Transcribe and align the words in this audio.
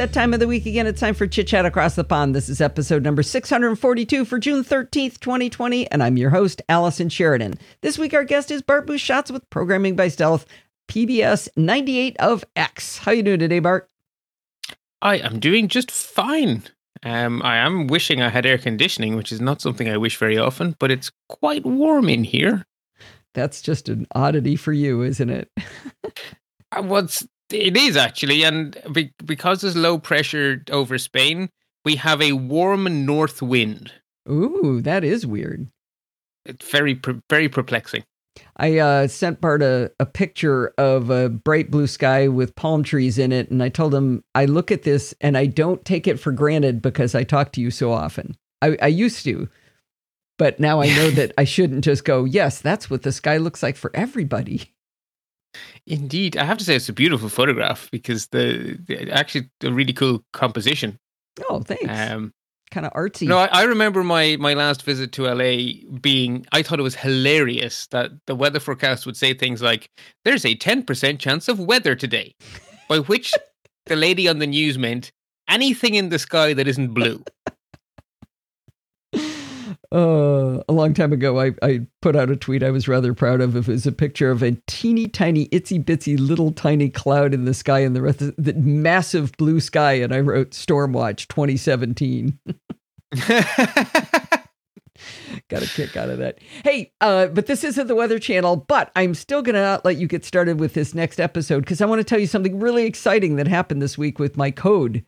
that 0.00 0.14
time 0.14 0.32
of 0.32 0.40
the 0.40 0.46
week 0.46 0.64
again. 0.64 0.86
It's 0.86 0.98
time 0.98 1.12
for 1.12 1.26
Chit 1.26 1.48
Chat 1.48 1.66
Across 1.66 1.96
the 1.96 2.04
Pond. 2.04 2.34
This 2.34 2.48
is 2.48 2.62
episode 2.62 3.02
number 3.02 3.22
642 3.22 4.24
for 4.24 4.38
June 4.38 4.64
13th, 4.64 5.20
2020, 5.20 5.90
and 5.90 6.02
I'm 6.02 6.16
your 6.16 6.30
host, 6.30 6.62
Allison 6.70 7.10
Sheridan. 7.10 7.58
This 7.82 7.98
week, 7.98 8.14
our 8.14 8.24
guest 8.24 8.50
is 8.50 8.62
Bart 8.62 8.86
Busschots 8.86 9.30
with 9.30 9.50
Programming 9.50 9.96
by 9.96 10.08
Stealth, 10.08 10.46
PBS 10.88 11.50
98 11.54 12.16
of 12.16 12.46
X. 12.56 12.96
How 12.96 13.12
you 13.12 13.22
doing 13.22 13.40
today, 13.40 13.58
Bart? 13.58 13.90
I 15.02 15.16
am 15.16 15.38
doing 15.38 15.68
just 15.68 15.90
fine. 15.90 16.62
Um, 17.02 17.42
I 17.44 17.58
am 17.58 17.86
wishing 17.86 18.22
I 18.22 18.30
had 18.30 18.46
air 18.46 18.56
conditioning, 18.56 19.16
which 19.16 19.30
is 19.30 19.42
not 19.42 19.60
something 19.60 19.86
I 19.86 19.98
wish 19.98 20.16
very 20.16 20.38
often, 20.38 20.76
but 20.78 20.90
it's 20.90 21.12
quite 21.28 21.66
warm 21.66 22.08
in 22.08 22.24
here. 22.24 22.64
That's 23.34 23.60
just 23.60 23.90
an 23.90 24.06
oddity 24.14 24.56
for 24.56 24.72
you, 24.72 25.02
isn't 25.02 25.28
it? 25.28 25.50
Uh, 26.72 26.82
What's 26.82 27.26
it 27.52 27.76
is 27.76 27.96
actually, 27.96 28.42
and 28.44 28.76
be, 28.92 29.12
because 29.24 29.60
there's 29.60 29.76
low 29.76 29.98
pressure 29.98 30.62
over 30.70 30.98
Spain, 30.98 31.48
we 31.84 31.96
have 31.96 32.20
a 32.20 32.32
warm 32.32 33.04
north 33.04 33.42
wind. 33.42 33.92
Ooh, 34.28 34.80
that 34.82 35.04
is 35.04 35.26
weird. 35.26 35.68
It's 36.44 36.70
very 36.70 37.00
very 37.28 37.48
perplexing. 37.48 38.04
I 38.56 38.78
uh, 38.78 39.08
sent 39.08 39.40
Bart 39.40 39.62
a, 39.62 39.90
a 39.98 40.06
picture 40.06 40.72
of 40.78 41.10
a 41.10 41.28
bright 41.28 41.70
blue 41.70 41.86
sky 41.86 42.28
with 42.28 42.54
palm 42.54 42.82
trees 42.82 43.18
in 43.18 43.32
it, 43.32 43.50
and 43.50 43.62
I 43.62 43.68
told 43.68 43.94
him 43.94 44.22
I 44.34 44.44
look 44.44 44.70
at 44.70 44.82
this 44.82 45.14
and 45.20 45.36
I 45.36 45.46
don't 45.46 45.84
take 45.84 46.06
it 46.06 46.20
for 46.20 46.32
granted 46.32 46.82
because 46.82 47.14
I 47.14 47.24
talk 47.24 47.52
to 47.52 47.60
you 47.60 47.70
so 47.70 47.92
often. 47.92 48.36
I, 48.62 48.76
I 48.82 48.88
used 48.88 49.24
to, 49.24 49.48
but 50.38 50.60
now 50.60 50.80
I 50.80 50.88
know 50.94 51.10
that 51.12 51.32
I 51.38 51.44
shouldn't 51.44 51.84
just 51.84 52.04
go, 52.04 52.24
yes, 52.24 52.60
that's 52.60 52.90
what 52.90 53.02
the 53.02 53.12
sky 53.12 53.38
looks 53.38 53.62
like 53.62 53.76
for 53.76 53.90
everybody. 53.94 54.72
Indeed, 55.86 56.36
I 56.36 56.44
have 56.44 56.58
to 56.58 56.64
say 56.64 56.76
it's 56.76 56.88
a 56.88 56.92
beautiful 56.92 57.28
photograph 57.28 57.88
because 57.90 58.28
the, 58.28 58.78
the 58.86 59.10
actually 59.10 59.50
a 59.64 59.72
really 59.72 59.92
cool 59.92 60.24
composition. 60.32 60.98
Oh, 61.48 61.60
thanks. 61.60 61.86
Um, 61.88 62.32
kind 62.70 62.86
of 62.86 62.92
artsy. 62.92 63.26
No, 63.26 63.38
I, 63.38 63.46
I 63.46 63.62
remember 63.64 64.04
my 64.04 64.36
my 64.38 64.54
last 64.54 64.82
visit 64.82 65.12
to 65.12 65.24
LA 65.24 65.88
being. 66.00 66.46
I 66.52 66.62
thought 66.62 66.78
it 66.78 66.84
was 66.84 66.94
hilarious 66.94 67.86
that 67.88 68.10
the 68.26 68.34
weather 68.34 68.60
forecast 68.60 69.06
would 69.06 69.16
say 69.16 69.34
things 69.34 69.62
like, 69.62 69.90
"There's 70.24 70.44
a 70.44 70.54
ten 70.54 70.82
percent 70.84 71.20
chance 71.20 71.48
of 71.48 71.58
weather 71.58 71.94
today," 71.94 72.34
by 72.88 72.98
which 72.98 73.34
the 73.86 73.96
lady 73.96 74.28
on 74.28 74.38
the 74.38 74.46
news 74.46 74.78
meant 74.78 75.10
anything 75.48 75.94
in 75.94 76.08
the 76.10 76.18
sky 76.18 76.54
that 76.54 76.68
isn't 76.68 76.94
blue. 76.94 77.22
Uh, 79.92 80.62
a 80.68 80.72
long 80.72 80.94
time 80.94 81.12
ago, 81.12 81.40
I, 81.40 81.52
I 81.62 81.80
put 82.00 82.14
out 82.14 82.30
a 82.30 82.36
tweet 82.36 82.62
I 82.62 82.70
was 82.70 82.86
rather 82.86 83.12
proud 83.12 83.40
of. 83.40 83.56
It 83.56 83.66
was 83.66 83.86
a 83.86 83.92
picture 83.92 84.30
of 84.30 84.40
a 84.42 84.52
teeny 84.68 85.08
tiny, 85.08 85.48
itsy 85.48 85.84
bitsy, 85.84 86.16
little 86.18 86.52
tiny 86.52 86.88
cloud 86.88 87.34
in 87.34 87.44
the 87.44 87.54
sky 87.54 87.80
and 87.80 87.96
the 87.96 88.02
rest 88.02 88.22
of 88.22 88.34
the 88.38 88.54
massive 88.54 89.32
blue 89.36 89.58
sky. 89.58 89.94
And 89.94 90.14
I 90.14 90.20
wrote 90.20 90.50
Stormwatch 90.50 91.26
2017. 91.26 92.38
Got 95.48 95.62
a 95.62 95.66
kick 95.66 95.96
out 95.96 96.10
of 96.10 96.18
that. 96.18 96.38
Hey, 96.62 96.92
uh, 97.00 97.26
but 97.26 97.46
this 97.46 97.64
isn't 97.64 97.88
the 97.88 97.96
Weather 97.96 98.20
Channel, 98.20 98.56
but 98.56 98.92
I'm 98.94 99.14
still 99.14 99.42
going 99.42 99.54
to 99.56 99.60
not 99.60 99.84
let 99.84 99.96
you 99.96 100.06
get 100.06 100.24
started 100.24 100.60
with 100.60 100.74
this 100.74 100.94
next 100.94 101.18
episode 101.18 101.60
because 101.60 101.80
I 101.80 101.86
want 101.86 101.98
to 101.98 102.04
tell 102.04 102.20
you 102.20 102.28
something 102.28 102.60
really 102.60 102.84
exciting 102.84 103.34
that 103.36 103.48
happened 103.48 103.82
this 103.82 103.98
week 103.98 104.20
with 104.20 104.36
my 104.36 104.52
code. 104.52 105.04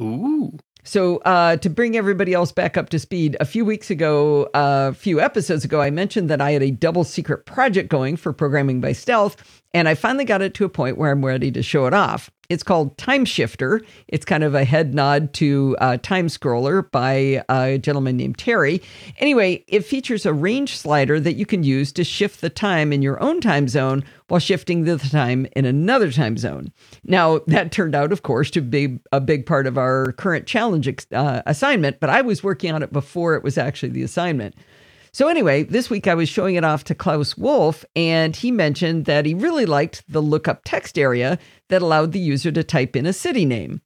Ooh. 0.00 0.56
So, 0.82 1.18
uh, 1.18 1.56
to 1.56 1.70
bring 1.70 1.96
everybody 1.96 2.32
else 2.32 2.52
back 2.52 2.76
up 2.76 2.88
to 2.90 2.98
speed, 2.98 3.36
a 3.40 3.44
few 3.44 3.64
weeks 3.64 3.90
ago, 3.90 4.48
a 4.54 4.94
few 4.94 5.20
episodes 5.20 5.64
ago, 5.64 5.80
I 5.80 5.90
mentioned 5.90 6.30
that 6.30 6.40
I 6.40 6.52
had 6.52 6.62
a 6.62 6.70
double 6.70 7.04
secret 7.04 7.46
project 7.46 7.88
going 7.88 8.16
for 8.16 8.32
programming 8.32 8.80
by 8.80 8.92
stealth, 8.92 9.62
and 9.74 9.88
I 9.88 9.94
finally 9.94 10.24
got 10.24 10.42
it 10.42 10.54
to 10.54 10.64
a 10.64 10.68
point 10.68 10.98
where 10.98 11.10
I'm 11.10 11.24
ready 11.24 11.50
to 11.52 11.62
show 11.62 11.86
it 11.86 11.94
off. 11.94 12.30
It's 12.50 12.64
called 12.64 12.98
Time 12.98 13.24
Shifter. 13.24 13.80
It's 14.08 14.24
kind 14.24 14.42
of 14.42 14.56
a 14.56 14.64
head 14.64 14.92
nod 14.92 15.32
to 15.34 15.76
uh, 15.80 15.98
Time 15.98 16.26
Scroller 16.26 16.90
by 16.90 17.44
a 17.48 17.78
gentleman 17.78 18.16
named 18.16 18.38
Terry. 18.38 18.82
Anyway, 19.18 19.64
it 19.68 19.84
features 19.84 20.26
a 20.26 20.32
range 20.32 20.76
slider 20.76 21.20
that 21.20 21.34
you 21.34 21.46
can 21.46 21.62
use 21.62 21.92
to 21.92 22.02
shift 22.02 22.40
the 22.40 22.50
time 22.50 22.92
in 22.92 23.02
your 23.02 23.22
own 23.22 23.40
time 23.40 23.68
zone 23.68 24.02
while 24.26 24.40
shifting 24.40 24.82
the 24.82 24.98
time 24.98 25.46
in 25.54 25.64
another 25.64 26.10
time 26.10 26.36
zone. 26.36 26.72
Now, 27.04 27.38
that 27.46 27.70
turned 27.70 27.94
out, 27.94 28.10
of 28.10 28.24
course, 28.24 28.50
to 28.50 28.60
be 28.60 28.98
a 29.12 29.20
big 29.20 29.46
part 29.46 29.68
of 29.68 29.78
our 29.78 30.10
current 30.12 30.46
challenge 30.46 30.92
uh, 31.12 31.42
assignment, 31.46 32.00
but 32.00 32.10
I 32.10 32.20
was 32.20 32.42
working 32.42 32.72
on 32.72 32.82
it 32.82 32.92
before 32.92 33.36
it 33.36 33.44
was 33.44 33.58
actually 33.58 33.90
the 33.90 34.02
assignment. 34.02 34.56
So, 35.12 35.28
anyway, 35.28 35.64
this 35.64 35.90
week 35.90 36.06
I 36.06 36.14
was 36.14 36.28
showing 36.28 36.54
it 36.54 36.64
off 36.64 36.84
to 36.84 36.94
Klaus 36.94 37.36
Wolf, 37.36 37.84
and 37.96 38.36
he 38.36 38.50
mentioned 38.50 39.06
that 39.06 39.26
he 39.26 39.34
really 39.34 39.66
liked 39.66 40.04
the 40.08 40.22
lookup 40.22 40.62
text 40.64 40.98
area 40.98 41.38
that 41.68 41.82
allowed 41.82 42.12
the 42.12 42.20
user 42.20 42.52
to 42.52 42.62
type 42.62 42.94
in 42.94 43.06
a 43.06 43.12
city 43.12 43.44
name. 43.44 43.80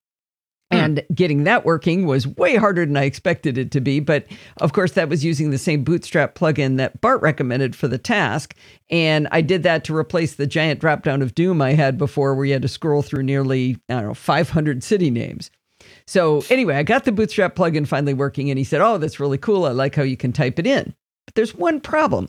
Hmm. 0.70 0.78
And 0.78 1.06
getting 1.14 1.44
that 1.44 1.64
working 1.64 2.06
was 2.06 2.26
way 2.26 2.56
harder 2.56 2.84
than 2.84 2.96
I 2.96 3.04
expected 3.04 3.56
it 3.56 3.70
to 3.72 3.80
be. 3.80 4.00
But 4.00 4.26
of 4.58 4.72
course, 4.72 4.92
that 4.92 5.08
was 5.08 5.24
using 5.24 5.50
the 5.50 5.58
same 5.58 5.84
Bootstrap 5.84 6.34
plugin 6.34 6.76
that 6.76 7.00
Bart 7.00 7.22
recommended 7.22 7.76
for 7.76 7.88
the 7.88 7.98
task. 7.98 8.54
And 8.90 9.28
I 9.30 9.40
did 9.40 9.62
that 9.62 9.84
to 9.84 9.96
replace 9.96 10.34
the 10.34 10.46
giant 10.46 10.80
dropdown 10.80 11.22
of 11.22 11.34
Doom 11.34 11.62
I 11.62 11.72
had 11.72 11.98
before, 11.98 12.34
where 12.34 12.44
you 12.44 12.52
had 12.52 12.62
to 12.62 12.68
scroll 12.68 13.02
through 13.02 13.22
nearly, 13.22 13.78
I 13.88 13.94
don't 13.94 14.04
know, 14.08 14.14
500 14.14 14.82
city 14.82 15.10
names. 15.10 15.50
So, 16.06 16.42
anyway, 16.50 16.76
I 16.76 16.82
got 16.82 17.04
the 17.04 17.12
Bootstrap 17.12 17.54
plugin 17.54 17.86
finally 17.86 18.14
working, 18.14 18.50
and 18.50 18.58
he 18.58 18.64
said, 18.64 18.80
Oh, 18.80 18.98
that's 18.98 19.20
really 19.20 19.38
cool. 19.38 19.64
I 19.64 19.70
like 19.70 19.94
how 19.94 20.02
you 20.02 20.16
can 20.16 20.32
type 20.32 20.58
it 20.58 20.66
in. 20.66 20.94
But 21.26 21.34
there's 21.34 21.54
one 21.54 21.80
problem. 21.80 22.28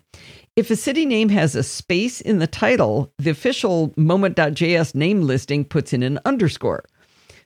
If 0.56 0.72
a 0.72 0.76
city 0.76 1.06
name 1.06 1.30
has 1.30 1.54
a 1.56 1.64
space 1.64 2.22
in 2.22 2.40
the 2.40 2.48
title, 2.48 3.12
the 3.18 3.30
official 3.30 3.94
moment.js 3.98 4.96
name 4.96 5.22
listing 5.22 5.66
puts 5.66 5.92
in 5.94 6.02
an 6.04 6.20
underscore. 6.26 6.86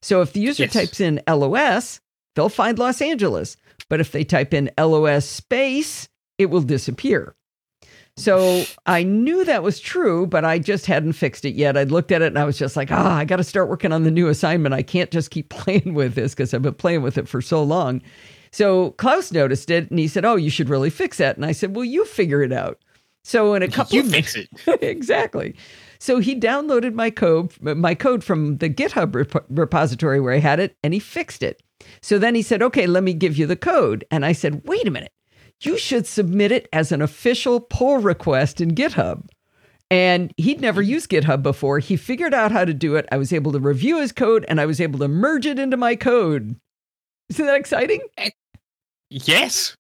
So 0.02 0.22
if 0.22 0.34
the 0.34 0.40
user 0.42 0.64
Yes. 0.64 0.74
types 0.74 1.00
in 1.00 1.22
LOS, 1.28 2.00
they'll 2.36 2.50
find 2.50 2.78
Los 2.78 3.02
Angeles. 3.02 3.58
But 3.90 4.00
if 4.00 4.12
they 4.12 4.24
type 4.24 4.54
in 4.54 4.70
LOS 4.78 5.26
space, 5.26 6.08
it 6.38 6.48
will 6.52 6.62
disappear. 6.62 7.36
So 8.16 8.66
I 8.86 9.04
knew 9.04 9.46
that 9.46 9.64
was 9.64 9.80
true, 9.80 10.28
but 10.28 10.44
I 10.44 10.60
just 10.60 10.86
hadn't 10.86 11.14
fixed 11.14 11.46
it 11.46 11.56
yet. 11.56 11.78
I'd 11.78 11.90
looked 11.92 12.12
at 12.12 12.22
it 12.22 12.28
and 12.28 12.38
I 12.38 12.44
was 12.44 12.58
just 12.58 12.76
like, 12.76 12.92
ah, 12.92 13.16
I 13.18 13.24
got 13.26 13.38
to 13.38 13.44
start 13.46 13.70
working 13.70 13.94
on 13.94 14.04
the 14.04 14.12
new 14.12 14.28
assignment. 14.28 14.76
I 14.76 14.84
can't 14.84 15.10
just 15.10 15.32
keep 15.32 15.50
playing 15.50 15.94
with 15.94 16.16
this 16.16 16.34
because 16.36 16.54
I've 16.54 16.62
been 16.62 16.74
playing 16.74 17.02
with 17.02 17.18
it 17.18 17.28
for 17.28 17.42
so 17.42 17.64
long. 17.64 18.02
So 18.52 18.92
Klaus 18.92 19.32
noticed 19.32 19.70
it 19.70 19.90
and 19.90 20.00
he 20.00 20.08
said, 20.08 20.26
Oh, 20.26 20.36
you 20.36 20.50
should 20.50 20.70
really 20.70 20.90
fix 20.90 21.18
that. 21.18 21.36
And 21.36 21.46
I 21.46 21.52
said, 21.52 21.76
Well, 21.76 21.86
you 21.86 22.06
figure 22.06 22.42
it 22.42 22.52
out. 22.52 22.80
So 23.24 23.54
in 23.54 23.64
a 23.64 23.68
couple 23.68 23.96
You 23.96 24.04
fix 24.04 24.36
it. 24.36 24.50
exactly. 24.82 25.56
So 26.00 26.20
he 26.20 26.40
downloaded 26.40 26.94
my 26.94 27.10
code, 27.10 27.54
my 27.62 27.94
code 27.94 28.24
from 28.24 28.58
the 28.58 28.70
GitHub 28.70 29.14
rep- 29.14 29.46
repository 29.50 30.20
where 30.20 30.34
I 30.34 30.40
had 30.40 30.60
it, 30.60 30.78
and 30.84 30.94
he 30.94 31.00
fixed 31.00 31.44
it. 31.44 31.62
So 32.02 32.18
then 32.18 32.36
he 32.36 32.42
said, 32.42 32.62
"Okay, 32.62 32.88
let 32.88 33.04
me 33.04 33.14
give 33.14 33.38
you 33.38 33.46
the 33.46 33.56
code." 33.56 34.06
And 34.10 34.26
I 34.26 34.32
said, 34.32 34.62
"Wait 34.66 34.88
a 34.88 34.92
minute, 34.92 35.12
you 35.62 35.78
should 35.78 36.08
submit 36.08 36.52
it 36.52 36.68
as 36.72 36.92
an 36.92 37.02
official 37.02 37.60
pull 37.60 37.98
request 37.98 38.62
in 38.62 38.76
GitHub." 38.76 39.28
And 39.92 40.34
he'd 40.38 40.62
never 40.62 40.82
mm-hmm. 40.82 40.92
used 40.92 41.10
GitHub 41.10 41.44
before. 41.44 41.80
He 41.80 41.98
figured 41.98 42.34
out 42.34 42.52
how 42.52 42.64
to 42.64 42.74
do 42.74 42.96
it. 42.96 43.08
I 43.12 43.18
was 43.18 43.34
able 43.34 43.52
to 43.52 43.60
review 43.60 44.00
his 44.00 44.12
code, 44.12 44.46
and 44.48 44.62
I 44.62 44.66
was 44.66 44.80
able 44.80 45.00
to 45.00 45.08
merge 45.08 45.46
it 45.46 45.60
into 45.60 45.78
my 45.78 45.96
code. 45.96 46.56
Isn't 47.30 47.46
that 47.46 47.60
exciting? 47.60 48.02
Yes. 49.10 49.76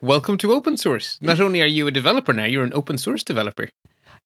Welcome 0.00 0.36
to 0.38 0.52
open 0.52 0.76
source. 0.76 1.18
Not 1.20 1.40
only 1.40 1.62
are 1.62 1.66
you 1.66 1.86
a 1.86 1.92
developer 1.92 2.32
now, 2.32 2.44
you're 2.44 2.64
an 2.64 2.74
open 2.74 2.98
source 2.98 3.22
developer. 3.22 3.68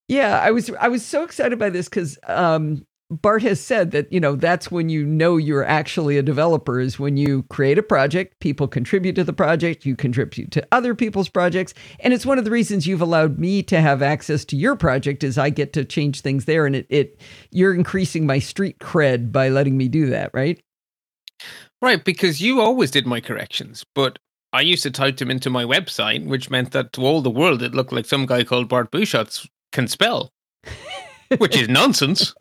Yeah, 0.09 0.41
I 0.41 0.51
was 0.51 0.71
I 0.81 0.89
was 0.89 1.05
so 1.05 1.23
excited 1.23 1.59
by 1.59 1.69
this 1.69 1.87
because 1.89 2.19
um, 2.27 2.87
Bart 3.11 3.43
has 3.43 3.61
said 3.61 3.91
that 3.91 4.11
you 4.11 4.21
know 4.21 4.37
that's 4.37 4.71
when 4.71 4.89
you 4.89 5.05
know 5.05 5.37
you're 5.37 5.65
actually 5.65 6.17
a 6.17 6.23
developer 6.23 6.81
is 6.81 6.99
when 6.99 7.19
you 7.19 7.43
create 7.51 7.79
a 7.79 7.83
project, 7.83 8.41
people 8.41 8.67
contribute 8.67 9.15
to 9.17 9.25
the 9.25 9.35
project, 9.35 9.85
you 9.85 9.95
contribute 9.95 10.51
to 10.53 10.67
other 10.73 10.95
people's 10.95 11.29
projects, 11.29 11.75
and 12.01 12.15
it's 12.15 12.25
one 12.25 12.39
of 12.39 12.47
the 12.47 12.51
reasons 12.51 12.87
you've 12.87 13.03
allowed 13.03 13.39
me 13.39 13.63
to 13.65 13.83
have 13.83 14.01
access 14.01 14.47
to 14.47 14.57
your 14.57 14.77
project 14.77 15.23
is 15.23 15.37
I 15.37 15.51
get 15.51 15.75
to 15.75 15.85
change 15.85 16.23
things 16.23 16.47
there, 16.47 16.65
and 16.65 16.75
it 16.75 16.87
it 16.89 17.21
you're 17.51 17.75
increasing 17.75 18.25
my 18.25 18.39
street 18.39 18.79
cred 18.79 19.31
by 19.31 19.51
letting 19.51 19.77
me 19.77 19.89
do 19.89 20.07
that, 20.07 20.31
right? 20.33 20.59
Right, 21.81 22.03
because 22.03 22.41
you 22.41 22.61
always 22.61 22.91
did 22.91 23.07
my 23.07 23.21
corrections, 23.21 23.85
but 23.95 24.19
I 24.53 24.63
used 24.63 24.83
to 24.85 24.91
type 24.91 25.19
them 25.19 25.31
into 25.31 25.51
my 25.51 25.65
website, 25.65 26.25
which 26.27 26.49
meant 26.51 26.73
that 26.73 26.93
to 26.95 27.05
all 27.05 27.21
the 27.21 27.31
world 27.31 27.63
it 27.63 27.75
looked 27.75 27.93
like 27.93 28.07
some 28.07 28.25
guy 28.27 28.45
called 28.45 28.69
Bart 28.69 28.91
Busschots 28.91 29.47
can 29.73 29.89
spell, 29.89 30.33
which 31.39 31.57
is 31.57 31.69
nonsense. 31.69 32.35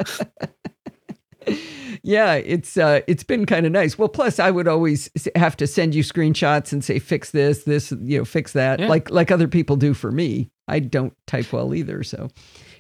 yeah, 2.04 2.34
it's 2.36 2.78
uh, 2.78 3.02
it's 3.08 3.24
been 3.24 3.46
kind 3.46 3.66
of 3.66 3.72
nice. 3.72 3.98
Well, 3.98 4.08
plus 4.10 4.40
I 4.40 4.52
would 4.52 4.68
always 4.68 5.10
have 5.36 5.58
to 5.58 5.68
send 5.68 5.96
you 5.96 6.04
screenshots 6.04 6.72
and 6.72 6.84
say 6.84 7.00
fix 7.00 7.32
this, 7.32 7.64
this, 7.64 7.92
you 8.02 8.20
know, 8.20 8.26
fix 8.26 8.54
that, 8.54 8.80
Yeah. 8.80 8.88
like 8.88 9.10
like 9.10 9.32
other 9.32 9.48
people 9.48 9.76
do 9.76 9.94
for 9.94 10.12
me. 10.12 10.50
I 10.68 10.80
don't 10.80 11.14
type 11.28 11.52
well 11.54 11.74
either, 11.74 12.04
so 12.04 12.30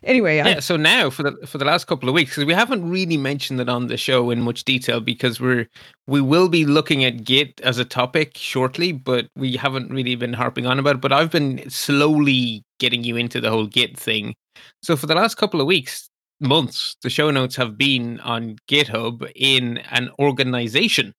anyway, 0.03 0.39
I, 0.39 0.49
Yeah, 0.49 0.59
so 0.59 0.77
now 0.77 1.09
for 1.09 1.23
the 1.23 1.47
for 1.47 1.57
the 1.57 1.65
last 1.65 1.87
couple 1.87 2.09
of 2.09 2.15
weeks, 2.15 2.31
because 2.31 2.45
we 2.45 2.53
haven't 2.53 2.89
really 2.89 3.17
mentioned 3.17 3.59
it 3.61 3.69
on 3.69 3.87
the 3.87 3.97
show 3.97 4.29
in 4.29 4.41
much 4.41 4.63
detail, 4.63 4.99
because 4.99 5.39
we're 5.39 5.67
we 6.07 6.21
will 6.21 6.49
be 6.49 6.65
looking 6.65 7.03
at 7.03 7.23
Git 7.23 7.59
as 7.61 7.77
a 7.77 7.85
topic 7.85 8.37
shortly, 8.37 8.91
but 8.91 9.27
we 9.35 9.55
haven't 9.55 9.91
really 9.91 10.15
been 10.15 10.33
harping 10.33 10.65
on 10.65 10.79
about 10.79 10.95
it. 10.95 11.01
But 11.01 11.13
I've 11.13 11.31
been 11.31 11.69
slowly 11.69 12.63
getting 12.79 13.03
you 13.03 13.17
into 13.17 13.41
the 13.41 13.49
whole 13.49 13.67
Git 13.67 13.97
thing. 13.97 14.35
So 14.81 14.95
for 14.95 15.07
the 15.07 15.15
last 15.15 15.35
couple 15.35 15.61
of 15.61 15.67
weeks, 15.67 16.09
months, 16.39 16.95
the 17.01 17.09
show 17.09 17.31
notes 17.31 17.55
have 17.55 17.77
been 17.77 18.19
on 18.21 18.57
GitHub 18.69 19.29
in 19.35 19.77
an 19.91 20.09
organization, 20.19 21.13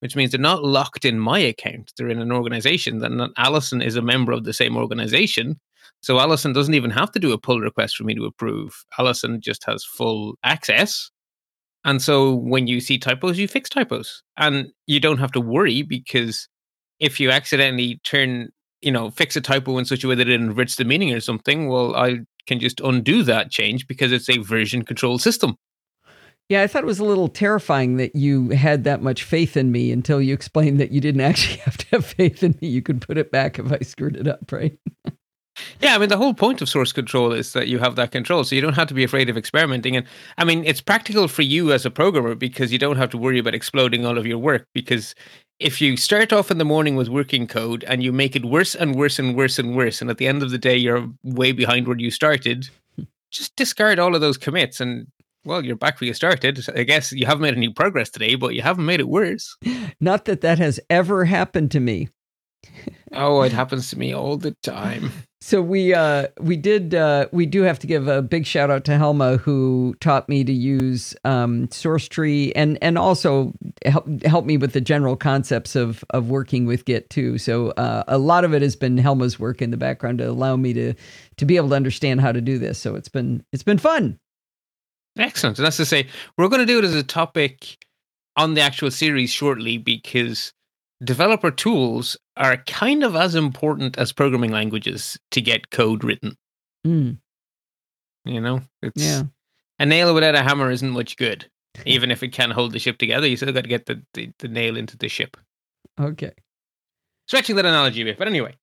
which 0.00 0.16
means 0.16 0.32
they're 0.32 0.40
not 0.40 0.64
locked 0.64 1.04
in 1.04 1.18
my 1.18 1.38
account. 1.38 1.92
They're 1.96 2.08
in 2.08 2.20
an 2.20 2.32
organization. 2.32 2.98
Then 2.98 3.20
Allison 3.36 3.82
is 3.82 3.96
a 3.96 4.02
member 4.02 4.32
of 4.32 4.44
the 4.44 4.52
same 4.52 4.76
organization. 4.76 5.58
So 6.02 6.18
Allison 6.18 6.52
doesn't 6.52 6.74
even 6.74 6.90
have 6.90 7.12
to 7.12 7.18
do 7.18 7.32
a 7.32 7.38
pull 7.38 7.60
request 7.60 7.96
for 7.96 8.04
me 8.04 8.14
to 8.14 8.24
approve. 8.24 8.84
Allison 8.98 9.40
just 9.40 9.64
has 9.66 9.84
full 9.84 10.36
access. 10.42 11.10
And 11.84 12.00
so 12.00 12.34
when 12.34 12.66
you 12.66 12.80
see 12.80 12.98
typos, 12.98 13.38
you 13.38 13.48
fix 13.48 13.68
typos. 13.68 14.22
And 14.36 14.68
you 14.86 15.00
don't 15.00 15.18
have 15.18 15.32
to 15.32 15.40
worry 15.40 15.82
because 15.82 16.48
if 16.98 17.20
you 17.20 17.30
accidentally 17.30 18.00
turn, 18.04 18.50
you 18.80 18.92
know, 18.92 19.10
fix 19.10 19.36
a 19.36 19.40
typo 19.40 19.78
in 19.78 19.84
such 19.84 20.04
a 20.04 20.08
way 20.08 20.14
that 20.14 20.28
it 20.28 20.40
inverts 20.40 20.76
the 20.76 20.84
meaning 20.84 21.12
or 21.12 21.20
something, 21.20 21.68
well, 21.68 21.94
I 21.94 22.20
can 22.46 22.60
just 22.60 22.80
undo 22.80 23.22
that 23.24 23.50
change 23.50 23.86
because 23.86 24.12
it's 24.12 24.28
a 24.28 24.38
version 24.38 24.84
control 24.84 25.18
system. 25.18 25.56
Yeah, 26.48 26.62
I 26.62 26.66
thought 26.66 26.82
it 26.82 26.86
was 26.86 26.98
a 26.98 27.04
little 27.04 27.28
terrifying 27.28 27.96
that 27.98 28.16
you 28.16 28.48
had 28.48 28.82
that 28.82 29.02
much 29.02 29.22
faith 29.22 29.56
in 29.56 29.70
me 29.70 29.92
until 29.92 30.20
you 30.20 30.34
explained 30.34 30.80
that 30.80 30.90
you 30.90 31.00
didn't 31.00 31.20
actually 31.30 31.58
have 31.58 31.76
to 31.76 31.86
have 31.90 32.06
faith 32.06 32.42
in 32.42 32.58
me. 32.60 32.68
You 32.68 32.82
could 32.82 33.00
put 33.00 33.18
it 33.18 33.30
back 33.30 33.58
if 33.58 33.70
I 33.70 33.78
screwed 33.78 34.16
it 34.16 34.26
up, 34.26 34.50
right? 34.50 34.76
Yeah, 35.80 35.94
I 35.94 35.98
mean, 35.98 36.08
the 36.08 36.16
whole 36.16 36.34
point 36.34 36.60
of 36.60 36.68
source 36.68 36.92
control 36.92 37.32
is 37.32 37.52
that 37.52 37.68
you 37.68 37.78
have 37.78 37.96
that 37.96 38.10
control. 38.10 38.44
So 38.44 38.54
you 38.54 38.60
don't 38.60 38.74
have 38.74 38.88
to 38.88 38.94
be 38.94 39.04
afraid 39.04 39.28
of 39.28 39.36
experimenting. 39.36 39.96
And 39.96 40.06
I 40.38 40.44
mean, 40.44 40.64
it's 40.64 40.80
practical 40.80 41.28
for 41.28 41.42
you 41.42 41.72
as 41.72 41.86
a 41.86 41.90
programmer 41.90 42.34
because 42.34 42.72
you 42.72 42.78
don't 42.78 42.96
have 42.96 43.10
to 43.10 43.18
worry 43.18 43.38
about 43.38 43.54
exploding 43.54 44.04
all 44.04 44.18
of 44.18 44.26
your 44.26 44.38
work. 44.38 44.66
Because 44.74 45.14
if 45.58 45.80
you 45.80 45.96
start 45.96 46.32
off 46.32 46.50
in 46.50 46.58
the 46.58 46.64
morning 46.64 46.96
with 46.96 47.08
working 47.08 47.46
code 47.46 47.84
and 47.84 48.02
you 48.02 48.12
make 48.12 48.34
it 48.34 48.44
worse 48.44 48.74
and 48.74 48.94
worse 48.94 49.18
and 49.18 49.36
worse 49.36 49.58
and 49.58 49.76
worse, 49.76 50.00
and 50.00 50.10
at 50.10 50.18
the 50.18 50.26
end 50.26 50.42
of 50.42 50.50
the 50.50 50.58
day, 50.58 50.76
you're 50.76 51.08
way 51.22 51.52
behind 51.52 51.86
where 51.86 51.98
you 51.98 52.10
started, 52.10 52.68
just 53.30 53.54
discard 53.56 53.98
all 53.98 54.14
of 54.14 54.20
those 54.20 54.36
commits 54.36 54.80
and 54.80 55.06
well, 55.44 55.64
you're 55.64 55.76
back 55.76 56.00
where 56.00 56.08
you 56.08 56.14
started. 56.14 56.64
I 56.74 56.82
guess 56.82 57.12
you 57.12 57.26
haven't 57.26 57.42
made 57.42 57.56
any 57.56 57.70
progress 57.70 58.10
today, 58.10 58.34
but 58.34 58.54
you 58.54 58.62
haven't 58.62 58.84
made 58.84 59.00
it 59.00 59.08
worse. 59.08 59.56
Not 60.00 60.26
that 60.26 60.42
that 60.42 60.58
has 60.58 60.78
ever 60.90 61.24
happened 61.24 61.70
to 61.72 61.80
me. 61.80 62.08
oh, 63.12 63.42
it 63.42 63.52
happens 63.52 63.90
to 63.90 63.98
me 63.98 64.14
all 64.14 64.36
the 64.36 64.52
time. 64.62 65.10
So 65.42 65.62
we 65.62 65.94
uh, 65.94 66.28
we 66.38 66.56
did 66.56 66.94
uh, 66.94 67.26
we 67.32 67.46
do 67.46 67.62
have 67.62 67.78
to 67.78 67.86
give 67.86 68.08
a 68.08 68.20
big 68.20 68.44
shout 68.44 68.70
out 68.70 68.84
to 68.84 68.98
Helma 68.98 69.38
who 69.38 69.96
taught 70.00 70.28
me 70.28 70.44
to 70.44 70.52
use 70.52 71.14
um, 71.24 71.66
Sourcetree 71.68 72.52
and 72.54 72.76
and 72.82 72.98
also 72.98 73.54
help 73.86 74.06
help 74.24 74.44
me 74.44 74.58
with 74.58 74.74
the 74.74 74.82
general 74.82 75.16
concepts 75.16 75.74
of 75.76 76.04
of 76.10 76.28
working 76.28 76.66
with 76.66 76.84
Git 76.84 77.08
too. 77.08 77.38
So 77.38 77.70
uh, 77.70 78.04
a 78.06 78.18
lot 78.18 78.44
of 78.44 78.52
it 78.52 78.60
has 78.60 78.76
been 78.76 78.98
Helma's 78.98 79.40
work 79.40 79.62
in 79.62 79.70
the 79.70 79.78
background 79.78 80.18
to 80.18 80.28
allow 80.28 80.56
me 80.56 80.74
to 80.74 80.92
to 81.38 81.44
be 81.46 81.56
able 81.56 81.70
to 81.70 81.74
understand 81.74 82.20
how 82.20 82.32
to 82.32 82.42
do 82.42 82.58
this. 82.58 82.78
So 82.78 82.94
it's 82.94 83.08
been 83.08 83.42
it's 83.50 83.62
been 83.62 83.78
fun. 83.78 84.18
Excellent. 85.18 85.58
And 85.58 85.66
that's 85.66 85.78
to 85.78 85.86
say, 85.86 86.06
we're 86.36 86.48
going 86.48 86.60
to 86.60 86.66
do 86.66 86.78
it 86.78 86.84
as 86.84 86.94
a 86.94 87.02
topic 87.02 87.84
on 88.36 88.54
the 88.54 88.60
actual 88.60 88.90
series 88.90 89.30
shortly 89.30 89.78
because 89.78 90.52
developer 91.02 91.50
tools 91.50 92.16
are 92.36 92.56
kind 92.58 93.02
of 93.04 93.16
as 93.16 93.34
important 93.34 93.98
as 93.98 94.12
programming 94.12 94.50
languages 94.52 95.18
to 95.30 95.40
get 95.40 95.70
code 95.70 96.04
written. 96.04 96.36
Mm. 96.86 97.18
You 98.24 98.40
know, 98.40 98.62
it's 98.82 99.02
Yeah. 99.02 99.22
a 99.78 99.86
nail 99.86 100.14
without 100.14 100.34
a 100.34 100.42
hammer 100.42 100.70
isn't 100.70 100.90
much 100.90 101.16
good. 101.16 101.48
Even 101.86 102.10
if 102.10 102.22
it 102.22 102.28
can 102.32 102.50
hold 102.50 102.72
the 102.72 102.78
ship 102.78 102.98
together, 102.98 103.26
you 103.26 103.36
still 103.36 103.52
got 103.52 103.62
to 103.62 103.68
get 103.68 103.86
the, 103.86 104.02
the, 104.14 104.30
the 104.40 104.48
nail 104.48 104.76
into 104.76 104.96
the 104.96 105.08
ship. 105.08 105.36
Okay. 105.98 106.32
Stretching 107.28 107.56
that 107.56 107.64
analogy 107.64 108.02
a 108.02 108.04
bit, 108.04 108.18
but 108.18 108.26
anyway, 108.26 108.56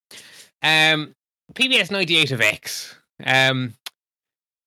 um, 0.62 1.16
PBS 1.54 1.90
ninety 1.90 2.18
eight 2.18 2.32
of 2.32 2.42
X. 2.42 2.96
Um, 3.26 3.74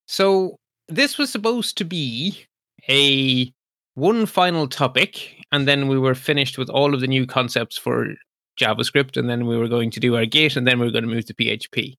so 0.08 0.56
this 0.88 1.18
was 1.18 1.30
supposed 1.30 1.76
to 1.78 1.84
be 1.84 2.46
a 2.88 3.52
one 4.00 4.24
final 4.24 4.66
topic, 4.66 5.36
and 5.52 5.68
then 5.68 5.86
we 5.86 5.98
were 5.98 6.14
finished 6.14 6.56
with 6.56 6.70
all 6.70 6.94
of 6.94 7.00
the 7.00 7.06
new 7.06 7.26
concepts 7.26 7.76
for 7.76 8.14
JavaScript, 8.58 9.16
and 9.16 9.28
then 9.28 9.46
we 9.46 9.56
were 9.56 9.68
going 9.68 9.90
to 9.90 10.00
do 10.00 10.16
our 10.16 10.24
Git, 10.24 10.56
and 10.56 10.66
then 10.66 10.78
we 10.78 10.86
were 10.86 10.92
going 10.92 11.04
to 11.04 11.14
move 11.14 11.26
to 11.26 11.34
PHP. 11.34 11.96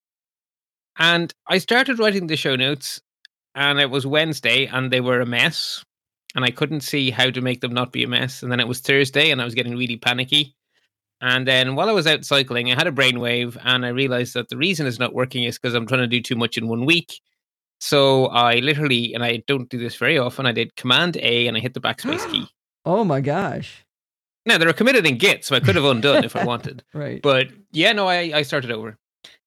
And 0.98 1.34
I 1.48 1.60
started 1.60 2.00
writing 2.00 2.28
the 2.28 2.36
show 2.36 2.56
notes, 2.56 3.00
and 3.54 3.80
it 3.80 3.92
was 3.92 4.08
Wednesday, 4.08 4.66
and 4.66 4.92
they 4.92 5.00
were 5.00 5.22
a 5.22 5.26
mess, 5.28 5.86
and 6.36 6.44
I 6.44 6.50
couldn't 6.50 6.82
see 6.82 7.12
how 7.12 7.30
to 7.30 7.40
make 7.40 7.62
them 7.62 7.74
not 7.74 7.92
be 7.92 8.04
a 8.04 8.08
mess. 8.08 8.42
And 8.42 8.52
then 8.52 8.60
it 8.60 8.68
was 8.68 8.80
Thursday, 8.80 9.30
and 9.30 9.40
I 9.40 9.46
was 9.46 9.56
getting 9.56 9.78
really 9.78 9.98
panicky. 9.98 10.56
And 11.22 11.48
then 11.48 11.76
while 11.76 11.88
I 11.88 11.94
was 11.94 12.08
out 12.08 12.26
cycling, 12.26 12.72
I 12.72 12.76
had 12.76 12.88
a 12.88 12.92
brainwave, 12.92 13.58
and 13.64 13.86
I 13.86 13.90
realized 13.90 14.34
that 14.34 14.50
the 14.50 14.58
reason 14.58 14.88
it's 14.88 15.00
not 15.00 15.14
working 15.14 15.44
is 15.44 15.60
because 15.60 15.76
I'm 15.76 15.86
trying 15.86 16.02
to 16.02 16.08
do 16.08 16.22
too 16.22 16.36
much 16.36 16.58
in 16.58 16.68
one 16.68 16.86
week. 16.86 17.22
So 17.82 18.28
I 18.28 18.58
literally, 18.60 19.14
and 19.14 19.24
I 19.24 19.44
don't 19.48 19.68
do 19.70 19.80
this 19.80 19.96
very 19.96 20.18
often, 20.18 20.46
I 20.46 20.52
did 20.52 20.76
Command 20.76 21.18
A 21.18 21.48
and 21.48 21.58
I 21.58 21.60
hit 21.60 21.74
the 21.74 21.82
backspace 21.82 22.30
key. 22.32 22.48
Oh 22.84 23.04
my 23.04 23.22
gosh. 23.22 23.86
Now 24.48 24.58
they're 24.58 24.74
committed 24.74 25.06
in 25.06 25.20
Git, 25.20 25.46
so 25.46 25.56
I 25.56 25.60
could 25.60 25.76
have 25.76 25.86
undone 25.86 26.24
if 26.24 26.36
I 26.36 26.44
wanted. 26.54 26.82
Right. 26.96 27.22
But 27.22 27.50
yeah, 27.74 27.92
no, 27.92 28.08
I, 28.08 28.32
I 28.34 28.42
started 28.42 28.72
over. 28.72 28.98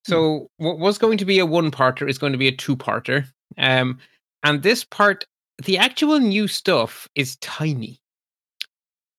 So 0.07 0.47
what 0.59 0.79
was 0.79 0.99
going 0.99 1.19
to 1.19 1.25
be 1.25 1.41
a 1.41 1.47
one 1.47 1.73
parter 1.73 2.09
is 2.09 2.17
going 2.17 2.31
to 2.31 2.39
be 2.39 2.47
a 2.47 2.55
two 2.55 2.77
parter. 2.77 3.27
Um, 3.59 3.99
and 4.45 4.63
this 4.63 4.85
part, 4.85 5.25
the 5.65 5.79
actual 5.79 6.21
new 6.21 6.47
stuff 6.47 7.09
is 7.17 7.35
tiny. 7.39 7.99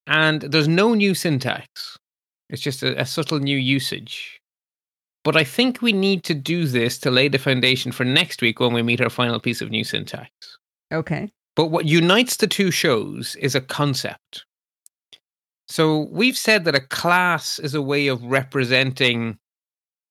And 0.07 0.44
there's 0.44 0.69
no 0.69 0.94
new 0.94 1.13
syntax. 1.13 1.97
It's 2.50 2.61
just 2.61 2.83
a, 2.83 3.01
a 3.01 3.06
subtle 3.06 3.39
new 3.39 3.57
usage. 3.57 4.39
But 5.25 5.36
I 5.36 5.44
think 5.44 5.81
we 5.81 5.92
need 5.92 6.24
to 6.25 6.36
do 6.36 6.68
this 6.68 7.00
to 7.00 7.10
lay 7.10 7.27
the 7.27 7.39
foundation 7.39 7.92
for 7.92 8.06
next 8.06 8.44
week 8.44 8.60
when 8.60 8.74
we 8.74 8.83
meet 8.83 9.01
our 9.01 9.10
final 9.10 9.39
piece 9.39 9.60
of 9.60 9.72
new 9.72 9.83
syntax. 9.83 10.30
okay. 10.94 11.30
But 11.56 11.68
what 11.68 11.86
unites 11.86 12.36
the 12.36 12.48
two 12.48 12.69
shows 12.69 13.38
is 13.38 13.56
a 13.56 13.62
concept. 13.62 14.45
So 15.69 16.01
we've 16.12 16.38
said 16.38 16.66
that 16.66 16.75
a 16.75 16.81
class 16.81 17.60
is 17.60 17.74
a 17.74 17.81
way 17.81 18.07
of 18.07 18.22
representing 18.24 19.38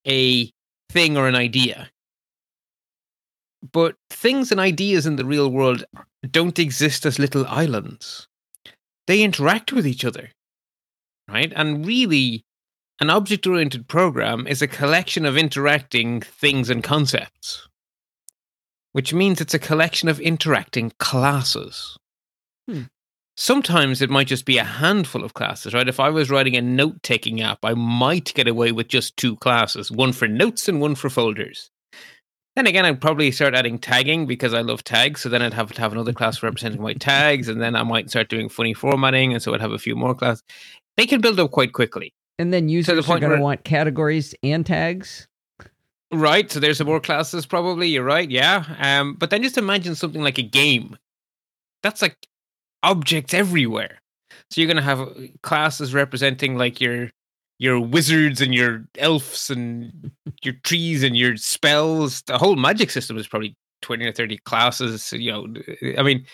a 0.06 0.50
thing 0.90 1.18
or 1.18 1.28
an 1.28 1.36
idea. 1.36 1.90
But 3.72 3.96
things 4.08 4.50
and 4.50 4.58
ideas 4.58 5.06
in 5.06 5.16
the 5.16 5.24
real 5.26 5.50
world 5.50 5.84
don't 6.30 6.58
exist 6.58 7.04
as 7.04 7.18
little 7.18 7.46
islands. 7.46 8.26
They 9.06 9.22
interact 9.22 9.70
with 9.70 9.86
each 9.86 10.04
other. 10.04 10.30
Right? 11.28 11.52
And 11.54 11.86
really, 11.86 12.42
an 13.00 13.10
object 13.10 13.46
oriented 13.46 13.88
program 13.88 14.46
is 14.46 14.62
a 14.62 14.68
collection 14.68 15.24
of 15.26 15.36
interacting 15.36 16.20
things 16.20 16.70
and 16.70 16.82
concepts 16.84 17.68
which 18.94 19.12
means 19.12 19.40
it's 19.40 19.54
a 19.54 19.58
collection 19.58 20.08
of 20.08 20.20
interacting 20.20 20.92
classes. 21.00 21.98
Hmm. 22.70 22.82
Sometimes 23.36 24.00
it 24.00 24.08
might 24.08 24.28
just 24.28 24.44
be 24.44 24.56
a 24.56 24.64
handful 24.64 25.24
of 25.24 25.34
classes, 25.34 25.74
right? 25.74 25.88
If 25.88 25.98
I 25.98 26.10
was 26.10 26.30
writing 26.30 26.54
a 26.54 26.62
note 26.62 27.02
taking 27.02 27.40
app, 27.40 27.58
I 27.64 27.74
might 27.74 28.32
get 28.34 28.46
away 28.46 28.70
with 28.70 28.86
just 28.86 29.16
two 29.16 29.34
classes 29.34 29.90
one 29.90 30.12
for 30.12 30.28
notes 30.28 30.68
and 30.68 30.80
one 30.80 30.94
for 30.94 31.10
folders. 31.10 31.72
Then 32.54 32.68
again, 32.68 32.84
I'd 32.84 33.00
probably 33.00 33.32
start 33.32 33.56
adding 33.56 33.80
tagging 33.80 34.26
because 34.26 34.54
I 34.54 34.60
love 34.60 34.84
tags. 34.84 35.22
So 35.22 35.28
then 35.28 35.42
I'd 35.42 35.54
have 35.54 35.72
to 35.72 35.80
have 35.80 35.92
another 35.92 36.12
class 36.12 36.40
representing 36.40 36.80
my 36.80 36.92
tags. 36.92 37.48
And 37.48 37.60
then 37.60 37.74
I 37.74 37.82
might 37.82 38.10
start 38.10 38.28
doing 38.28 38.48
funny 38.48 38.74
formatting. 38.74 39.32
And 39.32 39.42
so 39.42 39.52
I'd 39.52 39.60
have 39.60 39.72
a 39.72 39.78
few 39.78 39.96
more 39.96 40.14
classes. 40.14 40.44
They 40.96 41.06
can 41.06 41.20
build 41.20 41.40
up 41.40 41.50
quite 41.50 41.72
quickly. 41.72 42.14
And 42.38 42.52
then 42.52 42.68
users 42.68 42.98
are 42.98 43.02
point 43.02 43.20
going 43.20 43.36
to 43.36 43.42
want 43.42 43.64
categories 43.64 44.34
and 44.42 44.66
tags. 44.66 45.28
Right. 46.12 46.50
So 46.50 46.60
there's 46.60 46.78
some 46.78 46.86
more 46.86 47.00
classes, 47.00 47.46
probably. 47.46 47.88
You're 47.88 48.04
right. 48.04 48.30
Yeah. 48.30 48.64
Um, 48.78 49.14
but 49.14 49.30
then 49.30 49.42
just 49.42 49.58
imagine 49.58 49.94
something 49.94 50.22
like 50.22 50.38
a 50.38 50.42
game. 50.42 50.96
That's 51.82 52.02
like 52.02 52.16
objects 52.82 53.34
everywhere. 53.34 54.00
So 54.50 54.60
you're 54.60 54.68
going 54.68 54.76
to 54.76 54.82
have 54.82 55.00
uh, 55.00 55.12
classes 55.42 55.94
representing 55.94 56.56
like 56.56 56.80
your 56.80 57.10
your 57.58 57.80
wizards 57.80 58.40
and 58.40 58.54
your 58.54 58.84
elves 58.98 59.48
and 59.48 60.10
your 60.42 60.54
trees 60.64 61.02
and 61.02 61.16
your 61.16 61.36
spells. 61.36 62.22
The 62.22 62.36
whole 62.36 62.56
magic 62.56 62.90
system 62.90 63.16
is 63.16 63.28
probably 63.28 63.56
20 63.82 64.04
or 64.06 64.12
30 64.12 64.38
classes. 64.38 65.12
You 65.12 65.32
know, 65.32 65.46
I 65.96 66.02
mean, 66.02 66.26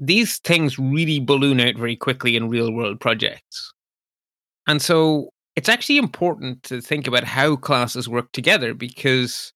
these 0.00 0.38
things 0.38 0.78
really 0.78 1.20
balloon 1.20 1.60
out 1.60 1.76
very 1.76 1.94
quickly 1.94 2.36
in 2.36 2.48
real 2.48 2.72
world 2.72 3.00
projects. 3.00 3.72
And 4.66 4.80
so 4.80 5.30
it's 5.56 5.68
actually 5.68 5.98
important 5.98 6.62
to 6.64 6.80
think 6.80 7.06
about 7.06 7.24
how 7.24 7.56
classes 7.56 8.08
work 8.08 8.32
together 8.32 8.74
because 8.74 9.52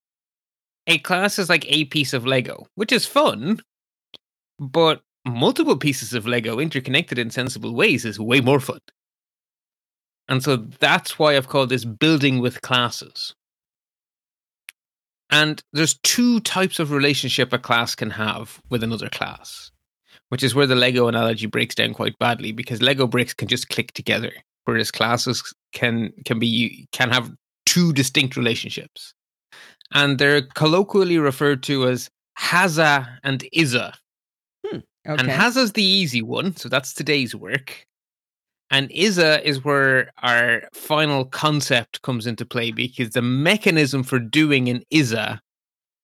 a 0.87 0.99
class 0.99 1.39
is 1.39 1.49
like 1.49 1.65
a 1.69 1.85
piece 1.87 2.13
of 2.13 2.27
Lego, 2.27 2.67
which 2.75 2.93
is 2.93 3.07
fun, 3.07 3.61
but 4.59 5.03
multiple 5.27 5.77
pieces 5.77 6.13
of 6.13 6.27
Lego 6.27 6.59
interconnected 6.59 7.19
in 7.19 7.31
sensible 7.31 7.75
ways 7.75 8.05
is 8.05 8.21
way 8.21 8.41
more 8.41 8.61
fun. 8.61 8.79
And 10.29 10.43
so 10.43 10.57
that's 10.57 11.19
why 11.19 11.37
I've 11.37 11.49
called 11.49 11.69
this 11.69 11.85
building 11.85 12.41
with 12.41 12.63
classes. 12.63 13.35
And 15.31 15.63
there's 15.73 15.99
two 16.03 16.41
types 16.41 16.79
of 16.79 16.93
relationship 16.93 17.53
a 17.53 17.59
class 17.59 17.95
can 17.95 18.11
have 18.11 18.61
with 18.71 18.83
another 18.83 19.09
class, 19.09 19.73
which 20.29 20.43
is 20.43 20.55
where 20.55 20.67
the 20.67 20.77
Lego 20.77 21.09
analogy 21.09 21.47
breaks 21.47 21.75
down 21.75 21.95
quite 21.95 22.19
badly 22.19 22.53
because 22.53 22.81
Lego 22.83 23.07
bricks 23.07 23.35
can 23.35 23.49
just 23.49 23.69
click 23.69 23.93
together, 23.93 24.33
whereas 24.67 24.91
classes 24.91 25.55
can 25.73 26.13
can 26.27 26.39
be 26.39 26.87
can 26.93 27.11
have 27.11 27.33
two 27.65 27.93
distinct 27.93 28.37
relationships. 28.37 29.15
And 29.93 30.19
they're 30.19 30.43
colloquially 30.43 31.19
referred 31.19 31.63
to 31.65 31.89
as 31.89 32.11
Haza 32.39 33.19
and 33.25 33.45
Iza 33.53 33.95
hmm, 34.67 34.79
Okay. 35.09 35.21
And 35.21 35.31
Haza's 35.31 35.73
the 35.73 35.85
easy 35.85 36.21
one, 36.23 36.57
so 36.57 36.69
that's 36.69 36.93
today's 36.93 37.35
work. 37.35 37.87
And 38.71 38.91
Isa 38.91 39.47
is 39.49 39.65
where 39.65 40.11
our 40.23 40.63
final 40.73 41.25
concept 41.25 42.03
comes 42.03 42.27
into 42.27 42.45
play 42.45 42.73
because 42.73 43.11
the 43.11 43.23
mechanism 43.23 44.03
for 44.03 44.19
doing 44.19 44.69
an 44.69 44.83
Isa 44.91 45.41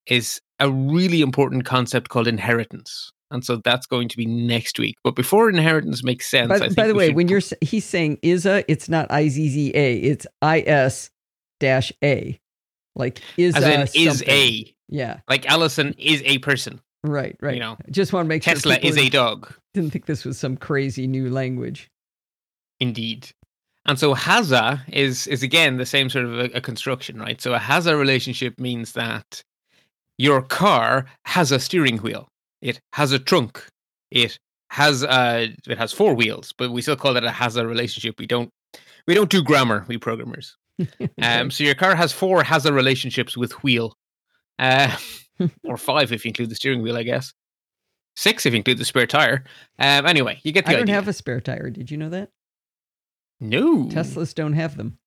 is 0.06 0.40
a 0.60 0.70
really 0.70 1.20
important 1.20 1.64
concept 1.64 2.08
called 2.08 2.28
inheritance. 2.28 3.10
And 3.32 3.44
so 3.44 3.56
that's 3.56 3.86
going 3.86 4.08
to 4.08 4.16
be 4.16 4.26
next 4.26 4.78
week. 4.78 4.96
But 5.02 5.16
before 5.16 5.48
inheritance 5.48 6.04
makes 6.04 6.30
sense, 6.30 6.50
I 6.52 6.58
by, 6.58 6.66
think 6.66 6.76
by 6.76 6.86
the 6.86 6.94
way, 6.94 7.08
should 7.08 7.16
when 7.16 7.28
you're 7.28 7.40
he's 7.60 7.84
saying 7.84 8.18
ISA, 8.22 8.70
it's 8.70 8.88
not 8.88 9.10
I 9.10 9.28
Z 9.28 9.48
Z 9.48 9.72
A, 9.74 9.96
it's 9.96 10.26
I 10.42 10.60
S 10.60 11.10
dash 11.58 11.92
A, 12.04 12.38
like 12.94 13.20
is 13.36 13.56
as 13.56 13.64
in 13.64 13.88
is 13.94 14.22
a 14.28 14.74
yeah, 14.88 15.20
like 15.28 15.46
Allison 15.46 15.94
is 15.98 16.22
a 16.24 16.38
person. 16.38 16.80
right, 17.02 17.36
right. 17.40 17.54
You 17.54 17.60
know, 17.60 17.76
just 17.90 18.12
want 18.12 18.26
to 18.26 18.28
make 18.28 18.42
Tesla 18.42 18.74
sure 18.74 18.80
Tesla 18.80 18.90
is 18.90 18.98
a 18.98 19.08
dog. 19.08 19.52
didn't 19.74 19.90
think 19.90 20.06
this 20.06 20.24
was 20.24 20.38
some 20.38 20.56
crazy 20.56 21.06
new 21.06 21.30
language. 21.30 21.90
Indeed. 22.78 23.30
And 23.86 23.98
so 23.98 24.14
Haza 24.14 24.80
is 24.92 25.26
is 25.26 25.42
again 25.42 25.78
the 25.78 25.86
same 25.86 26.10
sort 26.10 26.26
of 26.26 26.38
a, 26.38 26.44
a 26.54 26.60
construction, 26.60 27.18
right? 27.18 27.40
So 27.40 27.54
a 27.54 27.58
Haza 27.58 27.98
relationship 27.98 28.60
means 28.60 28.92
that 28.92 29.42
your 30.18 30.42
car 30.42 31.06
has 31.24 31.50
a 31.50 31.58
steering 31.58 31.98
wheel. 31.98 32.28
It 32.62 32.80
has 32.94 33.12
a 33.12 33.18
trunk. 33.18 33.66
It 34.10 34.38
has 34.70 35.04
uh 35.04 35.48
it 35.68 35.76
has 35.78 35.92
four 35.92 36.14
wheels, 36.14 36.54
but 36.56 36.70
we 36.70 36.80
still 36.80 36.96
call 36.96 37.16
it 37.16 37.24
a 37.24 37.28
Haza 37.28 37.66
relationship. 37.68 38.18
We 38.18 38.26
don't 38.26 38.48
we 39.06 39.14
don't 39.14 39.28
do 39.30 39.42
grammar, 39.42 39.84
we 39.88 39.98
programmers. 39.98 40.56
Um 41.22 41.50
so 41.50 41.64
your 41.64 41.74
car 41.74 41.94
has 41.94 42.12
four 42.12 42.42
Haza 42.42 42.72
relationships 42.72 43.36
with 43.36 43.52
wheel. 43.62 43.94
Uh 44.58 44.96
or 45.64 45.76
five 45.76 46.12
if 46.12 46.24
you 46.24 46.30
include 46.30 46.48
the 46.50 46.54
steering 46.54 46.82
wheel, 46.82 46.96
I 46.96 47.02
guess. 47.02 47.32
Six 48.16 48.46
if 48.46 48.52
you 48.52 48.58
include 48.58 48.78
the 48.78 48.84
spare 48.84 49.06
tire. 49.06 49.44
Um 49.78 50.06
anyway, 50.06 50.40
you 50.44 50.52
get 50.52 50.64
the 50.64 50.70
I 50.70 50.74
don't 50.74 50.82
idea. 50.84 50.94
have 50.94 51.08
a 51.08 51.12
spare 51.12 51.40
tire. 51.40 51.68
Did 51.70 51.90
you 51.90 51.96
know 51.98 52.08
that? 52.10 52.30
no. 53.40 53.86
Teslas 53.86 54.34
don't 54.34 54.52
have 54.52 54.76
them. 54.76 54.98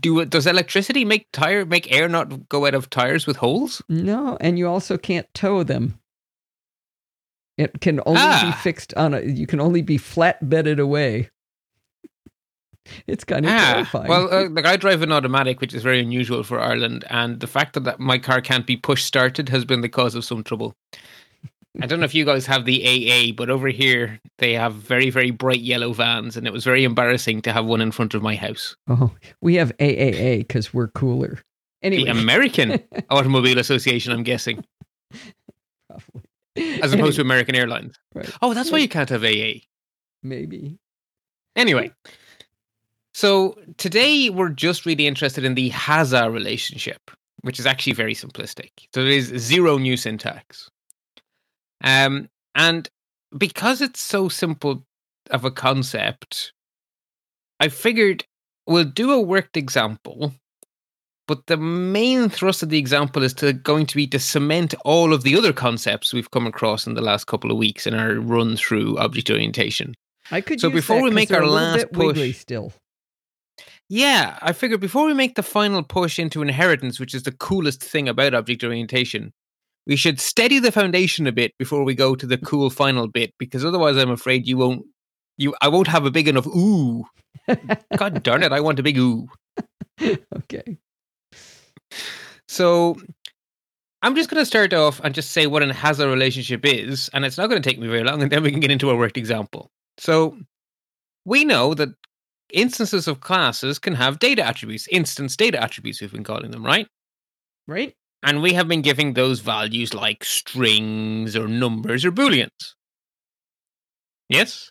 Do 0.00 0.24
does 0.26 0.46
electricity 0.46 1.04
make 1.04 1.26
tire 1.32 1.64
make 1.64 1.90
air 1.92 2.08
not 2.08 2.48
go 2.48 2.66
out 2.66 2.74
of 2.74 2.90
tires 2.90 3.26
with 3.26 3.36
holes 3.38 3.82
No, 3.88 4.36
and 4.40 4.58
you 4.58 4.68
also 4.68 4.98
can't 4.98 5.26
tow 5.34 5.62
them. 5.62 5.98
It 7.56 7.80
can 7.80 8.00
only 8.06 8.20
be 8.20 8.52
Ah. 8.52 8.60
fixed 8.62 8.94
on 8.94 9.14
a. 9.14 9.20
You 9.22 9.46
can 9.46 9.60
only 9.60 9.82
be 9.82 9.96
flat 9.98 10.48
bedded 10.48 10.78
away. 10.78 11.30
It's 13.06 13.24
kind 13.24 13.44
of 13.44 13.50
terrifying. 13.50 14.08
well 14.08 14.32
uh, 14.32 14.48
like 14.48 14.64
i 14.64 14.74
drive 14.76 15.02
an 15.02 15.12
automatic 15.12 15.60
which 15.60 15.74
is 15.74 15.82
very 15.82 16.00
unusual 16.00 16.42
for 16.42 16.58
ireland 16.58 17.04
and 17.10 17.40
the 17.40 17.46
fact 17.46 17.74
that, 17.74 17.84
that 17.84 18.00
my 18.00 18.16
car 18.16 18.40
can't 18.40 18.66
be 18.66 18.78
push 18.78 19.04
started 19.04 19.50
has 19.50 19.66
been 19.66 19.82
the 19.82 19.90
cause 19.90 20.14
of 20.14 20.24
some 20.24 20.42
trouble 20.42 20.74
i 21.80 21.86
don't 21.86 22.00
know 22.00 22.04
if 22.04 22.14
you 22.14 22.24
guys 22.24 22.46
have 22.46 22.64
the 22.64 22.84
aa 22.86 23.32
but 23.36 23.50
over 23.50 23.68
here 23.68 24.20
they 24.38 24.52
have 24.54 24.74
very 24.74 25.10
very 25.10 25.30
bright 25.30 25.60
yellow 25.60 25.92
vans 25.92 26.36
and 26.36 26.46
it 26.46 26.52
was 26.52 26.64
very 26.64 26.84
embarrassing 26.84 27.40
to 27.42 27.52
have 27.52 27.64
one 27.66 27.80
in 27.80 27.90
front 27.90 28.14
of 28.14 28.22
my 28.22 28.34
house 28.34 28.76
oh, 28.88 29.10
we 29.40 29.54
have 29.56 29.76
AAA 29.78 30.38
because 30.38 30.72
we're 30.74 30.88
cooler. 30.88 31.38
Anyway, 31.82 32.04
the 32.04 32.10
american 32.10 32.80
automobile 33.10 33.58
association 33.58 34.12
i'm 34.12 34.22
guessing 34.24 34.64
probably. 35.88 36.22
as 36.82 36.92
opposed 36.92 37.16
to 37.16 37.22
american 37.22 37.54
airlines 37.54 37.94
Right. 38.14 38.30
oh 38.42 38.54
that's 38.54 38.70
why 38.72 38.78
you 38.78 38.88
can't 38.88 39.08
have 39.10 39.24
aa 39.24 39.52
maybe. 40.22 40.78
Anyway, 41.56 41.90
so 43.14 43.56
today 43.78 44.30
we're 44.30 44.48
just 44.50 44.86
really 44.86 45.08
interested 45.08 45.44
in 45.44 45.54
the 45.54 45.70
Haza 45.70 46.32
relationship, 46.32 47.10
which 47.40 47.58
is 47.58 47.66
actually 47.66 47.94
very 47.94 48.14
simplistic. 48.14 48.70
So 48.94 49.02
there 49.02 49.10
is 49.12 49.26
zero 49.36 49.76
new 49.76 49.96
syntax. 49.96 50.70
Um, 51.82 52.28
and 52.54 52.88
because 53.36 53.80
it's 53.80 54.00
so 54.00 54.28
simple 54.28 54.84
of 55.30 55.44
a 55.44 55.50
concept, 55.50 56.52
I 57.60 57.68
figured 57.68 58.24
we'll 58.66 58.84
do 58.84 59.12
a 59.12 59.20
worked 59.20 59.56
example. 59.56 60.32
But 61.26 61.46
the 61.46 61.58
main 61.58 62.30
thrust 62.30 62.62
of 62.62 62.70
the 62.70 62.78
example 62.78 63.22
is 63.22 63.34
to 63.34 63.52
going 63.52 63.84
to 63.86 63.96
be 63.96 64.06
to 64.06 64.18
cement 64.18 64.74
all 64.86 65.12
of 65.12 65.24
the 65.24 65.36
other 65.36 65.52
concepts 65.52 66.14
we've 66.14 66.30
come 66.30 66.46
across 66.46 66.86
in 66.86 66.94
the 66.94 67.02
last 67.02 67.26
couple 67.26 67.50
of 67.50 67.58
weeks 67.58 67.86
in 67.86 67.92
our 67.92 68.14
run 68.14 68.56
through 68.56 68.96
object 68.98 69.30
orientation. 69.30 69.94
I 70.30 70.40
could. 70.40 70.58
So 70.58 70.70
before 70.70 71.02
we 71.02 71.10
make 71.10 71.30
our 71.30 71.46
last 71.46 71.92
push- 71.92 72.38
still. 72.38 72.72
Yeah, 73.90 74.38
I 74.42 74.52
figured 74.52 74.80
before 74.80 75.06
we 75.06 75.14
make 75.14 75.34
the 75.34 75.42
final 75.42 75.82
push 75.82 76.18
into 76.18 76.42
inheritance, 76.42 77.00
which 77.00 77.14
is 77.14 77.22
the 77.22 77.32
coolest 77.32 77.82
thing 77.82 78.08
about 78.08 78.34
object 78.34 78.62
orientation, 78.62 79.32
we 79.88 79.96
should 79.96 80.20
steady 80.20 80.58
the 80.60 80.70
foundation 80.70 81.26
a 81.26 81.32
bit 81.32 81.52
before 81.58 81.82
we 81.82 81.94
go 81.94 82.14
to 82.14 82.26
the 82.26 82.36
mm-hmm. 82.36 82.46
cool 82.46 82.70
final 82.70 83.08
bit, 83.08 83.32
because 83.38 83.64
otherwise 83.64 83.96
I'm 83.96 84.10
afraid 84.10 84.46
you 84.46 84.58
won't 84.58 84.84
you 85.38 85.54
I 85.60 85.68
won't 85.68 85.88
have 85.88 86.04
a 86.04 86.10
big 86.10 86.28
enough 86.28 86.46
ooh. 86.46 87.04
God 87.96 88.22
darn 88.22 88.42
it, 88.42 88.52
I 88.52 88.60
want 88.60 88.78
a 88.78 88.82
big 88.82 88.98
ooh. 88.98 89.28
okay. 90.36 90.78
So 92.46 92.96
I'm 94.02 94.14
just 94.14 94.30
going 94.30 94.40
to 94.40 94.46
start 94.46 94.72
off 94.72 95.00
and 95.02 95.14
just 95.14 95.32
say 95.32 95.46
what 95.46 95.62
an 95.62 95.70
Haza 95.70 96.08
relationship 96.08 96.64
is, 96.64 97.10
and 97.12 97.24
it's 97.24 97.38
not 97.38 97.48
going 97.48 97.60
to 97.60 97.68
take 97.68 97.80
me 97.80 97.88
very 97.88 98.04
long, 98.04 98.22
and 98.22 98.30
then 98.30 98.42
we 98.42 98.50
can 98.50 98.60
get 98.60 98.70
into 98.70 98.90
a 98.90 98.96
worked 98.96 99.16
example. 99.16 99.70
So 99.96 100.38
we 101.24 101.44
know 101.44 101.74
that 101.74 101.88
instances 102.52 103.08
of 103.08 103.20
classes 103.20 103.78
can 103.78 103.94
have 103.94 104.18
data 104.18 104.44
attributes, 104.44 104.86
instance 104.88 105.36
data 105.36 105.60
attributes, 105.60 106.00
we've 106.00 106.12
been 106.12 106.24
calling 106.24 106.50
them, 106.50 106.64
right? 106.64 106.86
Right. 107.66 107.94
And 108.22 108.42
we 108.42 108.52
have 108.54 108.66
been 108.68 108.82
giving 108.82 109.14
those 109.14 109.40
values 109.40 109.94
like 109.94 110.24
strings 110.24 111.36
or 111.36 111.46
numbers 111.46 112.04
or 112.04 112.10
booleans. 112.10 112.74
Yes? 114.28 114.70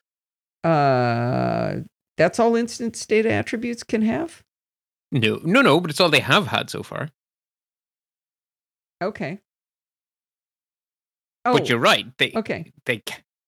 Uh, 0.64 1.78
that's 2.18 2.40
all 2.40 2.56
instance 2.56 3.06
data 3.06 3.32
attributes 3.32 3.84
can 3.84 4.02
have. 4.02 4.44
No, 5.12 5.40
no, 5.44 5.62
no, 5.62 5.80
but 5.80 5.90
it's 5.92 6.02
all 6.02 6.10
they 6.10 6.20
have 6.20 6.48
had 6.48 6.70
so 6.70 6.84
far. 6.84 7.10
Okay. 9.02 9.40
Oh, 11.46 11.54
But 11.54 11.70
you're 11.70 11.80
right. 11.80 12.06
They 12.18 12.34
okay. 12.36 12.74
they 12.86 13.02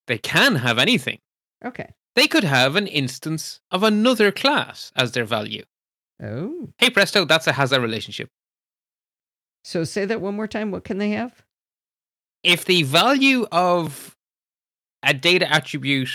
they 0.08 0.18
can 0.18 0.56
have 0.56 0.78
anything. 0.78 1.20
Okay. 1.66 1.90
They 2.16 2.28
could 2.28 2.46
have 2.46 2.76
an 2.78 2.88
instance 2.88 3.60
of 3.72 3.84
another 3.84 4.32
class 4.32 4.92
as 4.96 5.12
their 5.12 5.26
value. 5.26 5.64
Oh, 6.24 6.70
Hey 6.78 6.90
presto, 6.90 7.26
that's 7.26 7.48
a 7.48 7.52
has 7.54 7.72
a 7.74 7.82
relationship. 7.82 8.30
So 9.64 9.84
say 9.84 10.06
that 10.06 10.22
one 10.22 10.36
more 10.36 10.48
time. 10.48 10.72
What 10.72 10.84
can 10.84 10.98
they 10.98 11.12
have? 11.12 11.44
If 12.44 12.66
the 12.66 12.84
value 12.84 13.46
of 13.52 14.16
a 15.04 15.14
data 15.14 15.52
attribute 15.52 16.10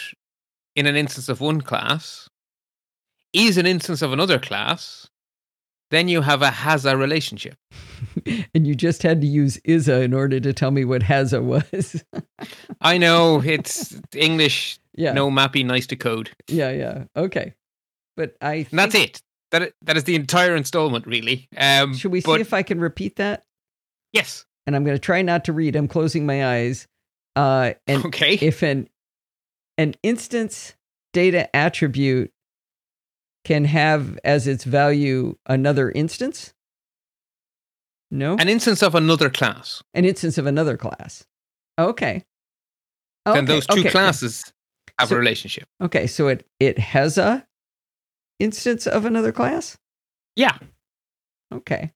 in 0.75 0.87
an 0.87 0.97
instance 0.97 1.29
of 1.29 1.41
one 1.41 1.61
class 1.61 2.29
is 3.33 3.59
an 3.59 3.67
instance 3.67 4.03
of 4.03 4.13
another 4.13 4.39
class, 4.39 5.09
then 5.91 6.09
you 6.09 6.23
have 6.23 6.43
a 6.43 6.49
Haza 6.49 6.99
relationship. 6.99 7.57
and 8.55 8.67
you 8.67 8.75
just 8.75 9.03
had 9.03 9.21
to 9.21 9.27
use 9.27 9.61
ISA 9.65 10.03
in 10.03 10.15
order 10.15 10.41
to 10.41 10.53
tell 10.53 10.71
me 10.71 10.85
what 10.85 11.03
Haza 11.03 11.43
was. 11.43 12.05
I 12.81 12.99
know 12.99 13.43
it's 13.45 14.01
English, 14.15 14.79
yeah. 14.95 15.13
no 15.13 15.31
mappy, 15.31 15.65
nice 15.65 15.87
to 15.89 15.97
code. 15.97 16.31
Yeah. 16.49 16.71
Yeah. 16.71 17.05
Okay. 17.17 17.55
But 18.17 18.37
I. 18.41 18.67
And 18.71 18.79
that's 18.79 18.95
it. 18.95 19.21
That 19.55 19.73
that 19.83 19.97
is 19.97 20.03
the 20.03 20.17
entire 20.17 20.57
installment, 20.57 21.07
really. 21.07 21.49
Um, 21.57 21.95
Should 21.95 22.11
we 22.11 22.21
see 22.21 22.41
if 22.41 22.53
I 22.53 22.65
can 22.65 22.81
repeat 22.81 23.15
that? 23.17 23.45
yes, 24.13 24.45
And 24.67 24.75
I'm 24.75 24.83
going 24.85 24.97
to 24.97 25.01
try 25.01 25.23
not 25.23 25.45
to 25.45 25.53
read. 25.53 25.77
I'm 25.77 25.87
closing 25.87 26.27
my 26.27 26.45
eyes. 26.57 26.89
Uh, 27.37 27.75
and 27.87 28.05
okay. 28.07 28.35
if 28.35 28.63
an 28.63 28.89
an 29.79 29.95
instance 30.03 30.75
data 31.13 31.55
attribute 31.55 32.33
can 33.45 33.65
have 33.65 34.19
as 34.25 34.47
its 34.49 34.65
value 34.65 35.37
another 35.47 35.91
instance 35.93 36.53
no 38.11 38.37
An 38.39 38.49
instance 38.49 38.83
of 38.83 38.95
another 38.95 39.31
class. 39.31 39.83
an 39.95 40.05
instance 40.05 40.39
of 40.39 40.47
another 40.47 40.77
class 40.77 41.25
okay 41.79 42.25
Then 43.25 43.45
those 43.47 43.67
two 43.67 43.81
okay, 43.81 43.91
classes 43.91 44.53
have 44.99 45.09
So- 45.09 45.15
a 45.17 45.19
relationship. 45.19 45.69
okay 45.83 46.07
so 46.07 46.29
it 46.29 46.47
it 46.61 46.79
has 46.79 47.19
a 47.19 47.47
instance 48.39 48.87
of 48.87 49.05
another 49.05 49.33
class 49.33 49.77
Yeah. 50.37 50.57
okay 51.53 51.93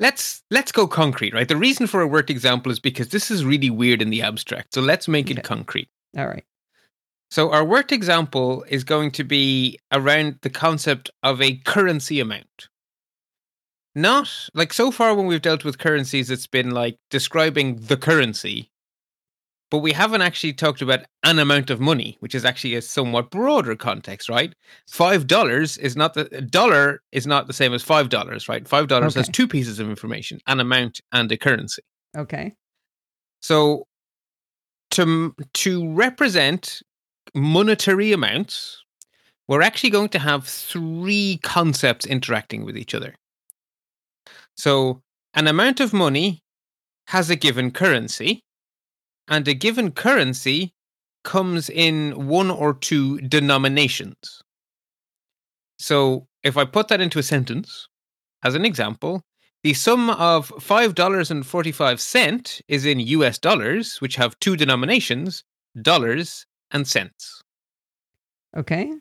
Let's 0.00 0.44
let's 0.52 0.70
go 0.70 0.86
concrete, 0.86 1.34
right? 1.34 1.48
The 1.48 1.56
reason 1.56 1.88
for 1.88 2.00
a 2.00 2.06
worked 2.06 2.30
example 2.30 2.70
is 2.70 2.78
because 2.78 3.08
this 3.08 3.32
is 3.32 3.44
really 3.44 3.68
weird 3.68 4.00
in 4.00 4.10
the 4.10 4.22
abstract. 4.22 4.72
So 4.74 4.80
let's 4.80 5.08
make 5.08 5.28
it 5.28 5.42
concrete. 5.42 5.88
all 6.16 6.28
right 6.28 6.44
So 7.32 7.50
our 7.50 7.64
worked 7.64 7.90
example 7.90 8.64
is 8.68 8.84
going 8.84 9.10
to 9.12 9.24
be 9.24 9.78
around 9.90 10.38
the 10.42 10.50
concept 10.50 11.10
of 11.24 11.42
a 11.42 11.56
currency 11.64 12.20
amount. 12.20 12.68
Not 13.96 14.30
like 14.54 14.72
so 14.72 14.92
far 14.92 15.14
when 15.16 15.26
we've 15.26 15.42
dealt 15.42 15.64
with 15.64 15.78
currencies, 15.78 16.30
it's 16.30 16.46
been 16.46 16.70
like 16.70 16.96
describing 17.10 17.76
the 17.76 17.96
currency, 17.96 18.70
but 19.70 19.78
we 19.78 19.92
haven't 19.92 20.22
actually 20.22 20.52
talked 20.52 20.80
about 20.80 21.00
an 21.24 21.38
amount 21.38 21.70
of 21.70 21.80
money, 21.80 22.16
which 22.20 22.34
is 22.34 22.44
actually 22.44 22.74
a 22.74 22.82
somewhat 22.82 23.30
broader 23.30 23.76
context, 23.76 24.28
right? 24.28 24.54
Five 24.88 25.26
dollars 25.26 25.76
is 25.78 25.96
not 25.96 26.14
the 26.14 26.28
a 26.34 26.40
dollar 26.40 27.02
is 27.12 27.26
not 27.26 27.46
the 27.46 27.52
same 27.52 27.74
as 27.74 27.82
five 27.82 28.08
dollars, 28.08 28.48
right? 28.48 28.66
Five 28.66 28.88
dollars 28.88 29.14
has 29.14 29.28
two 29.28 29.46
pieces 29.46 29.78
of 29.78 29.88
information, 29.88 30.40
an 30.46 30.60
amount 30.60 31.00
and 31.12 31.30
a 31.30 31.36
currency. 31.36 31.82
okay 32.16 32.54
So 33.40 33.84
to 34.92 35.34
to 35.54 35.92
represent 35.92 36.82
monetary 37.34 38.12
amounts, 38.12 38.82
we're 39.48 39.62
actually 39.62 39.90
going 39.90 40.10
to 40.10 40.18
have 40.18 40.46
three 40.46 41.40
concepts 41.42 42.06
interacting 42.06 42.64
with 42.64 42.76
each 42.76 42.94
other. 42.94 43.14
So, 44.54 45.02
an 45.34 45.46
amount 45.46 45.80
of 45.80 45.92
money 45.92 46.42
has 47.08 47.30
a 47.30 47.36
given 47.36 47.70
currency, 47.70 48.42
and 49.28 49.46
a 49.46 49.54
given 49.54 49.92
currency 49.92 50.74
comes 51.24 51.68
in 51.68 52.26
one 52.26 52.50
or 52.50 52.74
two 52.74 53.20
denominations. 53.20 54.42
So, 55.78 56.26
if 56.42 56.56
I 56.56 56.64
put 56.64 56.88
that 56.88 57.00
into 57.00 57.18
a 57.18 57.22
sentence, 57.22 57.88
as 58.42 58.54
an 58.54 58.64
example, 58.64 59.22
the 59.62 59.74
sum 59.74 60.10
of 60.10 60.48
$5.45 60.50 62.62
is 62.68 62.86
in 62.86 63.00
US 63.00 63.38
dollars, 63.38 64.00
which 64.00 64.16
have 64.16 64.38
two 64.40 64.56
denominations, 64.56 65.44
dollars 65.82 66.46
and 66.70 66.86
cents. 66.86 67.42
Okay. 68.56 68.92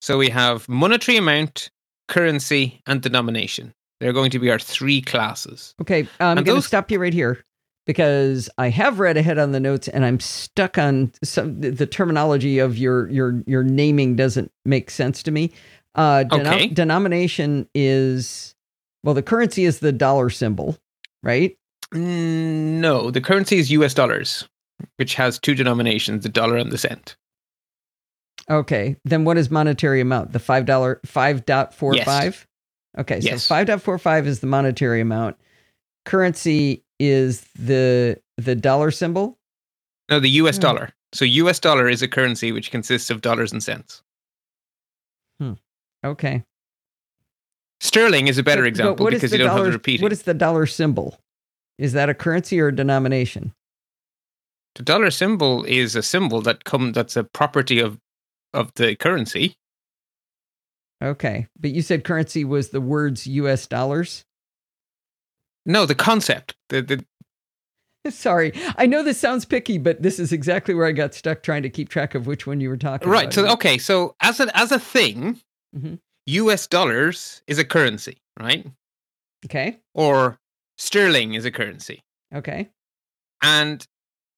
So 0.00 0.18
we 0.18 0.28
have 0.30 0.68
monetary 0.68 1.18
amount, 1.18 1.70
currency, 2.08 2.80
and 2.86 3.02
denomination. 3.02 3.72
They're 4.00 4.12
going 4.12 4.30
to 4.32 4.38
be 4.38 4.50
our 4.50 4.58
three 4.58 5.00
classes. 5.00 5.74
Okay. 5.80 6.08
I'm 6.18 6.36
going 6.36 6.44
to 6.44 6.52
those- 6.54 6.66
stop 6.66 6.90
you 6.90 6.98
right 6.98 7.14
here 7.14 7.44
because 7.86 8.48
I 8.58 8.68
have 8.70 9.00
read 9.00 9.16
ahead 9.16 9.38
on 9.38 9.52
the 9.52 9.60
notes 9.60 9.88
and 9.88 10.04
I'm 10.04 10.20
stuck 10.20 10.78
on 10.78 11.12
some 11.24 11.60
the, 11.60 11.86
terminology 11.86 12.58
of 12.58 12.78
your 12.78 13.08
your 13.10 13.42
your 13.46 13.62
naming 13.64 14.16
doesn't 14.16 14.50
make 14.64 14.90
sense 14.90 15.22
to 15.24 15.30
me. 15.30 15.50
Uh, 15.94 16.24
denom- 16.24 16.46
Okay. 16.46 16.66
Denomination 16.68 17.68
is 17.74 18.54
well, 19.04 19.14
the 19.14 19.22
currency 19.22 19.64
is 19.64 19.80
the 19.80 19.92
dollar 19.92 20.30
symbol, 20.30 20.78
right? 21.22 21.56
Mm, 21.92 22.78
No, 22.80 23.10
the 23.10 23.20
currency 23.20 23.58
is 23.58 23.70
US 23.72 23.92
dollars, 23.94 24.48
which 24.96 25.14
has 25.16 25.38
two 25.38 25.54
denominations, 25.54 26.22
the 26.22 26.28
dollar 26.28 26.56
and 26.56 26.70
the 26.72 26.78
cent. 26.78 27.16
Okay. 28.50 28.96
Then 29.04 29.24
what 29.24 29.38
is 29.38 29.50
monetary 29.50 30.00
amount? 30.00 30.32
The 30.32 30.38
five 30.38 30.66
dollar 30.66 31.00
five 31.04 31.44
dot 31.46 31.74
four 31.74 31.94
five. 32.04 32.46
Okay, 32.98 33.20
so 33.20 33.28
Yes. 33.28 33.46
five 33.48 33.66
dot 33.66 33.80
four 33.80 33.98
five 33.98 34.26
is 34.26 34.40
the 34.40 34.46
monetary 34.46 35.00
amount. 35.00 35.36
Currency 36.04 36.82
is 37.02 37.44
the 37.58 38.20
the 38.36 38.54
dollar 38.54 38.90
symbol. 38.92 39.38
No, 40.10 40.20
the 40.20 40.30
US 40.42 40.56
Hmm. 40.56 40.62
dollar. 40.62 40.90
So 41.12 41.24
US 41.24 41.58
dollar 41.58 41.88
is 41.88 42.00
a 42.02 42.08
currency 42.08 42.52
which 42.52 42.70
consists 42.70 43.10
of 43.10 43.20
dollars 43.20 43.52
and 43.52 43.62
cents. 43.62 44.02
Hmm. 45.40 45.54
Okay. 46.04 46.44
Sterling 47.80 48.28
is 48.28 48.38
a 48.38 48.42
better 48.44 48.62
But- 48.62 48.64
but 48.64 48.68
example 48.68 49.04
what 49.04 49.14
is 49.14 49.18
because 49.20 49.30
the 49.32 49.38
you 49.38 49.42
don't 49.44 49.48
dollar, 49.56 49.64
have 49.64 49.72
the 49.72 49.78
repeating. 49.78 50.02
What 50.04 50.12
is 50.12 50.22
the 50.22 50.34
dollar 50.34 50.66
symbol? 50.66 51.20
Is 51.78 51.92
that 51.94 52.08
a 52.08 52.14
currency 52.14 52.60
or 52.60 52.68
a 52.68 52.74
denomination? 52.76 53.52
the 54.74 54.82
dollar 54.82 55.10
symbol 55.10 55.64
is 55.64 55.94
a 55.94 56.02
symbol 56.02 56.40
that 56.40 56.64
come 56.64 56.92
that's 56.92 57.14
a 57.16 57.24
property 57.24 57.78
of 57.78 57.98
of 58.54 58.72
the 58.74 58.94
currency. 58.96 59.54
Okay, 61.02 61.46
but 61.60 61.72
you 61.72 61.82
said 61.82 62.04
currency 62.04 62.42
was 62.44 62.70
the 62.70 62.80
words 62.80 63.26
U.S. 63.26 63.66
dollars. 63.66 64.24
No, 65.66 65.86
the 65.86 65.94
concept. 65.94 66.54
The 66.68 66.82
the 66.82 67.04
Sorry, 68.10 68.52
I 68.76 68.86
know 68.86 69.02
this 69.04 69.18
sounds 69.18 69.44
picky, 69.44 69.78
but 69.78 70.02
this 70.02 70.18
is 70.18 70.32
exactly 70.32 70.74
where 70.74 70.86
I 70.86 70.92
got 70.92 71.14
stuck 71.14 71.42
trying 71.42 71.62
to 71.62 71.70
keep 71.70 71.88
track 71.88 72.14
of 72.16 72.26
which 72.26 72.46
one 72.46 72.60
you 72.60 72.68
were 72.68 72.76
talking 72.76 73.08
right. 73.08 73.24
about. 73.32 73.42
Right. 73.42 73.48
So 73.48 73.52
okay, 73.54 73.78
so 73.78 74.16
as 74.20 74.40
a 74.40 74.56
as 74.56 74.72
a 74.72 74.78
thing, 74.78 75.40
Mhm. 75.76 75.98
US 76.26 76.66
dollars 76.66 77.42
is 77.46 77.58
a 77.58 77.64
currency, 77.64 78.18
right? 78.40 78.66
Okay. 79.44 79.78
Or 79.94 80.38
sterling 80.78 81.34
is 81.34 81.44
a 81.44 81.50
currency. 81.50 82.02
Okay. 82.34 82.70
And 83.42 83.86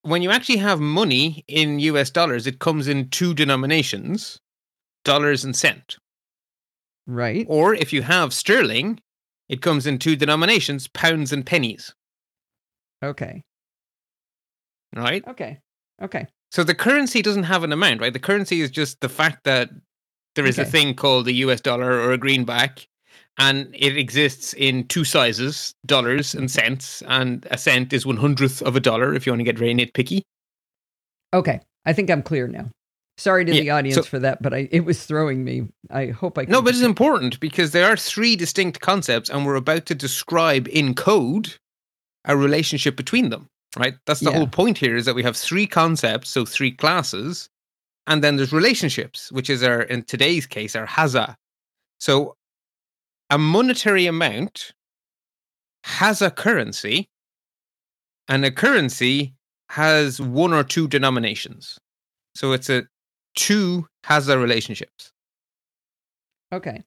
when 0.02 0.22
you 0.22 0.30
actually 0.30 0.58
have 0.58 0.80
money 0.80 1.44
in 1.48 1.78
US 1.80 2.10
dollars, 2.10 2.46
it 2.46 2.58
comes 2.58 2.86
in 2.88 3.08
two 3.10 3.32
denominations, 3.34 4.40
dollars 5.04 5.44
and 5.44 5.56
cent. 5.56 5.96
Right. 7.06 7.46
Or 7.48 7.74
if 7.74 7.92
you 7.92 8.02
have 8.02 8.32
sterling, 8.32 9.00
it 9.48 9.62
comes 9.62 9.86
in 9.86 9.98
two 9.98 10.16
denominations, 10.16 10.88
pounds 10.88 11.32
and 11.32 11.44
pennies, 11.44 11.94
Okay. 13.02 13.42
right? 14.94 15.26
Okay. 15.28 15.58
Okay. 16.02 16.26
So 16.50 16.62
the 16.64 16.74
currency 16.74 17.20
doesn't 17.20 17.42
have 17.44 17.64
an 17.64 17.72
amount, 17.72 18.00
right? 18.00 18.12
The 18.12 18.18
currency 18.20 18.60
is 18.60 18.70
just 18.70 19.00
the 19.00 19.08
fact 19.08 19.44
that 19.44 19.70
there 20.36 20.46
is 20.46 20.58
a 20.58 20.64
thing 20.64 20.94
called 20.94 21.26
a 21.28 21.32
US 21.32 21.60
dollar 21.60 21.92
or 22.00 22.12
a 22.12 22.18
greenback, 22.18 22.86
and 23.38 23.68
it 23.74 23.96
exists 23.96 24.52
in 24.54 24.86
two 24.88 25.04
sizes, 25.04 25.74
dollars 25.86 26.34
and 26.34 26.50
cents, 26.50 27.02
and 27.08 27.46
a 27.50 27.58
cent 27.58 27.92
is 27.92 28.06
one 28.06 28.16
hundredth 28.16 28.62
of 28.62 28.76
a 28.76 28.80
dollar 28.80 29.14
if 29.14 29.26
you 29.26 29.32
want 29.32 29.40
to 29.40 29.44
get 29.44 29.58
very 29.58 29.74
nitpicky. 29.74 30.22
Okay. 31.32 31.60
I 31.86 31.92
think 31.92 32.10
I'm 32.10 32.22
clear 32.22 32.46
now. 32.48 32.70
Sorry 33.16 33.44
to 33.44 33.54
Yeah, 33.54 33.60
the 33.60 33.70
audience 33.70 33.94
so- 33.96 34.02
for 34.02 34.18
that, 34.18 34.42
but 34.42 34.52
I 34.52 34.68
it 34.72 34.84
was 34.84 35.04
throwing 35.06 35.44
me. 35.44 35.68
I 35.90 36.06
hope 36.06 36.36
I 36.38 36.44
No, 36.48 36.60
but 36.60 36.74
it's 36.74 36.82
important 36.82 37.38
because 37.40 37.70
there 37.70 37.86
are 37.86 37.96
three 37.96 38.34
distinct 38.36 38.80
concepts, 38.80 39.30
and 39.30 39.46
we're 39.46 39.54
about 39.54 39.86
to 39.86 39.94
describe 39.94 40.66
in 40.68 40.94
code 40.94 41.54
a 42.24 42.36
relationship 42.36 42.96
between 42.96 43.28
them, 43.30 43.48
right? 43.76 43.94
That's 44.06 44.20
the 44.20 44.30
Yeah. 44.30 44.38
whole 44.38 44.48
point 44.48 44.78
here 44.78 44.96
is 44.96 45.04
that 45.04 45.14
we 45.14 45.22
have 45.22 45.36
three 45.36 45.66
concepts, 45.66 46.28
so 46.30 46.44
three 46.44 46.72
classes, 46.72 47.48
and 48.06 48.24
then 48.24 48.36
there's 48.36 48.52
relationships, 48.52 49.30
which 49.30 49.48
is 49.48 49.62
our, 49.62 49.82
in 49.82 50.02
today's 50.02 50.46
case, 50.46 50.74
our 50.74 50.86
haza. 50.86 51.36
So 52.00 52.36
a 53.30 53.38
monetary 53.38 54.06
amount 54.06 54.72
has 55.84 56.20
a 56.20 56.30
currency, 56.30 57.08
and 58.26 58.44
a 58.44 58.50
currency 58.50 59.34
has 59.68 60.20
one 60.20 60.52
or 60.52 60.64
two 60.64 60.88
denominations. 60.88 61.78
So 62.34 62.52
it's 62.52 62.68
a 62.70 62.86
two 63.34 63.86
has 64.04 64.26
their 64.26 64.38
relationships. 64.38 65.12
Okay. 66.52 66.82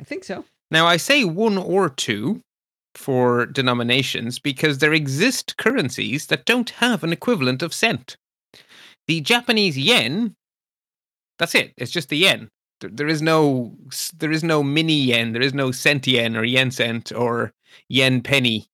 I 0.00 0.04
think 0.04 0.24
so. 0.24 0.44
Now, 0.70 0.86
I 0.86 0.96
say 0.96 1.24
one 1.24 1.58
or 1.58 1.88
two 1.88 2.42
for 2.94 3.46
denominations 3.46 4.38
because 4.38 4.78
there 4.78 4.92
exist 4.92 5.56
currencies 5.56 6.26
that 6.26 6.46
don't 6.46 6.70
have 6.70 7.04
an 7.04 7.12
equivalent 7.12 7.62
of 7.62 7.74
cent. 7.74 8.16
The 9.06 9.20
Japanese 9.20 9.78
yen, 9.78 10.34
that's 11.38 11.54
it. 11.54 11.72
It's 11.76 11.92
just 11.92 12.08
the 12.08 12.16
yen. 12.16 12.48
There, 12.80 12.90
there 12.90 13.08
is 13.08 13.22
no 13.22 13.76
there 14.18 14.32
is 14.32 14.42
no 14.42 14.62
mini 14.62 14.94
yen. 14.94 15.32
There 15.32 15.42
is 15.42 15.54
no 15.54 15.70
cent 15.70 16.06
yen 16.06 16.36
or 16.36 16.44
yen 16.44 16.70
cent 16.70 17.12
or 17.12 17.52
yen 17.88 18.22
penny. 18.22 18.66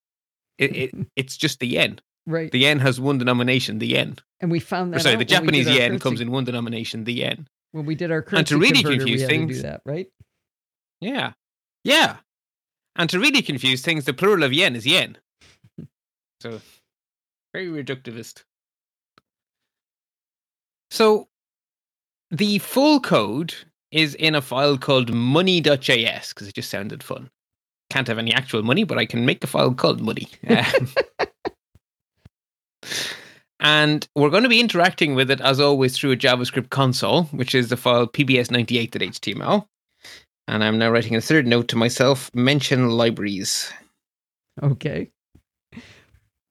It, 0.59 0.77
it 0.77 0.95
it's 1.17 1.37
just 1.37 1.61
the 1.61 1.69
yen. 1.69 2.01
Right. 2.27 2.51
The 2.53 2.59
yen 2.61 2.79
has 2.79 3.01
one 3.01 3.19
denomination, 3.19 3.79
the 3.81 3.87
yen. 3.89 4.17
and 4.41 4.51
we 4.51 4.61
found 4.61 4.93
Or 4.95 4.99
that 4.99 5.03
sorry, 5.03 5.15
out 5.17 5.19
the 5.29 5.35
when 5.35 5.47
we 5.47 5.51
did 5.51 5.65
Japanese 5.65 5.67
yen 5.67 5.89
currency- 5.91 6.03
comes 6.03 6.21
in 6.21 6.31
one 6.31 6.45
denomination, 6.45 7.05
the 7.05 7.13
yen. 7.15 7.49
when 7.73 7.85
we 7.87 7.95
did 7.97 8.11
our 8.13 8.23
currency 8.23 8.39
And 8.39 8.47
to 8.49 8.59
really 8.59 8.83
converter, 8.83 8.91
we 8.91 8.99
confuse 8.99 9.27
things- 9.27 9.57
do 9.57 9.63
that, 9.63 9.83
right? 9.85 10.07
Yeah. 11.01 11.33
Yeah. 11.85 12.19
And 12.97 13.11
to 13.11 13.19
really 13.19 13.43
confuse 13.43 13.83
things, 13.83 14.05
the 14.05 14.13
plural 14.15 14.45
of 14.45 14.53
yen 14.53 14.77
is 14.77 14.87
yen. 14.87 15.17
so, 16.41 16.61
very 17.53 17.67
reductivist. 17.69 18.45
So, 20.91 21.29
the 22.31 22.59
full 22.59 23.01
code 23.01 23.55
is 23.91 24.15
in 24.15 24.35
a 24.35 24.41
file 24.43 24.79
called 24.79 25.13
money.js 25.13 26.29
because 26.29 26.49
it 26.49 26.55
just 26.55 26.71
sounded 26.71 27.03
fun. 27.03 27.31
Can't 27.91 28.09
have 28.09 28.19
any 28.19 28.33
actual 28.33 28.63
money, 28.63 28.85
but 28.85 28.99
I 28.99 29.07
can 29.07 29.27
make 29.27 29.43
a 29.45 29.47
file 29.47 29.75
called 29.75 30.01
money. 30.01 30.29
Um, 30.49 30.89
and 33.63 34.07
we're 34.17 34.29
going 34.29 34.43
to 34.43 34.49
be 34.49 34.61
interacting 34.61 35.15
with 35.15 35.31
it 35.31 35.41
as 35.41 35.61
always 35.61 35.97
through 35.97 36.11
a 36.11 36.17
JavaScript 36.17 36.71
console, 36.71 37.25
which 37.27 37.55
is 37.55 37.69
the 37.69 37.77
file 37.77 38.09
pbs98.html. 38.09 39.67
And 40.49 40.65
I'm 40.65 40.79
now 40.79 40.91
writing 40.91 41.15
a 41.15 41.21
third 41.21 41.47
note 41.47 41.69
to 41.69 41.77
myself 41.77 42.29
mention 42.35 42.91
libraries. 42.91 43.73
Okay. 44.61 45.11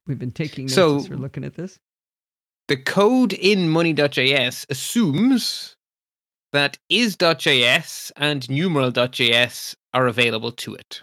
We've 0.07 0.17
been 0.17 0.31
taking 0.31 0.65
notes 0.65 0.73
So- 0.73 0.97
as 0.97 1.09
we're 1.09 1.17
looking 1.17 1.43
at 1.43 1.55
this. 1.55 1.77
The 2.69 2.77
code 2.77 3.33
in 3.33 3.67
money.js 3.67 4.65
assumes 4.69 5.75
that 6.53 6.77
is.js 6.89 8.11
and 8.15 8.49
numeral.js 8.49 9.75
are 9.93 10.07
available 10.07 10.53
to 10.53 10.75
it. 10.75 11.01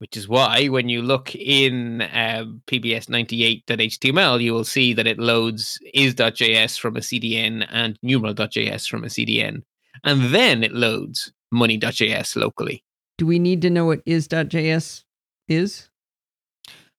Which 0.00 0.16
is 0.16 0.26
why 0.26 0.66
when 0.68 0.88
you 0.88 1.02
look 1.02 1.34
in 1.34 2.00
uh, 2.00 2.46
pbs98.html, 2.66 4.40
you 4.40 4.54
will 4.54 4.64
see 4.64 4.94
that 4.94 5.06
it 5.06 5.18
loads 5.18 5.78
is.js 5.92 6.80
from 6.80 6.96
a 6.96 7.00
CDN 7.00 7.66
and 7.70 7.98
numeral.js 8.02 8.88
from 8.88 9.04
a 9.04 9.08
CDN. 9.08 9.60
And 10.02 10.34
then 10.34 10.64
it 10.64 10.72
loads 10.72 11.32
money.js 11.52 12.34
locally. 12.34 12.82
Do 13.18 13.26
we 13.26 13.38
need 13.38 13.60
to 13.60 13.68
know 13.68 13.84
what 13.84 14.00
is.js 14.06 15.04
is? 15.48 15.90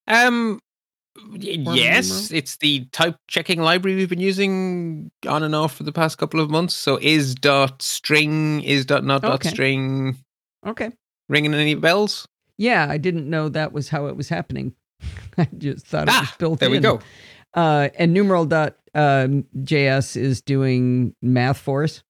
Um, 0.06 0.60
yes, 1.34 2.30
it's 2.30 2.56
the 2.58 2.84
type 2.92 3.16
checking 3.26 3.60
library 3.60 3.96
we've 3.96 4.08
been 4.08 4.20
using 4.20 5.10
on 5.26 5.42
and 5.42 5.56
off 5.56 5.74
for 5.74 5.82
the 5.82 5.92
past 5.92 6.18
couple 6.18 6.38
of 6.38 6.50
months. 6.50 6.76
So 6.76 6.98
is 7.02 7.34
dot 7.34 7.82
string, 7.82 8.62
is 8.62 8.86
dot 8.86 9.04
not 9.04 9.22
dot 9.22 9.34
Okay. 9.34 9.48
string, 9.48 10.18
Okay. 10.64 10.90
ringing 11.28 11.54
any 11.54 11.74
bells? 11.74 12.28
Yeah, 12.58 12.86
I 12.88 12.98
didn't 12.98 13.28
know 13.28 13.48
that 13.48 13.72
was 13.72 13.88
how 13.88 14.06
it 14.06 14.16
was 14.16 14.28
happening. 14.28 14.74
I 15.38 15.48
just 15.58 15.86
thought 15.86 16.08
it 16.08 16.12
was 16.12 16.28
Ah, 16.30 16.34
built 16.38 16.60
there 16.60 16.70
we 16.70 16.76
in. 16.76 16.82
go. 16.82 17.00
Uh, 17.54 17.88
and 17.98 18.12
numeral 18.12 18.44
dot 18.46 18.76
um, 18.94 19.44
is 19.68 20.42
doing 20.42 21.14
math 21.22 21.58
for 21.58 21.82
us. 21.84 22.02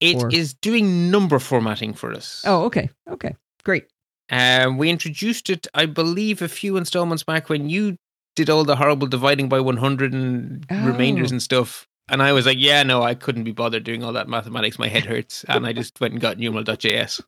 It 0.00 0.16
Or- 0.16 0.30
is 0.32 0.54
doing 0.54 1.10
number 1.10 1.38
formatting 1.38 1.92
for 1.94 2.12
us. 2.12 2.42
Oh, 2.46 2.64
okay. 2.64 2.88
Okay. 3.10 3.34
Great. 3.64 3.86
Um, 4.30 4.76
we 4.78 4.90
introduced 4.90 5.50
it, 5.50 5.66
I 5.74 5.86
believe, 5.86 6.42
a 6.42 6.48
few 6.48 6.76
installments 6.76 7.22
back 7.24 7.48
when 7.48 7.68
you 7.70 7.96
did 8.36 8.50
all 8.50 8.64
the 8.64 8.76
horrible 8.76 9.06
dividing 9.08 9.48
by 9.48 9.58
100 9.60 10.12
and 10.12 10.64
remainders 10.70 11.32
Oh. 11.32 11.34
and 11.34 11.42
stuff. 11.42 11.86
And 12.10 12.22
I 12.22 12.32
was 12.32 12.46
like, 12.46 12.58
yeah, 12.58 12.82
no, 12.84 13.02
I 13.02 13.14
couldn't 13.14 13.44
be 13.44 13.52
bothered 13.52 13.84
doing 13.84 14.04
all 14.04 14.12
that 14.12 14.28
mathematics. 14.28 14.78
My 14.78 14.88
head 14.88 15.04
hurts. 15.06 15.44
And 15.48 15.66
I 15.66 15.72
just 15.72 16.00
went 16.00 16.12
and 16.12 16.20
got 16.20 16.38
numeral.js. 16.38 17.20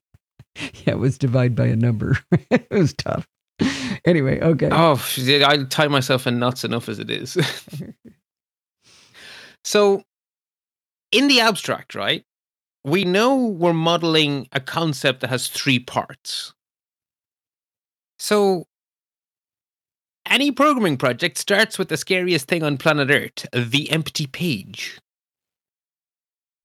Yeah, 0.87 0.95
it 0.95 0.99
was 0.99 1.19
divide 1.19 1.55
by 1.55 1.67
a 1.67 1.77
number. 1.77 2.19
it 2.51 2.67
was 2.71 2.95
tough. 2.95 3.27
Anyway, 4.05 4.41
okay. 4.41 4.71
Oh, 4.73 5.01
I 5.47 5.65
tie 5.69 5.89
myself 5.89 6.27
in 6.27 6.39
knots 6.39 6.65
enough 6.65 6.89
as 6.89 6.99
it 6.99 7.11
is. 7.11 7.35
so, 9.65 10.03
in 11.13 11.29
the 11.29 11.41
abstract, 11.41 11.95
right, 11.95 12.25
we 12.85 13.05
know 13.05 13.37
we're 13.37 13.75
modeling 13.75 14.49
a 14.53 14.61
concept 14.61 15.21
that 15.21 15.29
has 15.29 15.49
three 15.49 15.79
parts. 15.79 16.55
So, 18.19 18.67
any 20.27 20.51
programming 20.51 20.97
project 20.97 21.37
starts 21.37 21.79
with 21.79 21.89
the 21.89 21.97
scariest 21.97 22.49
thing 22.49 22.63
on 22.63 22.79
planet 22.79 23.11
Earth 23.11 23.47
the 23.53 23.91
empty 23.91 24.27
page. 24.27 24.99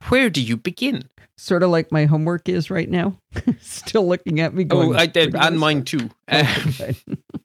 Where 0.07 0.29
do 0.29 0.41
you 0.41 0.55
begin? 0.55 1.09
Sort 1.37 1.63
of 1.63 1.69
like 1.69 1.91
my 1.91 2.05
homework 2.05 2.47
is 2.47 2.69
right 2.69 2.89
now. 2.89 3.17
Still 3.59 4.07
looking 4.07 4.39
at 4.39 4.53
me 4.53 4.63
going. 4.63 4.95
Oh, 4.95 4.97
I 4.97 5.05
did, 5.05 5.33
"Where 5.33 5.41
do 5.41 5.47
and 5.47 5.59
mine 5.59 5.83
too. 5.83 6.09
Um, 6.27 6.73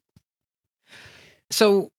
so 1.51 1.91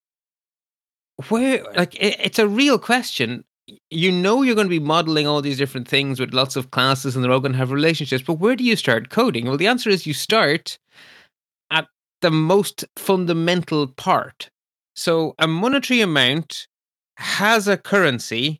where 1.30 1.64
like 1.76 1.96
it, 1.96 2.20
it's 2.20 2.40
a 2.40 2.48
real 2.48 2.80
question 2.80 3.44
you 3.90 4.12
know 4.12 4.42
you're 4.42 4.56
going 4.56 4.68
to 4.68 4.70
be 4.70 4.80
modeling 4.80 5.28
all 5.28 5.42
these 5.42 5.58
different 5.58 5.88
things 5.88 6.20
with 6.20 6.34
lots 6.34 6.56
of 6.56 6.72
classes 6.72 7.16
and 7.16 7.24
they're 7.24 7.32
all 7.32 7.40
going 7.40 7.52
to 7.52 7.58
have 7.58 7.72
relationships 7.72 8.24
but 8.26 8.36
where 8.36 8.56
do 8.56 8.64
you 8.64 8.76
start 8.76 9.10
coding 9.10 9.46
well 9.46 9.58
the 9.58 9.68
answer 9.68 9.90
is 9.90 10.08
you 10.08 10.14
start 10.14 10.80
at 11.70 11.88
the 12.22 12.32
most 12.32 12.86
fundamental 12.98 13.88
part 13.88 14.50
so 14.96 15.36
a 15.38 15.48
monetary 15.48 16.02
amount 16.02 16.68
has 17.18 17.68
a 17.68 17.78
currency 17.78 18.60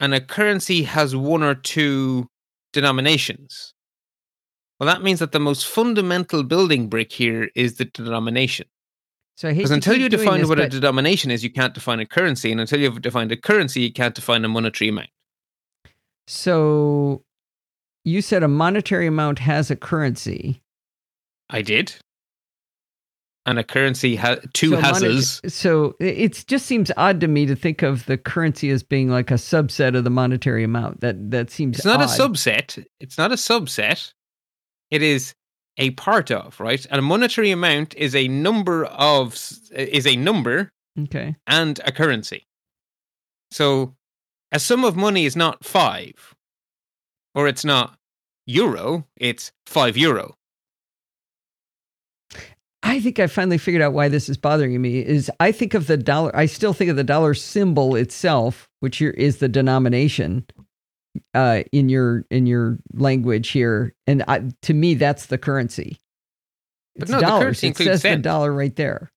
and 0.00 0.14
a 0.14 0.20
currency 0.20 0.82
has 0.82 1.16
one 1.16 1.42
or 1.42 1.54
two 1.54 2.28
denominations 2.72 3.74
well 4.78 4.86
that 4.86 5.02
means 5.02 5.18
that 5.18 5.32
the 5.32 5.40
most 5.40 5.66
fundamental 5.66 6.42
building 6.42 6.88
brick 6.88 7.12
here 7.12 7.50
is 7.54 7.76
the 7.76 7.84
denomination 7.84 8.66
So 9.36 9.52
because 9.52 9.70
until 9.70 9.96
you 9.96 10.08
define 10.08 10.40
this, 10.40 10.48
what 10.48 10.60
a 10.60 10.68
denomination 10.68 11.30
is, 11.30 11.42
you 11.42 11.50
can't 11.50 11.74
define 11.74 12.00
a 12.00 12.06
currency. 12.06 12.52
And 12.52 12.60
until 12.60 12.80
you've 12.80 13.00
defined 13.00 13.32
a 13.32 13.36
currency, 13.36 13.80
you 13.80 13.92
can't 13.92 14.14
define 14.14 14.44
a 14.44 14.48
monetary 14.48 14.90
amount. 14.90 15.08
So 16.26 17.24
you 18.04 18.22
said 18.22 18.42
a 18.42 18.48
monetary 18.48 19.06
amount 19.06 19.38
has 19.40 19.70
a 19.70 19.76
currency. 19.76 20.62
I 21.50 21.62
did. 21.62 21.94
And 23.44 23.58
a 23.58 23.64
currency 23.64 24.14
has 24.16 24.38
two 24.52 24.70
so 24.70 24.80
monet- 24.80 25.20
So 25.48 25.96
it 25.98 26.16
it 26.18 26.44
just 26.46 26.64
seems 26.66 26.92
odd 26.96 27.20
to 27.22 27.28
me 27.28 27.44
to 27.46 27.56
think 27.56 27.82
of 27.82 28.06
the 28.06 28.16
currency 28.16 28.70
as 28.70 28.84
being 28.84 29.08
like 29.10 29.32
a 29.32 29.34
subset 29.34 29.96
of 29.96 30.04
the 30.04 30.10
monetary 30.10 30.62
amount. 30.62 31.00
That 31.00 31.30
that 31.32 31.50
seems 31.50 31.78
It's 31.78 31.84
not 31.84 32.00
odd. 32.00 32.08
a 32.08 32.12
subset. 32.12 32.84
It's 33.00 33.18
not 33.18 33.32
a 33.32 33.36
subset. 33.36 34.12
It 34.92 35.02
is 35.02 35.34
a 35.78 35.90
part 35.92 36.30
of, 36.30 36.60
right? 36.60 36.86
And 36.90 36.98
a 37.00 37.02
monetary 37.02 37.50
amount 37.50 37.96
is 37.96 38.14
a 38.14 38.28
number 38.28 38.84
of 38.84 39.34
is 39.72 40.06
a 40.06 40.14
number 40.14 40.70
Okay. 41.00 41.34
and 41.46 41.80
a 41.84 41.90
currency. 41.90 42.44
So 43.50 43.96
a 44.52 44.60
sum 44.60 44.84
of 44.84 44.94
money 44.96 45.24
is 45.24 45.34
not 45.34 45.64
five, 45.64 46.34
or 47.34 47.48
it's 47.48 47.64
not 47.64 47.98
euro, 48.46 49.06
it's 49.16 49.50
five 49.66 49.96
euro. 49.96 50.36
I 52.92 53.00
think 53.00 53.18
I 53.18 53.26
finally 53.26 53.56
figured 53.56 53.82
out 53.82 53.94
why 53.94 54.08
this 54.08 54.28
is 54.28 54.36
bothering 54.36 54.78
me. 54.82 54.98
Is 54.98 55.30
I 55.40 55.50
think 55.50 55.72
of 55.72 55.86
the 55.86 55.96
dollar. 55.96 56.30
I 56.36 56.44
still 56.44 56.74
think 56.74 56.90
of 56.90 56.96
the 56.96 57.02
dollar 57.04 57.32
symbol 57.32 57.96
itself, 57.96 58.68
which 58.80 58.98
here 58.98 59.12
is 59.12 59.38
the 59.38 59.48
denomination 59.48 60.44
uh, 61.32 61.62
in 61.72 61.88
your 61.88 62.26
in 62.30 62.44
your 62.46 62.78
language 62.92 63.48
here, 63.48 63.94
and 64.06 64.22
I, 64.28 64.42
to 64.62 64.74
me, 64.74 64.92
that's 64.92 65.26
the 65.26 65.38
currency. 65.38 65.96
But 66.96 67.04
It's 67.04 67.12
no, 67.12 67.16
the 67.20 67.26
dollars. 67.26 67.42
currency 67.44 67.66
it 67.66 67.70
includes 67.70 68.02
says 68.02 68.02
the 68.02 68.16
dollar 68.22 68.52
right 68.52 68.76
there. 68.76 69.10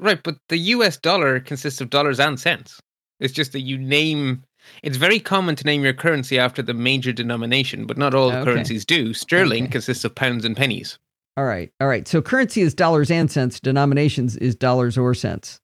Right, 0.00 0.22
but 0.22 0.38
the 0.48 0.56
US 0.58 0.96
dollar 0.96 1.40
consists 1.40 1.82
of 1.82 1.90
dollars 1.90 2.20
and 2.20 2.40
cents. 2.40 2.80
It's 3.20 3.34
just 3.34 3.52
that 3.52 3.60
you 3.60 3.76
name 3.76 4.44
it's 4.82 4.96
very 4.96 5.20
common 5.20 5.56
to 5.56 5.64
name 5.64 5.84
your 5.84 5.92
currency 5.92 6.38
after 6.38 6.62
the 6.62 6.72
major 6.72 7.12
denomination, 7.12 7.84
but 7.86 7.98
not 7.98 8.14
all 8.14 8.30
Okay. 8.30 8.44
currencies 8.44 8.86
do. 8.86 9.12
Sterling 9.12 9.64
Okay. 9.64 9.72
consists 9.72 10.04
of 10.04 10.14
pounds 10.14 10.46
and 10.46 10.56
pennies. 10.56 10.98
All 11.38 11.44
right, 11.44 11.70
all 11.80 11.86
right. 11.86 12.08
So 12.08 12.20
currency 12.20 12.62
is 12.62 12.74
dollars 12.74 13.12
and 13.12 13.30
cents. 13.30 13.60
Denominations 13.60 14.34
is 14.34 14.56
dollars 14.56 14.98
or 14.98 15.14
cents. 15.14 15.60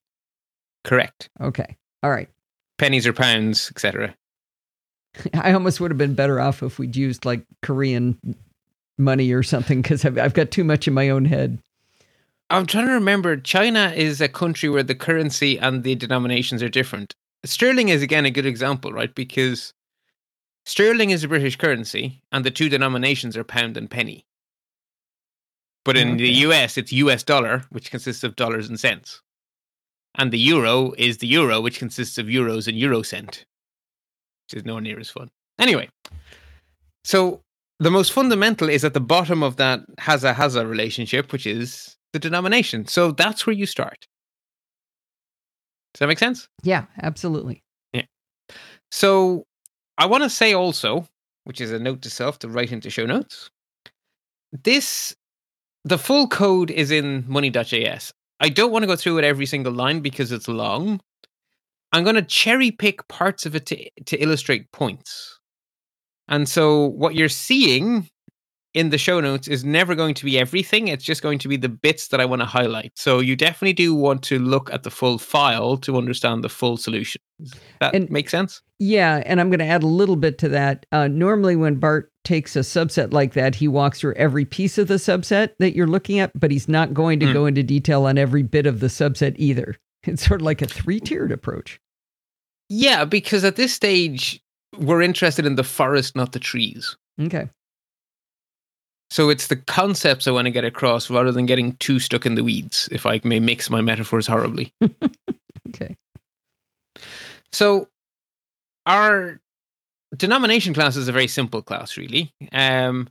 Correct. 0.85 1.29
Okay. 1.41 1.77
All 2.05 2.13
right. 2.13 2.29
Pennies 2.79 3.09
or 3.09 3.13
pounds, 3.13 3.73
etc. 3.75 4.15
I 5.35 5.53
almost 5.53 5.81
would 5.81 5.91
have 5.91 5.99
been 5.99 6.15
better 6.15 6.39
off 6.39 6.63
if 6.63 6.79
we'd 6.79 6.95
used 6.95 7.25
like 7.25 7.45
Korean 7.61 8.37
money 8.99 9.33
or 9.33 9.43
something 9.43 9.83
because 9.83 10.05
I've, 10.05 10.17
I've 10.17 10.33
got 10.33 10.53
too 10.53 10.63
much 10.63 10.87
in 10.87 10.95
my 10.95 11.09
own 11.09 11.25
head. 11.25 11.59
I'm 12.51 12.67
trying 12.67 12.87
to 12.87 12.93
remember 12.93 13.37
China 13.37 13.93
is 13.97 14.21
a 14.21 14.29
country 14.29 14.69
where 14.69 14.85
the 14.85 14.95
currency 14.95 15.59
and 15.59 15.83
the 15.83 15.97
denominations 15.97 16.63
are 16.63 16.69
different. 16.69 17.17
Sterling 17.45 17.89
is 17.89 18.01
again 18.01 18.27
a 18.27 18.31
good 18.31 18.47
example, 18.47 18.93
right? 18.93 19.13
Because 19.13 19.75
sterling 20.67 21.11
is 21.11 21.25
a 21.25 21.29
British 21.29 21.57
currency 21.57 22.23
and 22.31 22.45
the 22.45 22.53
two 22.53 22.69
denominations 22.69 23.37
are 23.37 23.43
pound 23.43 23.77
and 23.77 23.91
penny. 23.91 24.25
But 25.85 25.97
in 25.97 26.17
mm, 26.17 26.19
the 26.19 26.31
US, 26.49 26.79
it's 26.79 26.93
US 26.93 27.23
dollar, 27.23 27.65
which 27.71 27.91
consists 27.91 28.25
of 28.25 28.37
dollars 28.37 28.69
and 28.69 28.81
cents. 28.81 29.21
And 30.17 30.33
the 30.33 30.39
euro 30.39 30.93
is 30.97 31.19
the 31.19 31.27
euro, 31.27 31.61
which 31.61 31.79
consists 31.79 32.19
of 32.19 32.27
euros 32.27 32.69
and 32.69 32.79
euro 32.79 33.03
cent, 33.03 33.45
which 34.47 34.59
is 34.59 34.65
nowhere 34.65 34.83
near 34.83 34.99
as 34.99 35.11
fun. 35.11 35.31
Anyway, 35.59 35.89
so 37.05 37.43
the 37.81 37.91
most 37.91 38.13
fundamental 38.13 38.69
is 38.69 38.85
at 38.85 38.95
the 38.95 39.01
bottom 39.01 39.43
of 39.43 39.57
that 39.57 39.81
has 39.99 40.25
a 40.25 40.33
has 40.33 40.55
a 40.55 40.67
relationship, 40.67 41.33
which 41.33 41.47
is 41.47 41.97
the 42.13 42.19
denomination. 42.19 42.87
So 42.87 43.11
that's 43.11 43.47
where 43.47 43.55
you 43.55 43.67
start. 43.67 44.07
Does 45.93 46.01
that 46.01 46.09
make 46.09 46.19
sense? 46.19 46.49
Yeah, 46.63 46.87
absolutely. 47.03 47.63
Yeah. 47.93 48.07
So 48.91 49.45
I 49.99 50.07
want 50.07 50.25
to 50.25 50.31
say 50.31 50.55
also, 50.55 51.07
which 51.45 51.61
is 51.61 51.71
a 51.71 51.79
note 51.79 52.03
to 52.03 52.11
self 52.11 52.39
to 52.41 52.49
write 52.49 52.73
into 52.73 52.91
show 52.91 53.07
notes. 53.07 53.51
This, 54.65 55.15
the 55.85 55.99
full 55.99 56.27
code 56.29 56.71
is 56.71 56.91
in 56.91 57.25
money.js. 57.29 58.11
I 58.41 58.49
don't 58.49 58.73
want 58.73 58.83
to 58.83 58.87
go 58.87 58.97
through 58.97 59.19
it 59.19 59.25
every 59.25 59.47
single 59.47 59.73
line 59.73 60.01
because 60.01 60.33
it's 60.33 60.49
long. 60.49 61.01
I'm 61.93 62.03
going 62.05 62.17
to 62.17 62.23
cherry 62.23 62.71
pick 62.71 63.07
parts 63.09 63.47
of 63.47 63.55
it 63.55 63.67
to, 63.67 63.89
to 64.07 64.17
illustrate 64.17 64.73
points. 64.73 65.39
And 66.29 66.49
so 66.49 66.87
what 66.87 67.15
you're 67.15 67.29
seeing 67.29 68.09
in 68.73 68.91
the 68.91 68.99
show 68.99 69.21
notes 69.21 69.47
is 69.47 69.65
never 69.65 69.95
going 69.95 70.15
to 70.15 70.25
be 70.25 70.37
everything. 70.37 70.89
It's 70.89 71.05
just 71.05 71.23
going 71.23 71.39
to 71.39 71.49
be 71.49 71.57
the 71.57 71.69
bits 71.69 72.09
that 72.09 72.21
I 72.21 72.25
want 72.25 72.43
to 72.43 72.47
highlight. 72.47 72.91
So 72.97 73.21
you 73.21 73.37
definitely 73.37 73.75
do 73.75 73.95
want 73.95 74.25
to 74.25 74.41
look 74.41 74.73
at 74.73 74.83
the 74.83 74.91
full 74.91 75.19
file 75.19 75.77
to 75.79 75.97
understand 75.97 76.43
the 76.43 76.49
full 76.49 76.77
solution. 76.77 77.21
Does 77.41 77.55
that 77.81 77.95
And- 77.95 78.11
make 78.11 78.29
sense? 78.29 78.63
Yeah, 78.81 79.23
and 79.25 79.41
I'm 79.41 79.49
going 79.51 79.61
to 79.61 79.65
add 79.67 79.85
a 79.85 79.87
little 79.87 80.17
bit 80.17 80.39
to 80.39 80.49
that. 80.49 80.87
Uh, 80.91 81.07
normally, 81.07 81.55
when 81.55 81.77
Bart 81.77 82.11
takes 82.25 82.57
a 82.57 82.61
subset 82.61 83.13
like 83.13 83.35
that, 83.35 83.55
he 83.55 83.69
walks 83.69 84.01
through 84.01 84.15
every 84.15 84.45
piece 84.45 84.79
of 84.79 84.89
the 84.89 84.95
subset 84.95 85.51
that 85.59 85.75
you're 85.77 85.87
looking 85.87 86.19
at, 86.19 86.33
but 86.39 86.51
he's 86.51 86.69
not 86.69 86.93
going 86.95 87.21
to 87.21 87.27
Hmm. 87.27 87.33
go 87.33 87.47
into 87.47 87.63
detail 87.63 88.05
on 88.07 88.19
every 88.19 88.43
bit 88.43 88.67
of 88.67 88.81
the 88.81 88.89
subset 88.89 89.35
either. 89.39 89.77
It's 90.07 90.27
sort 90.27 90.43
of 90.43 90.45
like 90.45 90.61
a 90.61 90.67
three 90.67 91.01
tiered 91.01 91.33
approach. 91.33 91.81
Yeah, 92.69 93.07
because 93.07 93.43
at 93.45 93.57
this 93.57 93.73
stage, 93.73 94.39
we're 94.79 95.01
interested 95.01 95.47
in 95.47 95.55
the 95.55 95.65
forest, 95.65 96.15
not 96.15 96.33
the 96.33 96.39
trees. 96.39 96.95
Okay. 97.19 97.49
So 99.11 99.31
it's 99.31 99.47
the 99.47 99.57
concepts 99.57 100.27
I 100.27 100.31
want 100.33 100.45
to 100.47 100.51
get 100.51 100.65
across 100.65 101.09
rather 101.09 101.33
than 101.33 101.47
getting 101.47 101.77
too 101.77 101.99
stuck 102.01 102.27
in 102.27 102.35
the 102.35 102.45
weeds, 102.45 102.87
if 102.93 103.07
I 103.07 103.21
may 103.25 103.41
mix 103.41 103.71
my 103.71 103.81
metaphors 103.81 104.27
horribly. 104.27 104.73
Okay. 105.71 105.97
So 107.53 107.89
our 108.87 109.41
denomination 110.17 110.75
class 110.75 110.97
is 110.97 111.09
a 111.09 111.13
very 111.13 111.29
simple 111.29 111.63
class, 111.63 111.97
really. 111.97 112.33
Um, 112.53 113.09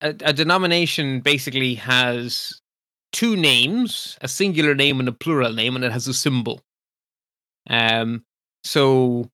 a, 0.00 0.10
a 0.24 0.32
denomination 0.32 1.20
basically 1.20 1.74
has 1.76 2.60
two 3.12 3.36
names, 3.36 4.18
a 4.22 4.28
singular 4.28 4.74
name 4.74 5.00
and 5.00 5.08
a 5.08 5.12
plural 5.12 5.52
name, 5.52 5.76
and 5.76 5.84
it 5.84 5.92
has 5.92 6.08
a 6.08 6.14
symbol. 6.14 6.60
Um, 7.68 8.24
so 8.64 9.28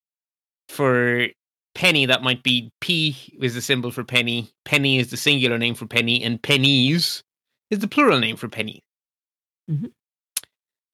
for 0.68 1.28
penny, 1.74 2.06
that 2.06 2.22
might 2.22 2.42
be 2.42 2.70
P 2.80 3.16
is 3.40 3.54
the 3.54 3.60
symbol 3.62 3.90
for 3.90 4.04
penny, 4.04 4.50
penny 4.64 4.98
is 4.98 5.10
the 5.10 5.16
singular 5.16 5.58
name 5.58 5.74
for 5.74 5.86
penny, 5.86 6.22
and 6.22 6.42
pennies 6.42 7.22
is 7.70 7.80
the 7.80 7.88
plural 7.88 8.18
name 8.18 8.36
for 8.36 8.48
penny. 8.48 8.82
Mhm. 9.70 9.92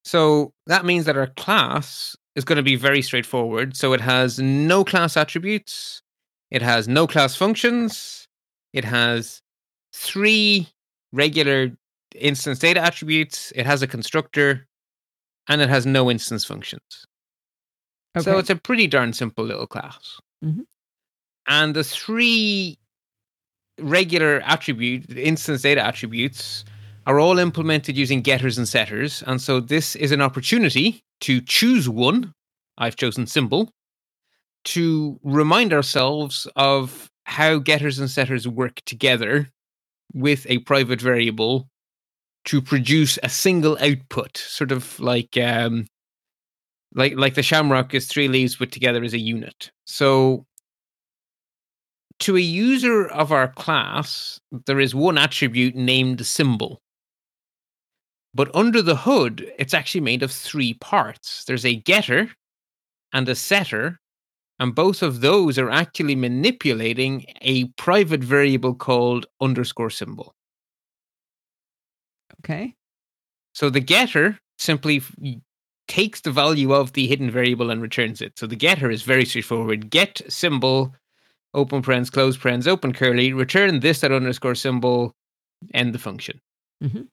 So 0.05 0.53
that 0.67 0.85
means 0.85 1.05
that 1.07 1.17
our 1.17 1.29
class 1.29 2.17
is 2.35 2.45
going 2.45 2.57
to 2.57 2.63
be 2.63 2.77
very 2.77 3.03
straightforward. 3.03 3.77
So 3.77 3.93
it 3.93 4.01
has 4.01 4.39
no 4.39 4.85
class 4.85 5.17
attributes, 5.17 6.03
it 6.51 6.63
has 6.63 6.89
no 6.89 7.07
class 7.07 7.37
functions, 7.37 8.27
it 8.73 8.85
has 8.85 9.43
three 9.93 10.69
regular 11.13 11.71
instance 12.15 12.59
data 12.59 12.81
attributes, 12.81 13.53
it 13.55 13.67
has 13.67 13.83
a 13.83 13.87
constructor, 13.87 14.67
and 15.49 15.61
it 15.61 15.69
has 15.69 15.87
no 15.87 16.11
instance 16.11 16.45
functions. 16.45 17.07
Okay. 18.17 18.25
So 18.25 18.39
it's 18.39 18.51
a 18.51 18.57
pretty 18.57 18.87
darn 18.87 19.13
simple 19.13 19.45
little 19.45 19.67
class. 19.67 20.21
Mhm. 20.45 20.67
And 21.47 21.75
the 21.75 21.85
three 21.85 22.79
regular 23.81 24.41
attribute 24.45 25.11
instance 25.17 25.63
data 25.63 25.83
attributes 25.83 26.65
are 27.07 27.19
all 27.19 27.39
implemented 27.39 27.97
using 27.97 28.23
getters 28.23 28.59
and 28.59 28.69
setters. 28.69 29.23
And 29.27 29.41
so 29.41 29.61
this 29.61 29.97
is 29.97 30.13
an 30.13 30.21
opportunity 30.21 31.03
to 31.23 31.41
choose 31.41 31.89
one. 31.89 32.33
I've 32.79 32.97
chosen 32.97 33.27
symbol 33.27 33.71
to 34.65 35.19
remind 35.23 35.73
ourselves 35.73 36.47
of 36.57 37.11
how 37.25 37.59
getters 37.59 37.99
and 37.99 38.11
setters 38.11 38.47
work 38.47 38.81
together 38.87 39.49
with 40.15 40.47
a 40.49 40.59
private 40.59 41.01
variable 41.01 41.69
to 42.45 42.61
produce 42.61 43.19
a 43.23 43.29
single 43.29 43.79
output, 43.81 44.37
sort 44.37 44.73
of 44.73 44.99
like 44.99 45.37
um, 45.37 45.87
like 46.95 47.15
like 47.17 47.35
the 47.35 47.43
shamrock 47.43 47.95
is 47.95 48.07
three 48.07 48.29
leaves 48.29 48.57
put 48.57 48.73
together 48.73 49.03
as 49.03 49.15
a 49.15 49.19
unit. 49.19 49.71
So 49.85 50.45
to 52.21 52.37
a 52.37 52.41
user 52.41 53.07
of 53.07 53.33
our 53.33 53.49
class, 53.49 54.41
there 54.67 54.81
is 54.81 54.95
one 54.95 55.19
attribute 55.19 55.75
named 55.75 56.25
symbol. 56.27 56.82
But 58.35 58.55
under 58.55 58.83
the 58.83 58.97
hood, 58.97 59.53
it's 59.59 59.75
actually 59.75 60.03
made 60.03 60.23
of 60.23 60.33
three 60.33 60.75
parts. 60.75 61.45
There's 61.45 61.65
a 61.65 61.77
getter 61.77 62.33
and 63.13 63.29
a 63.29 63.35
setter, 63.37 64.01
and 64.59 64.75
both 64.75 65.03
of 65.03 65.21
those 65.23 65.59
are 65.59 65.71
actually 65.71 66.17
manipulating 66.17 67.27
a 67.43 67.67
private 67.79 68.25
variable 68.25 68.75
called 68.75 69.27
underscore 69.41 69.91
symbol. 69.91 70.35
okay. 72.41 72.75
So 73.55 73.71
the 73.71 73.81
getter 73.81 74.39
simply 74.59 75.03
takes 75.89 76.21
the 76.21 76.33
value 76.33 76.73
of 76.75 76.93
the 76.95 77.07
hidden 77.07 77.31
variable 77.31 77.71
and 77.71 77.83
returns 77.83 78.23
it. 78.23 78.39
So 78.39 78.47
the 78.47 78.57
getter 78.57 78.91
is 78.91 79.03
very 79.03 79.25
straightforward. 79.25 79.91
Get 79.91 80.23
symbol, 80.29 80.95
open 81.55 81.83
parens, 81.83 82.11
close 82.11 82.37
parens, 82.37 82.69
open 82.69 82.93
curly, 82.93 83.33
return 83.33 83.81
this 83.81 84.01
that 84.03 84.13
underscore 84.13 84.57
symbol, 84.57 85.15
end 85.75 85.95
the 85.95 86.01
function. 86.01 86.41
Mhm. 86.83 87.09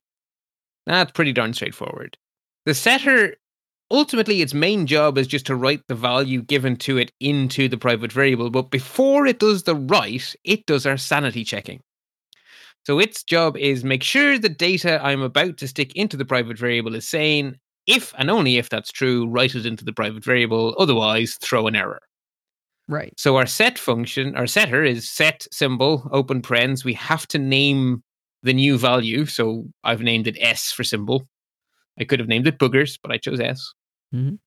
That's 0.90 1.12
pretty 1.12 1.34
darn 1.34 1.54
straightforward. 1.54 2.18
The 2.66 2.74
setter, 2.74 3.36
ultimately, 3.92 4.42
its 4.42 4.56
main 4.56 4.88
job 4.88 5.20
is 5.20 5.28
just 5.28 5.46
to 5.46 5.56
write 5.56 5.82
the 5.88 5.94
value 5.94 6.42
given 6.42 6.76
to 6.78 6.98
it 6.98 7.12
into 7.20 7.70
the 7.70 7.78
private 7.78 8.12
variable. 8.12 8.50
But 8.50 8.72
before 8.72 9.28
it 9.28 9.40
does 9.40 9.64
the 9.64 9.76
write, 9.76 10.36
it 10.44 10.66
does 10.66 10.88
our 10.88 10.98
sanity 10.98 11.44
checking. 11.44 11.82
So 12.88 12.98
its 12.98 13.24
job 13.24 13.56
is 13.56 13.84
make 13.84 14.02
sure 14.02 14.40
the 14.40 14.50
data 14.50 15.00
I'm 15.04 15.22
about 15.22 15.58
to 15.58 15.68
stick 15.68 15.96
into 15.96 16.18
the 16.18 16.26
private 16.26 16.58
variable 16.58 16.96
is 16.96 17.08
sane. 17.08 17.60
If 17.86 18.12
and 18.18 18.32
only 18.32 18.58
if 18.58 18.70
that's 18.70 18.92
true, 18.92 19.28
write 19.28 19.54
it 19.54 19.68
into 19.68 19.86
the 19.86 19.94
private 19.94 20.24
variable. 20.24 20.76
Otherwise, 20.80 21.38
throw 21.40 21.68
an 21.68 21.76
error. 21.76 22.02
Right. 22.88 23.14
So 23.16 23.36
our 23.36 23.46
set 23.46 23.78
function, 23.78 24.36
our 24.36 24.48
setter 24.48 24.84
is 24.84 25.08
set 25.08 25.46
symbol, 25.52 26.10
open 26.12 26.42
parens. 26.42 26.84
We 26.84 26.94
have 26.96 27.28
to 27.28 27.38
name 27.38 28.02
the 28.44 28.54
new 28.54 28.78
value. 28.78 29.26
So 29.26 29.66
I've 29.84 30.02
named 30.02 30.28
it 30.28 30.38
S 30.40 30.72
for 30.72 30.84
symbol. 30.84 31.28
I 32.00 32.06
could 32.06 32.20
have 32.20 32.30
named 32.30 32.48
it 32.48 32.58
boogers, 32.60 32.98
but 33.02 33.12
I 33.12 33.18
chose 33.18 33.40
S. 33.40 33.74
Mhm. 34.14 34.40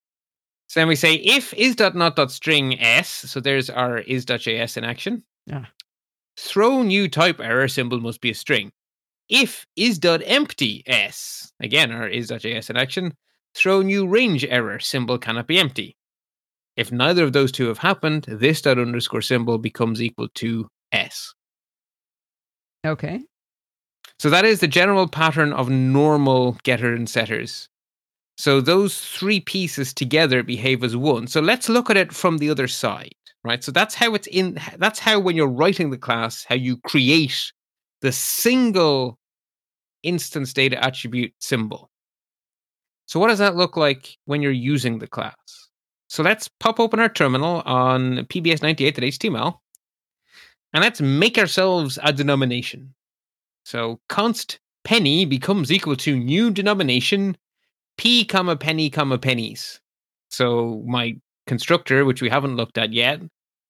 So 0.69 0.81
then 0.81 0.89
we 0.89 0.97
say 0.97 1.15
if 1.17 1.53
is 1.55 1.77
dot 1.77 1.95
not 1.95 2.17
dot 2.17 2.33
string 2.33 2.81
S. 2.81 3.09
So 3.09 3.41
there's 3.41 3.69
our 3.69 3.99
is.js 3.99 4.77
in 4.77 4.85
action. 4.85 5.23
Yeah. 5.47 5.67
Throw 6.39 6.83
new 6.83 7.09
type 7.09 7.41
error 7.41 7.69
symbol 7.69 8.01
must 8.01 8.23
be 8.23 8.31
a 8.31 8.35
string. 8.35 8.73
If 9.29 9.67
is 9.77 9.99
dot 9.99 10.23
empty 10.25 10.83
S. 10.87 11.53
Again, 11.61 11.93
our 11.93 12.09
is.js 12.09 12.71
in 12.71 12.77
action. 12.79 13.15
Throw 13.55 13.83
new 13.83 14.07
range 14.07 14.47
error 14.47 14.81
symbol 14.81 15.19
cannot 15.19 15.47
be 15.47 15.59
empty. 15.59 15.95
If 16.77 16.91
neither 16.91 17.23
of 17.25 17.35
those 17.35 17.53
two 17.53 17.67
have 17.69 17.77
happened, 17.79 18.25
this 18.27 18.63
dot 18.63 18.79
underscore 18.79 19.21
symbol 19.21 19.59
becomes 19.59 20.01
equal 20.01 20.29
to 20.37 20.69
S. 20.91 21.35
Okay. 22.87 23.21
So 24.19 24.31
that 24.31 24.45
is 24.45 24.61
the 24.61 24.69
general 24.69 25.09
pattern 25.09 25.53
of 25.53 25.69
normal 25.69 26.59
getter 26.63 26.95
and 26.95 27.09
setters. 27.09 27.69
So 28.37 28.61
those 28.61 29.01
three 29.01 29.41
pieces 29.41 29.93
together 29.93 30.43
behave 30.43 30.83
as 30.83 30.97
one. 30.97 31.27
So 31.27 31.41
let's 31.41 31.69
look 31.69 31.91
at 31.91 31.97
it 31.97 32.13
from 32.13 32.39
the 32.39 32.51
other 32.51 32.69
side, 32.69 33.15
right? 33.45 33.63
So 33.63 33.73
that's 33.73 33.95
how 33.95 34.15
it's 34.15 34.27
in 34.29 34.59
that's 34.79 34.99
how 34.99 35.21
when 35.21 35.37
you're 35.37 35.49
writing 35.49 35.91
the 35.91 35.99
class, 35.99 36.45
how 36.45 36.55
you 36.55 36.77
create 36.79 37.53
the 38.01 38.13
single 38.13 39.19
instance 40.03 40.53
data 40.53 40.83
attribute 40.83 41.33
symbol. 41.39 41.91
So 43.07 43.21
what 43.21 43.29
does 43.29 43.39
that 43.39 43.57
look 43.57 43.77
like 43.77 44.17
when 44.25 44.43
you're 44.43 44.53
using 44.53 44.99
the 44.99 45.07
class? 45.07 45.35
So 46.09 46.23
let's 46.23 46.49
pop 46.61 46.81
open 46.81 47.01
our 47.01 47.09
terminal 47.09 47.63
on 47.65 48.27
pbs98.html 48.27 49.59
and 50.73 50.83
let's 50.83 51.01
make 51.01 51.39
ourselves 51.39 51.99
a 52.03 52.13
denomination. 52.13 52.95
So 53.65 54.01
const 54.09 54.59
penny 54.85 55.25
becomes 55.25 55.71
equal 55.71 55.97
to 55.97 56.17
new 56.17 56.51
denomination 56.51 57.37
p 57.99 58.25
comma 58.25 58.57
penny 58.57 58.91
comma 58.91 59.19
pennies. 59.19 59.81
So 60.31 60.83
my 60.87 61.17
constructor, 61.47 62.05
which 62.05 62.23
we 62.23 62.29
haven't 62.29 62.57
looked 62.57 62.79
at 62.79 62.93
yet, 62.93 63.21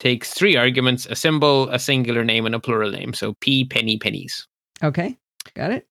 takes 0.01 0.33
three 0.33 0.57
arguments: 0.57 1.07
a 1.07 1.17
symbol, 1.17 1.69
a 1.71 1.79
singular 1.79 2.25
name, 2.25 2.47
and 2.47 2.55
a 2.55 2.61
plural 2.61 2.91
name. 2.91 3.15
So 3.15 3.35
p 3.41 3.65
penny 3.65 3.99
pennies. 3.99 4.47
Okay. 4.83 5.17
Got 5.55 5.73
it. 5.73 5.87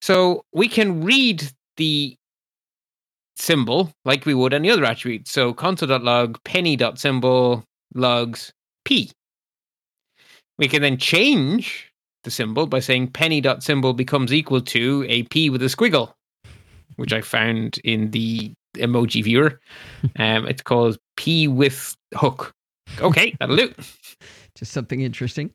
So 0.00 0.44
we 0.52 0.68
can 0.68 1.04
read 1.04 1.48
the 1.76 2.16
symbol 3.36 3.92
like 4.04 4.26
we 4.26 4.34
would 4.34 4.52
any 4.52 4.70
other 4.70 4.84
attribute. 4.84 5.28
So 5.28 5.52
console.log 5.54 6.42
penny.symbol 6.44 7.64
logs 7.94 8.52
p. 8.84 9.10
We 10.58 10.68
can 10.68 10.82
then 10.82 10.98
change 10.98 11.91
the 12.24 12.30
symbol 12.30 12.66
by 12.66 12.80
saying 12.80 13.08
penny 13.08 13.40
dot 13.40 13.62
symbol 13.62 13.92
becomes 13.92 14.32
equal 14.32 14.60
to 14.60 15.04
a 15.08 15.22
p 15.24 15.50
with 15.50 15.62
a 15.62 15.66
squiggle, 15.66 16.14
which 16.96 17.12
I 17.12 17.20
found 17.20 17.78
in 17.84 18.10
the 18.10 18.52
emoji 18.76 19.22
viewer. 19.24 19.60
Um, 20.18 20.46
it's 20.46 20.62
called 20.62 20.98
p 21.16 21.46
with 21.48 21.96
hook. 22.14 22.52
Okay, 23.00 23.34
that'll 23.38 23.56
do. 23.56 23.72
Just 24.56 24.72
something 24.72 25.00
interesting. 25.00 25.50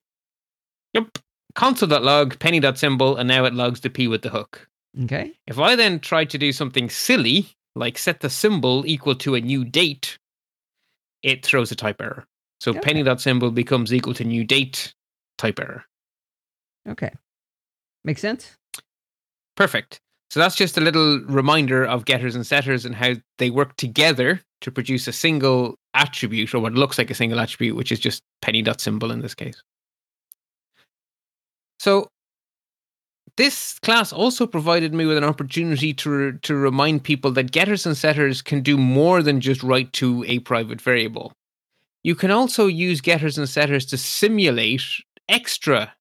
Yep. 0.94 1.18
Console.log 1.56 2.40
penny.symbol, 2.40 3.18
and 3.18 3.28
now 3.28 3.46
it 3.46 3.54
logs 3.54 3.82
the 3.82 3.90
p 3.90 4.08
with 4.08 4.22
the 4.22 4.30
hook. 4.30 4.68
Okay. 5.04 5.34
If 5.48 5.60
I 5.60 5.76
then 5.76 6.00
try 6.00 6.24
to 6.26 6.38
do 6.38 6.52
something 6.52 6.90
silly, 6.90 7.48
like 7.76 7.98
set 7.98 8.22
the 8.22 8.30
symbol 8.30 8.86
equal 8.88 9.16
to 9.16 9.36
a 9.36 9.42
new 9.42 9.64
date, 9.66 10.18
it 11.24 11.46
throws 11.46 11.72
a 11.72 11.76
type 11.76 12.02
error. 12.02 12.26
So 12.62 12.72
Okay. 12.72 12.80
penny.symbol 12.80 13.52
becomes 13.52 13.94
equal 13.94 14.14
to 14.16 14.24
new 14.24 14.44
date, 14.44 14.94
type 15.38 15.60
error. 15.60 15.86
Okay. 16.88 17.12
Makes 18.04 18.22
sense? 18.22 18.56
Perfect. 19.56 20.00
So 20.30 20.40
that's 20.40 20.56
just 20.56 20.78
a 20.78 20.82
little 20.82 21.22
reminder 21.22 21.86
of 21.86 22.06
getters 22.06 22.36
and 22.36 22.46
setters 22.46 22.86
and 22.86 22.94
how 22.94 23.14
they 23.38 23.50
work 23.50 23.76
together 23.78 24.42
to 24.62 24.72
produce 24.72 25.08
a 25.08 25.14
single 25.14 25.76
attribute 25.94 26.54
or 26.54 26.60
what 26.60 26.74
looks 26.74 26.98
like 26.98 27.10
a 27.10 27.16
single 27.16 27.40
attribute, 27.40 27.76
which 27.76 27.92
is 27.92 28.00
just 28.00 28.22
penny 28.42 28.62
dot 28.62 28.82
symbol 28.82 29.12
in 29.12 29.22
this 29.22 29.34
case. 29.34 29.62
So 31.80 32.10
this 33.38 33.78
class 33.80 34.12
also 34.12 34.48
provided 34.48 34.94
me 34.94 35.06
with 35.06 35.18
an 35.18 35.24
opportunity 35.24 35.94
to 35.94 36.34
to 36.34 36.56
remind 36.56 37.04
people 37.04 37.32
that 37.32 37.52
getters 37.52 37.86
and 37.86 37.96
setters 37.96 38.42
can 38.42 38.62
do 38.62 38.78
more 38.78 39.22
than 39.22 39.40
just 39.40 39.64
write 39.64 39.94
to 39.94 40.26
a 40.28 40.40
private 40.40 40.82
variable. 40.82 41.32
You 42.04 42.16
can 42.16 42.32
also 42.32 42.68
use 42.68 43.00
getters 43.02 43.38
and 43.38 43.48
setters 43.48 43.86
to 43.88 43.98
simulate 43.98 44.84
extra 45.30 45.94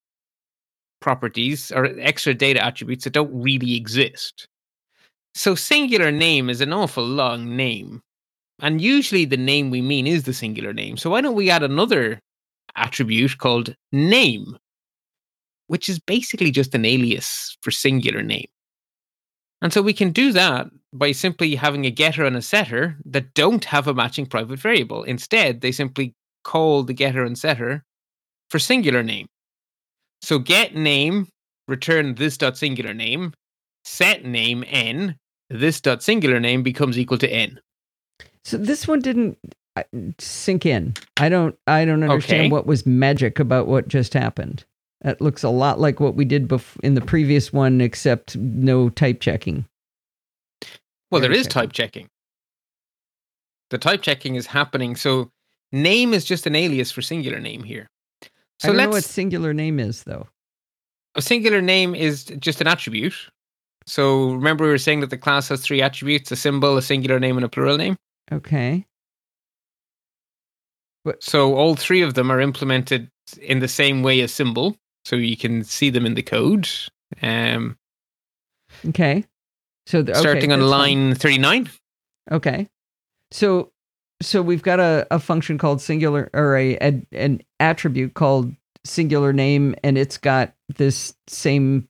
properties 1.06 1.70
or 1.70 1.84
extra 2.00 2.34
data 2.34 2.60
attributes 2.64 3.04
that 3.04 3.12
don't 3.12 3.30
really 3.32 3.76
exist. 3.76 4.48
So 5.36 5.54
singular 5.54 6.10
name 6.10 6.50
is 6.50 6.60
an 6.60 6.72
awful 6.72 7.04
long 7.04 7.56
name. 7.56 8.02
And 8.60 8.80
usually 8.80 9.24
the 9.24 9.36
name 9.36 9.70
we 9.70 9.80
mean 9.80 10.08
is 10.08 10.24
the 10.24 10.34
singular 10.34 10.72
name. 10.72 10.96
So 10.96 11.08
why 11.10 11.20
don't 11.20 11.36
we 11.36 11.48
add 11.48 11.62
another 11.62 12.18
attribute 12.74 13.38
called 13.38 13.76
name, 13.92 14.56
which 15.68 15.88
is 15.88 16.00
basically 16.00 16.50
just 16.50 16.74
an 16.74 16.84
alias 16.84 17.56
for 17.62 17.70
singular 17.70 18.24
name. 18.24 18.48
And 19.62 19.72
so 19.72 19.82
we 19.82 19.92
can 19.92 20.10
do 20.10 20.32
that 20.32 20.66
by 20.92 21.12
simply 21.12 21.54
having 21.54 21.84
a 21.84 21.90
getter 22.02 22.24
and 22.24 22.36
a 22.36 22.42
setter 22.42 22.96
that 23.04 23.32
don't 23.34 23.64
have 23.66 23.86
a 23.86 23.94
matching 23.94 24.26
private 24.26 24.58
variable. 24.58 25.04
Instead, 25.04 25.60
they 25.60 25.70
simply 25.70 26.14
call 26.42 26.82
the 26.82 26.94
getter 26.94 27.22
and 27.22 27.38
setter 27.38 27.84
for 28.50 28.58
singular 28.58 29.04
name. 29.04 29.28
So 30.22 30.38
get 30.38 30.74
name, 30.74 31.28
return 31.68 32.14
this 32.14 32.36
dot 32.36 32.56
singular 32.56 32.94
name, 32.94 33.32
set 33.84 34.24
name 34.24 34.64
n, 34.68 35.16
this 35.50 35.80
dot 35.80 36.02
singular 36.02 36.40
name 36.40 36.62
becomes 36.62 36.98
equal 36.98 37.18
to 37.18 37.30
n. 37.30 37.60
So 38.44 38.56
this 38.56 38.86
one 38.88 39.00
didn't 39.00 39.38
sink 40.18 40.64
in. 40.66 40.94
I 41.16 41.28
don't. 41.28 41.56
I 41.66 41.84
don't 41.84 42.02
understand 42.02 42.42
Okay. 42.42 42.50
what 42.50 42.66
was 42.66 42.86
magic 42.86 43.38
about 43.38 43.66
what 43.66 43.88
just 43.88 44.14
happened. 44.14 44.64
That 45.02 45.20
looks 45.20 45.42
a 45.42 45.50
lot 45.50 45.78
like 45.78 46.00
what 46.00 46.14
we 46.14 46.24
did 46.24 46.48
bef- 46.48 46.80
in 46.82 46.94
the 46.94 47.00
previous 47.00 47.52
one, 47.52 47.80
except 47.80 48.36
no 48.36 48.88
type 48.88 49.20
checking. 49.20 49.66
Well, 51.10 51.20
there 51.20 51.32
is 51.32 51.46
type 51.46 51.72
checking. 51.72 52.08
The 53.70 53.78
type 53.78 54.02
checking 54.02 54.36
is 54.36 54.46
happening. 54.46 54.96
So 54.96 55.30
name 55.72 56.14
is 56.14 56.24
just 56.24 56.46
an 56.46 56.56
alias 56.56 56.90
for 56.90 57.02
singular 57.02 57.38
name 57.40 57.62
here. 57.62 57.86
So 58.60 58.68
I 58.68 58.72
don't 58.72 58.76
let's 58.76 58.86
know 58.86 58.90
what 58.92 59.04
singular 59.04 59.52
name 59.54 59.78
is 59.80 60.04
though. 60.04 60.28
a 61.14 61.22
singular 61.22 61.60
name 61.60 61.94
is 61.94 62.24
just 62.24 62.60
an 62.60 62.66
attribute. 62.66 63.14
So 63.86 64.32
remember 64.32 64.64
we 64.64 64.70
were 64.70 64.78
saying 64.78 65.00
that 65.00 65.10
the 65.10 65.18
class 65.18 65.48
has 65.48 65.60
three 65.60 65.80
attributes, 65.82 66.32
a 66.32 66.36
symbol, 66.36 66.76
a 66.76 66.82
singular 66.82 67.20
name, 67.20 67.36
and 67.36 67.44
a 67.44 67.48
plural 67.48 67.76
name. 67.76 67.96
Okay. 68.32 68.84
So 71.20 71.54
all 71.54 71.76
three 71.76 72.02
of 72.02 72.14
them 72.14 72.32
are 72.32 72.40
implemented 72.40 73.08
in 73.40 73.60
the 73.60 73.68
same 73.68 74.02
way 74.02 74.20
as 74.22 74.32
symbol. 74.32 74.76
So 75.04 75.14
you 75.14 75.36
can 75.36 75.62
see 75.62 75.90
them 75.90 76.04
in 76.04 76.14
the 76.14 76.22
code. 76.22 76.68
Um, 77.22 77.76
Okay. 78.88 79.24
So 79.86 80.02
the, 80.02 80.12
okay, 80.12 80.20
starting 80.20 80.52
on 80.52 80.60
line 80.62 81.14
39. 81.14 81.70
Okay. 82.32 82.66
So 83.30 83.70
so 84.22 84.42
we've 84.42 84.62
got 84.62 84.80
a, 84.80 85.06
a 85.10 85.18
function 85.18 85.58
called 85.58 85.80
singular 85.80 86.30
or 86.34 86.56
a, 86.56 86.76
a 86.78 87.06
an 87.12 87.40
attribute 87.60 88.14
called 88.14 88.52
singular 88.84 89.32
name 89.32 89.74
and 89.82 89.98
it's 89.98 90.16
got 90.18 90.54
this 90.76 91.14
same 91.26 91.88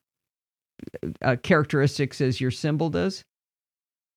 uh, 1.21 1.35
characteristics 1.43 2.21
as 2.21 2.39
your 2.41 2.51
symbol 2.51 2.89
does. 2.89 3.23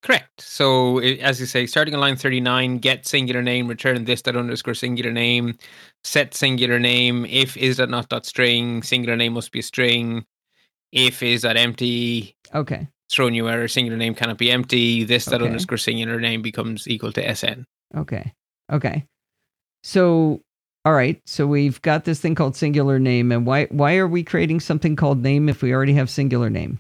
Correct. 0.02 0.40
So, 0.40 0.98
i- 1.00 1.18
as 1.20 1.40
you 1.40 1.46
say, 1.46 1.66
starting 1.66 1.92
on 1.94 2.00
line 2.00 2.16
39, 2.16 2.78
get 2.78 3.06
singular 3.06 3.42
name, 3.42 3.68
return 3.68 4.04
this 4.06 4.22
dot 4.22 4.34
underscore 4.36 4.72
singular 4.74 5.12
name, 5.12 5.56
set 6.04 6.32
singular 6.34 6.78
name. 6.78 7.26
If 7.26 7.56
is 7.58 7.76
that 7.76 7.90
not 7.90 8.08
dot 8.08 8.24
string, 8.24 8.82
singular 8.82 9.16
name 9.16 9.34
must 9.34 9.52
be 9.52 9.58
a 9.58 9.62
string. 9.62 10.24
If 10.90 11.22
is 11.22 11.42
that 11.42 11.58
empty, 11.58 12.34
Okay. 12.54 12.88
throw 13.12 13.28
new 13.28 13.46
error, 13.48 13.68
singular 13.68 13.98
name 13.98 14.14
cannot 14.14 14.38
be 14.38 14.50
empty. 14.50 15.04
This 15.04 15.26
dot 15.26 15.42
Okay. 15.42 15.46
underscore 15.46 15.76
singular 15.78 16.18
name 16.18 16.40
becomes 16.40 16.88
equal 16.88 17.12
to 17.12 17.28
SN. 17.36 17.66
Okay. 17.96 18.33
Okay. 18.72 19.07
So 19.83 20.40
all 20.85 20.92
right. 20.92 21.20
So 21.26 21.46
we've 21.46 21.81
got 21.83 22.05
this 22.05 22.20
thing 22.20 22.35
called 22.35 22.57
singular 22.57 22.98
name 22.98 23.33
and 23.33 23.46
why 23.46 23.66
why 23.66 23.96
are 23.96 24.09
we 24.09 24.22
creating 24.22 24.61
something 24.61 24.96
called 24.96 25.22
name 25.22 25.48
if 25.48 25.62
we 25.62 25.72
already 25.72 25.94
have 25.94 26.11
singular 26.11 26.50
name? 26.50 26.79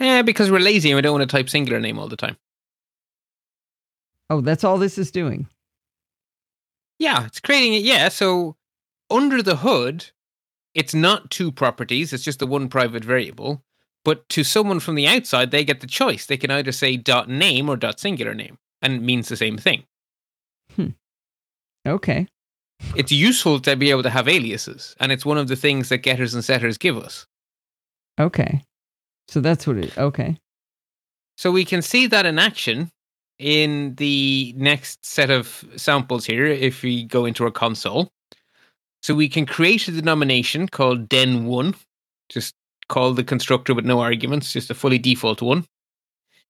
Eh, 0.00 0.22
because 0.22 0.50
we're 0.50 0.58
lazy 0.60 0.90
and 0.90 0.96
we 0.96 1.02
don't 1.02 1.18
want 1.18 1.28
to 1.28 1.36
type 1.36 1.48
singular 1.48 1.80
name 1.80 1.98
all 1.98 2.08
the 2.08 2.16
time. 2.16 2.36
Oh, 4.28 4.40
that's 4.40 4.64
all 4.64 4.78
this 4.78 4.98
is 4.98 5.10
doing. 5.10 5.46
Yeah, 6.98 7.26
it's 7.26 7.40
creating 7.40 7.74
it. 7.74 7.82
Yeah. 7.82 8.08
So, 8.08 8.56
under 9.10 9.42
the 9.42 9.56
hood, 9.56 10.10
it's 10.74 10.94
not 10.94 11.30
two 11.30 11.52
properties, 11.52 12.12
it's 12.12 12.24
just 12.24 12.38
the 12.38 12.46
one 12.46 12.68
private 12.68 13.04
variable. 13.04 13.62
But 14.04 14.28
to 14.30 14.44
someone 14.44 14.80
from 14.80 14.94
the 14.94 15.08
outside, 15.08 15.50
they 15.50 15.64
get 15.64 15.80
the 15.80 15.86
choice. 15.86 16.26
They 16.26 16.36
can 16.36 16.50
either 16.50 16.72
say 16.72 16.96
dot 16.96 17.28
name 17.28 17.68
or 17.68 17.76
dot 17.76 17.98
singular 17.98 18.34
name, 18.34 18.58
and 18.80 18.94
it 18.94 19.02
means 19.02 19.28
the 19.28 19.36
same 19.36 19.56
thing. 19.56 19.84
Hmm. 20.76 20.90
Okay. 21.86 22.26
It's 22.94 23.12
useful 23.12 23.58
to 23.60 23.74
be 23.76 23.90
able 23.90 24.02
to 24.02 24.10
have 24.10 24.28
aliases, 24.28 24.94
and 25.00 25.10
it's 25.10 25.24
one 25.24 25.38
of 25.38 25.48
the 25.48 25.56
things 25.56 25.88
that 25.88 25.98
getters 25.98 26.34
and 26.34 26.44
setters 26.44 26.76
give 26.76 26.96
us. 26.98 27.26
Okay. 28.20 28.62
So 29.28 29.40
that's 29.40 29.66
what 29.66 29.78
it 29.78 29.96
okay. 29.98 30.38
So 31.36 31.50
we 31.50 31.64
can 31.64 31.82
see 31.82 32.06
that 32.06 32.26
in 32.26 32.38
action 32.38 32.90
in 33.38 33.94
the 33.96 34.54
next 34.56 35.04
set 35.04 35.30
of 35.30 35.64
samples 35.76 36.24
here 36.24 36.46
if 36.46 36.82
we 36.82 37.04
go 37.04 37.26
into 37.26 37.44
our 37.44 37.50
console. 37.50 38.10
So 39.02 39.14
we 39.14 39.28
can 39.28 39.46
create 39.46 39.88
a 39.88 39.92
denomination 39.92 40.68
called 40.68 41.08
den1, 41.08 41.76
just 42.28 42.54
call 42.88 43.12
the 43.12 43.24
constructor 43.24 43.74
with 43.74 43.84
no 43.84 44.00
arguments, 44.00 44.52
just 44.52 44.70
a 44.70 44.74
fully 44.74 44.98
default 44.98 45.42
one. 45.42 45.66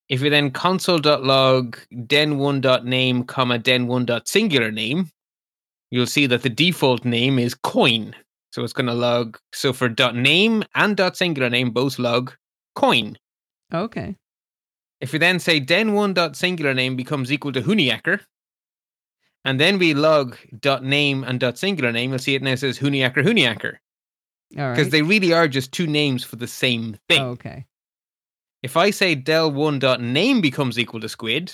If 0.09 0.23
we 0.23 0.29
then 0.29 0.51
console.log 0.51 1.79
den1.name, 1.92 3.25
comma 3.25 3.59
den1.singular 3.59 4.71
name, 4.73 5.11
you'll 5.90 6.07
see 6.07 6.27
that 6.27 6.42
the 6.42 6.49
default 6.49 7.05
name 7.05 7.38
is 7.38 7.55
coin. 7.55 8.14
So 8.53 8.62
it's 8.62 8.73
going 8.73 8.87
to 8.87 8.95
log, 8.95 9.38
so 9.53 9.73
for 9.73 9.88
dot 9.88 10.14
name 10.14 10.64
and 10.75 10.97
dot 10.97 11.16
singular 11.16 11.51
name, 11.51 11.71
both 11.71 11.99
log 11.99 12.35
coin. 12.75 13.19
Okay. 13.75 14.16
If 15.01 15.12
we 15.12 15.19
then 15.19 15.38
say 15.40 15.61
den1 15.61 16.14
dot 16.14 16.37
singular 16.37 16.73
name 16.73 16.97
becomes 16.97 17.31
equal 17.31 17.53
to 17.53 17.61
Huniacker, 17.61 18.21
and 19.45 19.61
then 19.61 19.79
we 19.79 19.92
log 19.92 20.37
dot 20.59 20.85
name 20.85 21.23
and 21.25 21.38
dot 21.38 21.59
singular 21.59 21.92
name, 21.92 22.11
you'll 22.11 22.19
see 22.19 22.35
it 22.35 22.42
now 22.42 22.55
says 22.55 22.79
Huniacker 22.79 23.25
Huniacker 23.25 23.75
because 24.51 24.79
right. 24.79 24.90
they 24.90 25.03
really 25.03 25.33
are 25.33 25.49
just 25.49 25.73
two 25.73 25.87
names 25.87 26.25
for 26.25 26.37
the 26.37 26.47
same 26.47 26.97
thing. 27.09 27.23
okay. 27.23 27.66
If 28.67 28.77
I 28.77 28.91
say 28.91 29.15
del1 29.15 29.79
dot 29.79 30.01
name 30.01 30.41
becomes 30.41 30.77
equal 30.77 30.99
to 30.99 31.09
squid, 31.09 31.53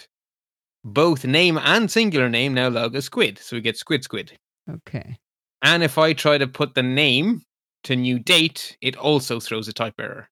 both 0.83 1.27
name 1.27 1.59
and 1.59 1.91
singular 1.91 2.31
name 2.31 2.55
now 2.55 2.71
log 2.71 2.97
as 2.97 3.05
squid, 3.05 3.39
so 3.39 3.55
we 3.55 3.61
get 3.61 3.77
squid 3.77 4.03
squid. 4.03 4.33
Okay. 4.67 5.19
And 5.61 5.83
if 5.83 5.99
I 5.99 6.15
try 6.15 6.39
to 6.39 6.47
put 6.47 6.75
the 6.75 6.83
name 6.83 7.43
to 7.85 7.97
new 7.97 8.19
date, 8.19 8.79
it 8.81 8.97
also 8.97 9.41
throws 9.41 9.69
a 9.69 9.75
type 9.75 9.93
error. 10.01 10.31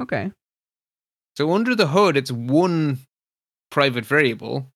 Okay. 0.00 0.30
So 1.36 1.50
under 1.50 1.74
the 1.74 1.88
hood, 1.88 2.16
it's 2.16 2.30
one 2.30 3.00
private 3.72 4.06
variable, 4.06 4.68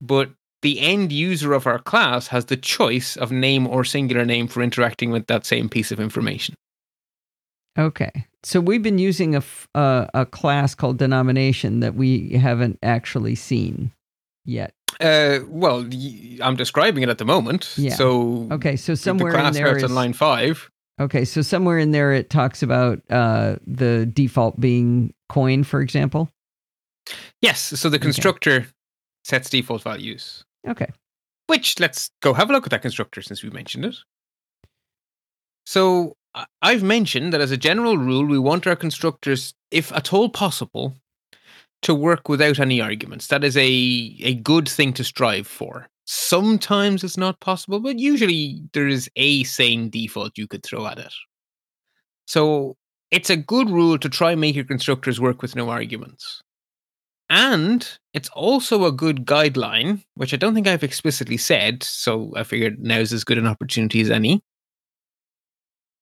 but 0.00 0.30
the 0.62 0.78
end 0.78 1.10
user 1.10 1.52
of 1.52 1.66
our 1.66 1.80
class 1.80 2.28
has 2.28 2.44
the 2.44 2.56
choice 2.56 3.16
of 3.16 3.32
name 3.32 3.66
or 3.66 3.82
singular 3.82 4.24
name 4.24 4.46
for 4.46 4.62
interacting 4.62 5.10
with 5.10 5.26
that 5.26 5.46
same 5.46 5.68
piece 5.68 5.90
of 5.90 5.98
information. 5.98 6.54
Okay. 7.78 8.10
So 8.42 8.60
we've 8.60 8.82
been 8.82 8.98
using 8.98 9.36
a 9.36 9.42
uh, 9.74 10.06
a 10.14 10.26
class 10.26 10.74
called 10.74 10.98
denomination 10.98 11.80
that 11.80 11.94
we 11.94 12.30
haven't 12.30 12.78
actually 12.82 13.34
seen 13.34 13.92
yet. 14.44 14.72
Uh, 15.00 15.40
well, 15.46 15.86
I'm 16.42 16.56
describing 16.56 17.02
it 17.02 17.08
at 17.08 17.18
the 17.18 17.24
moment. 17.24 17.74
Yeah. 17.76 17.94
So 17.94 18.48
Okay. 18.50 18.76
So 18.76 18.92
the 18.92 18.96
somewhere 18.96 19.32
in 19.32 19.40
class 19.40 19.54
there 19.54 19.66
starts 19.66 19.84
is 19.84 19.90
on 19.90 19.94
line 19.94 20.12
five. 20.12 20.68
okay. 21.00 21.24
So 21.24 21.42
somewhere 21.42 21.78
in 21.78 21.92
there 21.92 22.12
it 22.12 22.30
talks 22.30 22.62
about 22.62 23.00
uh, 23.10 23.56
the 23.66 24.06
default 24.06 24.58
being 24.58 25.12
coin, 25.28 25.62
for 25.64 25.80
example. 25.80 26.30
Yes. 27.40 27.60
So 27.60 27.88
the 27.88 27.96
Okay. 27.96 28.04
constructor 28.06 28.66
sets 29.24 29.50
default 29.50 29.82
values. 29.82 30.44
Okay. 30.66 30.88
Which 31.46 31.78
let's 31.80 32.10
go 32.22 32.34
have 32.34 32.50
a 32.50 32.52
look 32.52 32.64
at 32.66 32.70
that 32.70 32.82
constructor 32.82 33.22
since 33.22 33.42
we 33.42 33.50
mentioned 33.50 33.84
it. 33.84 33.96
So 35.64 36.16
I've 36.62 36.82
mentioned 36.82 37.32
that 37.32 37.40
as 37.40 37.50
a 37.50 37.56
general 37.56 37.98
rule, 37.98 38.24
we 38.24 38.38
want 38.38 38.66
our 38.66 38.76
constructors, 38.76 39.54
if 39.70 39.92
at 39.92 40.12
all 40.12 40.28
possible, 40.28 40.94
to 41.82 41.94
work 41.94 42.28
without 42.28 42.58
any 42.58 42.80
arguments. 42.80 43.28
That 43.28 43.44
is 43.44 43.56
a, 43.56 44.16
a 44.20 44.34
good 44.34 44.68
thing 44.68 44.92
to 44.94 45.04
strive 45.04 45.46
for. 45.46 45.88
Sometimes 46.04 47.04
it's 47.04 47.18
not 47.18 47.40
possible, 47.40 47.80
but 47.80 47.98
usually 47.98 48.62
there 48.72 48.88
is 48.88 49.10
a 49.16 49.44
sane 49.44 49.90
default 49.90 50.38
you 50.38 50.46
could 50.46 50.64
throw 50.64 50.86
at 50.86 50.98
it. 50.98 51.12
So 52.26 52.76
it's 53.10 53.30
a 53.30 53.36
good 53.36 53.70
rule 53.70 53.98
to 53.98 54.08
try 54.08 54.32
and 54.32 54.40
make 54.40 54.54
your 54.54 54.64
constructors 54.64 55.20
work 55.20 55.42
with 55.42 55.56
no 55.56 55.70
arguments. 55.70 56.42
And 57.30 57.86
it's 58.14 58.30
also 58.30 58.84
a 58.84 58.92
good 58.92 59.26
guideline, 59.26 60.02
which 60.14 60.32
I 60.32 60.38
don't 60.38 60.54
think 60.54 60.66
I've 60.66 60.82
explicitly 60.82 61.36
said, 61.36 61.82
so 61.82 62.32
I 62.34 62.42
figured 62.42 62.78
now's 62.80 63.12
as 63.12 63.24
good 63.24 63.38
an 63.38 63.46
opportunity 63.46 64.00
as 64.00 64.10
any. 64.10 64.42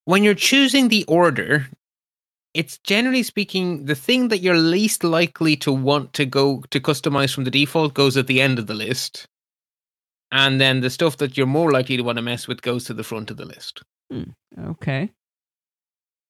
When 0.06 0.22
you're 0.22 0.34
choosing 0.34 0.86
the 0.88 1.04
order, 1.08 1.66
it's 2.54 2.78
generally 2.78 3.24
speaking 3.24 3.86
the 3.86 3.96
thing 3.96 4.28
that 4.28 4.38
you're 4.38 4.56
least 4.56 5.02
likely 5.02 5.56
to 5.56 5.72
want 5.72 6.12
to 6.14 6.24
go 6.24 6.62
to 6.70 6.80
customize 6.80 7.34
from 7.34 7.42
the 7.42 7.50
default 7.50 7.94
goes 7.94 8.16
at 8.16 8.28
the 8.28 8.40
end 8.40 8.60
of 8.60 8.68
the 8.68 8.74
list. 8.74 9.26
And 10.30 10.60
then 10.60 10.80
the 10.80 10.90
stuff 10.90 11.16
that 11.16 11.36
you're 11.36 11.46
more 11.46 11.72
likely 11.72 11.96
to 11.96 12.04
want 12.04 12.18
to 12.18 12.22
mess 12.22 12.46
with 12.46 12.62
goes 12.62 12.84
to 12.84 12.94
the 12.94 13.02
front 13.02 13.32
of 13.32 13.36
the 13.36 13.44
list. 13.44 13.82
Hmm, 14.10 14.30
okay. 14.70 15.10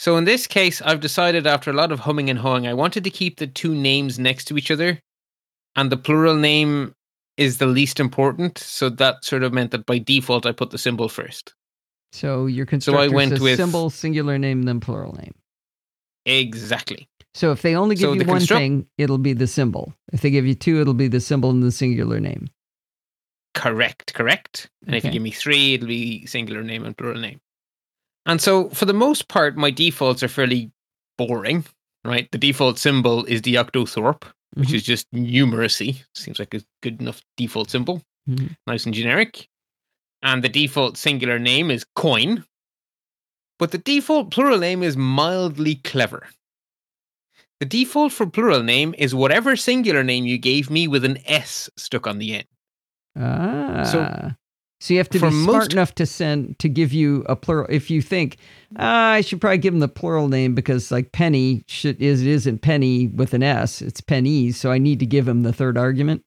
So 0.00 0.16
in 0.16 0.24
this 0.24 0.46
case, 0.46 0.80
I've 0.80 1.00
decided 1.00 1.46
after 1.46 1.70
a 1.70 1.74
lot 1.74 1.92
of 1.92 2.00
humming 2.00 2.30
and 2.30 2.38
hawing, 2.38 2.66
I 2.66 2.72
wanted 2.72 3.04
to 3.04 3.10
keep 3.10 3.38
the 3.38 3.46
two 3.46 3.74
names 3.74 4.18
next 4.18 4.46
to 4.46 4.56
each 4.56 4.70
other, 4.70 5.00
and 5.76 5.92
the 5.92 5.98
plural 5.98 6.34
name 6.34 6.94
is 7.36 7.58
the 7.58 7.66
least 7.66 8.00
important. 8.00 8.56
So 8.56 8.88
that 8.88 9.22
sort 9.22 9.42
of 9.42 9.52
meant 9.52 9.70
that 9.72 9.84
by 9.84 9.98
default, 9.98 10.46
I 10.46 10.52
put 10.52 10.70
the 10.70 10.78
symbol 10.78 11.10
first. 11.10 11.54
So 12.16 12.46
your 12.46 12.66
constructor 12.66 13.12
went 13.12 13.30
says 13.30 13.40
with- 13.40 13.56
symbol, 13.58 13.90
singular 13.90 14.38
name, 14.38 14.62
then 14.62 14.80
plural 14.80 15.12
name. 15.14 15.34
Exactly. 16.24 17.08
So 17.34 17.52
if 17.52 17.62
they 17.62 17.76
only 17.76 17.94
give 17.94 18.08
So 18.08 18.12
you 18.14 18.20
one 18.20 18.38
construct- 18.38 18.60
thing, 18.60 18.86
it'll 18.98 19.18
be 19.18 19.32
the 19.34 19.46
symbol. 19.46 19.94
If 20.12 20.22
they 20.22 20.30
give 20.30 20.46
you 20.46 20.54
two, 20.54 20.80
it'll 20.80 20.94
be 20.94 21.08
the 21.08 21.20
symbol 21.20 21.50
and 21.50 21.62
the 21.62 21.70
singular 21.70 22.18
name. 22.18 22.48
Correct, 23.54 24.14
correct. 24.14 24.70
And 24.86 24.94
if 24.96 25.04
you 25.04 25.10
give 25.10 25.22
me 25.22 25.30
three, 25.30 25.74
it'll 25.74 25.88
be 25.88 26.26
singular 26.26 26.62
name 26.62 26.84
and 26.84 26.96
plural 26.96 27.20
name. 27.20 27.40
And 28.26 28.40
so, 28.40 28.70
for 28.70 28.86
the 28.86 28.92
most 28.94 29.28
part, 29.28 29.56
my 29.56 29.70
defaults 29.70 30.22
are 30.22 30.28
fairly 30.28 30.72
boring, 31.16 31.64
right? 32.04 32.28
The 32.32 32.38
default 32.38 32.78
symbol 32.78 33.24
is 33.26 33.42
the 33.42 33.54
octothorpe, 33.54 34.24
which 34.54 34.70
Mhm. 34.70 34.74
is 34.74 34.82
just 34.82 35.10
numeracy. 35.12 36.02
Seems 36.14 36.38
like 36.38 36.52
a 36.54 36.60
good 36.82 37.00
enough 37.00 37.22
default 37.36 37.70
symbol. 37.70 38.02
Mhm. 38.28 38.56
Nice 38.66 38.84
and 38.84 38.94
generic. 38.94 39.48
And 40.22 40.42
the 40.42 40.48
default 40.48 40.96
singular 40.96 41.38
name 41.38 41.70
is 41.70 41.84
coin. 41.94 42.44
But 43.58 43.70
the 43.70 43.78
default 43.78 44.30
plural 44.30 44.58
name 44.58 44.82
is 44.82 44.96
mildly 44.96 45.76
clever. 45.76 46.28
The 47.60 47.66
default 47.66 48.12
for 48.12 48.26
plural 48.26 48.62
name 48.62 48.94
is 48.98 49.14
whatever 49.14 49.56
singular 49.56 50.04
name 50.04 50.26
you 50.26 50.36
gave 50.36 50.68
me 50.68 50.88
with 50.88 51.04
an 51.04 51.18
S 51.26 51.70
stuck 51.76 52.06
on 52.06 52.18
the 52.18 52.34
end. 52.34 52.44
Ah. 53.18 54.36
So, 54.78 54.92
you 54.92 54.98
have 54.98 55.08
to 55.08 55.18
be 55.18 55.30
smart 55.30 55.72
enough 55.72 55.94
to 55.94 56.04
send 56.04 56.58
to 56.58 56.68
give 56.68 56.92
you 56.92 57.24
a 57.30 57.34
plural. 57.34 57.66
If 57.70 57.90
you 57.90 58.02
think 58.02 58.36
ah, 58.78 59.12
I 59.12 59.20
should 59.22 59.40
probably 59.40 59.56
give 59.58 59.72
them 59.72 59.80
the 59.80 59.88
plural 59.88 60.28
name 60.28 60.54
because 60.54 60.92
like 60.92 61.12
penny 61.12 61.64
should 61.66 62.00
is 62.00 62.20
it 62.20 62.28
isn't 62.28 62.60
penny 62.60 63.08
with 63.08 63.32
an 63.32 63.42
S, 63.42 63.80
it's 63.80 64.02
pennies. 64.02 64.58
So 64.58 64.70
I 64.70 64.76
need 64.76 64.98
to 65.00 65.06
give 65.06 65.26
him 65.26 65.44
the 65.44 65.52
third 65.52 65.78
argument. 65.78 66.24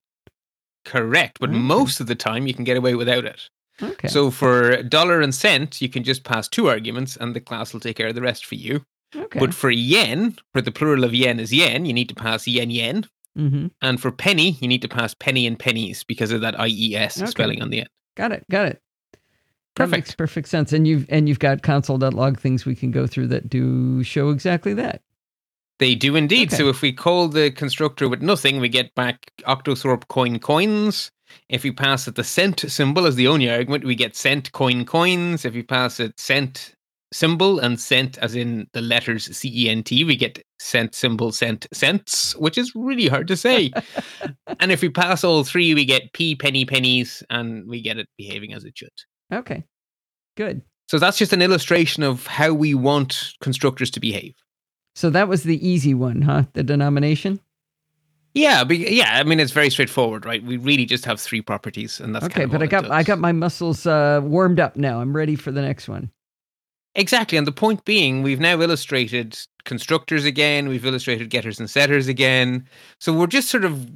Correct. 0.83 1.39
But 1.39 1.51
Okay. 1.51 1.59
most 1.59 1.99
of 1.99 2.07
the 2.07 2.15
time 2.15 2.47
you 2.47 2.55
can 2.55 2.63
get 2.63 2.77
away 2.77 2.95
without 2.95 3.25
it. 3.25 3.49
Okay. 3.81 4.07
So 4.07 4.29
for 4.31 4.83
dollar 4.83 5.21
and 5.21 5.33
cent, 5.33 5.81
you 5.81 5.89
can 5.89 6.03
just 6.03 6.23
pass 6.23 6.47
two 6.47 6.67
arguments 6.67 7.15
and 7.17 7.35
the 7.35 7.39
class 7.41 7.73
will 7.73 7.79
take 7.79 7.97
care 7.97 8.07
of 8.07 8.15
the 8.15 8.21
rest 8.21 8.45
for 8.45 8.55
you. 8.55 8.81
okay. 9.15 9.39
But 9.39 9.53
for 9.53 9.69
yen, 9.71 10.35
where 10.51 10.61
the 10.61 10.71
plural 10.71 11.03
of 11.03 11.13
yen 11.13 11.39
is 11.39 11.53
yen, 11.53 11.85
you 11.85 11.93
need 11.93 12.09
to 12.09 12.15
pass 12.15 12.47
yen 12.47 12.69
yen. 12.71 13.05
hmm 13.35 13.67
And 13.81 14.01
for 14.01 14.11
penny, 14.11 14.57
you 14.61 14.67
need 14.67 14.81
to 14.81 14.89
pass 14.89 15.13
penny 15.13 15.47
and 15.47 15.57
pennies 15.57 16.03
because 16.03 16.31
of 16.31 16.41
that 16.41 16.55
IES 16.59 17.17
Okay. 17.21 17.29
spelling 17.31 17.61
on 17.61 17.69
the 17.69 17.79
end. 17.79 17.89
Got 18.15 18.31
it. 18.33 18.43
Got 18.51 18.67
it. 18.67 18.81
That 19.75 19.87
makes 19.89 20.07
Perfect. 20.09 20.17
perfect 20.17 20.47
sense. 20.49 20.73
And 20.73 20.85
you've 20.85 21.05
and 21.09 21.29
you've 21.29 21.39
got 21.39 21.61
console.log 21.61 22.37
things 22.39 22.65
we 22.65 22.75
can 22.75 22.91
go 22.91 23.07
through 23.07 23.27
that 23.27 23.47
do 23.49 24.03
show 24.03 24.29
exactly 24.29 24.73
that. 24.73 25.01
They 25.77 25.95
do 25.95 26.17
indeed. 26.17 26.49
Okay. 26.49 26.57
So 26.57 26.67
if 26.67 26.81
we 26.81 26.91
call 26.91 27.29
the 27.29 27.49
constructor 27.51 28.09
with 28.09 28.21
nothing, 28.21 28.59
we 28.59 28.67
get 28.67 28.93
back 28.95 29.31
octothorpe 29.47 30.09
coin 30.09 30.37
coins. 30.39 31.11
If 31.49 31.63
we 31.63 31.71
pass 31.71 32.07
it 32.07 32.15
the 32.15 32.23
cent 32.23 32.59
symbol 32.59 33.05
as 33.05 33.15
the 33.15 33.27
only 33.27 33.49
argument, 33.49 33.85
we 33.85 33.95
get 33.95 34.15
cent 34.15 34.51
coin 34.51 34.85
coins. 34.85 35.45
If 35.45 35.53
we 35.53 35.63
pass 35.63 35.99
it 35.99 36.19
cent 36.19 36.73
symbol 37.11 37.59
and 37.59 37.79
cent 37.79 38.17
as 38.19 38.35
in 38.35 38.67
the 38.73 38.81
letters 38.81 39.35
C 39.35 39.51
E 39.53 39.69
N 39.69 39.83
T, 39.83 40.03
we 40.03 40.15
get 40.15 40.43
cent 40.59 40.93
symbol 40.93 41.31
cent 41.31 41.67
cents, 41.73 42.35
which 42.37 42.57
is 42.57 42.73
really 42.75 43.07
hard 43.07 43.27
to 43.27 43.37
say. 43.37 43.71
and 44.59 44.71
if 44.71 44.81
we 44.81 44.89
pass 44.89 45.23
all 45.23 45.43
three, 45.43 45.73
we 45.73 45.85
get 45.85 46.13
p 46.13 46.35
penny 46.35 46.65
pennies, 46.65 47.23
and 47.29 47.67
we 47.67 47.81
get 47.81 47.97
it 47.97 48.07
behaving 48.17 48.53
as 48.53 48.63
it 48.63 48.77
should. 48.77 48.89
Okay. 49.33 49.63
Good. 50.37 50.61
So 50.87 50.97
that's 50.97 51.17
just 51.17 51.33
an 51.33 51.41
illustration 51.41 52.01
of 52.01 52.25
how 52.25 52.53
we 52.53 52.73
want 52.73 53.33
constructors 53.41 53.91
to 53.91 53.99
behave. 53.99 54.33
So 54.95 55.09
that 55.11 55.27
was 55.27 55.43
the 55.43 55.65
easy 55.67 55.93
one, 55.93 56.21
huh? 56.21 56.43
The 56.53 56.63
denomination. 56.63 57.39
Yeah, 58.33 58.63
be, 58.63 58.77
yeah. 58.77 59.19
I 59.19 59.23
mean, 59.23 59.39
it's 59.39 59.51
very 59.51 59.69
straightforward, 59.69 60.25
right? 60.25 60.43
We 60.43 60.57
really 60.57 60.85
just 60.85 61.05
have 61.05 61.19
three 61.19 61.41
properties, 61.41 61.99
and 61.99 62.13
that's 62.13 62.25
okay, 62.25 62.45
but 62.45 62.61
I 62.61 62.67
got 62.67 62.89
I 62.91 63.03
got 63.03 63.19
my 63.19 63.31
muscles 63.31 63.85
uh, 63.85 64.21
warmed 64.23 64.59
up 64.59 64.75
now. 64.75 65.01
I'm 65.01 65.15
ready 65.15 65.35
for 65.35 65.51
the 65.51 65.61
next 65.61 65.87
one. 65.87 66.11
exactly. 66.95 67.37
And 67.37 67.47
the 67.47 67.51
point 67.51 67.85
being, 67.85 68.21
we've 68.23 68.39
now 68.39 68.61
illustrated 68.61 69.37
constructors 69.65 70.25
again. 70.25 70.67
We've 70.69 70.85
illustrated 70.85 71.29
getters 71.29 71.59
and 71.59 71.69
setters 71.69 72.07
again. 72.07 72.67
So 72.99 73.13
we're 73.13 73.27
just 73.27 73.49
sort 73.49 73.65
of 73.65 73.89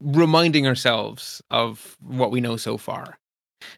reminding 0.00 0.66
ourselves 0.66 1.40
of 1.50 1.96
what 2.00 2.30
we 2.30 2.40
know 2.40 2.56
so 2.56 2.76
far. 2.76 3.18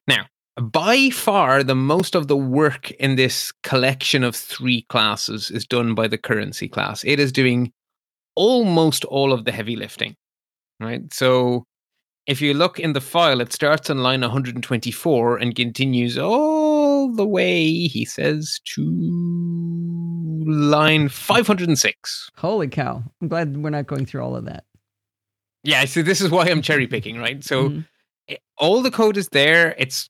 Now, 0.09 0.27
by 0.57 1.11
far, 1.11 1.63
the 1.63 1.75
most 1.75 2.15
of 2.15 2.29
the 2.29 2.37
work 2.37 2.91
in 2.93 3.17
this 3.17 3.53
collection 3.63 4.25
of 4.25 4.35
three 4.35 4.83
classes 4.89 5.51
is 5.51 5.67
done 5.67 5.95
by 5.95 6.09
the 6.09 6.19
currency 6.19 6.69
class. 6.69 7.05
It 7.05 7.21
is 7.21 7.33
doing 7.33 7.73
almost 8.37 9.05
all 9.07 9.33
of 9.33 9.45
the 9.45 9.53
heavy 9.53 9.77
lifting, 9.77 10.17
right? 10.81 11.13
So 11.13 11.65
if 12.27 12.41
you 12.41 12.55
look 12.55 12.79
in 12.81 12.93
the 12.95 13.01
file, 13.01 13.41
it 13.41 13.53
starts 13.53 13.91
on 13.91 13.99
line 13.99 14.23
124 14.23 15.37
and 15.39 15.55
continues 15.55 16.17
all 16.19 17.13
the 17.15 17.27
way, 17.27 17.87
he 17.87 18.05
says, 18.05 18.61
to 18.75 20.45
line 20.47 21.09
506. 21.09 22.31
Holy 22.37 22.69
cow! 22.69 23.03
I'm 23.21 23.29
glad 23.29 23.57
we're 23.57 23.71
not 23.71 23.87
going 23.87 24.07
through 24.07 24.23
all 24.23 24.37
of 24.37 24.45
that. 24.47 24.65
Yeah, 25.63 25.85
so 25.87 26.03
this 26.03 26.21
is 26.21 26.31
why 26.31 26.49
I'm 26.49 26.63
cherry 26.63 26.87
picking, 26.87 27.19
right? 27.19 27.43
So 27.43 27.71
Mhm. 27.71 27.87
it- 28.29 28.41
all 28.59 28.83
the 28.83 28.91
code 28.91 29.17
is 29.17 29.29
there. 29.31 29.75
It's 29.79 30.09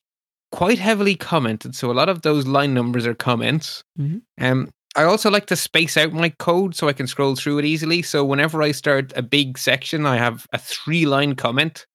quite 0.51 0.79
heavily 0.79 1.14
commented, 1.14 1.75
so 1.75 1.91
a 1.91 1.95
lot 1.95 2.09
of 2.09 2.22
those 2.22 2.47
line 2.47 2.75
numbers 2.75 3.07
are 3.07 3.14
comments. 3.14 3.83
Mhm. 3.99 4.22
Um, 4.41 4.70
I 4.97 5.05
also 5.05 5.30
like 5.30 5.47
to 5.47 5.57
space 5.57 5.97
out 5.97 6.12
my 6.12 6.28
code 6.28 6.74
so 6.76 6.88
I 6.88 6.92
can 6.92 7.07
scroll 7.07 7.34
through 7.34 7.59
it 7.59 7.64
easily. 7.64 8.01
So 8.03 8.24
whenever 8.24 8.62
I 8.62 8.70
start 8.72 9.12
a 9.16 9.22
big 9.22 9.59
section, 9.59 10.07
I 10.07 10.16
have 10.16 10.47
a 10.53 10.59
three-line 10.59 11.34
comment, 11.34 11.86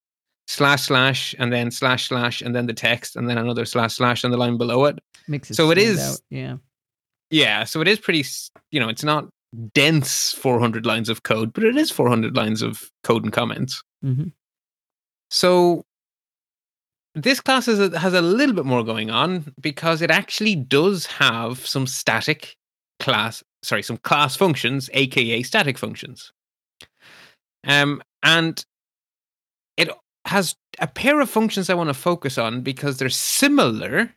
slash 0.48 0.82
slash, 0.82 1.34
and 1.38 1.52
then 1.52 1.70
slash 1.70 2.08
slash, 2.08 2.42
and 2.42 2.54
then 2.54 2.66
the 2.66 2.74
text, 2.74 3.16
and 3.16 3.28
then 3.28 3.38
another 3.38 3.64
slash 3.64 3.94
slash 3.94 4.24
on 4.24 4.30
the 4.30 4.36
line 4.36 4.58
below 4.58 4.84
it. 4.84 4.98
makes 5.28 5.50
it 5.50 5.54
so 5.54 5.70
it 5.70 5.78
is- 5.78 5.98
out. 6.00 6.20
Yeah. 6.30 6.56
Yeah, 7.32 7.62
so 7.64 7.80
it 7.80 7.86
is 7.86 8.00
pretty. 8.00 8.24
You 8.72 8.80
know, 8.80 8.88
it's 8.88 9.04
not 9.04 9.28
dense 9.72 10.32
400 10.32 10.84
lines 10.84 11.08
of 11.08 11.22
code, 11.22 11.52
but 11.52 11.62
it 11.64 11.76
is 11.76 11.90
400 11.90 12.36
lines 12.36 12.60
of 12.60 12.90
code 13.04 13.22
and 13.24 13.32
comments. 13.32 13.82
hmm 14.02 14.24
So 15.30 15.84
this 17.14 17.40
class 17.40 17.66
a, 17.68 17.98
has 17.98 18.14
a 18.14 18.20
little 18.20 18.54
bit 18.54 18.64
more 18.64 18.84
going 18.84 19.10
on 19.10 19.54
because 19.60 20.02
it 20.02 20.10
actually 20.10 20.54
does 20.56 21.06
have 21.06 21.64
some 21.66 21.86
static 21.86 22.56
class, 23.00 23.42
sorry, 23.62 23.82
some 23.82 23.96
class 23.98 24.36
functions, 24.36 24.88
aka 24.92 25.42
static 25.42 25.78
functions. 25.78 26.32
Um, 27.66 28.02
and 28.22 28.64
it 29.76 29.90
has 30.26 30.54
a 30.78 30.86
pair 30.86 31.20
of 31.20 31.28
functions 31.28 31.68
I 31.68 31.74
want 31.74 31.88
to 31.88 31.94
focus 31.94 32.38
on 32.38 32.62
because 32.62 32.98
they're 32.98 33.08
similar 33.08 34.14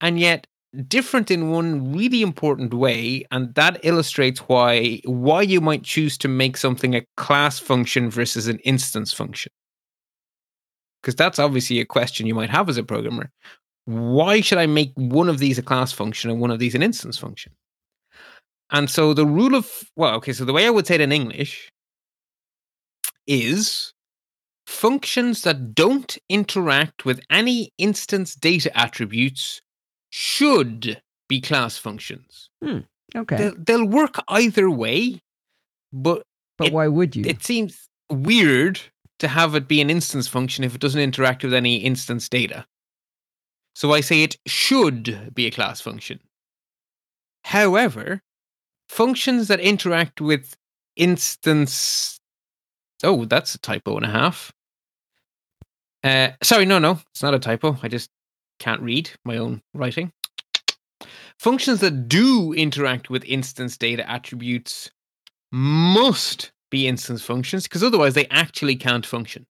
and 0.00 0.18
yet 0.18 0.46
different 0.86 1.30
in 1.30 1.50
one 1.50 1.92
really 1.92 2.22
important 2.22 2.72
way 2.72 3.24
and 3.32 3.52
that 3.56 3.80
illustrates 3.82 4.40
why 4.40 5.00
why 5.04 5.42
you 5.42 5.60
might 5.60 5.82
choose 5.82 6.16
to 6.18 6.28
make 6.28 6.56
something 6.56 6.94
a 6.94 7.04
class 7.16 7.58
function 7.58 8.08
versus 8.08 8.46
an 8.46 8.58
instance 8.60 9.12
function. 9.12 9.50
Because 11.02 11.16
that's 11.16 11.38
obviously 11.38 11.80
a 11.80 11.84
question 11.84 12.26
you 12.26 12.34
might 12.34 12.50
have 12.50 12.68
as 12.68 12.76
a 12.76 12.84
programmer. 12.84 13.30
Why 13.86 14.40
should 14.40 14.58
i 14.58 14.66
make 14.66 14.92
one 14.94 15.28
of 15.28 15.38
these 15.38 15.58
a 15.58 15.62
class 15.62 15.90
function 15.90 16.30
and 16.30 16.40
one 16.40 16.50
of 16.50 16.58
these 16.58 16.74
an 16.74 16.82
instance 16.82 17.18
function 17.18 17.52
and 18.70 18.88
so 18.90 19.12
the 19.14 19.26
rule 19.26 19.54
of 19.54 19.68
well 19.96 20.14
okay 20.14 20.32
so 20.32 20.44
the 20.44 20.52
way 20.52 20.66
i 20.66 20.70
would 20.70 20.86
say 20.86 20.94
it 20.96 21.00
in 21.00 21.12
english 21.12 21.70
is 23.26 23.92
functions 24.66 25.42
that 25.42 25.74
don't 25.74 26.16
interact 26.28 27.04
with 27.04 27.20
any 27.30 27.70
instance 27.78 28.34
data 28.34 28.76
attributes 28.78 29.60
should 30.10 31.00
be 31.28 31.40
class 31.40 31.76
functions 31.78 32.50
hmm, 32.62 32.78
Okay. 33.16 33.36
they'll, 33.36 33.54
they'll 33.58 33.86
work 33.88 34.16
either 34.28 34.70
way 34.70 35.20
but 35.92 36.22
but 36.58 36.68
it- 36.68 36.72
why 36.72 36.88
would 36.88 37.16
you? 37.16 37.24
it 37.24 37.42
seems 37.42 37.88
weird 38.10 38.80
to 39.18 39.28
have 39.28 39.54
it 39.54 39.68
be 39.68 39.80
an 39.80 39.90
instance 39.90 40.26
function 40.28 40.64
if 40.64 40.74
it 40.74 40.80
doesn't 40.80 41.00
interact 41.00 41.44
with 41.44 41.52
any 41.52 41.76
instance 41.76 42.26
data. 42.28 42.64
So 43.74 43.92
I 43.92 44.00
say 44.00 44.22
it 44.22 44.36
should 44.46 45.34
be 45.34 45.46
a 45.46 45.50
class 45.50 45.80
function. 45.80 46.20
However, 47.44 48.22
functions 48.90 49.46
that 49.46 49.60
interact 49.60 50.20
with 50.20 50.56
instance. 50.96 52.18
Oh, 53.04 53.24
that's 53.24 53.54
a 53.54 53.58
typo 53.60 53.96
and 53.96 54.04
a 54.04 54.10
half. 54.10 54.52
Uh, 56.02 56.30
sorry, 56.42 56.66
no, 56.66 56.78
no, 56.78 56.98
it's 57.10 57.22
not 57.22 57.34
a 57.34 57.38
typo. 57.38 57.78
I 57.82 57.88
just 57.88 58.10
can't 58.58 58.82
read 58.82 59.10
my 59.24 59.36
own 59.36 59.62
writing. 59.74 60.12
Functions 61.38 61.80
that 61.80 62.08
do 62.08 62.52
interact 62.52 63.08
with 63.08 63.24
instance 63.24 63.76
data 63.76 64.08
attributes 64.10 64.90
must 65.52 66.50
be 66.70 66.88
instance 66.88 67.22
functions 67.22 67.64
because 67.64 67.84
otherwise 67.84 68.14
they 68.14 68.26
actually 68.26 68.76
can't 68.76 69.06
function. 69.06 69.46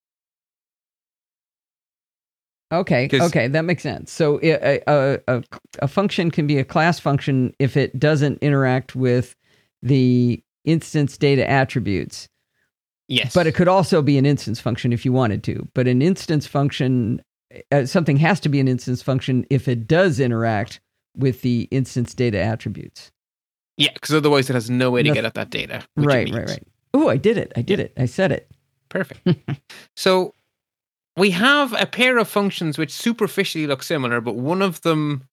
Okay. 2.72 3.08
'Cause- 3.08 3.22
Okay, 3.22 3.48
that 3.48 3.64
makes 3.64 3.82
sense. 3.82 4.12
So 4.12 4.38
a 4.42 4.80
a 4.86 5.42
a 5.80 5.88
function 5.88 6.30
can 6.30 6.46
be 6.46 6.58
a 6.58 6.64
class 6.64 6.98
function 7.00 7.54
if 7.58 7.76
it 7.76 7.98
doesn't 7.98 8.38
interact 8.42 8.94
with 8.94 9.34
the 9.82 10.42
instance 10.64 11.16
data 11.16 11.48
attributes, 11.48 12.28
Yes. 13.08 13.34
but 13.34 13.46
it 13.46 13.54
could 13.54 13.66
also 13.68 14.02
be 14.02 14.18
an 14.18 14.26
instance 14.26 14.60
function 14.60 14.92
if 14.92 15.04
you 15.04 15.12
wanted 15.12 15.42
to. 15.44 15.66
But 15.74 15.88
an 15.88 16.02
instance 16.02 16.46
function, 16.46 17.22
uh, 17.72 17.86
something 17.86 18.18
has 18.18 18.38
to 18.40 18.48
be 18.48 18.60
an 18.60 18.68
instance 18.68 19.02
function 19.02 19.46
if 19.50 19.66
it 19.68 19.88
does 19.88 20.20
interact 20.20 20.80
with 21.16 21.40
the 21.42 21.66
instance 21.72 22.14
data 22.14 22.38
attributes. 22.38 23.10
yeah, 23.76 23.92
because 23.94 24.14
otherwise 24.14 24.50
it 24.50 24.52
has 24.54 24.68
no 24.68 24.90
way 24.90 25.02
to 25.02 25.08
Noth- 25.08 25.14
get 25.14 25.24
at 25.24 25.34
that 25.34 25.48
data. 25.50 25.82
which 25.94 26.04
it 26.04 26.06
Right, 26.06 26.30
right, 26.30 26.48
right. 26.50 26.62
Oh, 26.92 27.08
I 27.08 27.16
did 27.16 27.38
it. 27.38 27.50
I 27.56 27.62
did 27.62 27.80
it. 27.80 27.92
I 27.96 28.04
said 28.04 28.30
it. 28.30 28.50
Perfect. 28.90 29.20
so 29.96 30.34
we 31.16 31.30
have 31.30 31.72
a 31.80 31.86
pair 31.86 32.18
of 32.18 32.28
functions 32.28 32.78
which 32.78 32.92
superficially 32.92 33.66
look 33.66 33.82
similar, 33.82 34.20
but 34.20 34.36
one 34.36 34.62
of 34.62 34.80
them 34.82 35.24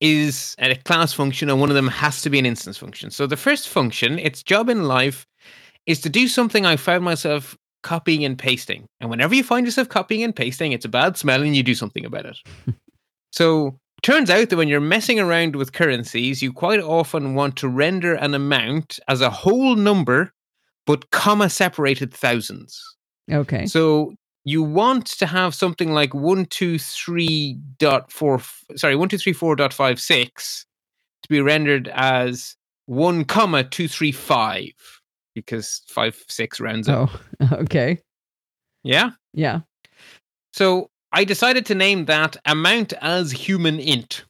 is 0.00 0.54
a 0.58 0.74
class 0.76 1.12
function, 1.12 1.50
and 1.50 1.60
one 1.60 1.68
of 1.68 1.74
them 1.74 1.88
has 1.88 2.22
to 2.22 2.30
be 2.30 2.38
an 2.38 2.46
instance 2.46 2.78
function. 2.78 3.10
So 3.10 3.26
the 3.26 3.36
first 3.36 3.68
function, 3.68 4.18
its 4.18 4.42
job 4.42 4.68
in 4.68 4.84
life 4.84 5.26
is 5.86 6.00
to 6.00 6.08
do 6.08 6.28
something 6.28 6.64
I 6.64 6.76
found 6.76 7.04
myself 7.04 7.56
copying 7.82 8.24
and 8.24 8.38
pasting. 8.38 8.86
And 9.00 9.10
whenever 9.10 9.34
you 9.34 9.42
find 9.42 9.66
yourself 9.66 9.88
copying 9.88 10.22
and 10.22 10.34
pasting, 10.36 10.72
it's 10.72 10.84
a 10.84 10.90
bad 10.90 11.16
smell 11.16 11.42
and 11.42 11.56
you 11.56 11.62
do 11.62 11.74
something 11.74 12.04
about 12.04 12.26
it. 12.26 12.38
so 13.32 13.78
turns 14.02 14.30
out 14.30 14.50
that 14.50 14.56
when 14.56 14.68
you're 14.68 14.80
messing 14.80 15.18
around 15.18 15.56
with 15.56 15.72
currencies, 15.72 16.42
you 16.42 16.52
quite 16.52 16.80
often 16.80 17.34
want 17.34 17.56
to 17.56 17.68
render 17.68 18.14
an 18.14 18.34
amount 18.34 18.98
as 19.08 19.20
a 19.20 19.30
whole 19.30 19.76
number, 19.76 20.32
but 20.86 21.10
comma 21.10 21.48
separated 21.48 22.12
thousands. 22.12 22.82
Okay. 23.30 23.66
So 23.66 24.14
you 24.44 24.62
want 24.62 25.06
to 25.06 25.26
have 25.26 25.54
something 25.54 25.92
like 25.92 26.10
123.4 26.10 28.42
sorry 28.76 28.94
1234.56 28.94 30.64
to 31.22 31.28
be 31.28 31.40
rendered 31.40 31.88
as 31.88 32.56
1 32.86 33.24
comma 33.26 33.62
235 33.64 34.70
because 35.34 35.82
5 35.88 36.24
6 36.28 36.60
rounds 36.60 36.88
up. 36.88 37.10
Oh, 37.40 37.48
okay. 37.58 37.98
Yeah? 38.82 39.10
Yeah. 39.34 39.60
So 40.52 40.90
I 41.12 41.24
decided 41.24 41.66
to 41.66 41.74
name 41.74 42.06
that 42.06 42.36
amount 42.46 42.92
as 43.00 43.30
human 43.32 43.78
int. 43.78 44.24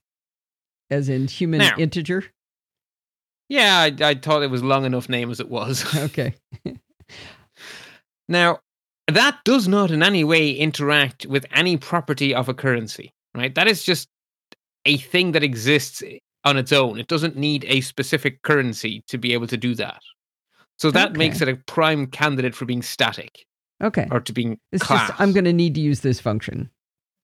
As 0.91 1.09
in 1.09 1.29
human 1.29 1.61
Now- 1.61 1.77
integer. 1.79 2.25
Yeah, 3.49 3.79
I, 3.79 3.95
I 4.01 4.15
thought 4.15 4.43
it 4.43 4.51
was 4.51 4.63
long 4.63 4.85
enough 4.85 5.09
name 5.09 5.31
as 5.31 5.41
it 5.41 5.49
was. 5.49 5.85
Okay. 5.97 6.35
Now, 8.29 8.61
that 9.09 9.39
does 9.45 9.67
not 9.69 9.91
in 9.91 10.03
any 10.03 10.25
way 10.25 10.53
interact 10.53 11.27
with 11.27 11.45
any 11.53 11.77
property 11.77 12.35
of 12.35 12.49
a 12.49 12.55
currency, 12.55 13.13
right? 13.35 13.55
That 13.55 13.69
is 13.69 13.83
just 13.83 14.09
a 14.87 14.97
thing 14.99 15.33
that 15.33 15.43
exists 15.43 16.03
on 16.45 16.57
its 16.57 16.73
own. 16.73 16.99
It 16.99 17.09
doesn't 17.09 17.37
need 17.37 17.65
a 17.69 17.81
specific 17.83 18.43
currency 18.43 19.03
to 19.09 19.19
be 19.19 19.33
able 19.33 19.47
to 19.49 19.57
do 19.57 19.75
that. 19.75 20.01
So 20.79 20.91
that 20.93 21.11
Okay. 21.11 21.19
makes 21.19 21.41
it 21.43 21.49
a 21.49 21.57
prime 21.57 22.07
candidate 22.07 22.55
for 22.55 22.65
being 22.65 22.83
static 22.83 23.45
Okay. 23.83 24.07
or 24.11 24.21
to 24.21 24.33
being 24.33 24.59
It's 24.73 24.83
class. 24.85 25.09
just 25.09 25.21
I'm 25.21 25.33
going 25.33 25.45
to 25.45 25.53
need 25.53 25.75
to 25.75 25.81
use 25.81 26.01
this 26.01 26.21
function. 26.21 26.71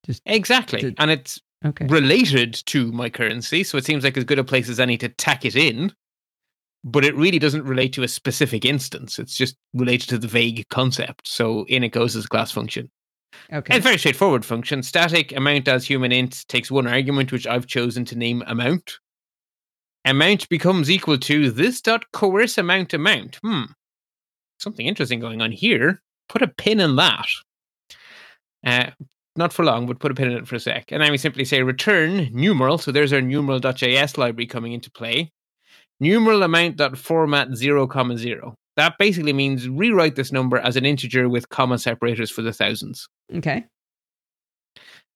Just 0.05 0.23
exactly, 0.27 0.81
to- 0.81 0.95
and 0.99 1.11
it's 1.11 1.41
Okay. 1.65 1.87
related 1.87 2.53
to 2.67 2.93
my 2.93 3.09
currency, 3.09 3.65
so 3.65 3.79
it 3.79 3.85
seems 3.85 4.05
like 4.05 4.17
as 4.19 4.25
good 4.25 4.39
a 4.39 4.45
place 4.45 4.69
as 4.69 4.79
any 4.79 4.99
to 4.99 5.09
tack 5.09 5.45
it 5.47 5.57
in. 5.57 5.93
But 6.89 7.05
it 7.05 7.17
really 7.17 7.41
doesn't 7.41 7.65
relate 7.65 7.93
to 7.95 8.05
a 8.05 8.09
specific 8.09 8.65
instance. 8.65 9.19
It's 9.19 9.37
just 9.37 9.57
related 9.75 10.09
to 10.11 10.19
the 10.19 10.29
vague 10.29 10.69
concept. 10.71 11.27
So 11.27 11.65
in 11.65 11.83
it 11.83 11.89
goes 11.89 12.15
as 12.15 12.27
a 12.27 12.29
class 12.29 12.53
function. 12.53 12.89
Okay. 13.53 13.75
And 13.75 13.83
very 13.83 13.99
straightforward 13.99 14.45
function. 14.45 14.85
Static 14.85 15.33
amount 15.37 15.67
as 15.67 15.85
human 15.85 16.13
int 16.13 16.47
takes 16.47 16.71
one 16.71 16.87
argument, 16.87 17.33
which 17.33 17.45
I've 17.45 17.67
chosen 17.67 18.05
to 18.05 18.17
name 18.17 18.45
amount. 18.47 19.01
Amount 20.05 20.49
becomes 20.49 20.89
equal 20.89 21.19
to 21.19 21.51
this 21.51 21.81
dot 21.81 22.05
coerce 22.13 22.57
amount 22.57 22.95
amount. 22.95 23.41
Hmm. 23.43 23.65
Something 24.61 24.87
interesting 24.87 25.19
going 25.19 25.43
on 25.43 25.51
here. 25.51 26.01
Put 26.29 26.43
a 26.43 26.49
pin 26.49 26.79
in 26.79 26.95
that. 26.97 27.27
Uh, 28.65 28.91
not 29.35 29.53
for 29.53 29.65
long, 29.65 29.87
but 29.87 29.99
put 29.99 30.13
a 30.13 30.15
pin 30.15 30.31
in 30.31 30.39
it 30.39 30.47
for 30.47 30.55
a 30.55 30.61
sec. 30.61 30.93
And 30.93 31.03
then 31.03 31.11
we 31.11 31.19
simply 31.19 31.45
say 31.45 31.63
return 31.63 32.29
numeral. 32.33 32.79
So 32.79 32.93
there's 32.93 33.13
our 33.13 33.21
numeral.js 33.21 34.17
library 34.17 34.47
coming 34.47 34.73
into 34.73 34.91
play. 34.91 35.33
Numeral 36.01 36.43
amount 36.43 36.77
dot 36.77 36.99
format 36.99 37.55
zero 37.57 37.87
comma 37.87 38.19
zero. 38.19 38.55
That 38.77 38.99
basically 38.99 39.33
means 39.33 39.69
rewrite 39.69 40.17
this 40.17 40.33
number 40.33 40.59
as 40.59 40.77
an 40.77 40.85
integer 40.85 41.29
with 41.29 41.49
comma 41.49 41.79
separators 41.79 42.31
for 42.31 42.43
the 42.43 42.53
thousands 42.53 43.09
okay. 43.37 43.65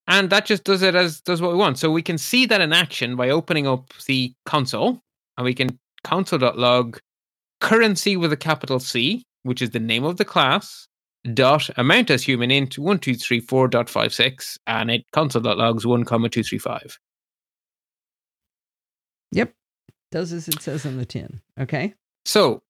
and 0.09 0.31
that 0.31 0.47
just 0.47 0.64
does 0.64 0.83
it 0.83 0.95
as 0.95 1.20
does 1.20 1.43
what 1.43 1.53
we 1.53 1.59
want. 1.59 1.78
So 1.78 1.91
we 1.91 2.03
can 2.03 2.18
see 2.18 2.47
that 2.47 2.61
in 2.61 2.72
action 2.72 3.16
by 3.16 3.31
opening 3.31 3.66
up 3.66 3.93
the 4.07 4.33
console, 4.47 5.01
and 5.37 5.45
we 5.45 5.55
can 5.55 5.78
console.log 6.05 6.99
currency 7.61 8.16
with 8.16 8.33
a 8.33 8.37
capital 8.37 8.81
C, 8.81 9.22
which 9.43 9.61
is 9.61 9.70
the 9.70 9.81
name 9.81 10.05
of 10.05 10.16
the 10.16 10.24
class, 10.24 10.87
dot 11.35 11.68
amount 11.76 12.11
as 12.11 12.22
human 12.22 12.51
int 12.51 12.78
one 12.78 12.99
two 12.99 13.14
three 13.14 13.41
four 13.41 13.68
dot 13.68 13.89
five 13.91 14.14
six, 14.14 14.59
and 14.66 14.91
it 14.91 15.05
console.logs 15.12 15.87
one 15.87 16.05
comma 16.05 16.28
two 16.28 16.43
three 16.43 16.59
five. 16.59 16.99
Yep. 19.33 19.53
Does 20.11 20.33
as 20.33 20.49
it 20.49 20.61
says 20.61 20.85
on 20.87 20.97
the 20.97 21.05
tin. 21.07 21.41
Okay. 21.59 21.95
So 22.25 22.63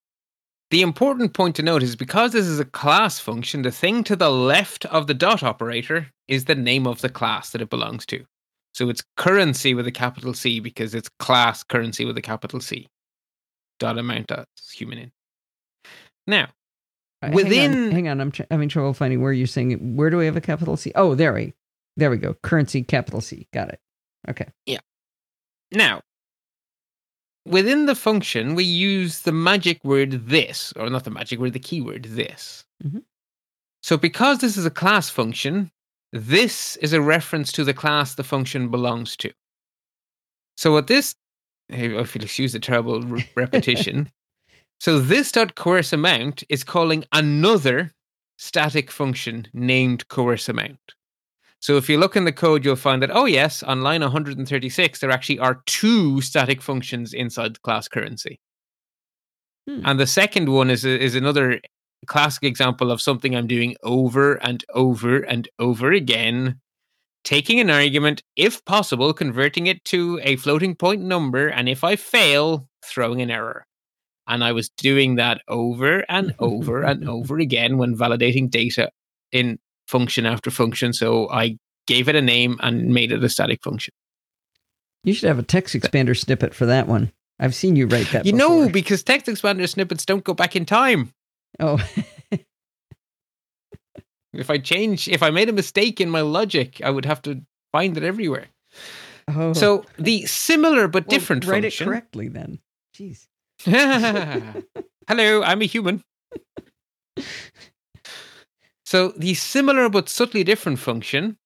the 0.70 0.82
important 0.82 1.32
point 1.34 1.56
to 1.56 1.62
note 1.62 1.82
is 1.82 1.96
because 1.96 2.32
this 2.32 2.46
is 2.46 2.60
a 2.60 2.64
class 2.64 3.18
function, 3.18 3.62
the 3.62 3.70
thing 3.70 4.04
to 4.04 4.14
the 4.16 4.30
left 4.30 4.84
of 4.86 5.06
the 5.06 5.14
dot 5.14 5.42
operator 5.42 6.06
is 6.28 6.44
the 6.44 6.54
name 6.54 6.86
of 6.86 7.00
the 7.00 7.08
class 7.08 7.50
that 7.50 7.60
it 7.62 7.70
belongs 7.70 8.06
to. 8.06 8.24
So 8.72 8.88
it's 8.88 9.02
currency 9.16 9.74
with 9.74 9.86
a 9.86 9.92
capital 9.92 10.32
C 10.34 10.60
because 10.60 10.94
it's 10.94 11.08
class 11.18 11.64
currency 11.64 12.04
with 12.04 12.16
a 12.18 12.22
capital 12.22 12.60
C. 12.60 12.88
Dot 13.80 13.98
amount 13.98 14.28
that's 14.28 14.70
human 14.70 14.98
in. 14.98 15.12
Now, 16.26 16.48
Uh, 17.22 17.26
hang 17.26 17.30
on, 17.30 17.34
Within- 17.34 17.90
hang 17.90 18.08
on, 18.08 18.20
I'm 18.20 18.30
tr- 18.30 18.42
having 18.50 18.68
trouble 18.68 18.94
finding 18.94 19.20
where 19.22 19.32
you're 19.32 19.46
saying 19.46 19.72
it. 19.72 19.80
Where 19.82 20.08
do 20.10 20.16
we 20.18 20.26
have 20.26 20.36
a 20.36 20.40
capital 20.40 20.76
C? 20.76 20.92
Oh, 20.94 21.14
there 21.14 21.32
we, 21.34 21.54
there 21.96 22.10
we 22.10 22.16
go. 22.18 22.34
Currency 22.42 22.82
capital 22.82 23.20
C. 23.20 23.48
Got 23.52 23.70
it. 23.70 23.80
Okay. 24.28 24.46
Yeah. 24.66 24.78
Now, 25.72 26.02
within 27.50 27.86
the 27.86 27.94
function, 27.94 28.54
we 28.54 28.64
use 28.64 29.20
the 29.20 29.32
magic 29.32 29.82
word 29.84 30.28
this, 30.28 30.72
or 30.76 30.88
not 30.90 31.04
the 31.04 31.10
magic 31.10 31.38
word, 31.38 31.52
the 31.52 31.58
keyword 31.58 32.04
this. 32.04 32.64
Mhm. 32.84 33.02
So 33.82 33.96
because 33.96 34.38
this 34.38 34.56
is 34.56 34.66
a 34.66 34.70
class 34.70 35.08
function, 35.10 35.70
this 36.12 36.76
is 36.76 36.92
a 36.92 37.00
reference 37.00 37.52
to 37.52 37.64
the 37.64 37.74
class 37.74 38.14
the 38.14 38.24
function 38.24 38.70
belongs 38.70 39.16
to. 39.18 39.32
So 40.56 40.72
what 40.72 40.86
this, 40.86 41.14
if 41.68 42.14
you'll 42.14 42.24
excuse 42.24 42.52
the 42.52 42.60
terrible 42.60 43.02
re- 43.02 43.28
repetition, 43.36 44.10
so 44.80 44.98
this 44.98 45.30
dot 45.32 45.54
coerce 45.54 45.92
amount 45.92 46.42
is 46.48 46.64
calling 46.64 47.04
another 47.12 47.92
static 48.38 48.90
function 48.90 49.46
named 49.52 50.08
coerce 50.08 50.48
amount. 50.48 50.94
So 51.60 51.76
if 51.76 51.90
you 51.90 51.98
look 51.98 52.16
in 52.16 52.24
the 52.24 52.32
code, 52.32 52.64
you'll 52.64 52.76
find 52.76 53.02
that, 53.02 53.10
oh, 53.14 53.26
yes, 53.26 53.62
on 53.62 53.82
line 53.82 54.00
136, 54.00 54.98
there 54.98 55.10
actually 55.10 55.38
are 55.38 55.62
two 55.66 56.22
static 56.22 56.62
functions 56.62 57.12
inside 57.12 57.54
the 57.54 57.60
class 57.60 57.86
currency. 57.86 58.40
Hmm. 59.68 59.82
And 59.84 60.00
the 60.00 60.06
second 60.06 60.48
one 60.48 60.70
is, 60.70 60.86
is 60.86 61.14
another 61.14 61.60
classic 62.06 62.44
example 62.44 62.90
of 62.90 63.02
something 63.02 63.36
I'm 63.36 63.46
doing 63.46 63.76
over 63.82 64.34
and 64.36 64.64
over 64.72 65.18
and 65.18 65.48
over 65.58 65.92
again, 65.92 66.60
taking 67.24 67.60
an 67.60 67.68
argument, 67.68 68.22
if 68.36 68.64
possible, 68.64 69.12
converting 69.12 69.66
it 69.66 69.84
to 69.86 70.18
a 70.22 70.36
floating 70.36 70.74
point 70.74 71.02
number, 71.02 71.48
and 71.48 71.68
if 71.68 71.84
I 71.84 71.96
fail, 71.96 72.68
throwing 72.82 73.20
an 73.20 73.30
error. 73.30 73.66
And 74.26 74.42
I 74.42 74.52
was 74.52 74.70
doing 74.70 75.16
that 75.16 75.42
over 75.46 76.04
and 76.08 76.34
over 76.38 76.84
and 76.84 77.06
over 77.08 77.38
again 77.38 77.76
when 77.76 77.96
validating 77.96 78.48
data 78.48 78.90
in 79.30 79.58
function 79.90 80.24
after 80.24 80.50
function. 80.50 80.92
So 80.92 81.28
I 81.30 81.58
gave 81.86 82.08
it 82.08 82.14
a 82.14 82.22
name 82.22 82.56
and 82.60 82.86
made 82.94 83.12
it 83.12 83.22
a 83.24 83.28
static 83.28 83.62
function. 83.62 83.92
You 85.04 85.12
should 85.14 85.28
have 85.28 85.38
a 85.38 85.42
TextExpander 85.42 86.16
snippet 86.16 86.54
for 86.54 86.66
that 86.66 86.86
one. 86.86 87.10
I've 87.38 87.54
seen 87.54 87.74
you 87.76 87.86
write 87.86 88.08
that. 88.12 88.26
You 88.26 88.32
know, 88.34 88.68
because 88.68 89.02
TextExpander 89.02 89.68
snippets 89.68 90.04
don't 90.06 90.22
go 90.24 90.34
back 90.34 90.54
in 90.56 90.64
time. 90.66 91.12
Oh, 91.58 91.78
If 94.32 94.48
I 94.48 94.58
change, 94.58 95.08
if 95.08 95.22
I 95.24 95.30
made 95.30 95.48
a 95.48 95.52
mistake 95.52 96.00
in 96.00 96.08
my 96.08 96.20
logic, 96.20 96.80
I 96.84 96.90
would 96.90 97.04
have 97.04 97.20
to 97.22 97.40
find 97.72 97.96
it 97.96 98.04
everywhere. 98.04 98.46
oh. 99.26 99.52
So 99.54 99.84
the 99.98 100.24
similar 100.26 100.86
but 100.86 101.06
Well, 101.08 101.18
different 101.18 101.46
Write 101.46 101.62
function. 101.64 101.88
it 101.88 101.90
correctly 101.90 102.28
then. 102.28 102.60
Jeez. 102.96 103.26
Hello, 105.08 105.42
I'm 105.42 105.62
a 105.62 105.66
human. 105.66 106.04
So 108.90 109.10
the 109.16 109.34
similar 109.34 109.88
but 109.88 110.08
subtly 110.08 110.42
different 110.42 110.80
function 110.80 111.36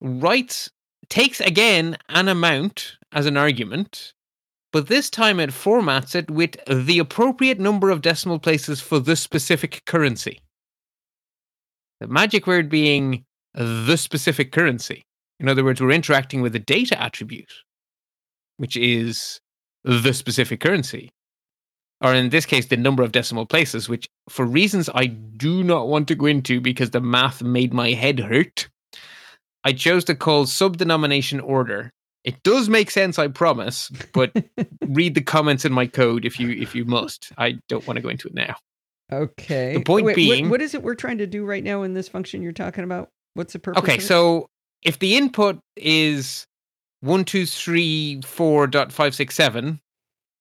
writes 0.00 0.70
takes 1.08 1.40
again 1.40 1.98
an 2.08 2.28
amount 2.28 2.98
as 3.10 3.26
an 3.26 3.36
argument, 3.36 4.12
but 4.72 4.86
this 4.86 5.10
time 5.10 5.40
it 5.40 5.50
formats 5.50 6.14
it 6.14 6.30
with 6.30 6.56
the 6.68 7.00
appropriate 7.00 7.58
number 7.58 7.90
of 7.90 8.00
decimal 8.00 8.38
places 8.38 8.80
for 8.80 9.00
the 9.00 9.16
specific 9.16 9.82
currency. 9.86 10.38
The 11.98 12.06
magic 12.06 12.46
word 12.46 12.68
being 12.68 13.24
the 13.54 13.96
specific 13.96 14.52
currency. 14.52 15.02
In 15.40 15.48
other 15.48 15.64
words, 15.64 15.80
we're 15.80 15.90
interacting 15.90 16.42
with 16.42 16.54
a 16.54 16.60
data 16.60 16.96
attribute, 17.02 17.54
which 18.56 18.76
is 18.76 19.40
the 19.82 20.12
specific 20.12 20.60
currency 20.60 21.10
or 22.00 22.14
in 22.14 22.28
this 22.30 22.46
case, 22.46 22.66
the 22.66 22.76
number 22.76 23.02
of 23.02 23.10
decimal 23.12 23.46
places, 23.46 23.88
which 23.88 24.08
for 24.28 24.44
reasons 24.44 24.88
I 24.94 25.06
do 25.06 25.64
not 25.64 25.88
want 25.88 26.06
to 26.08 26.14
go 26.14 26.26
into 26.26 26.60
because 26.60 26.90
the 26.90 27.00
math 27.00 27.42
made 27.42 27.72
my 27.74 27.90
head 27.92 28.20
hurt, 28.20 28.68
I 29.64 29.72
chose 29.72 30.04
to 30.04 30.14
call 30.14 30.44
subdenomination 30.44 31.42
order. 31.42 31.90
It 32.24 32.42
does 32.42 32.68
make 32.68 32.90
sense, 32.90 33.18
I 33.18 33.28
promise, 33.28 33.90
but 34.12 34.32
read 34.86 35.14
the 35.14 35.22
comments 35.22 35.64
in 35.64 35.72
my 35.72 35.86
code 35.86 36.24
if 36.24 36.38
you 36.38 36.50
if 36.50 36.74
you 36.74 36.84
must. 36.84 37.32
I 37.38 37.58
don't 37.68 37.86
want 37.86 37.96
to 37.96 38.02
go 38.02 38.08
into 38.08 38.28
it 38.28 38.34
now. 38.34 38.56
Okay. 39.10 39.74
The 39.74 39.82
point 39.82 40.04
Wait, 40.06 40.12
what- 40.12 40.16
being- 40.16 40.50
what 40.50 40.62
is 40.62 40.74
it 40.74 40.82
we're 40.82 40.94
trying 40.94 41.18
to 41.18 41.26
do 41.26 41.44
right 41.44 41.64
now 41.64 41.82
in 41.82 41.94
this 41.94 42.08
function 42.08 42.42
you're 42.42 42.52
talking 42.52 42.84
about? 42.84 43.08
What's 43.34 43.52
the 43.52 43.58
purpose? 43.58 43.82
Okay, 43.82 43.94
of 43.94 43.98
it? 44.00 44.06
so 44.06 44.46
if 44.82 44.98
the 44.98 45.16
input 45.16 45.58
is 45.76 46.44
1234.567 47.04 49.80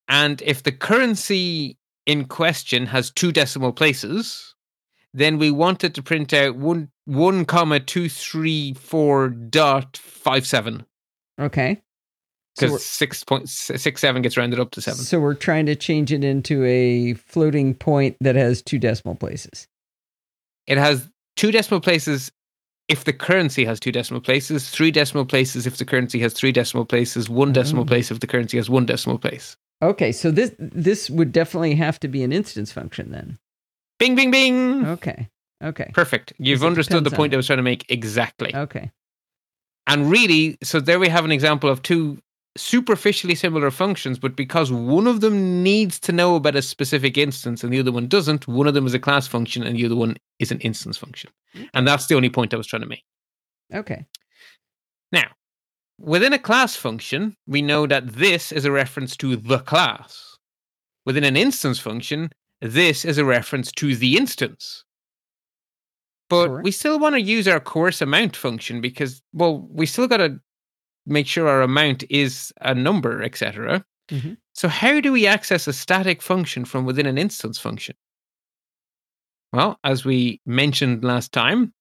and 0.08 0.42
if 0.44 0.64
the 0.64 0.72
currency 0.72 1.78
in 2.06 2.26
question 2.26 2.86
has 2.86 3.12
two 3.12 3.32
decimal 3.32 3.74
places, 3.74 4.56
then 5.14 5.38
we 5.38 5.52
wanted 5.52 5.94
to 5.96 6.04
print 6.04 6.34
out 6.34 6.56
one 6.56 6.90
one 7.06 7.46
comma 7.46 7.80
two 7.80 8.10
three 8.10 8.74
four 8.74 9.30
dot 9.30 9.98
five 9.98 10.46
seven. 10.48 10.86
Okay. 11.40 11.82
Because 12.56 12.72
so 12.72 12.78
six 12.78 13.24
point 13.24 13.50
six 13.50 14.02
seven 14.02 14.22
gets 14.22 14.38
rounded 14.38 14.60
up 14.60 14.72
to 14.72 14.82
seven. 14.82 15.00
So 15.00 15.20
we're 15.20 15.36
trying 15.36 15.68
to 15.68 15.76
change 15.76 16.12
it 16.12 16.24
into 16.24 16.64
a 16.66 17.14
floating 17.14 17.76
point 17.76 18.18
that 18.22 18.36
has 18.36 18.62
two 18.62 18.80
decimal 18.80 19.16
places. 19.16 19.68
It 20.66 20.78
has 20.78 21.10
two 21.36 21.52
decimal 21.52 21.82
places 21.82 22.32
if 22.88 23.04
the 23.04 23.14
currency 23.14 23.66
has 23.66 23.80
two 23.80 23.92
decimal 23.92 24.22
places, 24.22 24.70
three 24.70 24.92
decimal 24.92 25.26
places 25.26 25.68
if 25.68 25.78
the 25.78 25.86
currency 25.86 26.20
has 26.20 26.34
three 26.34 26.52
decimal 26.52 26.86
places, 26.86 27.30
one 27.30 27.54
decimal 27.54 27.84
oh. 27.84 27.88
place 27.88 28.12
if 28.12 28.22
the 28.22 28.28
currency 28.28 28.58
has 28.58 28.70
one 28.70 28.86
decimal 28.86 29.20
place. 29.20 29.56
Okay, 29.82 30.12
so 30.12 30.32
this 30.32 30.56
this 30.58 31.10
would 31.10 31.32
definitely 31.32 31.76
have 31.76 32.00
to 32.00 32.08
be 32.08 32.24
an 32.24 32.32
instance 32.32 32.72
function 32.72 33.12
then. 33.12 33.38
Bing, 34.00 34.16
bing, 34.16 34.32
bing. 34.32 34.86
Okay. 34.86 35.30
Okay. 35.64 35.90
Perfect. 35.94 36.34
You've 36.38 36.64
understood 36.64 37.04
the 37.04 37.12
point 37.12 37.34
I 37.34 37.38
was 37.38 37.48
trying 37.48 37.58
to 37.58 37.64
make 37.64 37.86
exactly. 37.90 38.56
Okay. 38.56 38.92
And 39.88 40.10
really, 40.12 40.58
so 40.62 40.80
there 40.80 41.00
we 41.00 41.10
have 41.10 41.26
an 41.26 41.32
example 41.32 41.70
of 41.70 41.82
two 41.82 42.20
superficially 42.58 43.36
similar 43.36 43.72
functions, 43.72 44.20
but 44.20 44.36
because 44.36 44.72
one 44.72 45.08
of 45.08 45.22
them 45.22 45.64
needs 45.64 46.00
to 46.02 46.12
know 46.12 46.36
about 46.36 46.56
a 46.56 46.62
specific 46.62 47.18
instance 47.18 47.64
and 47.64 47.72
the 47.72 47.80
other 47.80 47.92
one 47.92 48.08
doesn't, 48.08 48.48
one 48.48 48.68
of 48.68 48.74
them 48.74 48.86
is 48.86 48.94
a 48.94 49.00
class 49.00 49.28
function 49.28 49.64
and 49.64 49.78
the 49.78 49.86
other 49.86 49.96
one 49.96 50.18
is 50.40 50.52
an 50.52 50.60
instance 50.60 50.98
function. 50.98 51.30
And 51.74 51.88
that's 51.88 52.08
the 52.08 52.16
only 52.16 52.30
point 52.30 52.54
I 52.54 52.58
was 52.58 52.68
trying 52.68 52.82
to 52.82 52.88
make. 52.88 53.04
Okay. 53.74 54.06
Now, 55.12 55.28
within 56.00 56.34
a 56.34 56.40
class 56.40 56.76
function, 56.76 57.36
we 57.48 57.62
know 57.62 57.88
that 57.88 58.08
this 58.08 58.52
is 58.52 58.66
a 58.66 58.72
reference 58.72 59.16
to 59.18 59.36
the 59.36 59.60
class. 59.60 60.38
Within 61.06 61.24
an 61.24 61.38
instance 61.38 61.80
function, 61.80 62.32
this 62.62 63.06
is 63.06 63.18
a 63.18 63.26
reference 63.26 63.72
to 63.74 63.96
the 63.96 64.18
instance. 64.18 64.84
But 66.30 66.48
Correct. 66.48 66.64
we 66.64 66.72
still 66.72 67.00
want 67.00 67.16
to 67.16 67.22
use 67.22 67.48
our 67.48 67.60
coerce 67.60 68.02
amount 68.02 68.36
function 68.36 68.82
because, 68.82 69.22
well, 69.34 69.68
we 69.72 69.86
still 69.86 70.08
got 70.08 70.18
to 70.18 70.40
make 71.06 71.26
sure 71.26 71.48
our 71.48 71.62
amount 71.62 72.04
is 72.10 72.52
a 72.62 72.76
number, 72.76 73.24
etc. 73.24 73.86
Mm-hmm. 74.10 74.34
So, 74.54 74.68
how 74.68 75.00
do 75.00 75.14
we 75.14 75.26
access 75.26 75.68
a 75.68 75.74
static 75.74 76.22
function 76.22 76.66
from 76.66 76.86
within 76.86 77.06
an 77.06 77.18
instance 77.18 77.58
function? 77.58 77.96
Well, 79.54 79.80
as 79.84 80.04
we 80.04 80.42
mentioned 80.46 81.04
last 81.06 81.32
time, 81.32 81.74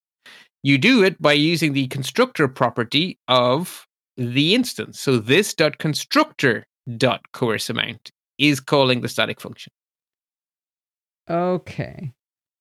you 0.62 0.78
do 0.78 1.02
it 1.02 1.20
by 1.20 1.32
using 1.32 1.72
the 1.72 1.88
constructor 1.88 2.46
property 2.46 3.18
of 3.26 3.86
the 4.16 4.54
instance. 4.54 5.00
So, 5.00 5.18
this 5.18 5.54
dot 5.54 5.78
constructor 5.78 6.64
dot 6.96 7.32
coerce 7.32 7.70
amount 7.70 8.10
is 8.38 8.60
calling 8.60 9.00
the 9.00 9.08
static 9.08 9.40
function. 9.40 9.72
Okay. 11.28 12.12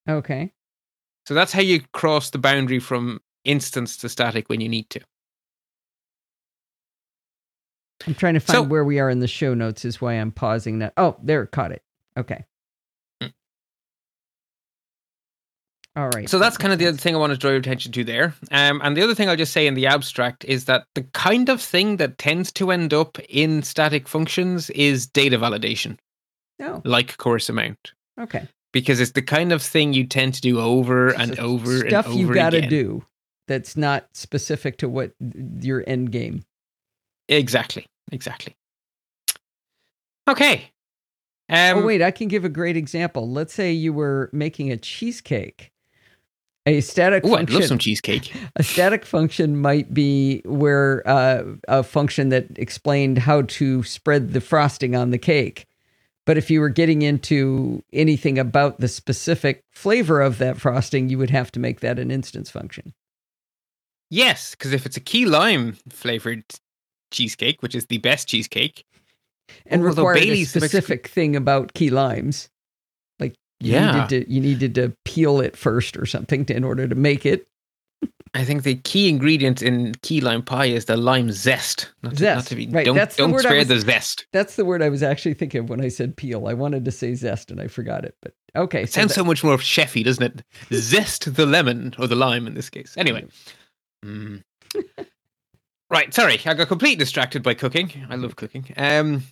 Okay. 0.09 0.51
So 1.27 1.33
that's 1.33 1.51
how 1.51 1.61
you 1.61 1.81
cross 1.93 2.29
the 2.29 2.37
boundary 2.37 2.79
from 2.79 3.19
instance 3.43 3.97
to 3.97 4.09
static 4.09 4.49
when 4.49 4.61
you 4.61 4.69
need 4.69 4.89
to. 4.91 5.01
I'm 8.05 8.13
trying 8.13 8.35
to 8.35 8.39
find 8.39 8.57
so, 8.57 8.63
where 8.63 8.85
we 8.85 8.99
are 8.99 9.09
in 9.09 9.19
the 9.19 9.27
show 9.27 9.53
notes, 9.53 9.85
is 9.85 9.99
why 9.99 10.13
I'm 10.13 10.31
pausing 10.31 10.79
that. 10.79 10.93
Oh, 10.97 11.17
there, 11.23 11.45
caught 11.47 11.71
it. 11.71 11.81
Okay. 12.17 12.45
Hmm. 13.21 13.29
All 15.95 16.09
right. 16.09 16.29
So 16.29 16.39
that's 16.39 16.57
kind 16.57 16.73
of 16.73 16.79
the 16.79 16.87
other 16.87 16.97
thing 16.97 17.15
I 17.15 17.19
want 17.19 17.31
to 17.31 17.37
draw 17.37 17.51
your 17.51 17.59
attention 17.59 17.91
to 17.93 18.03
there. 18.03 18.35
Um, 18.51 18.81
and 18.83 18.97
the 18.97 19.01
other 19.01 19.15
thing 19.15 19.29
I'll 19.29 19.37
just 19.37 19.53
say 19.53 19.65
in 19.65 19.75
the 19.75 19.87
abstract 19.87 20.43
is 20.43 20.65
that 20.65 20.85
the 20.93 21.03
kind 21.13 21.47
of 21.47 21.61
thing 21.61 21.97
that 21.97 22.17
tends 22.17 22.51
to 22.53 22.71
end 22.71 22.93
up 22.93 23.17
in 23.29 23.63
static 23.63 24.07
functions 24.07 24.69
is 24.71 25.07
data 25.07 25.37
validation. 25.37 25.97
Oh. 26.61 26.81
Like 26.83 27.17
coerce 27.17 27.49
amount. 27.49 27.93
Okay 28.19 28.47
because 28.73 28.99
it's 28.99 29.13
the 29.13 29.21
kind 29.21 29.53
of 29.53 29.61
thing 29.61 29.93
you 29.93 30.05
tend 30.05 30.33
to 30.33 30.41
do 30.41 30.59
over 30.59 31.07
and 31.07 31.39
over 31.39 31.87
stuff 31.87 32.07
and 32.07 32.13
over 32.13 32.21
you 32.21 32.33
got 32.33 32.49
to 32.49 32.59
do 32.59 33.01
that's 33.47 33.77
not 33.77 34.07
specific 34.13 34.77
to 34.77 34.89
what 34.89 35.11
your 35.61 35.83
end 35.87 36.11
game. 36.11 36.43
Exactly. 37.27 37.85
Exactly. 38.11 38.55
Okay. 40.27 40.71
Um, 41.47 41.77
oh 41.77 41.85
wait, 41.85 42.01
I 42.01 42.11
can 42.11 42.27
give 42.27 42.43
a 42.43 42.49
great 42.49 42.75
example. 42.75 43.29
Let's 43.29 43.53
say 43.53 43.71
you 43.71 43.93
were 43.93 44.29
making 44.33 44.71
a 44.71 44.77
cheesecake. 44.77 45.71
A 46.67 46.81
static 46.81 47.23
Ooh, 47.25 47.29
function. 47.29 47.55
I'd 47.55 47.59
love 47.59 47.67
some 47.67 47.77
cheesecake. 47.77 48.33
A 48.55 48.63
static 48.63 49.05
function 49.05 49.61
might 49.61 49.93
be 49.93 50.41
where 50.45 51.07
uh, 51.07 51.43
a 51.67 51.83
function 51.83 52.29
that 52.29 52.47
explained 52.55 53.19
how 53.19 53.43
to 53.43 53.83
spread 53.83 54.33
the 54.33 54.41
frosting 54.41 54.95
on 54.95 55.11
the 55.11 55.19
cake. 55.19 55.67
But 56.25 56.37
if 56.37 56.49
you 56.49 56.59
were 56.59 56.69
getting 56.69 57.03
into 57.03 57.83
anything 57.93 58.39
about 58.39 58.79
the 58.79 58.87
specific 58.87 59.63
flavor 59.71 60.21
of 60.21 60.39
that 60.39 60.59
frosting, 60.59 61.07
you 61.07 61.19
would 61.19 61.29
have 61.29 61.51
to 61.51 61.59
make 61.59 61.81
that 61.81 61.99
an 61.99 62.09
instance 62.09 62.49
function. 62.49 62.93
Yes, 64.09 64.51
because 64.51 64.73
if 64.73 64.87
it's 64.87 64.97
a 64.97 65.01
key 65.01 65.25
lime 65.25 65.77
flavored 65.89 66.43
cheesecake, 67.11 67.61
which 67.61 67.75
is 67.75 67.85
the 67.87 67.99
best 67.99 68.27
cheesecake, 68.27 68.85
and 69.67 69.83
required 69.83 70.17
a 70.17 70.43
specific 70.45 71.07
thing 71.07 71.35
about 71.35 71.73
key 71.73 71.91
limes, 71.91 72.49
you 73.65 73.73
yeah, 73.73 74.03
needed 74.03 74.27
to, 74.27 74.33
you 74.33 74.41
needed 74.41 74.75
to 74.75 74.95
peel 75.05 75.41
it 75.41 75.57
first 75.57 75.97
or 75.97 76.05
something 76.05 76.45
to, 76.45 76.55
in 76.55 76.63
order 76.63 76.87
to 76.87 76.95
make 76.95 77.25
it. 77.25 77.47
I 78.35 78.43
think 78.43 78.63
the 78.63 78.75
key 78.75 79.07
ingredient 79.07 79.61
in 79.61 79.95
key 80.01 80.19
lime 80.19 80.43
pie 80.43 80.65
is 80.65 80.85
the 80.85 80.97
lime 80.97 81.31
zest. 81.31 81.91
Not 82.03 82.17
zest, 82.17 82.19
to, 82.19 82.35
not 82.35 82.45
to 82.47 82.55
be, 82.55 82.67
right? 82.67 82.85
Don't, 82.85 82.95
that's 82.95 83.15
don't 83.15 83.37
spare 83.39 83.59
was, 83.59 83.69
the 83.69 83.79
zest. 83.79 84.27
That's 84.33 84.57
the 84.57 84.65
word 84.65 84.81
I 84.81 84.89
was 84.89 85.01
actually 85.01 85.35
thinking 85.35 85.61
of 85.61 85.69
when 85.69 85.81
I 85.81 85.87
said 85.87 86.17
peel. 86.17 86.47
I 86.47 86.53
wanted 86.53 86.83
to 86.85 86.91
say 86.91 87.15
zest 87.15 87.49
and 87.49 87.61
I 87.61 87.67
forgot 87.67 88.03
it, 88.03 88.15
but 88.21 88.33
okay. 88.55 88.83
It 88.83 88.91
so 88.91 88.99
sounds 88.99 89.11
that, 89.11 89.15
so 89.15 89.23
much 89.23 89.43
more 89.43 89.57
chefy, 89.57 90.03
doesn't 90.03 90.23
it? 90.23 90.43
zest 90.73 91.33
the 91.33 91.45
lemon 91.45 91.95
or 91.97 92.07
the 92.07 92.15
lime 92.15 92.45
in 92.45 92.53
this 92.53 92.69
case. 92.69 92.93
Anyway. 92.97 93.25
Mm. 94.05 94.43
right, 95.89 96.13
sorry, 96.13 96.39
I 96.45 96.53
got 96.53 96.67
completely 96.67 96.97
distracted 96.97 97.41
by 97.41 97.53
cooking. 97.53 98.05
I 98.09 98.15
love 98.15 98.35
cooking. 98.35 98.67
Um, 98.75 99.23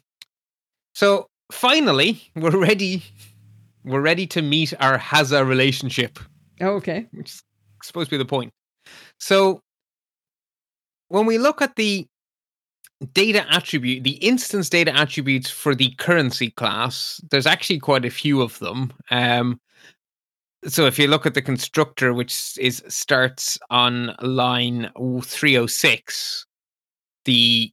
so 0.96 1.28
finally, 1.52 2.32
we're 2.36 2.58
ready. 2.58 3.04
We're 3.86 4.02
ready 4.02 4.28
to 4.28 4.42
meet 4.42 4.74
our 4.80 4.98
has-a 4.98 5.44
relationship. 5.44 6.20
Oh, 6.62 6.76
okay. 6.76 7.08
Which 7.12 7.32
is 7.32 7.44
supposed 7.82 8.10
to 8.10 8.14
be 8.14 8.18
the 8.18 8.26
point. 8.26 8.52
So 9.20 9.62
when 11.10 11.26
we 11.26 11.38
look 11.38 11.62
at 11.62 11.76
the 11.76 12.08
data 13.14 13.46
attribute, 13.50 14.04
the 14.04 14.16
instance 14.16 14.70
data 14.70 14.96
attributes 14.96 15.50
for 15.50 15.76
the 15.76 15.94
currency 15.98 16.52
class, 16.52 17.20
there's 17.30 17.48
actually 17.48 17.80
quite 17.80 18.06
a 18.06 18.10
few 18.10 18.42
of 18.42 18.58
them. 18.60 18.94
Um, 19.12 19.60
so 20.66 20.86
if 20.86 20.98
you 20.98 21.08
look 21.08 21.26
at 21.26 21.34
the 21.34 21.42
constructor, 21.42 22.14
which 22.14 22.58
is 22.58 22.84
starts 22.88 23.60
on 23.70 24.16
line 24.22 24.90
306, 24.96 26.46
the 27.26 27.72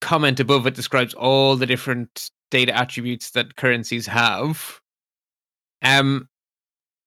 comment 0.00 0.40
above 0.40 0.66
it 0.66 0.74
describes 0.74 1.14
all 1.14 1.56
the 1.56 1.66
different 1.66 2.30
data 2.50 2.76
attributes 2.76 3.30
that 3.30 3.56
currencies 3.56 4.06
have. 4.06 4.80
Um, 5.82 6.28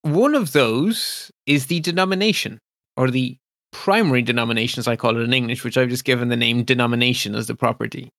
one 0.04 0.36
of 0.36 0.54
those 0.54 1.32
is 1.46 1.68
the 1.68 1.80
denomination 1.80 2.60
or 2.98 3.12
the 3.12 3.38
primary 3.72 4.22
denomination, 4.22 4.80
as 4.80 4.88
I 4.88 4.96
call 4.96 5.18
it 5.18 5.24
in 5.24 5.34
English, 5.34 5.64
which 5.64 5.78
I've 5.78 5.90
just 5.90 6.06
given 6.06 6.30
the 6.30 6.38
name 6.38 6.64
denomination 6.64 7.36
as 7.36 7.48
the 7.48 7.56
property. 7.56 8.12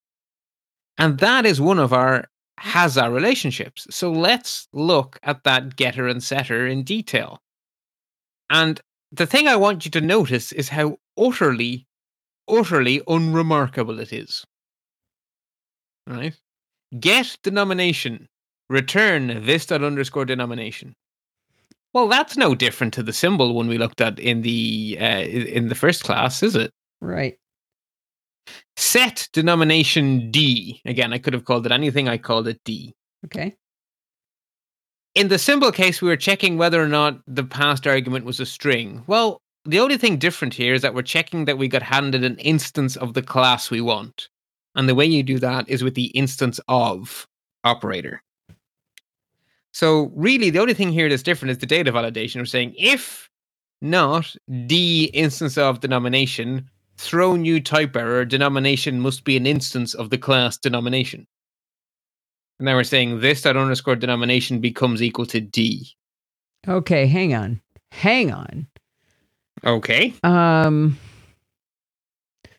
And 0.98 1.18
that 1.18 1.46
is 1.46 1.60
one 1.60 1.78
of 1.78 1.92
our 1.92 2.26
has-a 2.58 3.10
relationships. 3.10 3.86
So 3.90 4.10
let's 4.10 4.68
look 4.72 5.18
at 5.22 5.44
that 5.44 5.76
getter 5.76 6.06
and 6.06 6.22
setter 6.22 6.66
in 6.66 6.84
detail. 6.84 7.38
And 8.50 8.80
the 9.10 9.26
thing 9.26 9.48
I 9.48 9.56
want 9.56 9.84
you 9.84 9.90
to 9.92 10.00
notice 10.00 10.52
is 10.52 10.68
how 10.68 10.98
utterly, 11.18 11.86
utterly 12.48 13.02
unremarkable 13.08 14.00
it 14.00 14.12
is. 14.12 14.44
Right? 16.06 16.36
Get 16.98 17.38
denomination. 17.42 18.28
Return 18.72 19.44
this 19.44 19.66
dot 19.66 19.84
underscore 19.84 20.24
denomination. 20.24 20.94
Well, 21.92 22.08
that's 22.08 22.38
no 22.38 22.54
different 22.54 22.94
to 22.94 23.02
the 23.02 23.12
symbol 23.12 23.52
one 23.52 23.68
we 23.68 23.76
looked 23.76 24.00
at 24.00 24.18
in 24.18 24.40
the 24.40 24.96
uh, 24.98 25.20
in 25.20 25.68
the 25.68 25.74
first 25.74 26.04
class, 26.04 26.42
is 26.42 26.56
it? 26.56 26.70
Right. 27.02 27.36
Set 28.78 29.28
denomination 29.34 30.30
D. 30.30 30.80
Again, 30.86 31.12
I 31.12 31.18
could 31.18 31.34
have 31.34 31.44
called 31.44 31.66
it 31.66 31.72
anything. 31.72 32.08
I 32.08 32.16
called 32.16 32.48
it 32.48 32.60
D. 32.64 32.94
Okay. 33.26 33.54
In 35.14 35.28
the 35.28 35.38
symbol 35.38 35.70
case, 35.70 36.00
we 36.00 36.08
were 36.08 36.16
checking 36.16 36.56
whether 36.56 36.82
or 36.82 36.88
not 36.88 37.20
the 37.26 37.44
past 37.44 37.86
argument 37.86 38.24
was 38.24 38.40
a 38.40 38.46
string. 38.46 39.04
Well, 39.06 39.42
the 39.66 39.80
only 39.80 39.98
thing 39.98 40.16
different 40.16 40.54
here 40.54 40.72
is 40.72 40.80
that 40.80 40.94
we're 40.94 41.02
checking 41.02 41.44
that 41.44 41.58
we 41.58 41.68
got 41.68 41.82
handed 41.82 42.24
an 42.24 42.38
instance 42.38 42.96
of 42.96 43.12
the 43.12 43.22
class 43.22 43.70
we 43.70 43.82
want. 43.82 44.30
And 44.74 44.88
the 44.88 44.94
way 44.94 45.04
you 45.04 45.22
do 45.22 45.38
that 45.40 45.68
is 45.68 45.84
with 45.84 45.94
the 45.94 46.06
instance 46.06 46.58
of 46.68 47.26
operator. 47.64 48.22
So 49.72 50.12
really, 50.14 50.50
the 50.50 50.58
only 50.60 50.74
thing 50.74 50.92
here 50.92 51.08
that's 51.08 51.22
different 51.22 51.50
is 51.50 51.58
the 51.58 51.66
data 51.66 51.92
validation. 51.92 52.36
We're 52.36 52.44
saying 52.44 52.74
if 52.78 53.30
not 53.80 54.34
the 54.46 55.10
instance 55.14 55.58
of 55.58 55.80
denomination, 55.80 56.68
throw 56.98 57.36
new 57.36 57.60
type 57.60 57.96
error, 57.96 58.24
denomination 58.24 59.00
must 59.00 59.24
be 59.24 59.36
an 59.36 59.46
instance 59.46 59.94
of 59.94 60.10
the 60.10 60.18
class 60.18 60.56
denomination. 60.56 61.26
And 62.58 62.68
then 62.68 62.76
we're 62.76 62.84
saying 62.84 63.20
this 63.20 63.42
dot 63.42 63.56
underscore 63.56 63.96
denomination 63.96 64.60
becomes 64.60 65.02
equal 65.02 65.26
to 65.26 65.40
D. 65.40 65.88
Okay, 66.68 67.06
hang 67.06 67.34
on. 67.34 67.60
Hang 67.90 68.30
on. 68.32 68.68
Okay. 69.64 70.14
Um 70.22 70.98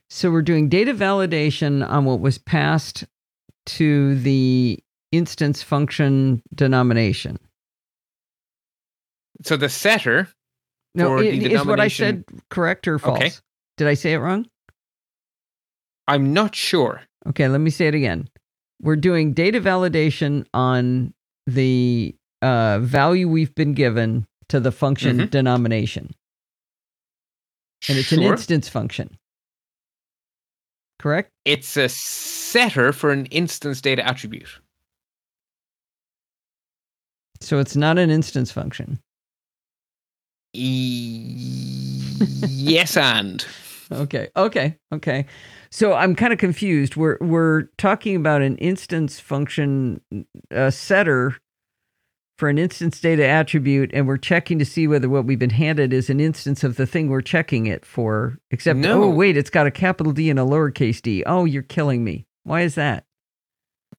so 0.09 0.29
we're 0.29 0.41
doing 0.41 0.67
data 0.67 0.93
validation 0.93 1.87
on 1.87 2.05
what 2.05 2.19
was 2.19 2.37
passed 2.37 3.05
to 3.65 4.19
the 4.19 4.82
instance 5.17 5.61
function 5.61 6.41
denomination. 6.53 7.37
So 9.43 9.55
the 9.57 9.69
setter 9.69 10.27
No, 10.95 11.07
For 11.07 11.17
i- 11.19 11.31
the 11.31 11.53
is 11.53 11.65
what 11.65 11.79
I 11.79 11.87
said 11.87 12.23
correct 12.49 12.87
or 12.87 12.99
false? 12.99 13.17
Okay. 13.17 13.31
Did 13.77 13.87
I 13.87 13.93
say 13.95 14.13
it 14.13 14.17
wrong? 14.19 14.45
I'm 16.07 16.33
not 16.33 16.53
sure. 16.53 17.01
Okay, 17.27 17.47
let 17.47 17.61
me 17.61 17.69
say 17.71 17.87
it 17.87 17.95
again. 17.95 18.27
We're 18.81 18.95
doing 18.97 19.33
data 19.33 19.59
validation 19.61 20.45
on 20.53 21.13
the 21.47 22.15
uh, 22.41 22.79
value 22.79 23.27
we've 23.29 23.55
been 23.55 23.73
given 23.73 24.25
to 24.49 24.59
the 24.59 24.71
function 24.71 25.17
Mhm. 25.19 25.29
denomination. 25.31 26.11
And 27.89 27.97
it's 27.97 28.11
an 28.11 28.21
instance 28.21 28.67
function. 28.69 29.17
Correct? 30.99 31.31
It's 31.45 31.75
a 31.77 31.89
setter 31.89 32.91
for 32.93 33.11
an 33.11 33.25
instance 33.27 33.81
data 33.81 34.05
attribute. 34.05 34.59
So 37.43 37.59
it's 37.59 37.75
not 37.75 37.97
an 37.97 38.09
instance 38.09 38.51
function. 38.51 38.99
E- 40.53 42.15
yes, 42.47 42.95
and 42.97 43.45
Okay. 43.91 44.29
Okay. 44.35 44.77
Okay. 44.93 45.25
So 45.71 45.93
I'm 45.93 46.15
kind 46.15 46.31
of 46.33 46.39
confused. 46.39 46.95
We're 46.95 47.17
we're 47.21 47.63
talking 47.77 48.15
about 48.15 48.41
an 48.41 48.57
instance 48.57 49.19
function 49.19 50.01
uh, 50.53 50.69
setter 50.71 51.35
for 52.37 52.49
an 52.49 52.57
instance 52.57 52.99
data 52.99 53.25
attribute, 53.27 53.91
and 53.93 54.07
we're 54.07 54.17
checking 54.17 54.57
to 54.59 54.65
see 54.65 54.87
whether 54.87 55.09
what 55.09 55.25
we've 55.25 55.37
been 55.39 55.49
handed 55.51 55.93
is 55.93 56.09
an 56.09 56.19
instance 56.19 56.63
of 56.63 56.77
the 56.77 56.85
thing 56.87 57.09
we're 57.09 57.21
checking 57.21 57.65
it 57.67 57.85
for. 57.85 58.37
Except, 58.51 58.79
No. 58.79 59.03
oh 59.03 59.09
wait, 59.09 59.37
it's 59.37 59.49
got 59.51 59.67
a 59.67 59.71
capital 59.71 60.11
D 60.13 60.29
and 60.29 60.39
a 60.39 60.43
lowercase 60.43 61.01
d. 61.01 61.23
Oh, 61.25 61.45
you're 61.45 61.61
killing 61.63 62.03
me. 62.03 62.25
Why 62.43 62.61
is 62.61 62.75
that? 62.75 63.05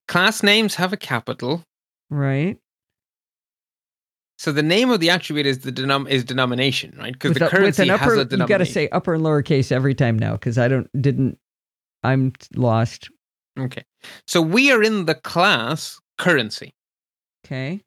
class 0.06 0.42
names 0.42 0.74
have 0.74 0.92
a 0.92 0.96
capital. 0.98 1.62
Right. 2.10 2.58
So 4.38 4.50
the 4.52 4.62
name 4.62 4.90
of 4.90 5.00
the 5.00 5.10
attribute 5.10 5.46
is 5.46 5.60
the 5.60 5.72
denom- 5.72 6.08
is 6.08 6.24
denomination, 6.24 6.94
right? 6.98 7.12
Because 7.12 7.34
the 7.34 7.40
a- 7.40 7.44
with 7.44 7.50
currency 7.52 7.82
an 7.84 7.90
upper, 7.90 8.16
has 8.16 8.32
a 8.32 8.36
you 8.36 8.46
got 8.46 8.58
to 8.58 8.66
say 8.66 8.88
upper 8.88 9.14
and 9.14 9.22
lowercase 9.22 9.70
every 9.70 9.94
time 9.94 10.18
now 10.18 10.32
because 10.32 10.58
I 10.58 10.68
don't 10.68 10.88
didn't. 11.00 11.38
I'm 12.02 12.32
lost. 12.54 13.08
Okay. 13.58 13.84
So 14.26 14.42
we 14.42 14.70
are 14.72 14.82
in 14.82 15.04
the 15.06 15.14
class 15.14 15.98
currency. 16.18 16.72
Okay. 17.46 17.80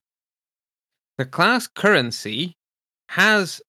The 1.17 1.25
class 1.25 1.67
currency 1.67 2.55
has 3.09 3.61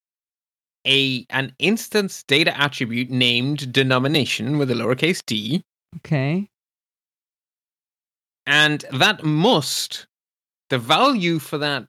a 0.87 1.27
an 1.31 1.53
instance 1.59 2.23
data 2.23 2.57
attribute 2.59 3.11
named 3.11 3.73
denomination 3.73 4.57
with 4.59 4.71
a 4.71 4.75
lowercase 4.75 5.21
d, 5.27 5.63
Okay. 5.97 6.49
and 8.47 8.85
that 8.93 9.25
must 9.25 10.07
the 10.71 10.79
value 10.79 11.39
for 11.39 11.59
that 11.59 11.87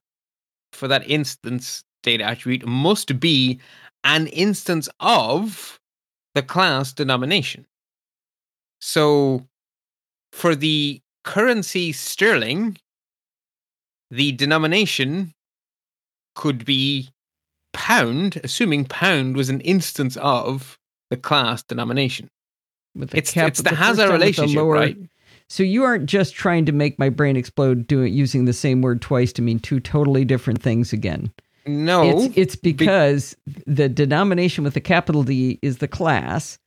for 0.71 0.87
that 0.87 1.07
instance 1.09 1.83
data 2.03 2.23
attribute 2.23 2.65
must 2.67 3.19
be 3.19 3.59
an 4.03 4.27
instance 4.27 4.87
of 4.99 5.79
the 6.35 6.41
class 6.41 6.93
denomination. 6.93 7.65
So 8.79 9.47
for 10.31 10.55
the 10.55 11.01
currency 11.23 11.91
sterling, 11.91 12.77
the 14.09 14.31
denomination 14.31 15.33
could 16.35 16.63
be 16.65 17.09
pound, 17.73 18.39
assuming 18.43 18.85
pound 18.85 19.35
was 19.35 19.49
an 19.49 19.61
instance 19.61 20.17
of 20.17 20.79
the 21.09 21.17
class 21.17 21.63
denomination. 21.63 22.29
With 22.95 23.13
It's- 23.13 23.33
cap- 23.33 23.49
it's 23.49 23.61
the 23.61 23.69
first 23.69 23.79
Hazard 23.81 24.09
time 24.09 24.11
with 24.11 24.19
the 24.19 24.25
relationship, 24.25 24.63
right? 24.63 24.97
So 25.49 25.63
you 25.63 25.83
aren't 25.83 26.05
just 26.05 26.35
trying 26.35 26.65
to 26.65 26.71
make 26.71 26.99
my 26.99 27.09
brain 27.09 27.35
explode 27.35 27.87
doing 27.87 28.13
using 28.13 28.45
the 28.45 28.53
same 28.53 28.81
word 28.81 29.01
twice 29.01 29.33
to 29.33 29.41
mean 29.41 29.59
two 29.59 29.79
totally 29.79 30.23
different 30.23 30.61
things 30.61 30.93
again. 30.93 31.31
No, 31.65 32.03
it's 32.03 32.37
it's 32.37 32.55
because 32.55 33.35
the 33.67 33.89
denomination 33.89 34.63
with 34.63 34.73
the 34.73 34.81
capital 34.81 35.23
D 35.23 35.59
is 35.61 35.79
the 35.79 35.87
class, 35.87 36.57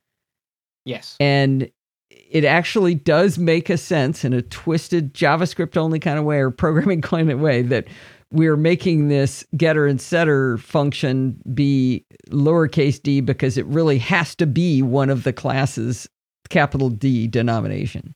yes, 0.85 1.17
and 1.19 1.69
it 2.09 2.45
actually 2.45 2.95
does 2.95 3.37
make 3.37 3.69
a 3.69 3.77
sense 3.77 4.23
in 4.23 4.33
a 4.33 4.41
twisted 4.41 5.13
JavaScript 5.13 5.77
only 5.77 5.99
kind 5.99 6.19
of 6.19 6.25
way 6.25 6.39
or 6.39 6.51
programming 6.51 7.01
kind 7.01 7.31
of 7.31 7.39
way 7.39 7.61
that 7.63 7.87
we're 8.31 8.57
making 8.57 9.09
this 9.09 9.45
getter 9.55 9.85
and 9.85 10.01
setter 10.01 10.57
function 10.57 11.39
be 11.53 12.05
lowercase 12.29 13.01
d 13.01 13.21
because 13.21 13.57
it 13.57 13.65
really 13.65 13.97
has 13.97 14.35
to 14.35 14.45
be 14.45 14.81
one 14.81 15.09
of 15.09 15.23
the 15.23 15.33
classes 15.33 16.07
capital 16.49 16.89
D 16.89 17.27
denomination. 17.27 18.13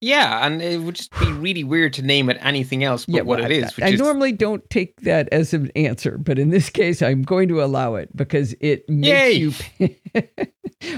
Yeah, 0.00 0.46
and 0.46 0.62
it 0.62 0.80
would 0.80 0.94
just 0.94 1.10
be 1.18 1.32
really 1.32 1.64
weird 1.64 1.92
to 1.94 2.02
name 2.02 2.30
it 2.30 2.38
anything 2.40 2.84
else 2.84 3.04
but 3.04 3.24
what 3.24 3.40
well, 3.40 3.50
it 3.50 3.64
I- 3.64 3.66
Which 3.66 3.82
I, 3.82 3.88
is 3.88 4.00
normally 4.00 4.32
don't 4.32 4.68
take 4.70 5.00
that 5.00 5.28
as 5.32 5.52
an 5.52 5.70
answer, 5.74 6.18
but 6.18 6.38
in 6.38 6.50
this 6.50 6.70
case, 6.70 7.02
I'm 7.02 7.22
going 7.22 7.48
to 7.48 7.62
allow 7.62 7.96
it 7.96 8.14
because 8.16 8.54
it 8.60 8.88
makes 8.88 9.08
Yay! 9.08 9.32
you. 9.32 9.52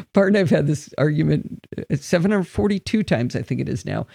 Pardon, 0.12 0.40
I've 0.40 0.50
had 0.50 0.66
this 0.66 0.92
argument 0.98 1.66
uh, 1.78 1.96
742 1.96 3.02
times. 3.02 3.34
I 3.34 3.42
think 3.42 3.60
it 3.60 3.68
is 3.68 3.86
now, 3.86 4.06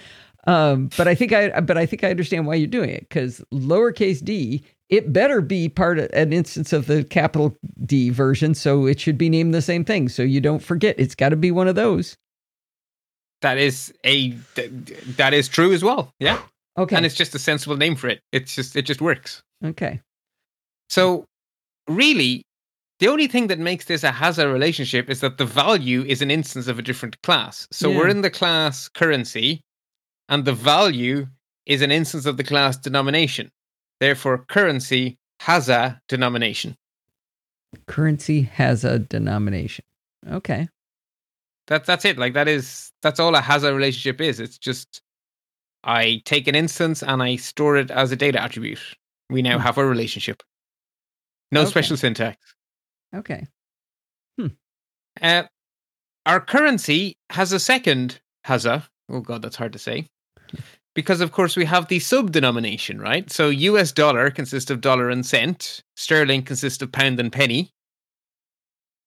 um, 0.45 0.89
but 0.97 1.07
I 1.07 1.15
think 1.15 1.33
I, 1.33 1.59
but 1.61 1.77
I 1.77 1.85
think 1.85 2.03
I 2.03 2.11
understand 2.11 2.45
why 2.45 2.55
you're 2.55 2.67
doing 2.67 2.91
it 2.91 3.01
because 3.09 3.43
lowercase 3.51 4.23
d, 4.23 4.63
it 4.89 5.11
better 5.11 5.41
be 5.41 5.67
part 5.67 5.97
of 5.97 6.09
an 6.13 6.31
instance 6.31 6.71
of 6.73 6.85
the 6.85 7.03
capital 7.03 7.57
D 7.85 8.11
version, 8.11 8.53
so 8.53 8.85
it 8.85 8.99
should 8.99 9.17
be 9.17 9.29
named 9.29 9.53
the 9.53 9.61
same 9.61 9.83
thing, 9.83 10.09
so 10.09 10.21
you 10.21 10.39
don't 10.41 10.61
forget. 10.61 10.95
It's 10.99 11.15
got 11.15 11.29
to 11.29 11.35
be 11.35 11.49
one 11.51 11.67
of 11.67 11.75
those. 11.75 12.17
That 13.41 13.57
is 13.57 13.93
a 14.05 14.31
that 15.17 15.33
is 15.33 15.47
true 15.47 15.73
as 15.73 15.83
well. 15.83 16.11
Yeah, 16.19 16.41
Okay. 16.77 16.95
and 16.95 17.05
it's 17.05 17.15
just 17.15 17.35
a 17.35 17.39
sensible 17.39 17.77
name 17.77 17.95
for 17.95 18.07
it. 18.07 18.21
It's 18.31 18.55
just 18.55 18.75
it 18.75 18.83
just 18.83 19.01
works. 19.01 19.41
okay. 19.63 20.01
So, 20.89 21.25
really, 21.87 22.43
the 22.99 23.07
only 23.07 23.27
thing 23.27 23.47
that 23.47 23.59
makes 23.59 23.85
this 23.85 24.03
a 24.03 24.11
hazard 24.11 24.51
relationship 24.51 25.09
is 25.09 25.19
that 25.21 25.37
the 25.37 25.45
value 25.45 26.03
is 26.07 26.21
an 26.21 26.29
instance 26.31 26.67
of 26.67 26.77
a 26.79 26.81
different 26.83 27.19
class. 27.23 27.67
So 27.71 27.89
we're 27.89 28.07
in 28.07 28.21
the 28.21 28.29
class 28.29 28.87
currency, 28.89 29.61
and 30.29 30.45
the 30.45 30.53
value 30.53 31.27
is 31.65 31.81
an 31.81 31.91
instance 31.91 32.25
of 32.27 32.37
the 32.37 32.43
class 32.43 32.77
denomination. 32.77 33.49
Therefore, 33.99 34.45
currency 34.47 35.17
has 35.41 35.67
a 35.69 35.99
denomination. 36.07 36.75
Currency 37.87 38.43
has 38.43 38.83
a 38.83 38.99
denomination. 38.99 39.83
Okay. 40.29 40.67
That 41.67 41.85
that's 41.85 42.05
it. 42.05 42.17
Like 42.17 42.33
that 42.33 42.47
is 42.47 42.91
that's 43.01 43.19
all 43.19 43.33
a 43.35 43.41
hazard 43.41 43.73
relationship 43.73 44.21
is. 44.21 44.39
It's 44.39 44.57
just 44.57 45.01
I 45.83 46.21
take 46.25 46.47
an 46.47 46.55
instance 46.55 47.01
and 47.03 47.21
I 47.23 47.35
store 47.37 47.77
it 47.77 47.91
as 47.91 48.11
a 48.11 48.15
data 48.15 48.41
attribute. 48.41 48.79
We 49.29 49.41
now 49.41 49.57
Hmm. 49.57 49.63
have 49.63 49.77
a 49.77 49.85
relationship. 49.85 50.43
No 51.51 51.61
Okay. 51.61 51.69
special 51.69 51.97
syntax. 51.97 52.37
Okay. 53.15 53.45
Uh, 55.21 55.43
our 56.25 56.41
currency 56.41 57.17
has 57.29 57.53
a 57.53 57.59
second 57.59 58.19
has-a. 58.43 58.85
Oh 59.09 59.21
god, 59.21 59.41
that's 59.41 59.55
hard 59.55 59.71
to 59.73 59.79
say. 59.79 60.07
Because 60.93 61.21
of 61.21 61.31
course 61.31 61.55
we 61.55 61.63
have 61.65 61.87
the 61.87 61.99
sub 61.99 62.31
denomination, 62.31 62.99
right? 62.99 63.31
So 63.31 63.49
US 63.49 63.91
dollar 63.93 64.29
consists 64.29 64.69
of 64.69 64.81
dollar 64.81 65.09
and 65.09 65.25
cent, 65.25 65.83
sterling 65.95 66.43
consists 66.43 66.81
of 66.81 66.91
pound 66.91 67.19
and 67.19 67.31
penny, 67.31 67.71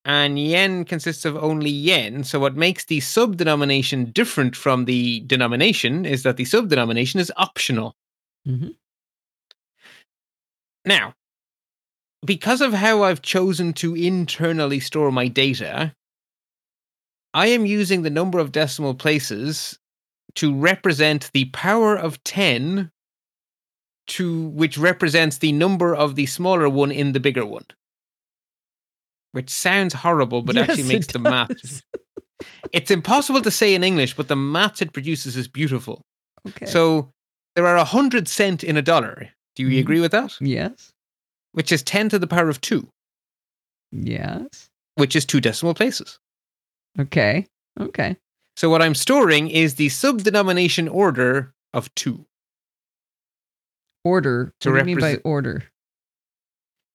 and 0.09 0.41
yen 0.41 0.85
consists 0.87 1.25
of 1.27 1.37
only 1.37 1.71
yen. 1.71 2.25
So 2.25 2.41
what 2.41 2.57
makes 2.57 2.87
the 2.87 3.01
sub 3.01 3.37
denomination 3.37 4.07
different 4.13 4.57
from 4.57 4.87
the 4.87 5.21
denomination 5.21 6.07
is 6.07 6.25
that 6.25 6.39
the 6.39 6.47
sub 6.47 6.69
denomination 6.71 7.21
is 7.21 7.33
optional. 7.37 7.97
Mhm. 8.49 8.77
Now, 10.85 11.15
because 12.25 12.61
of 12.61 12.73
how 12.73 13.03
I've 13.03 13.23
chosen 13.23 13.73
to 13.75 13.95
internally 13.95 14.81
store 14.81 15.11
my 15.13 15.29
data, 15.29 15.95
I 17.35 17.47
am 17.49 17.65
using 17.67 18.03
the 18.03 18.11
number 18.11 18.39
of 18.39 18.53
decimal 18.53 18.95
places 18.95 19.79
to 20.37 20.55
represent 20.55 21.31
the 21.35 21.47
power 21.47 21.97
of 21.97 22.23
10 22.25 22.91
to 24.09 24.49
which 24.49 24.79
represents 24.79 25.39
the 25.39 25.53
number 25.53 25.95
of 25.95 26.17
the 26.17 26.27
smaller 26.27 26.69
one 26.69 26.91
in 26.93 27.13
the 27.13 27.21
bigger 27.21 27.47
one. 27.47 27.67
Which 29.33 29.51
sounds 29.51 29.95
horrible, 29.95 30.43
but 30.43 30.57
Yes, 30.57 30.69
actually 30.71 30.89
makes 30.89 31.07
the 31.09 31.19
math. 31.19 31.83
It's 32.73 32.91
impossible 32.91 33.43
to 33.43 33.51
say 33.51 33.75
in 33.75 33.83
English, 33.83 34.15
but 34.15 34.29
the 34.29 34.37
math 34.37 34.81
it 34.81 34.93
produces 34.93 35.37
is 35.37 35.49
beautiful. 35.49 36.03
Okay. 36.47 36.67
So 36.67 37.11
there 37.57 37.67
are 37.67 37.77
a 37.77 37.85
hundred 37.85 38.29
cent 38.29 38.63
in 38.63 38.77
a 38.77 38.83
dollar. 38.83 39.29
Do 39.57 39.65
you 39.65 39.71
Mhm. 39.71 39.81
agree 39.81 40.01
with 40.01 40.13
that? 40.13 40.37
yes. 40.41 40.93
Which 41.53 41.73
is 41.73 41.83
10 41.83 42.09
to 42.11 42.19
the 42.19 42.29
power 42.29 42.49
of 42.49 42.61
2, 42.61 42.89
Yes. 43.91 44.71
which 44.95 45.17
is 45.17 45.25
two 45.25 45.41
decimal 45.41 45.75
places. 45.75 46.21
Okay. 46.99 47.47
Okay. 47.81 48.17
So 48.57 48.71
what 48.71 48.83
I'm 48.83 48.95
storing 48.95 49.49
is 49.51 49.75
the 49.75 49.89
subdenomination 49.89 50.89
order 50.93 51.55
of 51.73 51.93
two. 51.97 52.25
Order. 54.05 54.53
To 54.61 54.71
what 54.71 54.75
do 54.75 54.79
you 54.81 54.85
mean 54.87 55.01
by 55.01 55.07
represent- 55.19 55.23
order? 55.27 55.65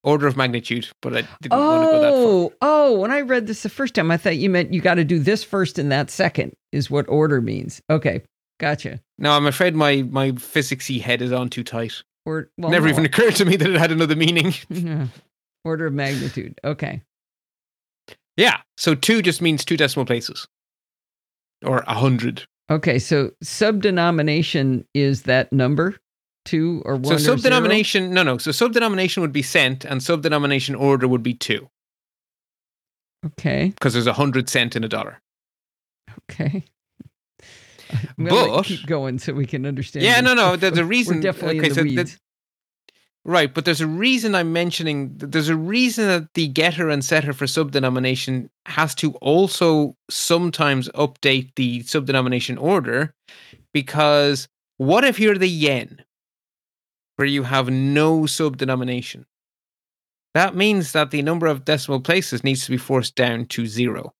Order 0.03 0.27
of 0.27 0.35
magnitude, 0.35 0.89
but 1.01 1.13
I 1.13 1.21
didn't 1.41 1.57
want 1.57 1.83
to 1.83 1.91
go 1.91 1.99
that 2.01 2.11
far. 2.11 2.21
Oh, 2.21 2.53
oh, 2.61 2.99
when 2.99 3.11
I 3.11 3.21
read 3.21 3.47
this 3.47 3.63
the 3.63 3.69
first 3.69 3.95
time, 3.95 4.11
I 4.11 4.17
thought 4.17 4.35
you 4.35 4.49
meant 4.49 4.73
you 4.73 4.81
got 4.81 4.95
to 4.95 5.05
do 5.05 5.17
this 5.17 5.45
first 5.45 5.79
and 5.79 5.89
that 5.93 6.09
second, 6.09 6.53
is 6.73 6.91
what 6.91 7.07
order 7.07 7.39
means. 7.39 7.81
Okay. 7.89 8.21
Gotcha. 8.59 8.99
No, 9.17 9.31
I'm 9.31 9.45
afraid 9.45 9.75
my 9.75 10.01
my 10.03 10.31
physicsy 10.31 10.99
head 11.01 11.21
is 11.21 11.31
on 11.31 11.49
too 11.49 11.63
tight. 11.63 12.03
Or, 12.25 12.49
well, 12.57 12.69
Never 12.71 12.87
no. 12.87 12.93
even 12.93 13.05
occurred 13.05 13.35
to 13.35 13.45
me 13.45 13.55
that 13.57 13.69
it 13.69 13.77
had 13.77 13.91
another 13.91 14.15
meaning. 14.15 14.53
Yeah. 14.69 15.07
Order 15.65 15.87
of 15.87 15.93
magnitude. 15.93 16.59
Okay. 16.65 17.01
yeah. 18.35 18.57
So 18.77 18.95
two 18.95 19.21
just 19.21 19.41
means 19.41 19.63
two 19.63 19.77
decimal 19.77 20.05
places. 20.05 20.47
Or 21.65 21.83
a 21.87 21.93
hundred. 21.93 22.43
Okay. 22.69 22.99
So 22.99 23.31
subdenomination 23.43 24.85
is 24.93 25.23
that 25.23 25.53
number 25.53 25.95
two 26.45 26.81
or 26.85 26.95
one. 26.95 27.19
So 27.19 27.35
subdenomination 27.35 28.09
no 28.09 28.23
no. 28.23 28.37
So 28.37 28.51
subdenomination 28.51 29.19
would 29.21 29.33
be 29.33 29.41
cent 29.41 29.85
and 29.85 30.01
subdenomination 30.01 30.79
order 30.79 31.07
would 31.07 31.23
be 31.23 31.33
two. 31.33 31.69
Okay. 33.25 33.69
Because 33.69 33.93
there's 33.93 34.07
a 34.07 34.13
hundred 34.13 34.49
cent 34.49 34.75
in 34.75 34.83
a 34.83 34.87
dollar. 34.89 35.21
Okay. 36.31 36.63
I'm 38.17 38.25
gonna 38.25 38.35
let 38.35 38.45
you 38.47 38.55
But- 38.55 38.65
keep 38.65 38.85
going 38.87 39.19
so 39.19 39.33
we 39.33 39.45
can 39.45 39.65
understand. 39.65 40.03
Yeah, 40.05 40.15
this. 40.21 40.23
no, 40.23 40.33
no. 40.33 40.55
There's 40.55 40.77
a 40.77 40.81
We're 40.81 40.87
reason. 40.87 41.19
definitely 41.21 41.59
okay, 41.59 41.67
in 41.67 41.73
the 41.73 41.75
so 41.75 41.83
the- 41.83 41.95
weeds. 41.95 42.17
Right, 43.25 43.53
but 43.53 43.63
there's 43.63 43.79
a 43.79 43.87
reason 43.87 44.35
I'm 44.35 44.51
mentioning. 44.51 45.13
There's 45.15 45.47
a 45.47 45.55
reason 45.55 46.07
that 46.07 46.33
the 46.33 46.49
getter 46.49 46.89
and 46.89 47.05
setter 47.05 47.31
for 47.31 47.45
subdenomination 47.45 48.49
has 48.65 48.93
to 48.95 49.13
also 49.21 49.95
sometimes 50.09 50.89
update 50.89 51.51
the 51.55 51.83
subdenomination 51.83 52.61
order, 52.61 53.13
because 53.73 54.49
what 54.75 55.05
if 55.05 55.21
you're 55.21 55.37
the 55.37 55.47
yen, 55.47 56.03
where 57.15 57.27
you 57.27 57.43
have 57.43 57.69
no 57.69 58.21
subdenomination? 58.21 59.25
That 60.33 60.55
means 60.55 60.93
that 60.93 61.11
the 61.11 61.21
number 61.21 61.45
of 61.45 61.65
decimal 61.65 62.01
places 62.01 62.43
needs 62.43 62.65
to 62.65 62.71
be 62.71 62.77
forced 62.77 63.15
down 63.15 63.45
to 63.47 63.67
zero, 63.67 64.13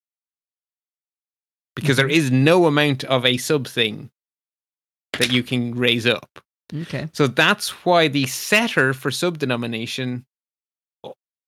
because 1.76 1.98
there 1.98 2.08
mm-hmm. 2.08 2.18
is 2.18 2.32
no 2.32 2.66
amount 2.66 3.04
of 3.06 3.26
a 3.26 3.38
sub 3.38 3.68
thing 3.68 4.12
that 5.14 5.32
you 5.32 5.44
can 5.44 5.74
raise 5.74 6.06
up. 6.06 6.39
okay. 6.82 7.08
So 7.14 7.28
that's 7.28 7.70
why 7.86 8.08
the 8.08 8.26
setter 8.28 8.94
for 8.94 9.10
subdenomination 9.10 10.26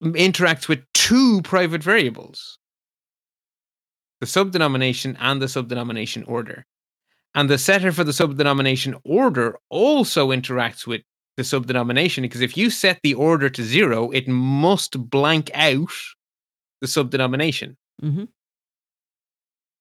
interacts 0.02 0.68
with 0.68 0.84
two 0.92 1.42
private 1.42 1.82
variables 1.82 2.58
the 4.20 4.26
subdenomination 4.26 5.16
and 5.20 5.42
the 5.42 5.46
subdenomination 5.46 6.24
order. 6.26 6.64
And 7.34 7.50
the 7.50 7.58
setter 7.58 7.92
for 7.92 8.02
the 8.02 8.12
subdenomination 8.12 8.98
order 9.04 9.58
also 9.68 10.30
interacts 10.30 10.86
with 10.86 11.02
the 11.36 11.42
subdenomination 11.42 12.22
because 12.22 12.40
if 12.40 12.56
you 12.56 12.70
set 12.70 12.98
the 13.02 13.14
order 13.14 13.48
to 13.50 13.62
zero, 13.62 14.10
it 14.10 14.26
must 14.26 15.10
blank 15.10 15.50
out 15.54 15.90
the 16.80 16.86
subdenomination. 16.86 17.74
hmm 18.00 18.24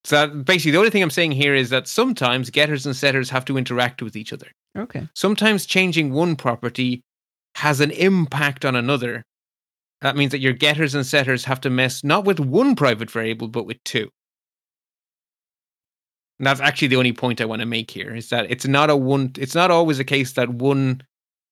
So 0.03 0.15
that- 0.27 0.45
basically, 0.45 0.71
the 0.73 0.77
only 0.77 0.89
thing 0.89 1.03
I'm 1.03 1.09
saying 1.09 1.31
here 1.31 1.55
is 1.55 1.69
that 1.69 1.87
sometimes 1.87 2.49
getters 2.49 2.85
and 2.85 2.95
setters 2.95 3.29
have 3.29 3.45
to 3.45 3.57
interact 3.57 4.01
with 4.01 4.15
each 4.15 4.33
other. 4.33 4.47
Okay. 4.77 5.07
sometimes 5.13 5.65
changing 5.65 6.11
one 6.11 6.35
property 6.35 7.01
has 7.55 7.79
an 7.79 7.91
impact 7.91 8.65
on 8.65 8.75
another. 8.75 9.23
That 10.01 10.17
means 10.17 10.31
that 10.31 10.39
your 10.41 10.51
getters 10.51 10.93
and 10.93 11.05
setters 11.05 11.45
have 11.45 11.61
to 11.61 11.69
mess 11.69 12.03
not 12.03 12.25
with 12.25 12.41
one 12.41 12.75
private 12.75 13.09
variable, 13.09 13.47
but 13.47 13.65
with 13.65 13.81
two. 13.85 14.09
And 16.39 16.45
that's 16.45 16.59
actually 16.59 16.89
the 16.89 16.97
only 16.97 17.13
point 17.13 17.39
I 17.39 17.45
want 17.45 17.61
to 17.61 17.65
make 17.65 17.89
here 17.89 18.13
is 18.13 18.27
that 18.29 18.51
it's 18.51 18.67
not 18.67 18.89
a 18.89 18.97
one 18.97 19.31
it's 19.37 19.55
not 19.55 19.71
always 19.71 19.99
a 19.99 20.03
case 20.03 20.33
that 20.33 20.49
one 20.49 21.01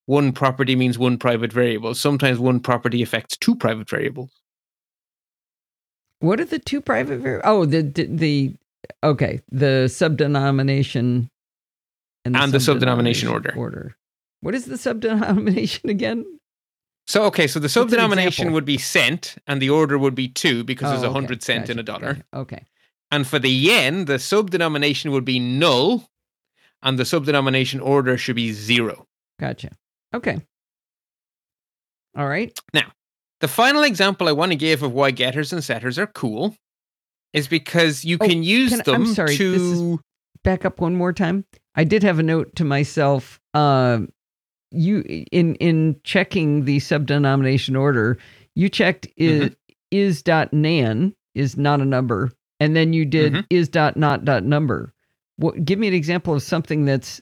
one 0.06 0.32
property 0.34 0.76
means 0.76 0.98
one 0.98 1.18
private 1.18 1.52
variable. 1.54 1.96
Sometimes 1.96 2.40
one 2.40 2.60
property 2.60 3.02
affects 3.02 3.38
two 3.38 3.56
private 3.56 3.90
variables. 3.90 4.32
What 6.20 6.40
are 6.40 6.46
the 6.46 6.60
two 6.60 6.82
private 6.82 7.20
variables? 7.20 7.44
Oh, 7.46 7.66
the, 7.66 7.82
the 7.82 8.06
the 8.06 8.56
okay, 9.04 9.42
the 9.52 9.86
subdenomination 9.88 11.30
And 12.26 12.36
the 12.54 12.58
subdenomination 12.60 13.30
order. 13.32 13.54
Order. 13.56 13.96
What 14.42 14.56
is 14.56 14.66
the 14.66 14.76
subdenomination 14.76 15.90
again? 15.90 16.26
So 17.08 17.26
okay, 17.26 17.48
so 17.48 17.60
the 17.60 17.68
subdenomination 17.68 18.54
would 18.54 18.64
be 18.64 18.78
cent 18.78 19.36
and 19.48 19.62
the 19.62 19.70
order 19.70 19.98
would 19.98 20.16
be 20.16 20.30
two 20.30 20.64
because 20.64 20.90
there's 20.92 21.04
Oh, 21.04 21.08
a 21.08 21.10
okay. 21.10 21.14
hundred 21.20 21.44
cent 21.44 21.70
in 21.70 21.78
a 21.80 21.84
dollar. 21.84 22.14
gotcha. 22.14 22.26
Okay. 22.34 22.66
And 23.12 23.28
for 23.28 23.40
the 23.40 23.50
yen, 23.50 24.06
the 24.06 24.14
subdenomination 24.16 25.12
would 25.12 25.26
be 25.26 25.38
null, 25.40 26.10
and 26.82 26.98
the 26.98 27.04
subdenomination 27.04 27.80
order 27.86 28.18
should 28.18 28.36
be 28.38 28.52
zero. 28.54 29.06
Gotcha. 29.40 29.72
Okay. 30.14 30.40
All 32.16 32.28
right. 32.28 32.58
Now, 32.74 32.92
the 33.42 33.48
final 33.48 33.84
example 33.84 34.28
I 34.28 34.32
want 34.34 34.52
to 34.52 34.56
give 34.56 34.84
of 34.84 34.94
why 34.94 35.12
getters 35.12 35.52
and 35.54 35.64
setters 35.64 35.98
are 35.98 36.08
cool 36.08 36.56
is 37.34 37.48
because 37.48 38.06
you 38.06 38.18
Oh, 38.22 38.28
can 38.28 38.44
use 38.44 38.70
can 38.72 38.82
I- 38.88 38.94
I'm 38.96 39.06
them 39.06 39.14
sorry, 39.14 39.36
to. 39.38 39.52
this 39.52 39.62
is- 39.62 39.98
Back 40.44 40.66
up 40.66 40.82
one 40.82 40.96
more 40.96 41.14
time. 41.14 41.46
I 41.74 41.86
did 41.86 42.04
have 42.04 42.20
a 42.20 42.24
note 42.24 42.56
to 42.58 42.66
myself. 42.66 43.40
Um, 43.54 44.10
you 44.72 45.00
in 45.32 45.56
in 45.56 45.96
checking 46.04 46.66
the 46.66 46.78
subdenomination 46.80 47.80
order, 47.80 48.18
you 48.54 48.68
checked 48.68 49.08
is 49.16 49.44
Mm-hmm. 49.46 49.54
is 49.92 50.22
dot 50.22 50.52
nan 50.52 51.16
is 51.34 51.56
not 51.56 51.80
a 51.80 51.86
number, 51.86 52.30
and 52.60 52.76
then 52.76 52.92
you 52.92 53.06
did 53.06 53.34
Mhm. 53.34 53.46
is 53.50 53.70
dot 53.70 53.96
not 53.96 54.26
dot 54.26 54.44
number. 54.44 54.94
What? 55.38 55.64
Give 55.64 55.80
me 55.80 55.88
an 55.88 55.94
example 55.94 56.34
of 56.34 56.44
something 56.44 56.84
that's 56.84 57.22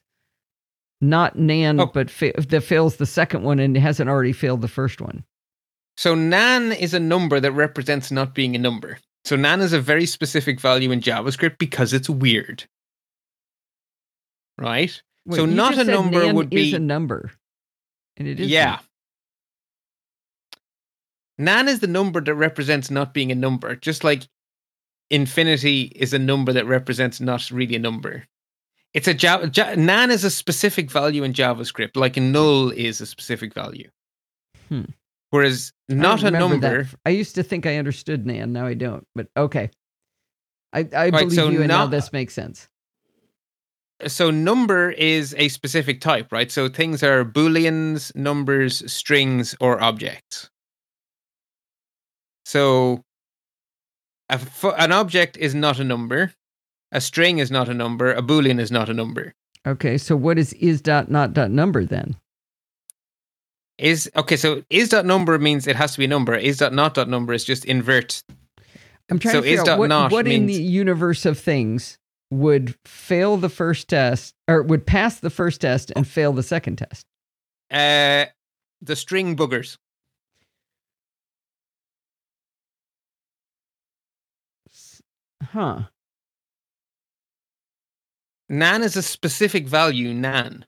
not 1.01 1.37
nan, 1.37 1.79
Oh. 1.79 1.87
but 1.87 2.09
fa- 2.09 2.33
that 2.37 2.61
fails 2.61 2.97
the 2.97 3.05
second 3.05 3.43
one 3.43 3.59
and 3.59 3.75
hasn't 3.75 4.09
already 4.09 4.33
failed 4.33 4.61
the 4.61 4.67
first 4.67 5.01
one. 5.01 5.23
So 5.97 6.15
nan 6.15 6.71
is 6.71 6.93
a 6.93 6.99
number 6.99 7.39
that 7.39 7.51
represents 7.51 8.11
not 8.11 8.33
being 8.33 8.55
a 8.55 8.59
number. 8.59 8.99
So 9.25 9.35
nan 9.35 9.61
is 9.61 9.73
a 9.73 9.81
very 9.81 10.05
specific 10.05 10.59
value 10.59 10.91
in 10.91 11.01
JavaScript 11.01 11.57
because 11.57 11.93
it's 11.93 12.09
weird. 12.09 12.63
Right? 14.57 15.01
Wait, 15.25 15.35
So 15.35 15.45
not 15.45 15.77
a 15.77 15.83
number 15.83 16.25
nan 16.25 16.35
would 16.35 16.53
is 16.53 16.71
be- 16.71 16.75
a 16.75 16.79
number, 16.79 17.31
and 18.17 18.27
it 18.27 18.39
is 18.39 18.47
yeah. 18.49 18.79
Nan 21.37 21.67
is 21.67 21.79
the 21.79 21.87
number 21.87 22.21
that 22.21 22.35
represents 22.35 22.91
not 22.91 23.13
being 23.13 23.31
a 23.31 23.35
number, 23.35 23.75
just 23.75 24.03
like 24.03 24.27
infinity 25.09 25.91
is 25.95 26.13
a 26.13 26.19
number 26.19 26.53
that 26.53 26.65
represents 26.67 27.19
not 27.19 27.49
really 27.51 27.75
a 27.75 27.79
number. 27.79 28.25
It's 28.93 29.07
a 29.07 29.13
Java, 29.13 29.49
ja, 29.53 29.73
nan 29.75 30.11
is 30.11 30.23
a 30.23 30.29
specific 30.29 30.91
value 30.91 31.23
in 31.23 31.33
JavaScript, 31.33 31.95
like 31.95 32.17
a 32.17 32.21
null 32.21 32.71
is 32.71 32.99
a 32.99 33.05
specific 33.05 33.53
value. 33.53 33.89
Hmm. 34.69 34.83
Whereas 35.29 35.71
don't 35.87 36.23
a 36.23 36.31
number, 36.31 36.83
that. 36.83 36.95
I 37.05 37.11
used 37.11 37.35
to 37.35 37.43
think 37.43 37.65
I 37.65 37.77
understood 37.77 38.25
Nan. 38.25 38.51
Now 38.51 38.65
I 38.65 38.73
don't. 38.73 39.07
But 39.15 39.27
okay. 39.37 39.69
I, 40.73 40.79
I 40.79 41.09
Right, 41.09 41.11
believe 41.11 41.33
so 41.33 41.49
you, 41.49 41.59
and 41.59 41.69
now 41.69 41.85
this 41.85 42.11
makes 42.11 42.33
sense. 42.33 42.67
so 44.07 44.29
number 44.29 44.91
is 44.91 45.33
a 45.37 45.47
specific 45.49 46.01
type, 46.01 46.31
right? 46.31 46.51
So 46.51 46.67
things 46.67 47.01
are 47.03 47.23
booleans, 47.23 48.13
numbers, 48.15 48.91
strings, 48.91 49.55
or 49.61 49.81
objects. 49.81 50.49
So 52.45 53.03
a 54.29 54.39
an 54.77 54.91
object 54.91 55.37
is 55.37 55.55
not 55.55 55.79
a 55.79 55.83
number, 55.83 56.33
a 56.91 57.01
string 57.01 57.39
is 57.39 57.51
not 57.51 57.69
a 57.69 57.73
number, 57.73 58.11
a 58.11 58.21
boolean 58.21 58.59
is 58.59 58.71
not 58.71 58.89
a 58.89 58.93
number. 58.93 59.33
Okay, 59.65 59.97
so 59.97 60.15
what 60.15 60.37
is 60.39 60.53
is 60.53 60.81
dot 60.81 61.09
not 61.11 61.33
dot 61.33 61.51
number 61.51 61.85
then? 61.85 62.15
Is 63.77 64.09
okay, 64.15 64.35
so 64.35 64.63
is 64.69 64.89
dot 64.89 65.05
number 65.05 65.37
means 65.39 65.67
it 65.67 65.75
has 65.75 65.93
to 65.93 65.99
be 65.99 66.05
a 66.05 66.07
number. 66.07 66.35
Is 66.35 66.57
dot 66.57 66.73
not 66.73 66.93
dot 66.93 67.07
number 67.09 67.33
is 67.33 67.43
just 67.43 67.65
invert. 67.65 68.23
I'm 69.09 69.19
trying 69.19 69.33
So 69.33 69.41
to 69.41 69.43
figure 69.43 69.53
is 69.53 69.59
out 69.61 69.65
dot 69.65 69.79
what, 69.79 69.87
not 69.87 70.11
what 70.11 70.27
in 70.27 70.45
the 70.45 70.53
universe 70.53 71.25
of 71.25 71.37
things 71.37 71.97
would 72.29 72.75
fail 72.85 73.37
the 73.37 73.49
first 73.49 73.89
test 73.89 74.33
or 74.47 74.61
would 74.63 74.85
pass 74.87 75.19
the 75.19 75.29
first 75.29 75.61
test 75.61 75.91
and 75.95 76.07
fail 76.07 76.33
the 76.33 76.43
second 76.43 76.77
test. 76.77 77.05
Uh 77.69 78.25
the 78.81 78.95
string 78.95 79.35
boogers. 79.35 79.77
Huh. 85.43 85.83
Nan 88.51 88.83
is 88.83 88.95
a 88.97 89.01
specific 89.01 89.65
value, 89.67 90.13
nan. 90.13 90.65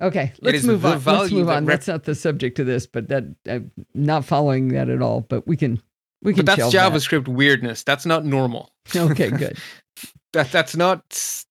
Okay, 0.00 0.32
let's 0.40 0.64
move 0.64 0.84
on. 0.84 1.02
Let's 1.04 1.30
move 1.32 1.48
on. 1.48 1.64
rep- 1.64 1.76
That's 1.78 1.86
not 1.88 2.04
the 2.04 2.14
subject 2.14 2.58
of 2.58 2.66
this, 2.66 2.86
but 2.86 3.08
that 3.08 3.24
I'm 3.48 3.70
not 3.94 4.24
following 4.24 4.68
that 4.68 4.88
at 4.88 5.00
all. 5.00 5.20
But 5.20 5.46
we 5.46 5.56
can 5.56 5.80
we 6.22 6.32
can 6.34 6.44
But 6.44 6.56
that's 6.56 6.72
shelve 6.72 6.72
that. 6.72 6.92
JavaScript 6.92 7.28
weirdness. 7.28 7.84
That's 7.84 8.04
not 8.06 8.24
normal. 8.24 8.70
Okay, 8.96 9.30
good. 9.30 9.56
that 10.32 10.50
that's 10.50 10.74
not 10.74 11.02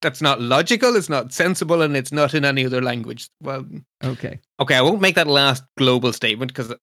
that's 0.02 0.22
not 0.24 0.42
logical 0.42 0.96
it's 0.96 1.08
not 1.08 1.32
sensible 1.32 1.84
and 1.84 1.96
it's 1.96 2.12
not 2.12 2.34
in 2.34 2.44
any 2.44 2.66
other 2.66 2.82
language 2.82 3.30
well 3.40 3.64
Okay. 4.04 4.40
okay 4.60 4.74
i 4.76 4.82
won't 4.82 5.00
make 5.00 5.14
that 5.14 5.28
last 5.28 5.64
global 5.78 6.12
statement 6.12 6.50
because 6.52 6.72
uh, 6.72 6.76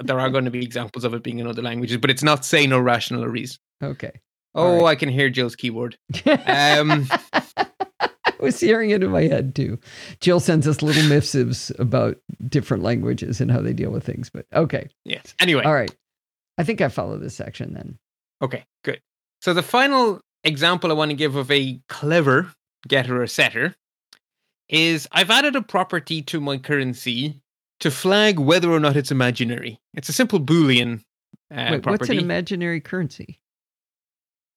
there 0.00 0.20
are 0.20 0.28
going 0.28 0.44
to 0.44 0.50
be 0.50 0.62
examples 0.62 1.04
of 1.04 1.14
it 1.14 1.22
being 1.22 1.38
in 1.38 1.46
other 1.46 1.62
languages, 1.62 1.96
but 1.96 2.10
it's 2.10 2.22
not 2.22 2.44
say 2.44 2.66
no 2.66 2.78
rational 2.78 3.24
or 3.24 3.30
reason. 3.30 3.56
Okay. 3.82 4.12
Oh, 4.54 4.82
right. 4.82 4.90
I 4.90 4.94
can 4.94 5.08
hear 5.08 5.30
Jill's 5.30 5.56
keyboard. 5.56 5.96
Um, 6.26 7.08
I 8.24 8.44
was 8.44 8.58
hearing 8.58 8.90
it 8.90 9.02
in 9.02 9.10
my 9.10 9.22
head 9.22 9.54
too. 9.54 9.78
Jill 10.20 10.40
sends 10.40 10.66
us 10.66 10.82
little 10.82 11.04
missives 11.08 11.70
about 11.78 12.16
different 12.48 12.82
languages 12.82 13.40
and 13.40 13.50
how 13.50 13.60
they 13.60 13.72
deal 13.72 13.90
with 13.90 14.04
things. 14.04 14.30
But 14.30 14.46
okay. 14.52 14.88
yes. 15.04 15.34
Anyway. 15.38 15.62
All 15.62 15.74
right. 15.74 15.94
I 16.58 16.64
think 16.64 16.80
I 16.80 16.88
follow 16.88 17.18
this 17.18 17.36
section 17.36 17.72
then. 17.72 17.98
Okay, 18.42 18.64
good. 18.84 19.00
So 19.40 19.54
the 19.54 19.62
final 19.62 20.20
example 20.44 20.90
I 20.90 20.94
want 20.94 21.10
to 21.10 21.16
give 21.16 21.36
of 21.36 21.50
a 21.50 21.80
clever 21.88 22.52
getter 22.88 23.22
or 23.22 23.26
setter 23.28 23.76
is 24.68 25.08
I've 25.12 25.30
added 25.30 25.54
a 25.54 25.62
property 25.62 26.22
to 26.22 26.40
my 26.40 26.58
currency 26.58 27.40
to 27.80 27.90
flag 27.90 28.38
whether 28.38 28.70
or 28.70 28.80
not 28.80 28.96
it's 28.96 29.10
imaginary. 29.10 29.80
It's 29.94 30.08
a 30.08 30.12
simple 30.12 30.40
Boolean 30.40 31.00
uh, 31.50 31.68
Wait, 31.70 31.82
property. 31.82 31.90
what's 31.90 32.10
an 32.10 32.18
imaginary 32.18 32.80
currency? 32.80 33.38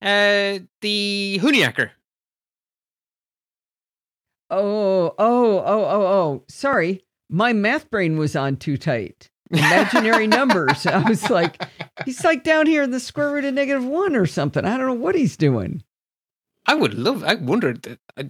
Uh, 0.05 0.59
the 0.81 1.39
Huniaker. 1.41 1.89
Oh, 4.49 5.15
oh, 5.17 5.57
oh, 5.57 5.85
oh, 5.85 6.05
oh. 6.05 6.43
Sorry. 6.47 7.03
My 7.29 7.53
math 7.53 7.89
brain 7.89 8.17
was 8.17 8.35
on 8.35 8.57
too 8.57 8.77
tight. 8.77 9.29
Imaginary 9.49 10.27
numbers. 10.39 10.85
I 10.85 10.99
was 11.09 11.29
like, 11.29 11.67
he's 12.05 12.23
like 12.23 12.43
down 12.43 12.67
here 12.67 12.83
in 12.83 12.91
the 12.91 12.99
square 12.99 13.31
root 13.31 13.45
of 13.45 13.55
negative 13.55 13.83
one 13.83 14.15
or 14.15 14.27
something. 14.27 14.63
I 14.63 14.77
don't 14.77 14.87
know 14.87 14.93
what 14.93 15.15
he's 15.15 15.35
doing. 15.35 15.83
I 16.67 16.75
would 16.75 16.93
love. 16.93 17.23
I 17.23 17.35
wondered. 17.35 17.97
Uh, 18.15 18.23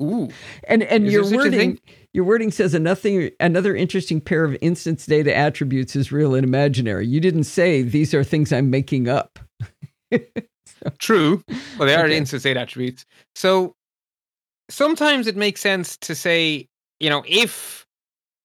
ooh, 0.00 0.28
And 0.68 0.84
and 0.84 1.06
Is 1.06 1.12
your 1.12 1.22
there 1.24 1.30
such 1.30 1.38
a 1.38 1.50
wording 1.50 1.80
your 2.12 2.24
wording 2.24 2.50
says 2.50 2.74
another 2.74 3.30
another 3.40 3.74
interesting 3.74 4.20
pair 4.20 4.44
of 4.44 4.56
instance 4.60 5.06
data 5.06 5.34
attributes 5.34 5.96
is 5.96 6.12
real 6.12 6.34
and 6.34 6.44
imaginary. 6.44 7.06
You 7.06 7.20
didn't 7.20 7.44
say 7.44 7.82
these 7.82 8.14
are 8.14 8.22
things 8.22 8.52
I'm 8.52 8.70
making 8.70 9.08
up. 9.08 9.38
true. 10.98 11.42
Well, 11.78 11.86
they 11.86 11.94
are 11.94 12.06
Okay. 12.06 12.16
instance 12.16 12.42
data 12.42 12.60
attributes. 12.60 13.04
So 13.34 13.74
sometimes 14.70 15.26
it 15.26 15.36
makes 15.36 15.60
sense 15.60 15.96
to 15.98 16.14
say, 16.14 16.68
you 17.00 17.10
know, 17.10 17.24
if 17.26 17.86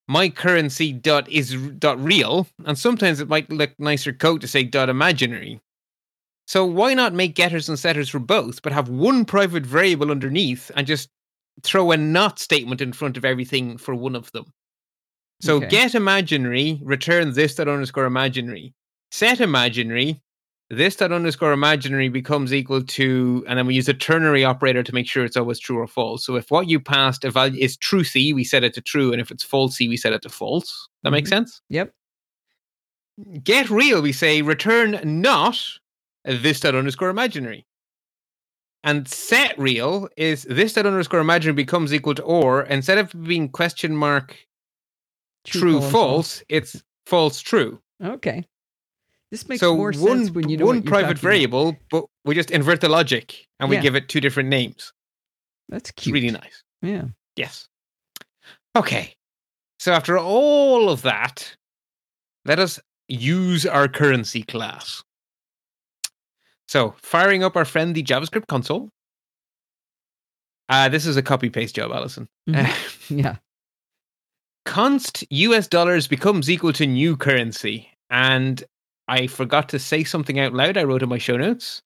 my 0.08 0.30
currency 0.30 0.94
dot 0.94 1.30
is 1.30 1.54
dot 1.78 2.02
real, 2.02 2.48
and 2.66 2.78
sometimes 2.78 3.20
it 3.20 3.28
might 3.28 3.52
look 3.52 3.72
nicer 3.80 4.14
code 4.14 4.42
to 4.42 4.48
say 4.48 4.64
dot 4.64 4.90
imaginary. 4.90 5.60
So 6.48 6.66
why 6.66 6.94
not 6.94 7.14
make 7.14 7.36
getters 7.36 7.68
and 7.68 7.78
setters 7.78 8.08
for 8.10 8.20
both, 8.20 8.62
but 8.62 8.72
have 8.72 8.88
one 8.88 9.26
private 9.26 9.66
variable 9.66 10.12
underneath 10.12 10.72
and 10.76 10.88
just 10.88 11.10
throw 11.62 11.92
a 11.92 11.98
not 11.98 12.40
statement 12.40 12.80
in 12.80 12.94
front 12.94 13.18
of 13.18 13.26
everything 13.26 13.78
for 13.78 13.94
one 13.94 14.16
of 14.16 14.32
them? 14.32 14.46
So 15.42 15.58
Okay. 15.58 15.68
get 15.68 15.94
imaginary, 15.94 16.80
return 16.84 17.34
this 17.34 17.56
dot 17.56 17.68
underscore 17.68 18.06
imaginary. 18.06 18.74
Set 19.12 19.42
imaginary, 19.42 20.22
this 20.70 20.96
dot 20.98 21.12
underscore 21.12 21.54
imaginary 21.54 22.10
becomes 22.10 22.54
equal 22.54 22.84
to, 22.84 23.46
and 23.48 23.58
then 23.58 23.66
we 23.66 23.76
use 23.76 23.88
a 23.88 23.94
ternary 23.94 24.44
operator 24.44 24.84
to 24.84 24.94
make 24.94 25.08
sure 25.08 25.24
it's 25.24 25.38
always 25.38 25.60
true 25.60 25.78
or 25.78 25.88
false. 25.88 26.26
So 26.26 26.36
if 26.36 26.52
what 26.52 26.68
you 26.68 26.80
passed 26.80 27.24
a 27.24 27.32
value 27.32 27.62
is 27.62 27.78
truthy, 27.78 28.34
we 28.34 28.44
set 28.44 28.64
it 28.66 28.74
to 28.74 28.82
true, 28.82 29.12
and 29.12 29.22
if 29.22 29.32
it's 29.32 29.46
falsy, 29.46 29.88
we 29.88 29.96
set 29.96 30.14
it 30.14 30.22
to 30.24 30.30
false. 30.30 30.90
That 31.04 31.12
makes 31.12 31.30
mm-hmm. 31.30 31.38
sense. 31.38 31.62
Yep. 31.70 31.94
Get 33.44 33.70
real, 33.70 34.02
we 34.02 34.12
say 34.12 34.42
return 34.42 35.00
not 35.04 35.58
this 36.26 36.60
dot 36.60 36.76
underscore 36.76 37.10
imaginary. 37.10 37.66
And 38.84 39.08
set 39.08 39.58
real 39.58 40.08
is 40.18 40.44
this 40.44 40.74
dot 40.74 40.86
underscore 40.86 41.20
imaginary 41.20 41.56
becomes 41.56 41.94
equal 41.94 42.16
to 42.16 42.24
or 42.24 42.64
instead 42.64 42.98
of 42.98 43.12
being 43.24 43.50
question 43.50 43.96
mark 43.96 44.36
true, 45.46 45.80
false, 45.80 45.92
false, 45.92 46.44
it's 46.50 46.84
false 47.06 47.40
true. 47.40 47.82
Okay. 48.04 48.46
This 49.32 49.48
makes 49.50 49.60
so 49.60 49.76
more 49.76 49.92
one 49.92 50.20
sense 50.26 50.32
when 50.32 50.48
you 50.50 50.58
know 50.58 50.66
one 50.66 50.82
private 50.84 51.02
talking 51.02 51.12
about. 51.12 51.22
variable, 51.22 51.78
but 51.92 52.06
we 52.26 52.34
just 52.36 52.50
invert 52.52 52.80
the 52.82 52.90
logic 52.90 53.46
and 53.60 53.70
we 53.70 53.76
Yeah. 53.76 53.82
give 53.82 53.96
it 53.96 54.08
two 54.10 54.22
different 54.22 54.50
names. 54.50 54.94
That's 55.70 55.90
It's 55.90 56.04
cute. 56.04 56.14
really 56.14 56.32
nice. 56.32 56.64
Yeah. 56.82 57.06
Yes. 57.36 57.68
Okay. 58.76 59.16
So 59.80 59.92
after 59.92 60.18
all 60.18 60.90
of 60.90 61.02
that, 61.02 61.56
let 62.46 62.58
us 62.60 62.80
use 63.10 63.66
our 63.66 63.88
currency 63.90 64.44
class. 64.44 65.04
So 66.70 66.96
firing 67.02 67.44
up 67.44 67.56
our 67.56 67.66
friendly 67.66 68.04
JavaScript 68.04 68.48
console. 68.48 68.90
Uh, 70.70 70.90
this 70.90 71.06
is 71.06 71.16
a 71.18 71.22
copy 71.22 71.50
paste 71.50 71.76
job, 71.76 71.92
Allison. 71.92 72.28
Mhm. 72.50 72.68
Yeah. 73.24 73.38
const 74.66 75.24
US 75.30 75.68
dollars 75.68 76.08
becomes 76.08 76.50
equal 76.50 76.74
to 76.74 76.86
new 76.86 77.16
currency. 77.16 77.90
And 78.10 78.64
I 79.08 79.28
forgot 79.28 79.70
to 79.70 79.80
say 79.80 80.04
something 80.04 80.40
out 80.40 80.54
loud. 80.54 80.78
I 80.78 80.84
wrote 80.84 81.04
in 81.04 81.10
my 81.10 81.18
show 81.18 81.38
notes. 81.38 81.82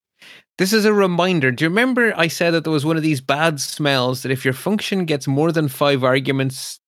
This 0.57 0.73
is 0.73 0.85
a 0.85 0.93
reminder. 0.93 1.51
Do 1.51 1.63
you 1.65 1.69
remember 1.69 2.13
I 2.15 2.27
said 2.27 2.51
that 2.51 2.63
there 2.63 2.73
was 2.73 2.85
one 2.85 2.97
of 2.97 3.03
these 3.03 3.21
bad 3.21 3.59
smells 3.59 4.21
that 4.23 4.31
if 4.31 4.45
your 4.45 4.53
function 4.53 5.05
gets 5.05 5.27
more 5.27 5.51
than 5.51 5.67
five 5.67 6.03
arguments, 6.03 6.79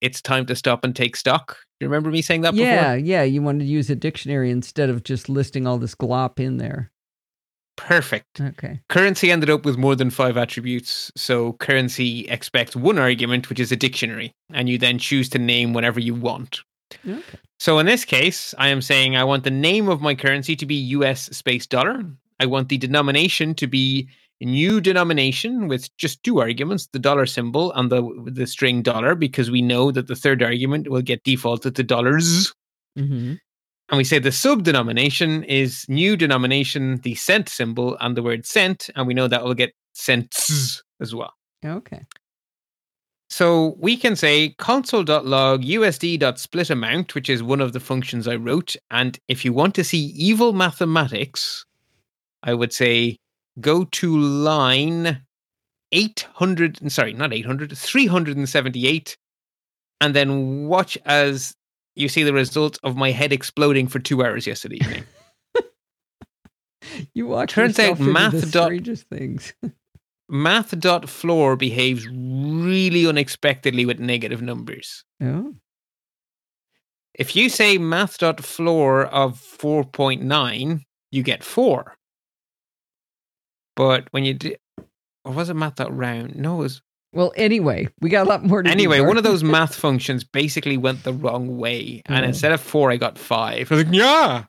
it's 0.00 0.20
time 0.20 0.44
to 0.46 0.56
stop 0.56 0.84
and 0.84 0.94
take 0.94 1.16
stock? 1.16 1.56
Do 1.80 1.84
you 1.84 1.88
remember 1.88 2.10
me 2.10 2.20
saying 2.22 2.42
that 2.42 2.54
Yeah, 2.54 2.94
before? 2.96 3.06
yeah. 3.06 3.22
You 3.22 3.40
wanted 3.40 3.60
to 3.60 3.70
use 3.70 3.88
a 3.88 3.94
dictionary 3.96 4.50
instead 4.50 4.90
of 4.90 5.04
just 5.04 5.28
listing 5.28 5.66
all 5.66 5.78
this 5.78 5.94
glop 5.94 6.38
in 6.38 6.58
there. 6.58 6.90
Perfect. 7.76 8.40
Okay. 8.40 8.80
Currency 8.88 9.30
ended 9.30 9.48
up 9.50 9.64
with 9.64 9.78
more 9.78 9.94
than 9.94 10.10
five 10.10 10.36
attributes. 10.36 11.12
So 11.16 11.52
currency 11.54 12.26
expects 12.28 12.74
one 12.74 12.98
argument, 12.98 13.48
which 13.48 13.60
is 13.60 13.70
a 13.70 13.76
dictionary, 13.76 14.32
and 14.52 14.68
you 14.68 14.78
then 14.78 14.98
choose 14.98 15.28
to 15.30 15.38
name 15.38 15.72
whatever 15.72 16.00
you 16.00 16.14
want. 16.14 16.60
Okay. 17.06 17.38
So 17.58 17.78
in 17.78 17.86
this 17.86 18.04
case, 18.04 18.54
I 18.58 18.68
am 18.68 18.80
saying 18.80 19.16
I 19.16 19.24
want 19.24 19.44
the 19.44 19.50
name 19.50 19.88
of 19.88 20.00
my 20.00 20.14
currency 20.14 20.54
to 20.56 20.66
be 20.66 20.74
US 20.96 21.26
space 21.36 21.66
dollar. 21.66 22.04
I 22.40 22.46
want 22.46 22.68
the 22.68 22.78
denomination 22.78 23.54
to 23.56 23.66
be 23.66 24.08
new 24.40 24.80
denomination 24.80 25.66
with 25.66 25.94
just 25.96 26.22
two 26.22 26.40
arguments, 26.40 26.86
the 26.92 26.98
dollar 26.98 27.26
symbol 27.26 27.72
and 27.72 27.90
the 27.90 28.02
the 28.26 28.46
string 28.46 28.82
dollar, 28.82 29.14
because 29.14 29.50
we 29.50 29.62
know 29.62 29.90
that 29.90 30.06
the 30.06 30.14
third 30.14 30.42
argument 30.42 30.88
will 30.88 31.02
get 31.02 31.24
defaulted 31.24 31.74
to 31.76 31.82
dollars. 31.82 32.52
hmm 32.96 33.34
And 33.90 33.96
we 33.96 34.04
say 34.04 34.18
the 34.18 34.32
sub 34.32 34.62
denomination 34.62 35.44
is 35.44 35.86
new 35.88 36.16
denomination, 36.16 37.00
the 37.02 37.14
cent 37.14 37.48
symbol, 37.48 37.96
and 38.00 38.16
the 38.16 38.22
word 38.22 38.46
cent, 38.46 38.90
and 38.94 39.06
we 39.06 39.14
know 39.14 39.28
that 39.28 39.42
will 39.42 39.54
get 39.54 39.72
cents 39.94 40.82
as 41.00 41.14
well. 41.14 41.32
Okay. 41.64 42.04
So 43.30 43.76
we 43.78 43.96
can 43.96 44.16
say 44.16 44.50
console.log 44.58 45.62
usd.split 45.62 46.70
amount, 46.70 47.14
which 47.14 47.28
is 47.28 47.42
one 47.42 47.60
of 47.60 47.72
the 47.72 47.80
functions 47.80 48.26
I 48.26 48.36
wrote. 48.36 48.74
And 48.90 49.18
if 49.28 49.44
you 49.44 49.52
want 49.52 49.74
to 49.74 49.84
see 49.84 49.98
evil 50.16 50.52
mathematics, 50.54 51.64
I 52.42 52.54
would 52.54 52.72
say 52.72 53.18
go 53.60 53.84
to 53.84 54.18
line 54.18 55.22
800, 55.92 56.90
sorry, 56.90 57.12
not 57.12 57.34
800, 57.34 57.76
378, 57.76 59.16
and 60.00 60.14
then 60.14 60.66
watch 60.66 60.96
as 61.04 61.54
you 61.96 62.08
see 62.08 62.22
the 62.22 62.32
result 62.32 62.78
of 62.82 62.96
my 62.96 63.10
head 63.10 63.32
exploding 63.32 63.88
for 63.88 63.98
two 63.98 64.24
hours 64.24 64.46
yesterday 64.46 64.76
evening. 64.76 65.04
You 67.12 67.26
watch 67.26 67.52
Turns 67.52 67.78
out 67.78 68.00
math 68.00 68.50
dot- 68.50 68.72
things. 69.10 69.52
Math.floor 70.28 71.56
behaves 71.56 72.06
really 72.08 73.06
unexpectedly 73.06 73.86
with 73.86 73.98
negative 73.98 74.42
numbers. 74.42 75.04
oh. 75.22 75.54
If 77.14 77.34
you 77.34 77.48
say 77.48 77.78
math.floor 77.78 79.06
of 79.06 79.40
4.9, 79.40 80.82
you 81.10 81.22
get 81.24 81.42
4. 81.42 81.96
But 83.74 84.06
when 84.12 84.24
you 84.24 84.34
do, 84.34 84.54
or 85.24 85.32
was 85.32 85.48
it 85.50 85.54
math.round? 85.54 86.36
No, 86.36 86.54
it 86.56 86.58
was. 86.58 86.82
Well, 87.14 87.32
anyway, 87.36 87.88
we 88.00 88.10
got 88.10 88.26
a 88.26 88.28
lot 88.28 88.44
more 88.44 88.62
to 88.62 88.68
Anyway, 88.70 89.00
one 89.00 89.16
of 89.16 89.24
those 89.24 89.42
math 89.56 89.74
functions 89.74 90.24
basically 90.24 90.76
went 90.76 91.04
the 91.04 91.12
wrong 91.12 91.56
way. 91.56 92.02
And 92.06 92.24
Oh. 92.24 92.28
instead 92.28 92.52
of 92.52 92.60
4, 92.60 92.90
I 92.90 92.96
got 92.98 93.16
5. 93.18 93.72
I 93.72 93.74
was 93.74 93.84
like, 93.84 93.94
yeah. 93.94 94.44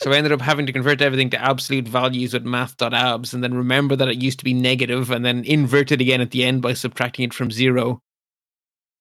so 0.00 0.10
I 0.10 0.16
ended 0.16 0.32
up 0.32 0.40
having 0.40 0.64
to 0.66 0.72
convert 0.72 1.02
everything 1.02 1.28
to 1.30 1.40
absolute 1.42 1.86
values 1.86 2.32
with 2.32 2.44
math.abs 2.44 3.34
and 3.34 3.44
then 3.44 3.52
remember 3.52 3.96
that 3.96 4.08
it 4.08 4.22
used 4.22 4.38
to 4.38 4.44
be 4.44 4.54
negative 4.54 5.10
and 5.10 5.24
then 5.24 5.44
invert 5.44 5.92
it 5.92 6.00
again 6.00 6.22
at 6.22 6.30
the 6.30 6.42
end 6.44 6.62
by 6.62 6.72
subtracting 6.72 7.24
it 7.26 7.34
from 7.34 7.50
0. 7.50 8.00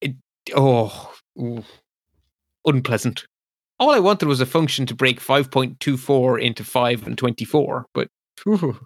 It, 0.01 0.15
oh, 0.53 1.13
ooh, 1.39 1.63
unpleasant. 2.65 3.25
All 3.79 3.91
I 3.91 3.99
wanted 3.99 4.27
was 4.27 4.41
a 4.41 4.45
function 4.45 4.85
to 4.87 4.95
break 4.95 5.21
5.24 5.21 6.41
into 6.41 6.63
5 6.65 7.07
and 7.07 7.17
24, 7.17 7.85
but 7.93 8.07
whew, 8.43 8.77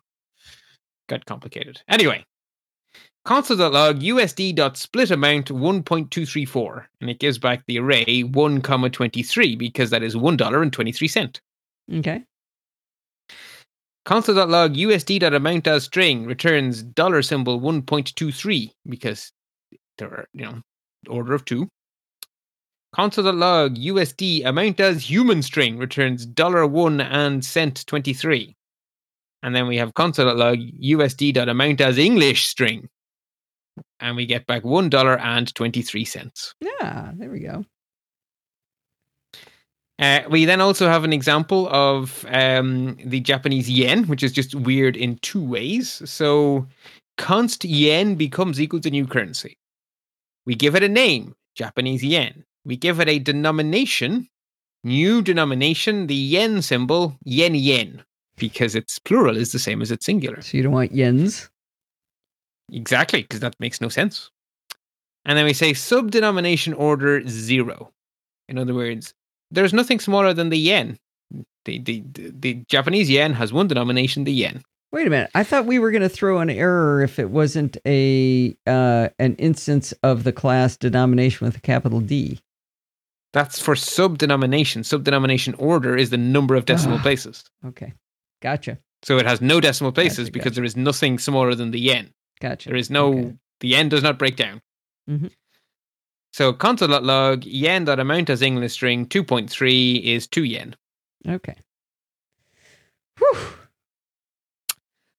got 1.10 1.26
complicated. 1.26 1.82
Anyway, 1.88 2.24
console.log 3.28 4.00
usd.split 4.00 5.12
amount 5.12 5.48
1.234, 5.48 6.86
and 7.02 7.10
it 7.10 7.20
gives 7.20 7.38
back 7.38 7.62
the 7.68 7.78
array 7.78 8.22
1, 8.22 8.62
comma 8.62 8.90
23 8.90 9.58
because 9.58 9.90
that 9.90 10.02
is 10.02 10.16
$1 10.16 10.62
and 10.62 10.72
23 10.72 11.08
cent. 11.10 11.42
Okay. 11.94 12.24
Console.log 14.06 14.76
usd.amount 14.76 15.68
as 15.68 15.84
string 15.84 16.26
returns 16.26 16.82
dollar 16.82 17.22
symbol 17.22 17.60
1.23 17.60 18.72
because 18.88 19.34
there 19.98 20.08
are, 20.08 20.28
you 20.32 20.46
know, 20.46 20.62
order 21.10 21.34
of 21.34 21.44
two. 21.44 21.68
Console.log 22.96 23.76
USD 23.76 24.46
amount 24.46 24.80
as 24.80 25.04
human 25.04 25.42
string 25.42 25.78
returns 25.78 26.26
dollar 26.26 26.66
$1 26.66 27.06
and 27.12 27.44
cent 27.44 27.86
23. 27.88 28.56
And 29.44 29.54
then 29.54 29.68
we 29.68 29.76
have 29.76 29.94
console.log 29.96 30.60
USD.amount 30.60 31.82
as 31.82 31.98
English 31.98 32.48
string. 32.48 32.88
And 34.00 34.16
we 34.16 34.26
get 34.26 34.46
back 34.48 34.64
$1 34.64 35.20
and 35.20 35.56
23 35.56 36.06
cents. 36.06 36.54
Yeah, 36.62 37.12
there 37.16 37.30
we 37.30 37.40
go. 37.40 37.66
Uh, 40.00 40.22
we 40.30 40.46
then 40.46 40.62
also 40.62 40.88
have 40.88 41.04
an 41.04 41.14
example 41.14 41.68
of 41.70 42.26
um, 42.30 42.98
the 43.04 43.20
Japanese 43.20 43.70
yen, 43.70 44.04
which 44.06 44.22
is 44.22 44.32
just 44.32 44.54
weird 44.54 44.96
in 44.96 45.18
two 45.20 45.44
ways. 45.44 46.02
So, 46.06 46.68
const 47.18 47.66
yen 47.66 48.16
becomes 48.16 48.62
equal 48.62 48.80
to 48.82 48.92
new 48.92 49.08
currency. 49.08 49.58
We 50.46 50.54
give 50.54 50.76
it 50.76 50.84
a 50.84 50.90
name, 50.90 51.36
Japanese 51.56 52.04
yen. 52.04 52.46
We 52.64 52.78
give 52.78 53.00
it 53.00 53.10
a 53.10 53.18
denomination, 53.18 54.28
new 54.84 55.22
denomination, 55.24 56.06
the 56.08 56.16
yen 56.16 56.62
symbol, 56.62 57.18
yen 57.24 57.56
yen, 57.56 58.04
because 58.38 58.76
its 58.76 59.00
plural 59.00 59.36
is 59.36 59.52
the 59.52 59.60
same 59.60 59.82
as 59.82 59.90
its 59.90 60.06
singular. 60.06 60.42
So 60.42 60.58
you 60.58 60.64
don't 60.64 60.74
want 60.74 60.94
yens? 60.94 61.50
Exactly, 62.72 63.22
because 63.22 63.40
that 63.40 63.56
makes 63.60 63.80
no 63.82 63.90
sense. 63.90 64.30
And 65.26 65.38
then 65.38 65.46
we 65.46 65.54
say 65.54 65.72
subdenomination 65.72 66.78
order 66.78 67.26
zero. 67.28 67.92
In 68.50 68.58
other 68.58 68.74
words, 68.74 69.14
there's 69.52 69.74
nothing 69.74 70.00
smaller 70.00 70.34
than 70.34 70.50
the 70.50 70.58
yen. 70.58 70.98
The, 71.66 71.80
the, 71.80 72.04
the, 72.14 72.32
the 72.40 72.54
Japanese 72.70 73.10
yen 73.10 73.34
has 73.34 73.52
one 73.52 73.68
denomination, 73.68 74.24
the 74.24 74.32
yen. 74.32 74.64
Wait 74.94 75.06
a 75.06 75.10
minute. 75.10 75.30
I 75.36 75.44
thought 75.44 75.66
we 75.66 75.80
were 75.80 75.92
going 75.92 76.02
to 76.02 76.08
throw 76.10 76.40
an 76.40 76.50
error 76.50 77.02
if 77.02 77.20
it 77.20 77.30
wasn't 77.30 77.76
a 77.86 78.56
uh, 78.66 79.10
an 79.20 79.36
instance 79.36 79.94
of 80.02 80.24
the 80.24 80.32
class 80.32 80.78
denomination 80.78 81.46
with 81.46 81.58
a 81.58 81.62
capital 81.62 82.00
D. 82.00 82.40
That's 83.34 83.60
for 83.60 83.76
subdenomination. 83.76 84.80
Subdenomination 84.86 85.56
order 85.58 85.98
is 85.98 86.10
the 86.10 86.18
number 86.18 86.56
of 86.56 86.64
decimal 86.64 87.00
Ah. 87.00 87.02
places. 87.02 87.44
Okay. 87.66 87.92
Gotcha. 88.42 88.78
So 89.04 89.18
it 89.18 89.26
has 89.26 89.42
no 89.42 89.60
decimal 89.60 89.92
places 89.92 90.30
Gotcha, 90.30 90.32
because 90.32 90.52
gotcha. 90.52 90.56
there 90.56 90.64
is 90.66 90.78
nothing 90.78 91.20
smaller 91.20 91.54
than 91.54 91.72
the 91.72 91.80
yen. 91.82 92.12
Gotcha. 92.40 92.70
There 92.70 92.78
is 92.78 92.90
no, 92.90 93.14
Okay. 93.14 93.34
the 93.62 93.68
yen 93.70 93.90
does 93.90 94.04
not 94.04 94.20
break 94.20 94.36
down. 94.36 94.62
Mhm. 95.10 95.32
So 96.34 96.54
console.log 96.54 97.46
yen.amount 97.46 98.30
as 98.30 98.42
English 98.42 98.74
string 98.74 99.06
2.3 99.08 100.04
is 100.04 100.28
2 100.28 100.44
yen. 100.44 100.76
Okay. 101.28 101.56
Whew. 103.18 103.38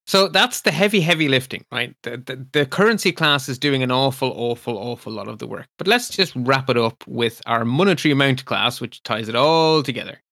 So 0.07 0.29
that's 0.29 0.62
the 0.62 0.71
heavy, 0.71 1.01
heavy 1.01 1.29
lifting, 1.29 1.66
right? 1.71 1.95
The, 2.03 2.16
the, 2.16 2.47
the 2.53 2.66
currency 2.66 3.12
class 3.12 3.47
is 3.49 3.59
doing 3.59 3.83
an 3.83 3.91
awful, 3.91 4.33
awful, 4.35 4.79
awful 4.79 5.12
lot 5.12 5.29
of 5.29 5.39
the 5.39 5.47
work. 5.47 5.66
But 5.77 5.87
let's 5.87 6.09
just 6.09 6.33
wrap 6.35 6.71
it 6.71 6.79
up 6.79 7.05
with 7.07 7.43
our 7.45 7.64
monetary 7.66 8.12
amount 8.12 8.45
class, 8.47 8.81
which 8.81 9.03
ties 9.03 9.29
it 9.29 9.35
all 9.35 9.83
together. 9.83 10.23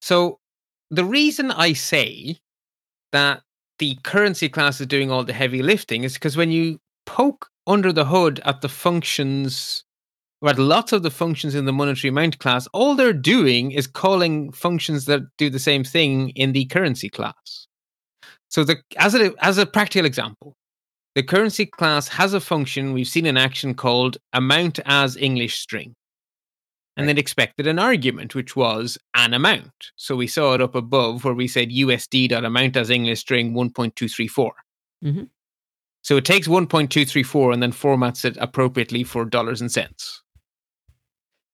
So 0.00 0.38
the 0.90 1.04
reason 1.04 1.50
I 1.50 1.74
say 1.74 2.38
that 3.12 3.42
the 3.78 3.98
currency 4.02 4.48
class 4.48 4.80
is 4.80 4.86
doing 4.86 5.10
all 5.10 5.24
the 5.24 5.32
heavy 5.32 5.62
lifting 5.62 6.04
is 6.04 6.14
because 6.14 6.36
when 6.36 6.50
you 6.50 6.78
poke 7.04 7.48
under 7.66 7.92
the 7.92 8.04
hood 8.04 8.40
at 8.44 8.60
the 8.60 8.68
functions, 8.68 9.84
or 10.40 10.50
at 10.50 10.58
lots 10.58 10.92
of 10.92 11.02
the 11.02 11.10
functions 11.10 11.54
in 11.54 11.64
the 11.64 11.72
monetary 11.72 12.08
amount 12.08 12.38
class, 12.38 12.66
all 12.68 12.94
they're 12.94 13.12
doing 13.12 13.72
is 13.72 13.86
calling 13.86 14.52
functions 14.52 15.06
that 15.06 15.22
do 15.38 15.50
the 15.50 15.58
same 15.58 15.84
thing 15.84 16.30
in 16.30 16.52
the 16.52 16.66
currency 16.66 17.08
class. 17.08 17.66
So 18.48 18.64
the 18.64 18.76
as 18.98 19.14
a 19.14 19.32
as 19.40 19.58
a 19.58 19.66
practical 19.66 20.06
example, 20.06 20.54
the 21.14 21.22
currency 21.22 21.66
class 21.66 22.08
has 22.08 22.34
a 22.34 22.40
function 22.40 22.92
we've 22.92 23.08
seen 23.08 23.26
in 23.26 23.36
action 23.36 23.74
called 23.74 24.18
amount 24.32 24.78
as 24.86 25.16
English 25.16 25.58
string. 25.58 25.94
And 26.96 27.10
it 27.10 27.18
expected 27.18 27.66
an 27.66 27.78
argument, 27.78 28.34
which 28.34 28.56
was 28.56 28.96
an 29.14 29.34
amount. 29.34 29.92
So 29.96 30.16
we 30.16 30.26
saw 30.26 30.54
it 30.54 30.62
up 30.62 30.74
above 30.74 31.24
where 31.24 31.34
we 31.34 31.46
said 31.46 31.70
USD.amount 31.70 32.76
as 32.76 32.88
English 32.88 33.20
string 33.20 33.52
1.234. 33.52 34.52
Mhm. 35.04 35.28
So 36.02 36.16
it 36.16 36.24
takes 36.24 36.48
1.234 36.48 37.52
and 37.52 37.62
then 37.62 37.72
formats 37.72 38.24
it 38.24 38.36
appropriately 38.40 39.04
for 39.04 39.24
dollars 39.24 39.60
and 39.60 39.70
cents. 39.70 40.22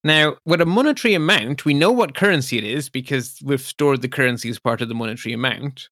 Now, 0.05 0.37
with 0.45 0.61
a 0.61 0.67
monetary 0.67 1.15
amount, 1.15 1.65
we 1.65 1.75
know 1.75 1.93
what 1.93 2.15
currency 2.15 2.59
it 2.59 2.65
is 2.65 2.89
because 2.89 3.39
we've 3.43 3.61
stored 3.61 4.03
the 4.03 4.09
currency 4.09 4.49
as 4.49 4.59
part 4.59 4.81
of 4.81 4.89
the 4.89 4.95
monetary 4.95 5.33
amount. 5.33 5.89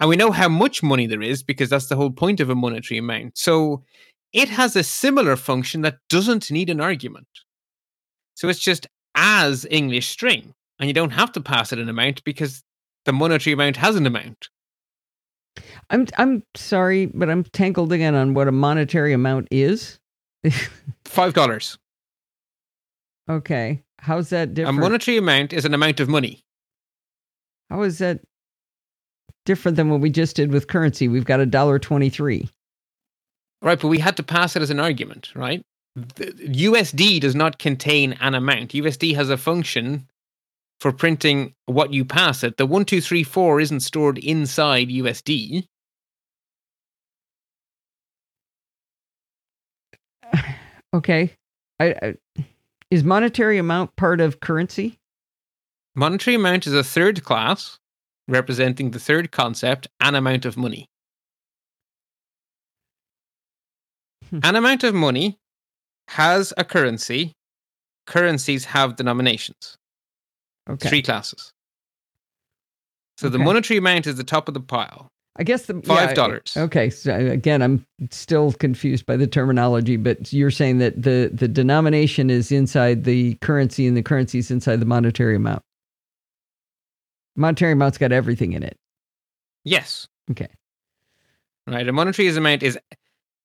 And 0.00 0.08
we 0.08 0.16
know 0.16 0.30
how 0.30 0.48
much 0.48 0.82
money 0.82 1.06
there 1.06 1.22
is 1.22 1.42
because 1.42 1.70
that's 1.70 1.86
the 1.88 1.96
whole 1.96 2.10
point 2.10 2.40
of 2.40 2.50
a 2.50 2.54
monetary 2.54 2.98
amount. 2.98 3.38
So 3.38 3.84
it 4.32 4.48
has 4.48 4.76
a 4.76 4.84
similar 4.84 5.36
function 5.36 5.82
that 5.82 5.98
doesn't 6.08 6.50
need 6.50 6.70
an 6.70 6.80
argument. 6.80 7.28
So 8.38 8.48
it's 8.48 8.60
just 8.60 8.86
as 9.16 9.66
English 9.68 10.08
string. 10.08 10.54
And 10.78 10.86
you 10.86 10.94
don't 10.94 11.10
have 11.10 11.32
to 11.32 11.40
pass 11.40 11.72
it 11.72 11.80
an 11.80 11.88
amount 11.88 12.22
because 12.22 12.62
the 13.04 13.12
monetary 13.12 13.52
amount 13.52 13.76
has 13.78 13.96
an 13.96 14.06
amount. 14.06 14.48
I'm 15.90 16.06
I'm 16.16 16.44
sorry, 16.54 17.06
but 17.06 17.28
I'm 17.28 17.42
tangled 17.42 17.92
again 17.92 18.14
on 18.14 18.34
what 18.34 18.46
a 18.46 18.52
monetary 18.52 19.12
amount 19.12 19.48
is. 19.50 19.98
Five 21.04 21.34
dollars. 21.34 21.78
okay. 23.28 23.82
How's 23.98 24.28
that 24.30 24.54
different? 24.54 24.78
A 24.78 24.80
monetary 24.82 25.16
amount 25.16 25.52
is 25.52 25.64
an 25.64 25.74
amount 25.74 25.98
of 25.98 26.08
money. 26.08 26.44
How 27.70 27.82
is 27.82 27.98
that 27.98 28.20
different 29.46 29.74
than 29.76 29.90
what 29.90 30.00
we 30.00 30.10
just 30.10 30.36
did 30.36 30.52
with 30.52 30.68
currency? 30.68 31.08
We've 31.08 31.24
got 31.24 31.40
a 31.40 31.46
dollar 31.46 31.80
twenty-three. 31.80 32.48
Right, 33.62 33.80
but 33.80 33.88
we 33.88 33.98
had 33.98 34.16
to 34.18 34.22
pass 34.22 34.54
it 34.54 34.62
as 34.62 34.70
an 34.70 34.78
argument, 34.78 35.32
right? 35.34 35.60
USD 35.98 37.20
does 37.20 37.34
not 37.34 37.58
contain 37.58 38.14
an 38.20 38.34
amount. 38.34 38.72
USD 38.72 39.14
has 39.14 39.30
a 39.30 39.36
function 39.36 40.06
for 40.80 40.92
printing 40.92 41.54
what 41.66 41.92
you 41.92 42.04
pass 42.04 42.44
it. 42.44 42.56
The 42.56 42.66
1234 42.66 43.60
isn't 43.60 43.80
stored 43.80 44.18
inside 44.18 44.88
USD. 44.88 45.66
Okay. 50.94 51.34
I, 51.78 51.94
I 52.00 52.14
is 52.90 53.04
monetary 53.04 53.58
amount 53.58 53.94
part 53.96 54.22
of 54.22 54.40
currency? 54.40 54.98
Monetary 55.94 56.34
amount 56.34 56.66
is 56.66 56.72
a 56.72 56.82
third 56.82 57.22
class 57.24 57.78
representing 58.26 58.90
the 58.90 58.98
third 58.98 59.30
concept, 59.30 59.88
an 60.00 60.14
amount 60.14 60.46
of 60.46 60.56
money. 60.56 60.86
Hmm. 64.30 64.40
An 64.42 64.56
amount 64.56 64.84
of 64.84 64.94
money 64.94 65.38
has 66.08 66.52
a 66.56 66.64
currency. 66.64 67.32
Currencies 68.06 68.64
have 68.64 68.96
denominations. 68.96 69.76
Okay. 70.68 70.88
Three 70.88 71.02
classes. 71.02 71.52
So 73.18 73.28
the 73.28 73.38
monetary 73.38 73.78
amount 73.78 74.06
is 74.06 74.16
the 74.16 74.24
top 74.24 74.48
of 74.48 74.54
the 74.54 74.60
pile. 74.60 75.08
I 75.36 75.44
guess 75.44 75.66
the 75.66 75.80
Five 75.82 76.10
yeah, 76.10 76.14
dollars. 76.14 76.54
Okay, 76.56 76.90
so 76.90 77.12
uh, 77.12 77.16
again, 77.16 77.62
I'm 77.62 77.84
still 78.10 78.52
confused 78.52 79.06
by 79.06 79.16
the 79.16 79.26
terminology, 79.26 79.96
but 79.96 80.32
you're 80.32 80.50
saying 80.50 80.78
that 80.78 81.00
the 81.00 81.30
the 81.32 81.46
denomination 81.46 82.28
is 82.28 82.50
inside 82.50 83.04
the 83.04 83.34
currency, 83.36 83.86
and 83.86 83.96
the 83.96 84.02
currency 84.02 84.38
is 84.38 84.50
inside 84.50 84.80
the 84.80 84.86
monetary 84.86 85.36
amount. 85.36 85.62
Monetary 87.36 87.72
amount's 87.72 87.98
got 87.98 88.10
everything 88.10 88.52
in 88.52 88.64
it. 88.64 88.76
Yes. 89.64 90.08
Okay. 90.30 90.48
Right. 91.68 91.86
A 91.86 91.92
monetary 91.92 92.28
amount 92.28 92.62
is 92.62 92.78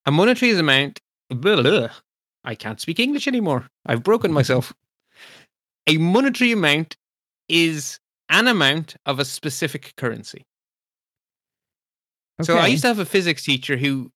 a 0.05 0.11
monetary 0.11 0.53
amount. 0.53 0.99
Blah, 1.29 1.61
blah. 1.61 1.89
I 2.43 2.55
can't 2.55 2.79
speak 2.79 2.99
English 2.99 3.27
anymore. 3.27 3.69
I've 3.85 4.03
broken 4.03 4.31
myself. 4.31 4.73
A 5.87 5.97
monetary 5.97 6.51
amount 6.51 6.97
is 7.49 7.99
an 8.29 8.47
amount 8.47 8.95
of 9.05 9.19
a 9.19 9.25
specific 9.25 9.93
currency. 9.97 10.45
So 12.41 12.57
I 12.57 12.67
used 12.67 12.81
to 12.81 12.87
have 12.87 12.99
a 12.99 13.05
physics 13.05 13.43
teacher 13.43 13.77
who 13.77 14.11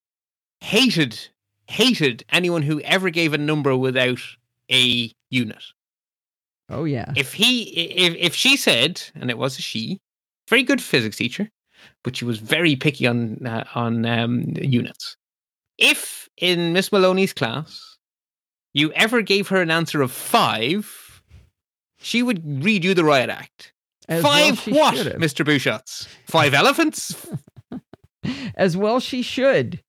hated 0.62 1.20
hated 1.68 2.24
anyone 2.32 2.62
who 2.62 2.80
ever 2.82 3.10
gave 3.10 3.34
a 3.34 3.38
number 3.38 3.76
without 3.76 4.20
a 4.72 5.12
unit. 5.30 5.64
Oh 6.70 6.86
yeah. 6.86 7.14
If 7.16 7.34
he 7.34 7.64
if 7.64 8.16
if 8.16 8.36
she 8.36 8.58
said, 8.58 9.02
and 9.16 9.30
it 9.30 9.38
was 9.38 9.60
a 9.60 9.62
she, 9.62 10.00
very 10.50 10.64
good 10.64 10.82
physics 10.82 11.18
teacher, 11.18 11.50
but 12.04 12.16
she 12.16 12.26
was 12.26 12.40
very 12.40 12.76
picky 12.76 13.06
on 13.06 13.46
uh, 13.46 13.66
on 13.76 14.06
um, 14.06 14.46
units. 14.56 15.16
If 15.78 16.28
in 16.38 16.74
Miss 16.74 16.92
Maloney's 16.92 17.34
class 17.34 17.97
you 18.80 18.92
ever 18.94 19.22
gave 19.22 19.48
her 19.50 19.62
an 19.62 19.72
answer 19.72 20.02
of 20.02 20.12
five, 20.12 21.22
she 22.00 22.22
would 22.24 22.64
read 22.64 22.84
you 22.84 22.94
the 22.94 23.04
riot 23.04 23.30
act. 23.30 23.74
As 24.08 24.24
five 24.24 24.60
she 24.60 24.72
what, 24.72 24.96
should 24.96 25.08
have. 25.08 25.16
Mr. 25.16 25.46
Busschots? 25.46 26.08
Five 26.26 26.54
elephants? 26.54 27.28
As 28.56 28.78
well 28.78 29.00
she 29.00 29.22
should. 29.22 29.82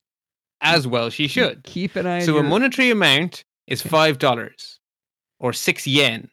As 0.60 0.86
well 0.86 1.10
she 1.10 1.28
should. 1.28 1.62
Keep 1.64 1.96
an 1.96 2.06
eye 2.06 2.16
on 2.20 2.22
So 2.22 2.38
a 2.38 2.42
monetary 2.42 2.90
amount 2.90 3.44
is 3.66 3.80
five 3.80 4.18
dollars 4.18 4.80
or 5.38 5.52
six 5.52 5.86
yen. 5.86 6.28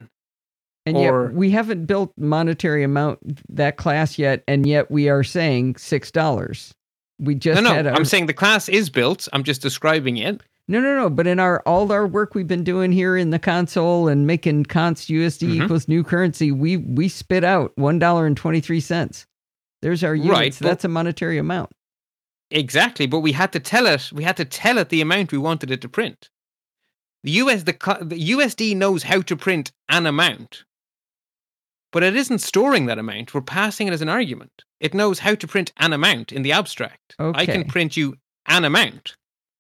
and 0.86 0.98
or- 0.98 1.26
yet 1.26 1.34
we 1.34 1.52
haven't 1.52 1.86
built 1.86 2.12
monetary 2.18 2.84
amount 2.84 3.20
that 3.50 3.78
class 3.78 4.18
yet, 4.18 4.44
and 4.48 4.66
yet 4.66 4.90
we 4.90 5.10
are 5.10 5.24
saying 5.24 5.76
six 5.76 6.10
dollars. 6.12 6.74
We 7.20 7.36
just 7.36 7.62
no, 7.62 7.82
no, 7.82 7.90
our, 7.90 7.96
I'm 7.96 8.04
saying 8.06 8.26
the 8.26 8.34
class 8.34 8.68
is 8.68 8.90
built. 8.90 9.28
I'm 9.32 9.44
just 9.44 9.62
describing 9.62 10.18
it. 10.18 10.42
No, 10.68 10.80
no, 10.80 10.96
no. 10.98 11.10
But 11.10 11.28
in 11.28 11.40
our 11.40 11.62
all 11.66 11.92
our 11.92 12.08
work 12.08 12.34
we've 12.34 12.48
been 12.48 12.64
doing 12.64 12.92
here 12.92 13.16
in 13.16 13.30
the 13.30 13.40
console 13.40 14.08
and 14.08 14.26
making 14.26 14.66
const 14.66 15.10
USD 15.10 15.48
Mhm. 15.48 15.64
equals 15.66 15.88
new 15.88 16.04
currency, 16.04 16.52
we 16.52 16.78
we 16.78 17.08
spit 17.08 17.44
out 17.44 17.72
one 17.76 18.00
dollar 18.00 18.26
and 18.26 18.36
twenty 18.36 18.62
three 18.62 18.80
cents. 18.80 19.26
There's 19.82 20.04
our 20.04 20.16
units. 20.16 20.32
Right, 20.32 20.54
That's 20.56 20.84
a 20.84 20.88
monetary 20.88 21.38
amount. 21.38 21.72
Exactly, 22.50 23.06
but 23.06 23.20
we 23.20 23.34
had 23.34 23.52
to 23.54 23.60
tell 23.60 23.86
it. 23.86 24.10
We 24.12 24.24
had 24.24 24.38
to 24.38 24.46
tell 24.46 24.78
it 24.80 24.90
the 24.90 25.02
amount 25.02 25.32
we 25.32 25.38
wanted 25.38 25.70
it 25.72 25.82
to 25.82 25.90
print. 25.90 26.30
The 27.24 27.32
US, 27.32 27.64
the, 27.64 27.74
the 28.02 28.30
USD 28.32 28.76
knows 28.76 29.04
how 29.04 29.22
to 29.22 29.36
print 29.36 29.72
an 29.90 30.06
amount, 30.06 30.64
but 31.92 32.04
it 32.04 32.16
isn't 32.16 32.40
storing 32.40 32.86
that 32.86 33.00
amount. 33.00 33.34
We're 33.34 33.42
passing 33.42 33.88
it 33.88 33.94
as 33.94 34.02
an 34.02 34.10
argument. 34.10 34.64
It 34.80 34.94
knows 34.94 35.20
how 35.20 35.34
to 35.36 35.48
print 35.48 35.72
an 35.78 35.92
amount 35.94 36.32
in 36.32 36.44
the 36.44 36.52
abstract. 36.52 37.16
I 37.20 37.46
can 37.46 37.64
print 37.66 37.98
you 37.98 38.18
an 38.48 38.64
amount, 38.64 39.16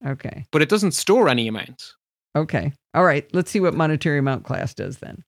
Okay. 0.06 0.45
but 0.52 0.61
it 0.61 0.69
doesn't 0.69 0.91
store 0.91 1.27
any 1.30 1.48
amounts. 1.48 1.95
Okay. 2.36 2.72
All 2.94 3.03
right. 3.06 3.27
Let's 3.34 3.49
see 3.49 3.60
what 3.60 3.73
monetary 3.73 4.19
amount 4.19 4.44
class 4.44 4.73
does 4.73 4.98
then. 4.98 5.23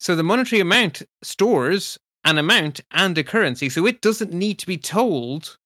So 0.00 0.14
the 0.16 0.22
monetary 0.22 0.60
amount 0.60 1.02
stores 1.22 1.98
an 2.24 2.36
amount 2.36 2.80
and 2.90 3.16
a 3.16 3.24
currency, 3.24 3.68
so 3.68 3.86
it 3.86 4.00
doesn't 4.02 4.32
need 4.32 4.58
to 4.58 4.66
be 4.66 4.76
told 4.76 5.56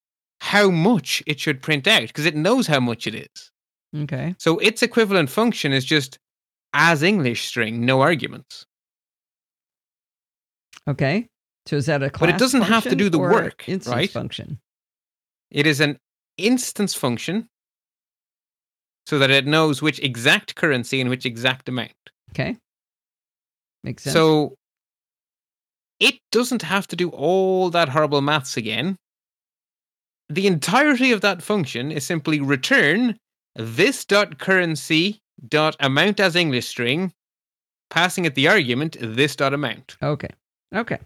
how 0.41 0.71
much 0.71 1.23
it 1.27 1.41
should 1.41 1.63
print 1.63 1.87
out 1.87 2.09
because 2.09 2.27
it 2.27 2.37
knows 2.37 2.67
how 2.67 2.79
much 2.81 3.07
it 3.07 3.15
is. 3.15 3.51
Okay. 3.97 4.35
So 4.39 4.59
its 4.59 4.83
equivalent 4.83 5.31
function 5.31 5.73
is 5.73 5.85
just 5.85 6.19
as 6.73 7.03
English 7.03 7.47
string, 7.47 7.85
no 7.85 8.01
arguments. 8.01 8.67
Okay. 10.89 11.29
So 11.67 11.77
is 11.77 11.87
that 11.87 12.03
a 12.03 12.11
class 12.11 12.21
But 12.21 12.35
it 12.35 12.39
doesn't 12.39 12.63
have 12.63 12.85
to 12.85 12.97
do 12.97 13.09
the 13.09 13.19
work, 13.19 13.69
instance 13.69 13.95
right? 13.95 14.11
function. 14.11 14.59
It 15.51 15.67
is 15.67 15.81
an 15.81 15.99
instance 16.39 16.95
function 16.95 17.49
so 19.07 19.19
that 19.19 19.31
it 19.31 19.47
knows 19.47 19.83
which 19.83 19.99
exact 20.01 20.55
currency 20.55 21.01
and 21.01 21.11
which 21.11 21.27
exact 21.27 21.69
amount. 21.69 21.93
Okay. 22.31 22.57
Makes 23.85 24.05
sense. 24.05 24.15
So 24.15 24.55
it 26.01 26.19
doesn't 26.31 26.63
have 26.63 26.87
to 26.89 26.97
do 26.97 27.11
all 27.11 27.71
that 27.71 27.89
horrible 27.89 28.21
maths 28.21 28.57
again. 28.57 28.97
The 30.29 30.47
entirety 30.47 31.13
of 31.13 31.21
that 31.21 31.43
function 31.43 31.93
is 31.93 32.05
simply 32.05 32.41
return 32.41 33.17
this 33.57 34.05
dot 34.05 34.39
currency 34.39 35.21
dot 35.49 35.77
amount 35.81 36.21
as 36.21 36.37
English 36.37 36.67
string, 36.69 37.13
passing 37.91 38.25
it 38.25 38.35
the 38.35 38.49
argument 38.49 38.97
this 39.01 39.37
dot 39.37 39.53
amount. 39.53 39.97
okay. 40.03 40.31
Okay. 40.75 40.99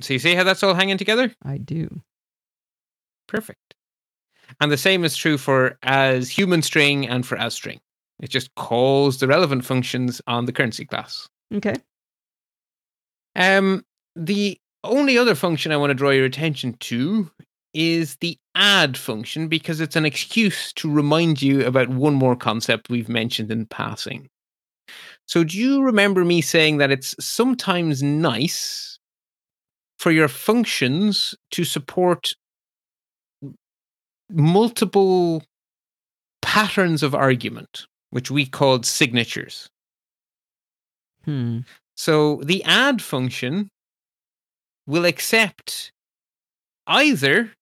So 0.00 0.14
you 0.14 0.18
see 0.18 0.34
how 0.34 0.44
that's 0.44 0.62
all 0.62 0.74
hanging 0.74 0.96
together? 0.96 1.32
I 1.44 1.58
do. 1.58 2.00
Perfect. 3.28 3.74
And 4.60 4.70
the 4.70 4.76
same 4.76 5.04
is 5.04 5.16
true 5.16 5.38
for 5.38 5.78
as 5.82 6.28
human 6.28 6.62
string 6.62 7.08
and 7.08 7.26
for 7.26 7.36
as 7.36 7.54
string. 7.54 7.80
It 8.20 8.30
just 8.30 8.54
calls 8.54 9.18
the 9.18 9.26
relevant 9.26 9.64
functions 9.64 10.20
on 10.26 10.46
the 10.46 10.52
currency 10.52 10.84
class. 10.84 11.28
Okay. 11.54 11.74
Um, 13.34 13.84
the 14.14 14.58
only 14.84 15.18
other 15.18 15.34
function 15.34 15.72
I 15.72 15.76
want 15.76 15.90
to 15.90 15.94
draw 15.94 16.10
your 16.10 16.24
attention 16.24 16.74
to 16.80 17.30
is 17.74 18.16
the 18.16 18.38
add 18.54 18.96
function 18.96 19.48
because 19.48 19.80
it's 19.80 19.96
an 19.96 20.04
excuse 20.04 20.72
to 20.74 20.90
remind 20.90 21.40
you 21.40 21.64
about 21.64 21.88
one 21.88 22.14
more 22.14 22.36
concept 22.36 22.90
we've 22.90 23.08
mentioned 23.08 23.50
in 23.50 23.66
passing. 23.66 24.28
So, 25.26 25.44
do 25.44 25.56
you 25.56 25.82
remember 25.82 26.24
me 26.24 26.42
saying 26.42 26.78
that 26.78 26.90
it's 26.90 27.14
sometimes 27.24 28.02
nice 28.02 28.98
for 29.98 30.10
your 30.10 30.28
functions 30.28 31.34
to 31.52 31.64
support 31.64 32.34
multiple 34.32 35.42
patterns 36.40 37.02
of 37.02 37.14
argument, 37.14 37.86
which 38.10 38.30
we 38.30 38.46
called 38.46 38.84
signatures? 38.86 39.68
Hmm. 41.24 41.60
So 41.96 42.40
the 42.44 42.64
add 42.64 43.00
function 43.00 43.68
will 44.86 45.04
accept 45.04 45.92
either 46.86 47.52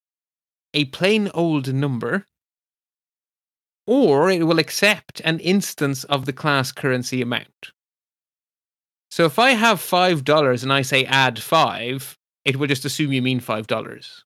a 0.72 0.86
plain 0.86 1.30
old 1.34 1.72
number 1.72 2.24
or 3.86 4.30
it 4.30 4.46
will 4.46 4.58
accept 4.58 5.20
an 5.24 5.40
instance 5.40 6.04
of 6.04 6.24
the 6.24 6.32
class 6.32 6.72
currency 6.72 7.20
amount. 7.20 7.72
So 9.10 9.24
if 9.24 9.38
I 9.38 9.50
have 9.50 9.80
$5 9.80 10.62
and 10.62 10.72
I 10.72 10.82
say 10.82 11.04
add 11.04 11.40
5, 11.40 12.16
it 12.44 12.56
will 12.56 12.68
just 12.68 12.84
assume 12.84 13.12
you 13.12 13.20
mean 13.20 13.40
$5. 13.40 14.22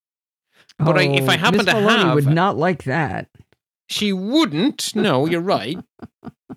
But 0.78 0.98
I- 0.98 1.02
if 1.05 1.28
I 1.28 1.34
Oh, 1.34 1.38
happen 1.38 1.59
Miss 1.59 1.66
to 1.66 1.74
Maloney 1.74 2.02
have- 2.02 2.14
would 2.14 2.26
not 2.26 2.56
like 2.56 2.84
that. 2.84 3.28
She 3.88 4.12
wouldn't. 4.12 4.94
No, 4.96 5.26
you're 5.26 5.40
right. 5.40 5.78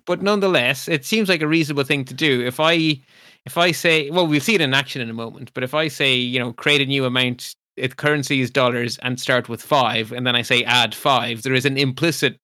but 0.06 0.22
nonetheless, 0.22 0.88
it 0.88 1.04
seems 1.04 1.28
like 1.28 1.42
a 1.42 1.46
reasonable 1.48 1.84
thing 1.84 2.04
to 2.06 2.14
do. 2.14 2.44
If 2.46 2.58
I 2.60 3.00
if 3.46 3.56
I 3.56 3.72
say, 3.72 4.10
well, 4.10 4.26
we'll 4.26 4.40
see 4.40 4.54
it 4.54 4.60
in 4.60 4.74
action 4.74 5.00
in 5.00 5.08
a 5.08 5.14
moment, 5.14 5.52
but 5.54 5.62
if 5.64 5.72
I 5.72 5.88
say, 5.88 6.14
you 6.16 6.38
know, 6.38 6.52
create 6.52 6.82
a 6.82 6.86
new 6.86 7.06
amount, 7.06 7.54
its 7.76 7.94
currency 7.94 8.40
is 8.40 8.50
dollars 8.50 8.98
and 8.98 9.18
start 9.18 9.48
with 9.48 9.62
five, 9.62 10.12
and 10.12 10.26
then 10.26 10.36
I 10.36 10.42
say 10.42 10.64
add 10.64 10.94
five, 10.94 11.42
there 11.42 11.54
is 11.54 11.64
an 11.64 11.78
implicit, 11.78 12.36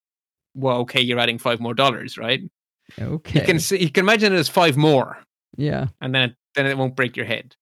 well, 0.54 0.78
okay, 0.78 1.02
you're 1.02 1.18
adding 1.18 1.38
five 1.38 1.60
more 1.60 1.74
dollars, 1.74 2.16
right? 2.16 2.40
Okay. 2.98 3.40
You 3.40 3.44
can 3.44 3.58
see, 3.58 3.80
you 3.82 3.90
can 3.90 4.04
imagine 4.04 4.32
it 4.32 4.36
as 4.36 4.48
five 4.48 4.76
more, 4.78 5.18
yeah. 5.58 5.88
and 6.00 6.14
then 6.14 6.30
it, 6.30 6.36
then 6.54 6.66
it 6.66 6.78
won't 6.78 6.96
break 6.96 7.16
your 7.16 7.26
head. 7.26 7.54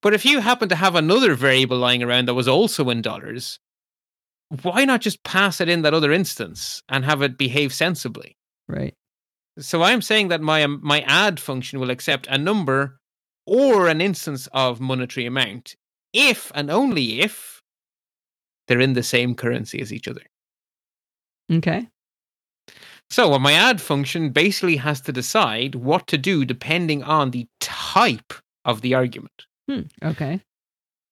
But 0.00 0.14
if 0.14 0.24
you 0.24 0.40
happen 0.40 0.68
to 0.68 0.76
have 0.76 0.94
another 0.94 1.34
variable 1.34 1.78
lying 1.78 2.02
around 2.02 2.28
that 2.28 2.34
was 2.34 2.48
also 2.48 2.88
in 2.90 3.02
dollars, 3.02 3.58
why 4.62 4.84
not 4.84 5.00
just 5.00 5.24
pass 5.24 5.60
it 5.60 5.68
in 5.68 5.82
that 5.82 5.94
other 5.94 6.12
instance 6.12 6.82
and 6.88 7.04
have 7.04 7.22
it 7.22 7.36
behave 7.36 7.72
sensibly? 7.72 8.36
Right. 8.68 8.94
So 9.58 9.82
I'm 9.82 10.02
saying 10.02 10.28
that 10.28 10.40
my 10.40 10.62
um, 10.62 10.80
my 10.82 11.00
add 11.00 11.40
function 11.40 11.80
will 11.80 11.90
accept 11.90 12.28
a 12.28 12.38
number 12.38 13.00
or 13.46 13.88
an 13.88 14.00
instance 14.00 14.46
of 14.52 14.80
monetary 14.80 15.26
amount 15.26 15.74
if 16.12 16.52
and 16.54 16.70
only 16.70 17.20
if 17.20 17.60
they're 18.66 18.80
in 18.80 18.92
the 18.92 19.02
same 19.02 19.34
currency 19.34 19.80
as 19.80 19.92
each 19.92 20.06
other. 20.06 20.22
Okay. 21.52 21.88
So 23.10 23.32
uh, 23.32 23.38
my 23.38 23.52
add 23.52 23.80
function 23.80 24.30
basically 24.30 24.76
has 24.76 25.00
to 25.02 25.12
decide 25.12 25.74
what 25.74 26.06
to 26.08 26.18
do 26.18 26.44
depending 26.44 27.02
on 27.02 27.30
the 27.30 27.46
type 27.60 28.34
of 28.64 28.82
the 28.82 28.94
argument. 28.94 29.47
Hmm. 29.68 29.82
Okay. 30.02 30.40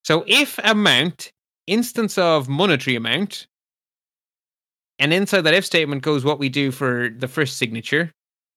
So 0.05 0.24
if 0.27 0.59
amount, 0.65 1.31
instance 1.66 2.16
of 2.16 2.49
monetary 2.49 2.97
amount, 2.97 3.47
and 4.99 5.12
inside 5.12 5.43
that 5.43 5.55
if 5.55 5.66
statement 5.66 6.03
goes 6.03 6.24
what 6.24 6.39
we 6.39 6.49
do 6.49 6.70
for 6.70 7.11
the 7.15 7.28
first 7.28 7.59
signature, 7.59 8.12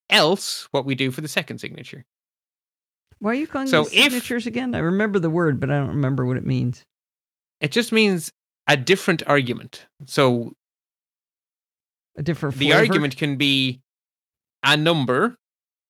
else 0.09 0.67
what 0.71 0.85
we 0.85 0.95
do 0.95 1.11
for 1.11 1.21
the 1.21 1.27
second 1.27 1.57
signature. 1.59 2.05
Why 3.19 3.31
are 3.31 3.35
you 3.35 3.47
calling 3.47 3.67
So 3.67 3.83
these 3.83 3.93
if- 3.93 4.03
signatures 4.03 4.47
again? 4.47 4.73
I 4.73 4.79
remember 4.79 5.19
the 5.19 5.29
word, 5.29 5.59
but 5.59 5.69
I 5.69 5.77
don't 5.79 5.89
remember 5.89 6.25
what 6.25 6.37
it 6.37 6.45
means. 6.45 6.83
It 7.59 7.71
just 7.71 7.91
means 7.91 8.31
a 8.67 8.77
different 8.77 9.23
argument. 9.27 9.85
So 10.05 10.53
A 12.17 12.23
different 12.23 12.55
the 12.55 12.71
argument 12.73 13.17
can 13.17 13.35
be 13.35 13.81
a 14.63 14.77
number, 14.77 15.35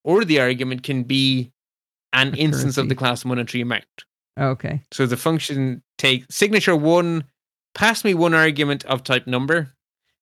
or 0.03 0.25
the 0.25 0.39
argument 0.39 0.81
can 0.83 1.03
be 1.03 1.51
an 2.13 2.33
instance 2.35 2.77
of 2.77 2.89
the 2.89 2.95
class 2.95 3.25
monetary 3.25 3.61
amount. 3.61 3.85
Okay. 4.39 4.81
So 4.91 5.05
the 5.05 5.17
function 5.17 5.83
take 5.97 6.25
signature 6.29 6.75
one, 6.75 7.25
pass 7.75 8.03
me 8.03 8.13
one 8.13 8.33
argument 8.33 8.85
of 8.85 9.03
type 9.03 9.27
number. 9.27 9.73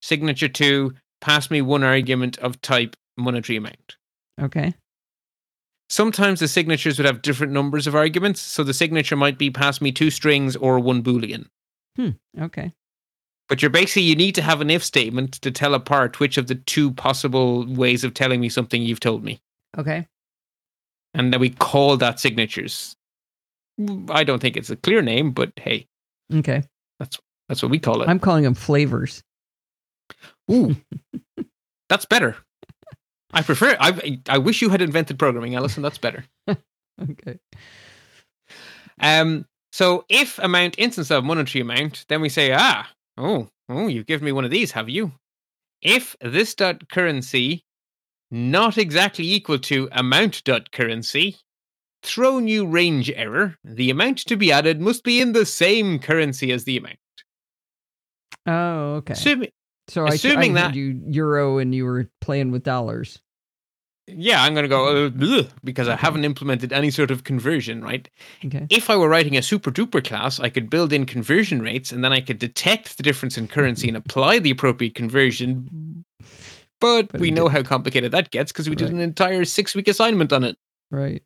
Signature 0.02 0.48
two, 0.48 0.94
pass 1.22 1.50
me 1.52 1.62
one 1.62 1.84
argument 1.84 2.38
of 2.40 2.62
type 2.62 2.96
monetary 3.18 3.58
amount. 3.58 3.98
Okay. 4.42 4.74
Sometimes 5.90 6.40
the 6.40 6.48
signatures 6.48 6.98
would 6.98 7.06
have 7.06 7.22
different 7.22 7.54
numbers 7.54 7.88
of 7.88 7.96
arguments. 7.96 8.42
So 8.42 8.64
the 8.64 8.74
signature 8.74 9.16
might 9.16 9.38
be 9.38 9.50
pass 9.50 9.80
me 9.80 9.92
two 9.92 10.12
strings 10.12 10.56
or 10.56 10.80
one 10.80 11.02
boolean. 11.02 11.48
Hmm. 11.96 12.10
Okay. 12.40 12.74
But 13.48 13.62
you're 13.62 13.72
basically 13.72 14.02
you 14.04 14.16
need 14.16 14.36
to 14.36 14.42
have 14.42 14.60
an 14.60 14.70
if 14.70 14.84
statement 14.84 15.34
to 15.34 15.52
tell 15.52 15.74
apart 15.74 16.20
which 16.20 16.38
of 16.38 16.48
the 16.48 16.56
two 16.56 16.92
possible 16.92 17.66
ways 17.66 18.04
of 18.04 18.14
telling 18.14 18.42
me 18.42 18.50
something 18.50 18.82
you've 18.82 19.00
told 19.00 19.24
me. 19.24 19.42
Okay. 19.78 20.08
And 21.18 21.34
then 21.34 21.39
we 21.41 21.49
call 21.49 21.98
that 21.98 22.19
signatures. 22.19 22.95
I 24.10 24.23
don't 24.23 24.39
think 24.39 24.56
it's 24.56 24.69
a 24.69 24.76
clear 24.76 25.02
name, 25.02 25.31
but 25.31 25.52
hey, 25.57 25.88
Okay. 26.34 26.64
that's 26.99 27.19
that's 27.49 27.61
what 27.61 27.72
we 27.72 27.80
call 27.80 28.02
it. 28.02 28.07
I'm 28.10 28.19
calling 28.19 28.44
them 28.44 28.53
flavors. 28.53 29.23
Ooh, 30.52 30.76
that's 31.89 32.06
better. 32.06 32.38
I 33.34 33.41
prefer. 33.41 33.76
I 33.80 34.22
I 34.30 34.38
wish 34.38 34.61
you 34.61 34.69
had 34.69 34.81
invented 34.81 35.19
programming, 35.19 35.56
Alison. 35.56 35.84
That's 35.84 35.98
better. 35.98 36.23
Okay. 37.02 37.38
Um. 38.99 39.45
So 39.72 40.06
if 40.10 40.39
amount 40.39 40.80
instance 40.80 41.11
of 41.11 41.23
monetary 41.23 41.61
amount, 41.61 42.06
then 42.10 42.22
we 42.22 42.30
say 42.30 42.52
ah 42.53 42.88
oh 43.18 43.49
oh 43.69 43.88
you've 43.88 44.07
given 44.07 44.26
me 44.26 44.31
one 44.31 44.45
of 44.45 44.52
these, 44.52 44.72
have 44.72 44.89
you? 44.89 45.11
If 45.81 46.15
this 46.22 46.56
dot 46.56 46.89
currency 46.89 47.64
not 48.32 48.78
exactly 48.78 49.26
equal 49.26 49.60
to 49.60 49.88
amount 49.91 50.44
dot 50.44 50.72
currency, 50.72 51.38
throw 52.04 52.40
new 52.40 52.66
range 52.66 53.10
error. 53.16 53.56
The 53.64 53.90
amount 53.90 54.20
to 54.28 54.36
be 54.36 54.52
added 54.52 54.80
must 54.82 55.04
be 55.04 55.20
in 55.22 55.34
the 55.34 55.45
same 55.45 55.99
currency 55.99 56.52
as 56.52 56.64
the 56.64 56.78
amount. 56.78 56.98
Oh, 58.45 58.95
okay. 58.95 59.14
Assuming, 59.14 59.52
So 59.90 60.06
I, 60.06 60.10
Assuming 60.16 60.58
I 60.58 60.62
that- 60.62 60.76
you 60.76 61.02
euro 61.08 61.58
and 61.58 61.74
you 61.74 61.86
were 61.86 62.10
playing 62.22 62.52
with 62.52 62.64
dollars. 62.64 63.20
Yeah, 64.10 64.41
I'm 64.41 64.54
going 64.54 64.64
to 64.64 64.70
go 64.70 65.08
uh, 65.08 65.44
because 65.66 65.90
I 65.90 65.98
haven't 65.98 66.24
implemented 66.24 66.72
any 66.72 66.91
sort 66.91 67.12
of 67.12 67.26
conversion, 67.26 67.84
right? 67.84 68.10
Okay. 68.45 68.66
If 68.70 68.90
I 68.90 68.95
were 68.95 69.10
writing 69.10 69.36
a 69.36 69.41
super 69.41 69.70
duper 69.70 70.02
class, 70.02 70.40
I 70.40 70.48
could 70.48 70.70
build 70.70 70.94
in 70.94 71.06
conversion 71.06 71.62
rates 71.62 71.91
and 71.91 72.06
then 72.06 72.14
I 72.14 72.22
could 72.22 72.40
detect 72.40 72.95
the 72.95 73.04
difference 73.04 73.38
in 73.38 73.49
currency 73.49 73.90
and 73.90 73.98
apply 73.98 74.40
the 74.40 74.49
appropriate 74.52 74.95
conversion. 74.95 76.06
But, 76.80 77.10
But 77.12 77.22
we 77.22 77.32
know 77.32 77.48
did- 77.48 77.54
how 77.58 77.64
complicated 77.64 78.12
that 78.12 78.32
gets 78.32 78.52
because 78.52 78.70
we 78.70 78.76
did 78.76 78.90
an 78.91 78.99
entire 78.99 79.45
six 79.45 79.74
week 79.76 79.88
assignment 79.88 80.32
on 80.32 80.44
it. 80.44 80.58
Right. 80.91 81.24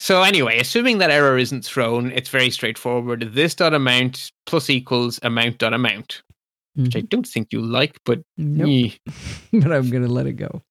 So 0.00 0.22
anyway, 0.22 0.58
assuming 0.58 0.98
that 0.98 1.10
error 1.10 1.38
isn't 1.38 1.64
thrown, 1.64 2.10
it's 2.10 2.28
very 2.28 2.50
straightforward. 2.50 3.30
This 3.34 3.54
dot 3.54 3.72
amount 3.72 4.32
plus 4.46 4.68
equals 4.68 5.20
amount 5.22 5.58
dot 5.58 5.72
amount, 5.72 6.22
which 6.74 6.96
I 6.96 7.02
Mhm. 7.02 7.08
don't 7.08 7.26
think 7.26 7.52
you 7.52 7.60
like, 7.62 7.98
but 8.04 8.20
Nope. 8.36 8.92
but 9.52 9.72
I'm 9.72 9.90
going 9.90 10.02
to 10.02 10.08
let 10.12 10.26
it 10.26 10.32
go. 10.34 10.62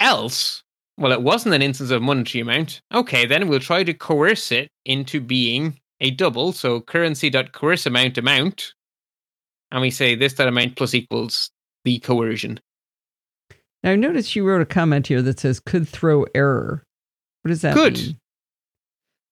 else, 0.00 0.62
well, 0.96 1.12
it 1.12 1.22
wasn't 1.22 1.54
an 1.54 1.62
instance 1.62 1.90
of 1.90 2.02
monetary 2.02 2.42
amount. 2.42 2.82
Okay, 2.94 3.26
then 3.26 3.48
we'll 3.48 3.60
try 3.60 3.82
to 3.84 3.94
coerce 3.94 4.52
it 4.52 4.70
into 4.84 5.20
being 5.20 5.78
a 6.00 6.10
double. 6.12 6.52
So 6.52 6.80
currency 6.80 7.30
dot 7.30 7.52
coerce 7.52 7.86
amount 7.86 8.16
amount, 8.18 8.74
and 9.72 9.80
we 9.80 9.90
say 9.90 10.14
this 10.14 10.34
that 10.34 10.48
amount 10.48 10.76
plus 10.76 10.94
equals 10.94 11.50
the 11.84 11.98
coercion. 12.00 12.60
Now, 13.82 13.96
notice 13.96 14.36
you 14.36 14.46
wrote 14.46 14.62
a 14.62 14.66
comment 14.66 15.08
here 15.08 15.22
that 15.22 15.40
says 15.40 15.58
could 15.58 15.88
throw 15.88 16.24
error. 16.34 16.84
What 17.42 17.48
does 17.48 17.62
that 17.62 17.74
Good. 17.74 17.94
mean? 17.94 18.16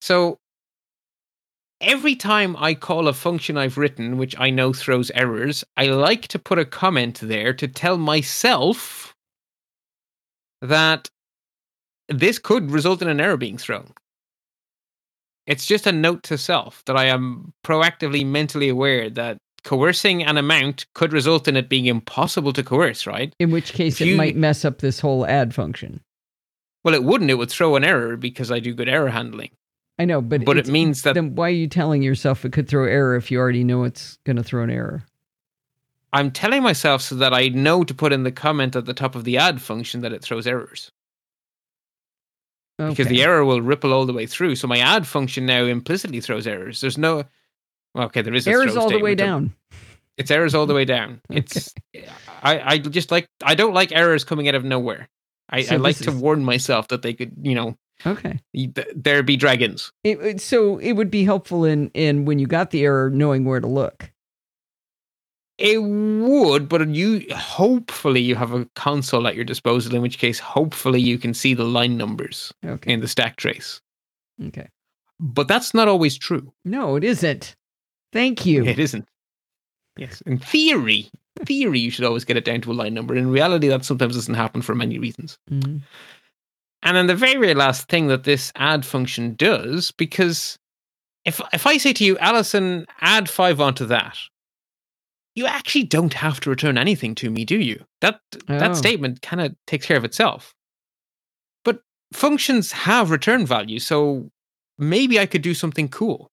So 0.01 0.39
every 1.81 2.17
time 2.17 2.57
I 2.59 2.75
call 2.75 3.07
a 3.07 3.13
function 3.13 3.57
I've 3.57 3.79
written, 3.79 4.17
which 4.17 4.35
I 4.39 4.51
know 4.51 4.73
throws 4.73 5.11
errors, 5.13 5.63
I 5.77 5.87
like 5.87 6.27
to 6.29 6.39
put 6.39 6.59
a 6.59 6.65
comment 6.65 7.21
there 7.23 7.53
to 7.53 7.69
tell 7.69 7.99
myself 7.99 9.15
that 10.63 11.09
this 12.09 12.39
could 12.39 12.71
result 12.71 13.03
in 13.03 13.09
an 13.09 13.21
error 13.21 13.37
being 13.37 13.59
thrown. 13.59 13.93
It's 15.47 15.67
just 15.67 15.87
a 15.87 15.93
note 15.93 16.23
to 16.25 16.39
self 16.39 16.83
that 16.87 16.97
I 16.97 17.07
am 17.07 17.53
proactively 17.65 18.27
mentally 18.27 18.69
aware 18.69 19.11
that 19.11 19.39
coercing 19.63 20.23
an 20.23 20.37
amount 20.37 20.87
could 20.95 21.13
result 21.13 21.47
in 21.49 21.57
it 21.57 21.69
being 21.69 21.87
impossible 21.87 22.53
to 22.53 22.63
coerce, 22.63 23.07
right? 23.07 23.35
In 23.39 23.51
which 23.51 23.73
case, 23.73 23.95
If 24.01 24.07
it 24.07 24.11
you- 24.11 24.17
might 24.17 24.37
mess 24.37 24.65
up 24.65 24.79
this 24.79 25.01
whole 25.01 25.27
add 25.27 25.55
function. 25.55 26.01
Well, 26.85 26.95
it 26.95 27.05
wouldn't. 27.05 27.31
It 27.31 27.35
would 27.35 27.51
throw 27.51 27.77
an 27.77 27.85
error 27.85 28.17
because 28.17 28.51
I 28.51 28.59
do 28.61 28.73
good 28.75 28.89
error 28.89 29.11
handling. 29.11 29.51
I 29.99 30.07
know, 30.07 30.23
but 30.23 30.47
But 30.47 30.57
it 30.57 30.67
means 30.67 31.03
that 31.03 31.15
then 31.15 31.35
why 31.35 31.49
are 31.49 31.51
you 31.51 31.67
telling 31.69 32.03
yourself 32.03 32.45
it 32.45 32.53
could 32.53 32.69
throw 32.69 32.85
error 32.87 33.17
if 33.17 33.31
you 33.31 33.39
already 33.39 33.65
know 33.65 33.85
it's 33.85 34.17
going 34.25 34.37
to 34.37 34.43
throw 34.43 34.63
an 34.63 34.71
error? 34.71 35.05
I'm 36.13 36.31
telling 36.31 36.63
myself 36.63 37.03
so 37.03 37.15
that 37.17 37.35
I 37.35 37.49
know 37.49 37.85
to 37.85 37.95
put 37.95 38.13
in 38.13 38.23
the 38.25 38.33
comment 38.33 38.75
at 38.77 38.87
the 38.87 38.95
top 38.95 39.15
of 39.15 39.25
the 39.25 39.37
add 39.37 39.61
function 39.61 40.01
that 40.01 40.13
it 40.13 40.23
throws 40.23 40.47
errors 40.47 40.91
because 42.79 43.09
the 43.09 43.23
error 43.23 43.45
will 43.45 43.61
ripple 43.61 43.93
all 43.93 44.07
the 44.07 44.13
way 44.15 44.25
through. 44.27 44.57
So 44.57 44.67
my 44.67 44.79
add 44.79 45.07
function 45.07 45.45
now 45.45 45.65
implicitly 45.67 46.21
throws 46.23 46.47
errors. 46.47 46.81
There's 46.81 46.97
no 46.97 47.25
well, 47.95 48.05
okay, 48.07 48.23
there 48.23 48.35
is 48.35 48.47
a 48.47 48.51
errors 48.51 48.77
all 48.77 48.91
the 48.91 48.99
way 49.01 49.15
down. 49.15 49.55
It's 50.17 50.31
errors 50.31 50.55
all 50.55 50.67
the 50.67 50.75
way 50.75 50.85
down. 50.85 51.21
It's 51.31 51.75
I 52.43 52.61
I 52.75 52.79
just 52.79 53.11
like 53.11 53.27
I 53.43 53.55
don't 53.55 53.75
like 53.75 53.93
errors 53.93 54.25
coming 54.25 54.49
out 54.49 54.55
of 54.55 54.65
nowhere. 54.65 55.09
I, 55.49 55.63
So 55.63 55.75
I 55.75 55.79
like 55.79 55.97
to 55.99 56.11
is- 56.11 56.17
warn 56.17 56.45
myself 56.45 56.89
that 56.89 57.03
they 57.03 57.13
could, 57.15 57.33
you 57.43 57.55
know, 57.55 57.77
Okay. 58.07 58.39
th- 58.55 58.87
there 58.95 59.23
be 59.23 59.37
dragons. 59.37 59.91
It, 60.05 60.21
it- 60.21 60.41
so 60.41 60.79
it 60.79 60.93
would 60.93 61.11
be 61.11 61.25
helpful 61.25 61.65
in 61.65 61.91
in 61.95 62.25
when 62.27 62.39
you 62.39 62.47
got 62.47 62.71
the 62.71 62.85
error, 62.85 63.11
knowing 63.11 63.45
where 63.45 63.61
to 63.61 63.67
look. 63.67 64.11
It 65.59 65.83
would, 65.83 66.69
but 66.71 66.89
you 66.89 67.27
hopefully 67.35 68.21
you 68.23 68.35
have 68.35 68.53
a 68.55 68.67
console 68.77 69.27
at 69.27 69.35
your 69.37 69.45
disposal. 69.45 69.95
In 69.95 70.01
which 70.01 70.17
case, 70.19 70.39
hopefully 70.39 71.01
you 71.01 71.19
can 71.19 71.35
see 71.35 71.53
the 71.53 71.65
line 71.65 71.97
numbers 71.99 72.53
Okay. 72.65 72.91
in 72.93 73.01
the 73.01 73.09
stack 73.09 73.37
trace. 73.37 73.81
Okay. 74.43 74.69
But 75.19 75.49
that's 75.49 75.75
not 75.75 75.87
always 75.89 76.17
true. 76.17 76.51
No, 76.65 76.97
it 76.97 77.05
isn't. 77.05 77.57
Thank 78.13 78.45
you. 78.47 78.65
It 78.65 78.79
isn't. 78.79 79.07
Yes, 79.97 80.21
in 80.23 80.39
theory, 80.39 81.11
theory 81.45 81.79
you 81.81 81.91
should 81.91 82.05
always 82.05 82.25
get 82.25 82.37
it 82.37 82.45
down 82.45 82.61
to 82.63 82.73
a 82.73 82.75
line 82.75 82.95
number. 82.95 83.15
In 83.15 83.31
reality, 83.31 83.69
that 83.69 83.85
sometimes 83.85 84.15
doesn't 84.15 84.35
happen 84.35 84.63
for 84.63 84.75
many 84.75 84.99
reasons. 84.99 85.39
Mhm. 85.51 85.83
And 86.83 86.97
then 86.97 87.07
the 87.07 87.15
very, 87.15 87.35
very 87.39 87.55
last 87.55 87.89
thing 87.89 88.07
that 88.09 88.25
this 88.25 88.53
add 88.57 88.87
function 88.87 89.35
does, 89.35 89.91
because 89.91 90.59
if 91.25 91.41
if 91.53 91.67
I 91.67 91.77
say 91.77 91.93
to 91.93 92.05
you, 92.05 92.17
Alison, 92.19 92.87
add 93.01 93.29
five 93.29 93.61
onto 93.61 93.85
that, 93.87 94.17
you 95.35 95.47
actually 95.47 95.85
don't 95.85 96.15
have 96.15 96.41
to 96.41 96.51
return 96.51 96.79
anything 96.79 97.15
to 97.17 97.31
me, 97.31 97.45
do 97.45 97.59
you? 97.59 97.85
That 98.01 98.21
Oh. 98.49 98.59
that 98.59 98.77
statement 98.77 99.21
kind 99.23 99.43
of 99.43 99.55
takes 99.67 99.85
care 99.87 99.99
of 99.99 100.05
itself. 100.05 100.55
But 101.65 101.83
functions 102.15 102.73
have 102.73 103.11
return 103.11 103.45
value, 103.45 103.79
so 103.81 104.31
maybe 104.79 105.19
I 105.21 105.27
could 105.27 105.43
do 105.43 105.53
something 105.53 105.89
cool. 105.89 106.31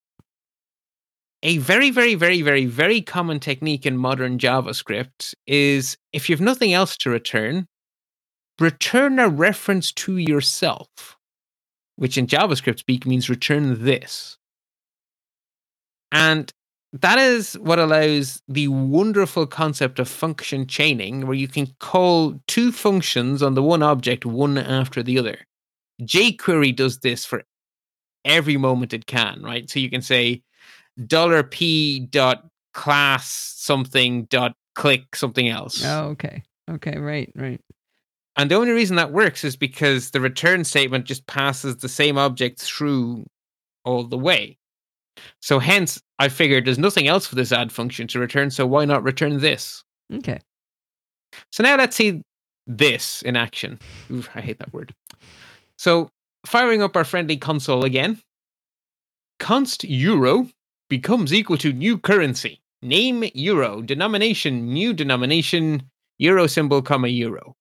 A 1.43 1.59
very, 1.59 1.91
very, 1.91 2.15
very, 2.15 2.41
very, 2.41 2.65
very 2.65 3.01
common 3.01 3.39
technique 3.39 3.85
in 3.85 3.95
modern 3.97 4.39
JavaScript 4.39 5.35
is 5.45 5.97
if 6.11 6.29
you 6.29 6.35
have 6.35 6.41
nothing 6.41 6.73
else 6.73 6.97
to 6.97 7.11
return, 7.11 7.67
return 8.59 9.19
a 9.19 9.29
reference 9.29 9.91
to 9.93 10.17
yourself, 10.17 11.17
which 11.95 12.17
in 12.17 12.25
JavaScript 12.25 12.79
speak 12.79 13.05
means 13.05 13.29
return 13.29 13.83
this. 13.83 14.37
And 16.11 16.51
that 16.91 17.19
is 17.19 17.53
what 17.59 17.77
allows 17.77 18.41
the 18.47 18.69
wonderful 18.69 19.45
concept 19.45 19.99
of 19.99 20.07
function 20.07 20.65
chaining, 20.65 21.27
where 21.27 21.35
you 21.35 21.47
can 21.47 21.67
call 21.79 22.39
two 22.47 22.71
functions 22.71 23.43
on 23.43 23.53
the 23.53 23.61
one 23.61 23.83
object 23.83 24.25
one 24.25 24.57
after 24.57 25.03
the 25.03 25.19
other. 25.19 25.45
jQuery 26.01 26.75
does 26.75 26.99
this 26.99 27.25
for 27.25 27.43
every 28.25 28.57
moment 28.57 28.93
it 28.93 29.05
can, 29.05 29.43
right? 29.43 29.69
So 29.69 29.79
you 29.79 29.91
can 29.91 30.01
say 30.01 30.41
dollar 31.05 31.43
$p 31.43 31.99
dot 31.99 32.45
class 32.73 33.53
something 33.57 34.25
dot 34.25 34.55
click 34.75 35.15
something 35.15 35.49
else. 35.49 35.83
Oh, 35.85 36.09
okay. 36.09 36.43
Okay. 36.69 36.97
Right. 36.97 37.31
Right. 37.35 37.61
And 38.35 38.51
the 38.51 38.55
only 38.55 38.71
reason 38.71 38.95
that 38.97 39.11
works 39.11 39.43
is 39.43 39.55
because 39.55 40.11
the 40.11 40.21
return 40.21 40.63
statement 40.63 41.05
just 41.05 41.25
passes 41.25 41.77
the 41.77 41.89
same 41.89 42.17
object 42.17 42.59
through 42.61 43.25
all 43.83 44.03
the 44.03 44.17
way. 44.17 44.57
So 45.41 45.57
hence, 45.57 45.99
I 46.19 46.29
figured 46.29 46.65
there's 46.65 46.77
nothing 46.77 47.07
else 47.07 47.25
for 47.25 47.33
this 47.33 47.51
add 47.51 47.71
function 47.71 48.05
to 48.07 48.19
return, 48.19 48.51
so 48.51 48.67
why 48.67 48.85
not 48.85 49.03
return 49.03 49.39
this? 49.39 49.83
Okay. 50.13 50.39
So 51.51 51.63
now 51.63 51.75
let's 51.75 51.95
see 51.95 52.21
this 52.67 53.23
in 53.23 53.35
action. 53.35 53.79
I 54.35 54.41
hate 54.41 54.59
that 54.59 54.71
word. 54.73 54.93
So 55.77 56.09
firing 56.45 56.83
up 56.83 56.95
our 56.95 57.03
friendly 57.03 57.37
console 57.37 57.83
again. 57.83 58.21
Const 59.39 59.83
euro 59.83 60.47
becomes 60.89 61.33
equal 61.33 61.57
to 61.57 61.73
new 61.73 61.97
currency. 61.97 62.61
Name 62.81 63.23
euro, 63.33 63.81
denomination, 63.81 64.67
new 64.73 64.93
denomination, 64.93 65.83
euro 66.17 66.47
symbol, 66.47 66.81
comma 66.81 67.07
euro. 67.07 67.55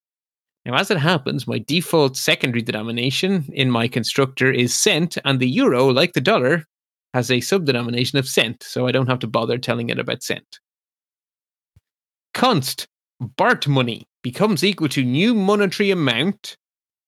Now, 0.65 0.75
as 0.75 0.91
it 0.91 0.99
happens, 0.99 1.47
my 1.47 1.59
default 1.59 2.17
secondary 2.17 2.63
denomination 2.63 3.45
in 3.53 3.71
my 3.71 3.89
constructor 3.89 4.51
is 4.51 4.75
cent, 4.75 5.17
and 5.25 5.39
the 5.39 5.49
euro, 5.49 5.87
like 5.87 6.13
the 6.13 6.21
dollar, 6.21 6.65
has 7.15 7.31
a 7.31 7.37
subdenomination 7.37 8.19
of 8.19 8.29
cent, 8.29 8.63
so 8.63 8.87
I 8.87 8.93
don't 8.93 9.07
have 9.07 9.21
to 9.21 9.27
bother 9.27 9.59
telling 9.59 9.91
it 9.91 9.99
about 9.99 10.23
cent. 10.23 10.59
Const 12.35 12.87
Bart 13.21 13.67
money 13.67 14.07
becomes 14.23 14.63
equal 14.63 14.89
to 14.91 15.03
new 15.03 15.35
monetary 15.35 15.91
amount 15.91 16.57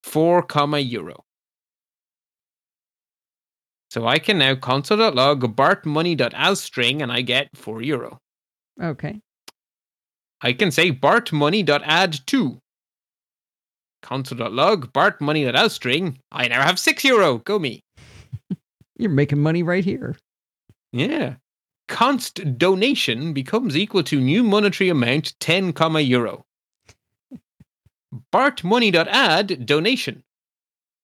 4 0.05 0.43
comma 0.43 0.79
euro. 0.79 1.25
So 3.91 4.07
I 4.07 4.19
can 4.19 4.39
now 4.39 4.55
console.log 4.55 5.57
bartmoney.asstring 5.57 7.03
and 7.03 7.11
I 7.11 7.23
get 7.23 7.57
4 7.57 7.83
euro. 7.83 8.21
Okay. 8.83 9.21
I 10.41 10.53
can 10.53 10.71
say 10.71 10.93
bartmoney.add2. 10.93 12.61
Console.log 14.03 14.93
bartmoney.asstring. 14.93 16.19
I 16.31 16.49
now 16.49 16.63
have 16.63 16.79
6 16.79 17.05
euro. 17.05 17.39
Go 17.39 17.59
me. 17.59 17.83
You're 18.97 19.11
making 19.11 19.41
money 19.41 19.63
right 19.63 19.85
here. 19.85 20.17
Yeah. 20.93 21.37
Const 21.89 22.59
donation 22.59 23.33
becomes 23.33 23.77
equal 23.77 24.03
to 24.05 24.21
new 24.21 24.45
monetary 24.45 24.91
amount 24.91 25.35
10 25.41 25.73
comma 25.73 26.01
euro. 26.01 26.45
Bartmoney.add 28.33 29.65
donation. 29.65 30.23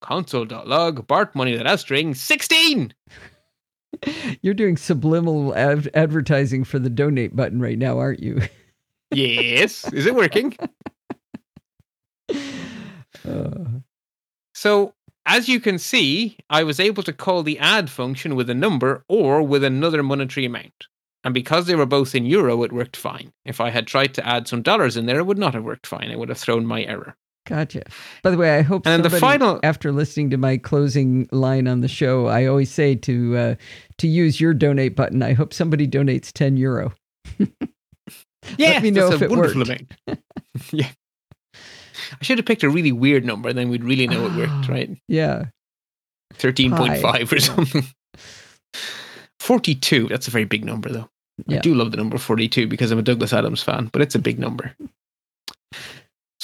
Console.log 0.04 1.06
bartmoney.asstring 1.06 2.14
16. 2.14 2.92
You're 4.42 4.52
doing 4.52 4.76
subliminal 4.76 5.54
ad- 5.54 5.88
advertising 5.94 6.64
for 6.64 6.78
the 6.78 6.90
donate 6.90 7.34
button 7.34 7.58
right 7.60 7.78
now, 7.78 7.98
aren't 7.98 8.20
you? 8.22 8.42
Yes. 9.14 9.90
Is 9.92 10.06
it 10.06 10.14
working? 10.14 10.56
Uh, 13.26 13.64
So, 14.54 14.92
as 15.24 15.48
you 15.48 15.60
can 15.60 15.78
see, 15.78 16.36
I 16.50 16.64
was 16.64 16.78
able 16.80 17.02
to 17.04 17.12
call 17.12 17.42
the 17.42 17.58
add 17.58 17.88
function 17.88 18.34
with 18.34 18.50
a 18.50 18.54
number 18.54 19.04
or 19.08 19.42
with 19.42 19.64
another 19.64 20.02
monetary 20.02 20.44
amount. 20.46 20.88
And 21.22 21.32
because 21.32 21.66
they 21.66 21.74
were 21.76 21.86
both 21.86 22.14
in 22.14 22.26
euro, 22.26 22.62
it 22.64 22.72
worked 22.72 22.96
fine. 22.96 23.32
If 23.46 23.60
I 23.60 23.70
had 23.70 23.86
tried 23.86 24.12
to 24.14 24.26
add 24.26 24.46
some 24.48 24.62
dollars 24.62 24.96
in 24.96 25.06
there, 25.06 25.20
it 25.20 25.26
would 25.26 25.38
not 25.38 25.54
have 25.54 25.64
worked 25.64 25.86
fine. 25.86 26.10
It 26.10 26.18
would 26.18 26.28
have 26.28 26.38
thrown 26.38 26.66
my 26.66 26.82
error. 26.82 27.16
Gotcha. 27.46 27.82
By 28.22 28.30
the 28.30 28.36
way, 28.38 28.56
I 28.56 28.62
hope 28.62 28.86
And 28.86 29.04
then 29.04 29.10
the 29.12 29.18
final- 29.18 29.60
after 29.62 29.92
listening 29.92 30.30
to 30.30 30.38
my 30.38 30.56
closing 30.56 31.28
line 31.30 31.68
on 31.68 31.80
the 31.82 31.88
show, 31.88 32.26
I 32.26 32.46
always 32.46 32.70
say 32.70 32.94
to 32.94 33.36
uh, 33.36 33.54
to 33.98 34.08
use 34.08 34.40
your 34.40 34.54
donate 34.54 34.96
button. 34.96 35.22
I 35.22 35.34
hope 35.34 35.52
somebody 35.52 35.86
donates 35.86 36.32
ten 36.32 36.56
euro. 36.56 36.94
Yeah, 38.58 38.80
me 38.80 38.90
know 38.90 39.08
that's 39.08 39.22
if 39.22 39.22
a 39.22 39.24
it 39.24 39.30
wonderful 39.30 39.64
yeah. 40.72 40.90
I 41.54 42.22
should 42.24 42.38
have 42.38 42.46
picked 42.46 42.62
a 42.62 42.68
really 42.68 42.92
weird 42.92 43.24
number, 43.24 43.52
then 43.52 43.70
we'd 43.70 43.84
really 43.84 44.06
know 44.06 44.26
it 44.26 44.34
worked, 44.34 44.68
right? 44.68 44.90
Yeah. 45.08 45.46
13.5 46.34 47.32
or 47.32 47.40
something. 47.40 47.84
42. 49.40 50.08
That's 50.08 50.28
a 50.28 50.30
very 50.30 50.44
big 50.44 50.64
number, 50.64 50.90
though. 50.90 51.08
I 51.48 51.58
do 51.58 51.74
love 51.74 51.90
the 51.90 51.96
number 51.96 52.18
42 52.18 52.66
because 52.68 52.90
I'm 52.90 52.98
a 52.98 53.02
Douglas 53.02 53.32
Adams 53.32 53.62
fan, 53.62 53.88
but 53.92 54.02
it's 54.02 54.14
a 54.14 54.18
big 54.20 54.38
number. 54.38 54.74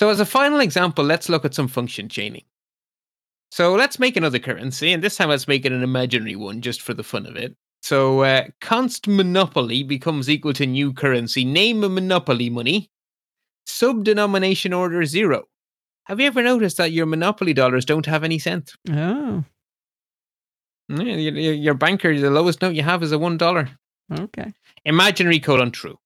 So, 0.01 0.09
as 0.09 0.19
a 0.19 0.25
final 0.25 0.61
example, 0.61 1.05
let's 1.05 1.29
look 1.29 1.45
at 1.45 1.53
some 1.53 1.69
function 1.69 2.09
chaining. 2.09 2.45
So, 3.51 3.75
let's 3.75 3.99
make 3.99 4.17
another 4.17 4.39
currency, 4.39 4.95
and 4.95 5.05
this 5.05 5.17
time 5.17 5.29
let's 5.29 5.47
make 5.47 5.67
it 5.67 5.73
an 5.73 5.83
imaginary 5.83 6.37
one 6.37 6.63
just 6.63 6.81
for 6.81 6.95
the 6.95 7.03
fun 7.03 7.27
of 7.27 7.37
it. 7.37 7.55
So, 7.83 8.23
uh, 8.23 8.45
const 8.63 9.07
monopoly 9.07 9.83
becomes 9.83 10.31
equal 10.31 10.55
to 10.55 10.65
new 10.65 10.95
currency. 10.95 11.45
Name 11.45 11.85
a 11.85 11.91
monopoly 11.91 12.49
money. 12.49 12.91
Subdenomination 13.67 14.75
order 14.75 15.05
zero. 15.05 15.45
Have 16.05 16.19
you 16.19 16.29
ever 16.29 16.43
noticed 16.43 16.79
that 16.79 16.93
your 16.93 17.05
monopoly 17.05 17.53
dollars 17.53 17.85
don't 17.85 18.07
have 18.07 18.25
any 18.25 18.39
cent? 18.39 18.73
Oh. 18.89 19.45
Yeah, 20.89 21.03
Your, 21.03 21.75
banker, 21.75 22.19
the 22.19 22.31
lowest 22.31 22.63
note 22.63 22.75
you 22.75 22.83
have 22.85 23.03
is 23.03 23.13
a 23.13 23.19
one 23.19 23.37
dollar. 23.37 23.69
Okay. 24.11 24.51
Imaginary 24.87 25.41
colon 25.41 25.71
true. 25.73 25.99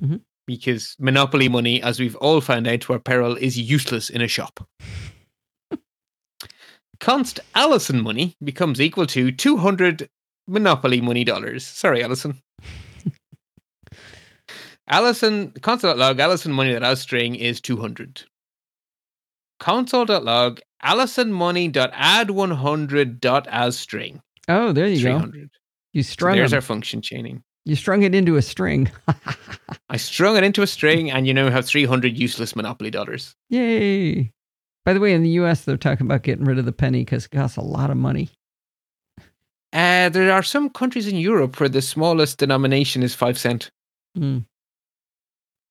Mhm. 0.00 0.20
Because 0.50 0.96
monopoly 0.98 1.48
money, 1.48 1.80
as 1.80 2.00
we've 2.00 2.16
all 2.16 2.40
found 2.40 2.66
out 2.66 2.80
to 2.80 2.92
our 2.94 2.98
peril, 2.98 3.36
is 3.36 3.56
useless 3.56 4.10
in 4.10 4.20
a 4.20 4.26
shop. 4.26 4.66
Const 6.98 7.38
Allison 7.54 8.02
money 8.02 8.34
becomes 8.42 8.80
equal 8.80 9.06
to 9.06 9.30
200 9.30 10.10
monopoly 10.48 11.00
money 11.00 11.22
dollars. 11.22 11.64
Sorry, 11.64 12.02
Allison. 12.02 12.42
Allison, 14.88 15.52
console.log, 15.62 16.18
Allison 16.18 16.50
money 16.50 16.72
that 16.72 16.82
has 16.82 17.00
string 17.00 17.36
is 17.36 17.60
200. 17.60 18.24
Console.log, 19.60 20.58
Allison 20.82 21.32
money 21.32 21.68
dot 21.68 21.92
add 21.94 22.32
100 22.32 23.20
dot 23.20 23.46
as 23.52 23.78
string. 23.78 24.20
Oh, 24.48 24.72
there 24.72 24.88
you 24.88 24.96
go. 24.96 25.12
300. 25.12 25.50
You 25.92 26.02
So 26.02 26.32
there's 26.32 26.50
them. 26.50 26.58
our 26.58 26.60
function 26.60 27.02
chaining. 27.02 27.44
You 27.66 27.76
strung 27.76 28.02
it 28.02 28.14
into 28.14 28.36
a 28.36 28.42
string. 28.42 28.90
I 29.90 29.96
strung 29.96 30.36
it 30.36 30.44
into 30.44 30.62
a 30.62 30.66
string, 30.66 31.10
and 31.10 31.26
you 31.26 31.34
now 31.34 31.50
have 31.50 31.66
300 31.66 32.16
useless 32.16 32.56
Monopoly 32.56 32.90
dollars. 32.90 33.34
Yay. 33.50 34.32
By 34.84 34.94
the 34.94 35.00
way, 35.00 35.12
in 35.12 35.22
the 35.22 35.30
US, 35.30 35.64
they're 35.64 35.76
talking 35.76 36.06
about 36.06 36.22
getting 36.22 36.46
rid 36.46 36.58
of 36.58 36.64
the 36.64 36.72
penny 36.72 37.04
because 37.04 37.26
it 37.26 37.30
costs 37.32 37.56
a 37.58 37.62
lot 37.62 37.90
of 37.90 37.96
money. 37.96 38.30
Uh, 39.72 40.08
there 40.08 40.32
are 40.32 40.42
some 40.42 40.68
countries 40.70 41.06
in 41.06 41.16
Europe 41.16 41.60
where 41.60 41.68
the 41.68 41.82
smallest 41.82 42.38
denomination 42.38 43.02
is 43.02 43.14
five 43.14 43.38
cent. 43.38 43.70
Hmm. 44.16 44.38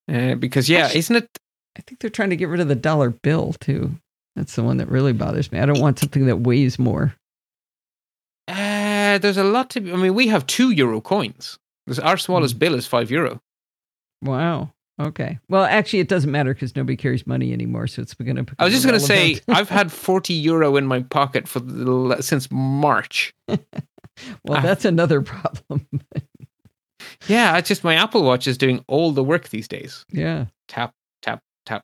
Uh, 0.09 0.35
because, 0.35 0.69
yeah, 0.69 0.85
Actually- 0.85 0.99
isn't 0.99 1.15
it? 1.17 1.27
I 1.77 1.81
think 1.81 1.99
they're 1.99 2.09
trying 2.09 2.29
to 2.31 2.35
get 2.35 2.49
rid 2.49 2.59
of 2.61 2.67
the 2.67 2.75
dollar 2.75 3.09
bill 3.09 3.53
too. 3.59 3.91
That's 4.35 4.55
the 4.55 4.63
one 4.63 4.77
that 4.77 4.89
really 4.89 5.13
bothers 5.13 5.51
me. 5.51 5.59
I 5.59 5.65
don't 5.65 5.79
want 5.81 5.99
something 5.99 6.25
that 6.27 6.37
weighs 6.41 6.77
more. 6.79 7.15
Uh, 8.47 9.17
there's 9.17 9.37
a 9.37 9.43
lot 9.43 9.69
to. 9.71 9.79
I 9.93 9.95
mean, 9.95 10.13
we 10.15 10.27
have 10.27 10.45
two 10.47 10.71
euro 10.71 10.99
coins. 11.01 11.57
Our 11.97 12.17
smallest 12.17 12.55
Hmm. 12.55 12.59
bill 12.59 12.75
is 12.75 12.85
five 12.85 13.09
euro. 13.09 13.41
Wow. 14.21 14.73
Okay. 15.01 15.39
Well, 15.47 15.63
actually, 15.63 15.99
it 15.99 16.09
doesn't 16.09 16.29
matter 16.29 16.53
because 16.53 16.75
nobody 16.75 16.97
carries 16.97 17.25
money 17.25 17.53
anymore, 17.53 17.87
so 17.87 18.01
it's 18.01 18.13
going 18.13 18.35
to. 18.35 18.45
I 18.59 18.65
was 18.65 18.73
just 18.73 18.85
going 18.85 18.99
to 18.99 19.05
say, 19.05 19.39
I've 19.47 19.69
had 19.69 19.91
40 19.93 20.33
euro 20.33 20.75
in 20.75 20.85
my 20.85 21.03
pocket 21.03 21.47
for 21.47 21.61
the, 21.61 22.17
since 22.21 22.51
March. 22.51 23.33
well, 23.47 23.57
I- 24.49 24.61
that's 24.61 24.85
another 24.85 25.21
problem. 25.21 25.87
Yeah, 27.27 27.57
it's 27.57 27.67
just 27.67 27.83
my 27.83 27.95
Apple 27.95 28.23
Watch 28.23 28.45
is 28.47 28.57
doing 28.57 28.83
all 28.87 29.11
the 29.11 29.23
work 29.23 29.49
these 29.49 29.67
days. 29.67 30.05
yeah. 30.11 30.45
Tap, 30.67 30.93
tap, 31.21 31.41
tap. 31.65 31.83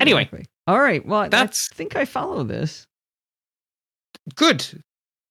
Anyway. 0.00 0.22
Exactly. 0.22 0.46
All 0.66 0.80
right. 0.80 1.04
Well, 1.06 1.28
That's- 1.28 1.68
I 1.72 1.74
think 1.74 1.94
I 1.96 2.04
follow 2.04 2.42
this. 2.42 2.86
Good. 4.34 4.82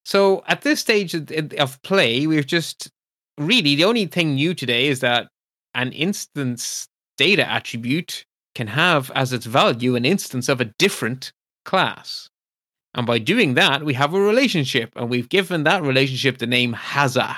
So 0.06 0.44
at 0.48 0.62
this 0.62 0.80
stage 0.80 1.14
of 1.14 1.82
play, 1.84 2.26
we've 2.28 2.46
just 2.46 2.90
really 3.38 3.76
the 3.76 3.84
only 3.84 4.06
thing 4.06 4.36
new 4.36 4.54
today 4.54 4.88
is 4.88 5.00
that 5.02 5.28
an 5.74 5.92
instance 5.92 6.88
data 7.18 7.50
attribute 7.50 8.26
can 8.54 8.68
have 8.68 9.12
as 9.12 9.34
its 9.34 9.46
value 9.46 9.96
an 9.96 10.06
instance 10.06 10.50
of 10.50 10.62
a 10.62 10.72
different 10.80 11.32
class. 11.66 12.30
And 12.94 13.06
by 13.06 13.20
doing 13.20 13.56
that, 13.56 13.84
we 13.84 13.94
have 13.94 14.14
a 14.14 14.22
relationship, 14.22 14.94
and 14.96 15.10
we've 15.10 15.28
given 15.28 15.64
that 15.66 15.84
relationship 15.84 16.38
the 16.38 16.48
name 16.48 16.72
has-a. 16.74 17.38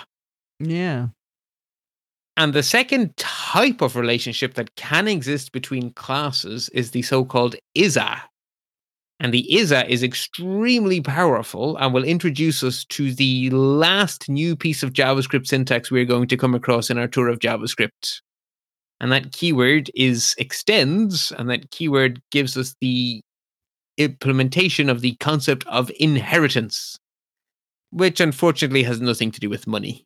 Yeah. 0.59 1.07
And 2.37 2.53
the 2.53 2.61
second 2.61 3.17
type 3.17 3.81
of 3.81 3.95
relationship 3.95 4.53
that 4.53 4.75
can 4.75 5.07
exist 5.07 5.51
between 5.51 5.93
classes 5.93 6.69
is 6.69 6.91
the 6.91 7.01
so 7.01 7.25
called 7.25 7.55
is-a. 7.73 8.21
And 9.19 9.33
the 9.33 9.51
is-a 9.55 9.89
is 9.91 10.03
extremely 10.03 11.01
powerful 11.01 11.75
and 11.77 11.93
will 11.93 12.03
introduce 12.03 12.63
us 12.63 12.85
to 12.85 13.11
the 13.13 13.49
last 13.49 14.29
new 14.29 14.55
piece 14.55 14.83
of 14.83 14.93
JavaScript 14.93 15.47
syntax 15.47 15.89
we're 15.89 16.05
going 16.05 16.27
to 16.27 16.37
come 16.37 16.53
across 16.53 16.89
in 16.89 16.99
our 16.99 17.07
tour 17.07 17.27
of 17.27 17.39
JavaScript. 17.39 18.21
And 18.99 19.11
that 19.11 19.31
keyword 19.31 19.89
is 19.95 20.35
extends, 20.37 21.31
and 21.31 21.49
that 21.49 21.71
keyword 21.71 22.21
gives 22.31 22.57
us 22.57 22.75
the 22.79 23.21
implementation 23.97 24.89
of 24.89 25.01
the 25.01 25.15
concept 25.15 25.65
of 25.67 25.91
inheritance, 25.99 26.97
which 27.91 28.19
unfortunately 28.19 28.83
has 28.83 29.01
nothing 29.01 29.31
to 29.31 29.39
do 29.39 29.49
with 29.49 29.67
money. 29.67 30.05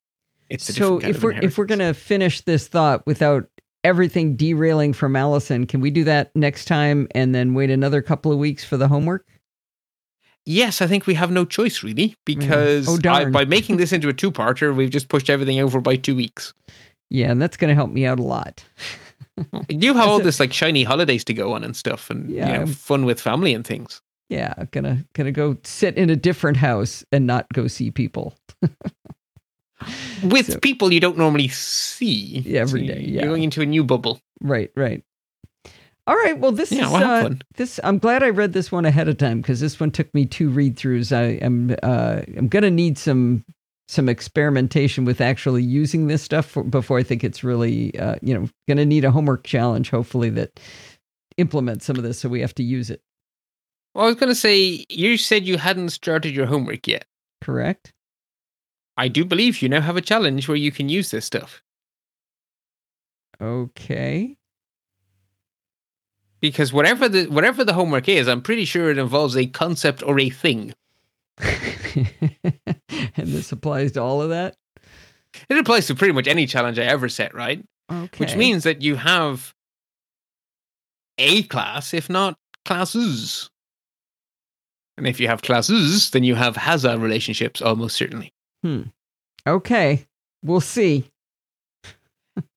It's 0.50 0.74
So 0.74 1.00
if 1.00 1.24
we're 1.24 1.32
if 1.32 1.58
we're 1.58 1.66
gonna 1.66 1.94
finish 1.94 2.42
this 2.42 2.68
thought 2.68 3.06
without 3.06 3.48
everything 3.84 4.36
derailing 4.36 4.94
from 4.94 5.16
Allison, 5.16 5.66
can 5.66 5.82
we 5.82 5.91
do 5.91 6.03
that 6.03 6.36
next 6.36 6.66
time 6.66 7.08
and 7.16 7.34
then 7.34 7.53
wait 7.53 7.70
another 7.70 8.02
couple 8.02 8.32
of 8.32 8.38
weeks 8.38 8.64
for 8.64 8.78
the 8.78 8.88
homework? 8.88 9.26
Yes, 10.45 10.82
I 10.82 10.88
think 10.88 11.06
we 11.06 11.14
have 11.14 11.32
no 11.32 11.45
choice 11.45 11.84
really 11.84 12.10
mm. 12.10 12.16
because 12.26 12.88
Oh, 12.88 13.10
I, 13.10 13.26
by 13.26 13.45
making 13.45 13.78
this 13.78 13.91
into 13.94 14.10
a 14.10 14.14
two-parter, 14.14 14.76
we've 14.76 14.90
just 14.90 15.10
pushed 15.10 15.30
everything 15.30 15.60
over 15.60 15.80
by 15.80 15.95
two 15.95 16.16
weeks. 16.16 16.53
Yeah, 17.10 17.30
and 17.30 17.41
that's 17.41 17.58
gonna 17.58 17.76
help 17.76 17.91
me 17.91 18.06
out 18.06 18.20
a 18.20 18.24
lot. 18.24 18.64
You 19.70 19.94
have 19.94 20.08
all 20.08 20.20
this 20.24 20.40
like 20.40 20.53
shiny 20.53 20.84
holidays 20.84 21.24
to 21.24 21.34
go 21.34 21.53
on 21.53 21.64
and 21.64 21.76
stuff, 21.76 22.10
and 22.10 22.30
Yeah, 22.30 22.52
you 22.52 22.60
know, 22.60 22.66
fun 22.68 23.06
with 23.06 23.20
family 23.20 23.53
and 23.53 23.66
things. 23.66 24.02
Yeah, 24.30 24.53
gonna 24.72 25.06
gonna 25.14 25.32
go 25.32 25.58
sit 25.64 25.98
in 25.98 26.10
a 26.10 26.16
different 26.16 26.58
house 26.58 27.03
and 27.12 27.26
not 27.26 27.48
go 27.53 27.68
see 27.68 27.91
people. 27.91 28.36
With 30.24 30.53
So- 30.53 30.60
people 30.60 30.91
you 30.94 30.99
don't 30.99 31.18
normally 31.18 31.48
see 31.48 32.40
Yeah, 32.45 32.62
every 32.62 32.88
So 32.88 32.94
day, 32.94 33.02
You're 33.02 33.24
going 33.24 33.44
into 33.44 33.62
a 33.62 33.66
new 33.66 33.84
bubble. 33.84 34.20
Right, 34.41 34.72
right. 34.76 35.03
All 36.08 36.16
right. 36.16 36.38
Well, 36.38 36.52
this 36.52 36.72
Yeah, 36.72 36.88
is 36.88 36.91
well, 36.91 37.03
uh, 37.12 37.22
fun. 37.24 37.41
this. 37.58 37.80
I'm 37.84 37.99
glad 37.99 38.24
I 38.24 38.30
read 38.30 38.53
this 38.53 38.72
one 38.72 38.86
ahead 38.86 39.08
of 39.08 39.18
time 39.18 39.40
because 39.41 39.60
this 39.60 39.80
one 39.80 39.91
took 39.91 40.12
me 40.14 40.26
two 40.26 40.49
read 40.49 40.76
throughs. 40.76 41.16
I 41.16 41.34
am 41.44 41.76
uh, 41.84 42.22
I'm 42.38 42.48
gonna 42.48 42.72
need 42.72 42.98
some 42.98 43.45
some 43.88 44.10
experimentation 44.10 45.06
with 45.06 45.22
actually 45.22 45.64
using 45.64 46.08
this 46.08 46.24
stuff 46.24 46.45
for, 46.48 46.64
before 46.64 46.98
I 46.98 47.03
think 47.03 47.24
it's 47.24 47.44
really 47.44 47.98
uh, 47.99 48.16
you 48.22 48.34
know 48.34 48.49
gonna 48.68 48.86
need 48.86 49.06
a 49.06 49.12
homework 49.12 49.44
challenge. 49.44 49.91
Hopefully 49.91 50.30
that 50.32 50.60
implements 51.38 51.86
some 51.86 51.98
of 51.98 52.03
this, 52.03 52.20
so 52.20 52.30
we 52.30 52.41
have 52.41 52.56
to 52.56 52.64
use 52.64 52.90
it. 52.90 53.02
Well, 53.94 54.06
I 54.06 54.08
was 54.08 54.16
going 54.16 54.30
to 54.30 54.36
say 54.36 54.86
you 54.90 55.18
said 55.18 55.45
you 55.45 55.58
hadn't 55.58 55.90
started 55.90 56.34
your 56.34 56.45
homework 56.45 56.88
yet. 56.88 57.06
Correct. 57.41 57.91
I 59.02 59.07
do 59.07 59.26
believe 59.26 59.61
you 59.64 59.69
now 59.69 59.82
have 59.82 59.98
a 59.98 60.02
challenge 60.02 60.48
where 60.48 60.56
you 60.57 60.72
can 60.72 60.88
use 60.88 61.10
this 61.10 61.26
stuff 61.26 61.61
Okay. 63.41 64.38
because 66.40 66.72
whatever 66.72 67.10
the 67.10 67.26
whatever 67.26 67.64
the 67.64 67.73
homework 67.73 68.07
is, 68.07 68.28
I'm 68.28 68.44
pretty 68.44 68.65
sure 68.65 68.91
it 68.91 68.99
involves 68.99 69.36
a 69.36 69.48
concept 69.48 70.03
or 70.03 70.19
a 70.19 70.30
thing. 70.30 70.73
and 71.40 71.57
this 73.18 73.52
applies 73.52 73.94
to 73.94 74.02
all 74.03 74.22
of 74.22 74.30
that. 74.30 74.56
It 75.49 75.57
applies 75.57 75.88
to 75.88 75.95
pretty 75.95 76.14
much 76.14 76.28
any 76.28 76.45
challenge 76.45 76.78
I 76.78 76.84
ever 76.84 77.10
set, 77.10 77.34
right? 77.34 77.65
Okay. 77.91 78.23
which 78.23 78.36
means 78.36 78.64
that 78.64 78.84
you 78.84 78.95
have 78.98 79.53
a 81.18 81.41
class, 81.44 81.94
if 81.95 82.07
not 82.10 82.38
classes. 82.65 83.49
And 84.98 85.07
if 85.07 85.19
you 85.19 85.28
have 85.28 85.41
classes, 85.41 86.11
then 86.11 86.23
you 86.23 86.36
have 86.36 86.56
has-a 86.56 86.99
relationships 86.99 87.61
almost 87.64 87.95
certainly. 87.95 88.32
Hmm. 88.64 88.82
okay. 89.48 90.06
We'll 90.44 90.62
see. 90.62 91.06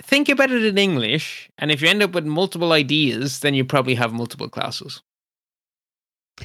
Think 0.03 0.29
about 0.29 0.51
it 0.51 0.65
in 0.65 0.79
English, 0.79 1.51
and 1.59 1.71
if 1.71 1.83
you 1.83 1.89
end 1.89 2.03
up 2.03 2.13
with 2.13 2.25
multiple 2.25 2.73
ideas, 2.73 3.41
then 3.41 3.55
you 3.55 3.65
probably 3.65 3.95
have 3.97 4.13
multiple 4.13 4.49
classes. 4.49 5.03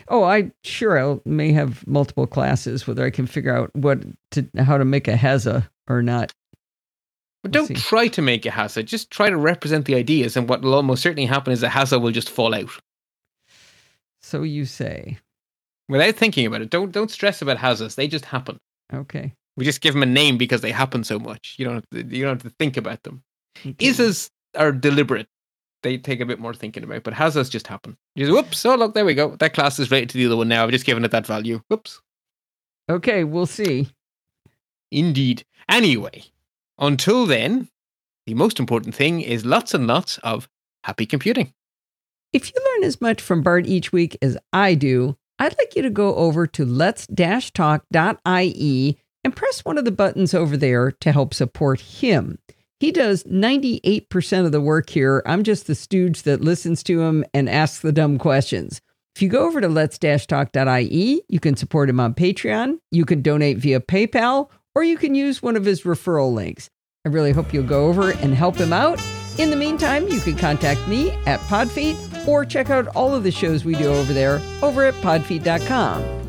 Oh, 0.07 0.23
I 0.23 0.51
sure 0.63 0.97
I 0.99 1.19
may 1.25 1.51
have 1.51 1.85
multiple 1.87 2.27
classes 2.27 2.85
whether 2.87 3.05
I 3.05 3.09
can 3.09 3.27
figure 3.27 3.55
out 3.55 3.71
what 3.75 4.03
to 4.31 4.47
how 4.57 4.77
to 4.77 4.85
make 4.85 5.07
a 5.07 5.15
has-a 5.15 5.69
or 5.87 6.01
not. 6.01 6.31
But 7.43 7.51
We'll 7.53 7.65
don't 7.65 7.67
see. 7.67 7.73
try 7.75 8.07
to 8.09 8.21
make 8.21 8.45
a 8.45 8.51
has-a. 8.51 8.83
Just 8.83 9.11
try 9.11 9.29
to 9.29 9.37
represent 9.37 9.85
the 9.85 9.95
ideas, 9.95 10.35
and 10.35 10.49
what 10.49 10.61
will 10.61 10.73
almost 10.73 11.01
certainly 11.03 11.25
happen 11.25 11.53
is 11.53 11.63
a 11.63 11.69
has-a 11.69 11.99
will 11.99 12.11
just 12.11 12.29
fall 12.29 12.53
out 12.55 12.69
So 14.21 14.43
you 14.43 14.65
say. 14.65 15.19
without 15.87 16.15
thinking 16.15 16.45
about 16.45 16.61
it. 16.61 16.69
Don't 16.69 16.91
don't 16.91 17.11
stress 17.11 17.41
about 17.41 17.57
has-as. 17.57 17.95
They 17.95 18.07
just 18.07 18.25
happen. 18.25 18.57
Okay. 18.93 19.33
We 19.57 19.65
just 19.65 19.81
give 19.81 19.93
them 19.93 20.03
a 20.03 20.07
name 20.07 20.37
because 20.37 20.61
they 20.61 20.71
happen 20.71 21.03
so 21.03 21.19
much. 21.19 21.55
You 21.57 21.65
don't 21.65 21.75
have 21.75 21.89
to, 21.91 22.15
you 22.15 22.23
don't 22.23 22.41
have 22.41 22.51
to 22.51 22.55
think 22.57 22.77
about 22.77 23.03
them. 23.03 23.23
okay. 23.59 23.75
is-as 23.79 24.31
are 24.55 24.71
deliberate. 24.71 25.27
They 25.81 25.97
take 25.97 26.19
a 26.19 26.25
bit 26.25 26.39
more 26.39 26.53
thinking 26.53 26.83
about, 26.83 27.03
but 27.03 27.13
has-as 27.13 27.49
just 27.49 27.67
happen. 27.67 27.97
You 28.15 28.25
just 28.25 28.35
whoops. 28.35 28.65
Oh 28.65 28.75
look, 28.75 28.93
there 28.93 29.05
we 29.05 29.13
go. 29.13 29.35
That 29.37 29.53
class 29.53 29.79
is 29.79 29.91
rated 29.91 30.09
to 30.11 30.17
the 30.17 30.25
other 30.25 30.37
one 30.37 30.49
now. 30.49 30.63
I've 30.63 30.71
just 30.71 30.85
given 30.85 31.05
it 31.05 31.11
that 31.11 31.25
value. 31.25 31.61
Whoops. 31.69 32.01
Okay, 32.89 33.23
we'll 33.23 33.45
see. 33.45 33.89
Indeed. 34.91 35.45
Anyway, 35.69 36.23
until 36.79 37.25
then, 37.25 37.69
the 38.25 38.33
most 38.33 38.59
important 38.59 38.95
thing 38.95 39.21
is 39.21 39.45
lots 39.45 39.73
and 39.73 39.87
lots 39.87 40.17
of 40.19 40.49
happy 40.83 41.05
computing. 41.05 41.53
If 42.33 42.51
you 42.53 42.61
learn 42.63 42.83
as 42.83 42.99
much 43.01 43.21
from 43.21 43.41
Bart 43.41 43.65
each 43.65 43.91
week 43.91 44.17
as 44.21 44.37
I 44.53 44.75
do, 44.75 45.17
I'd 45.39 45.57
like 45.57 45.75
you 45.75 45.81
to 45.83 45.89
go 45.89 46.15
over 46.15 46.45
to 46.47 46.65
let's-talk.ie 46.65 47.87
and 49.23 49.35
press 49.35 49.65
one 49.65 49.77
of 49.77 49.85
the 49.85 49.91
buttons 49.91 50.33
over 50.33 50.57
there 50.57 50.91
to 50.91 51.11
help 51.11 51.33
support 51.33 51.81
him. 51.81 52.39
He 52.79 52.91
does 52.91 53.23
98% 53.25 54.45
of 54.45 54.51
the 54.51 54.61
work 54.61 54.89
here. 54.89 55.21
I'm 55.25 55.43
just 55.43 55.67
the 55.67 55.75
stooge 55.75 56.23
that 56.23 56.41
listens 56.41 56.81
to 56.83 57.01
him 57.01 57.25
and 57.33 57.49
asks 57.49 57.79
the 57.79 57.91
dumb 57.91 58.17
questions. 58.17 58.79
If 59.15 59.21
you 59.21 59.27
go 59.27 59.45
over 59.45 59.59
to 59.59 59.67
let's-talk.ie, 59.67 61.21
you 61.27 61.39
can 61.41 61.57
support 61.57 61.89
him 61.89 61.99
on 61.99 62.13
Patreon, 62.13 62.79
you 62.91 63.03
can 63.03 63.21
donate 63.21 63.57
via 63.57 63.81
PayPal, 63.81 64.49
or 64.75 64.83
you 64.83 64.97
can 64.97 65.13
use 65.13 65.41
one 65.41 65.57
of 65.57 65.65
his 65.65 65.83
referral 65.83 66.33
links. 66.33 66.69
I 67.05 67.09
really 67.09 67.31
hope 67.31 67.53
you'll 67.53 67.63
go 67.63 67.87
over 67.87 68.11
and 68.11 68.33
help 68.33 68.55
him 68.55 68.71
out. 68.71 69.01
In 69.37 69.49
the 69.49 69.55
meantime, 69.55 70.07
you 70.07 70.21
can 70.21 70.37
contact 70.37 70.87
me 70.87 71.11
at 71.25 71.39
Podfeet 71.41 72.27
or 72.27 72.45
check 72.45 72.69
out 72.69 72.87
all 72.95 73.13
of 73.13 73.23
the 73.23 73.31
shows 73.31 73.65
we 73.65 73.75
do 73.75 73.87
over 73.87 74.13
there 74.13 74.41
over 74.61 74.85
at 74.85 74.93
podfeet.com. 74.95 76.28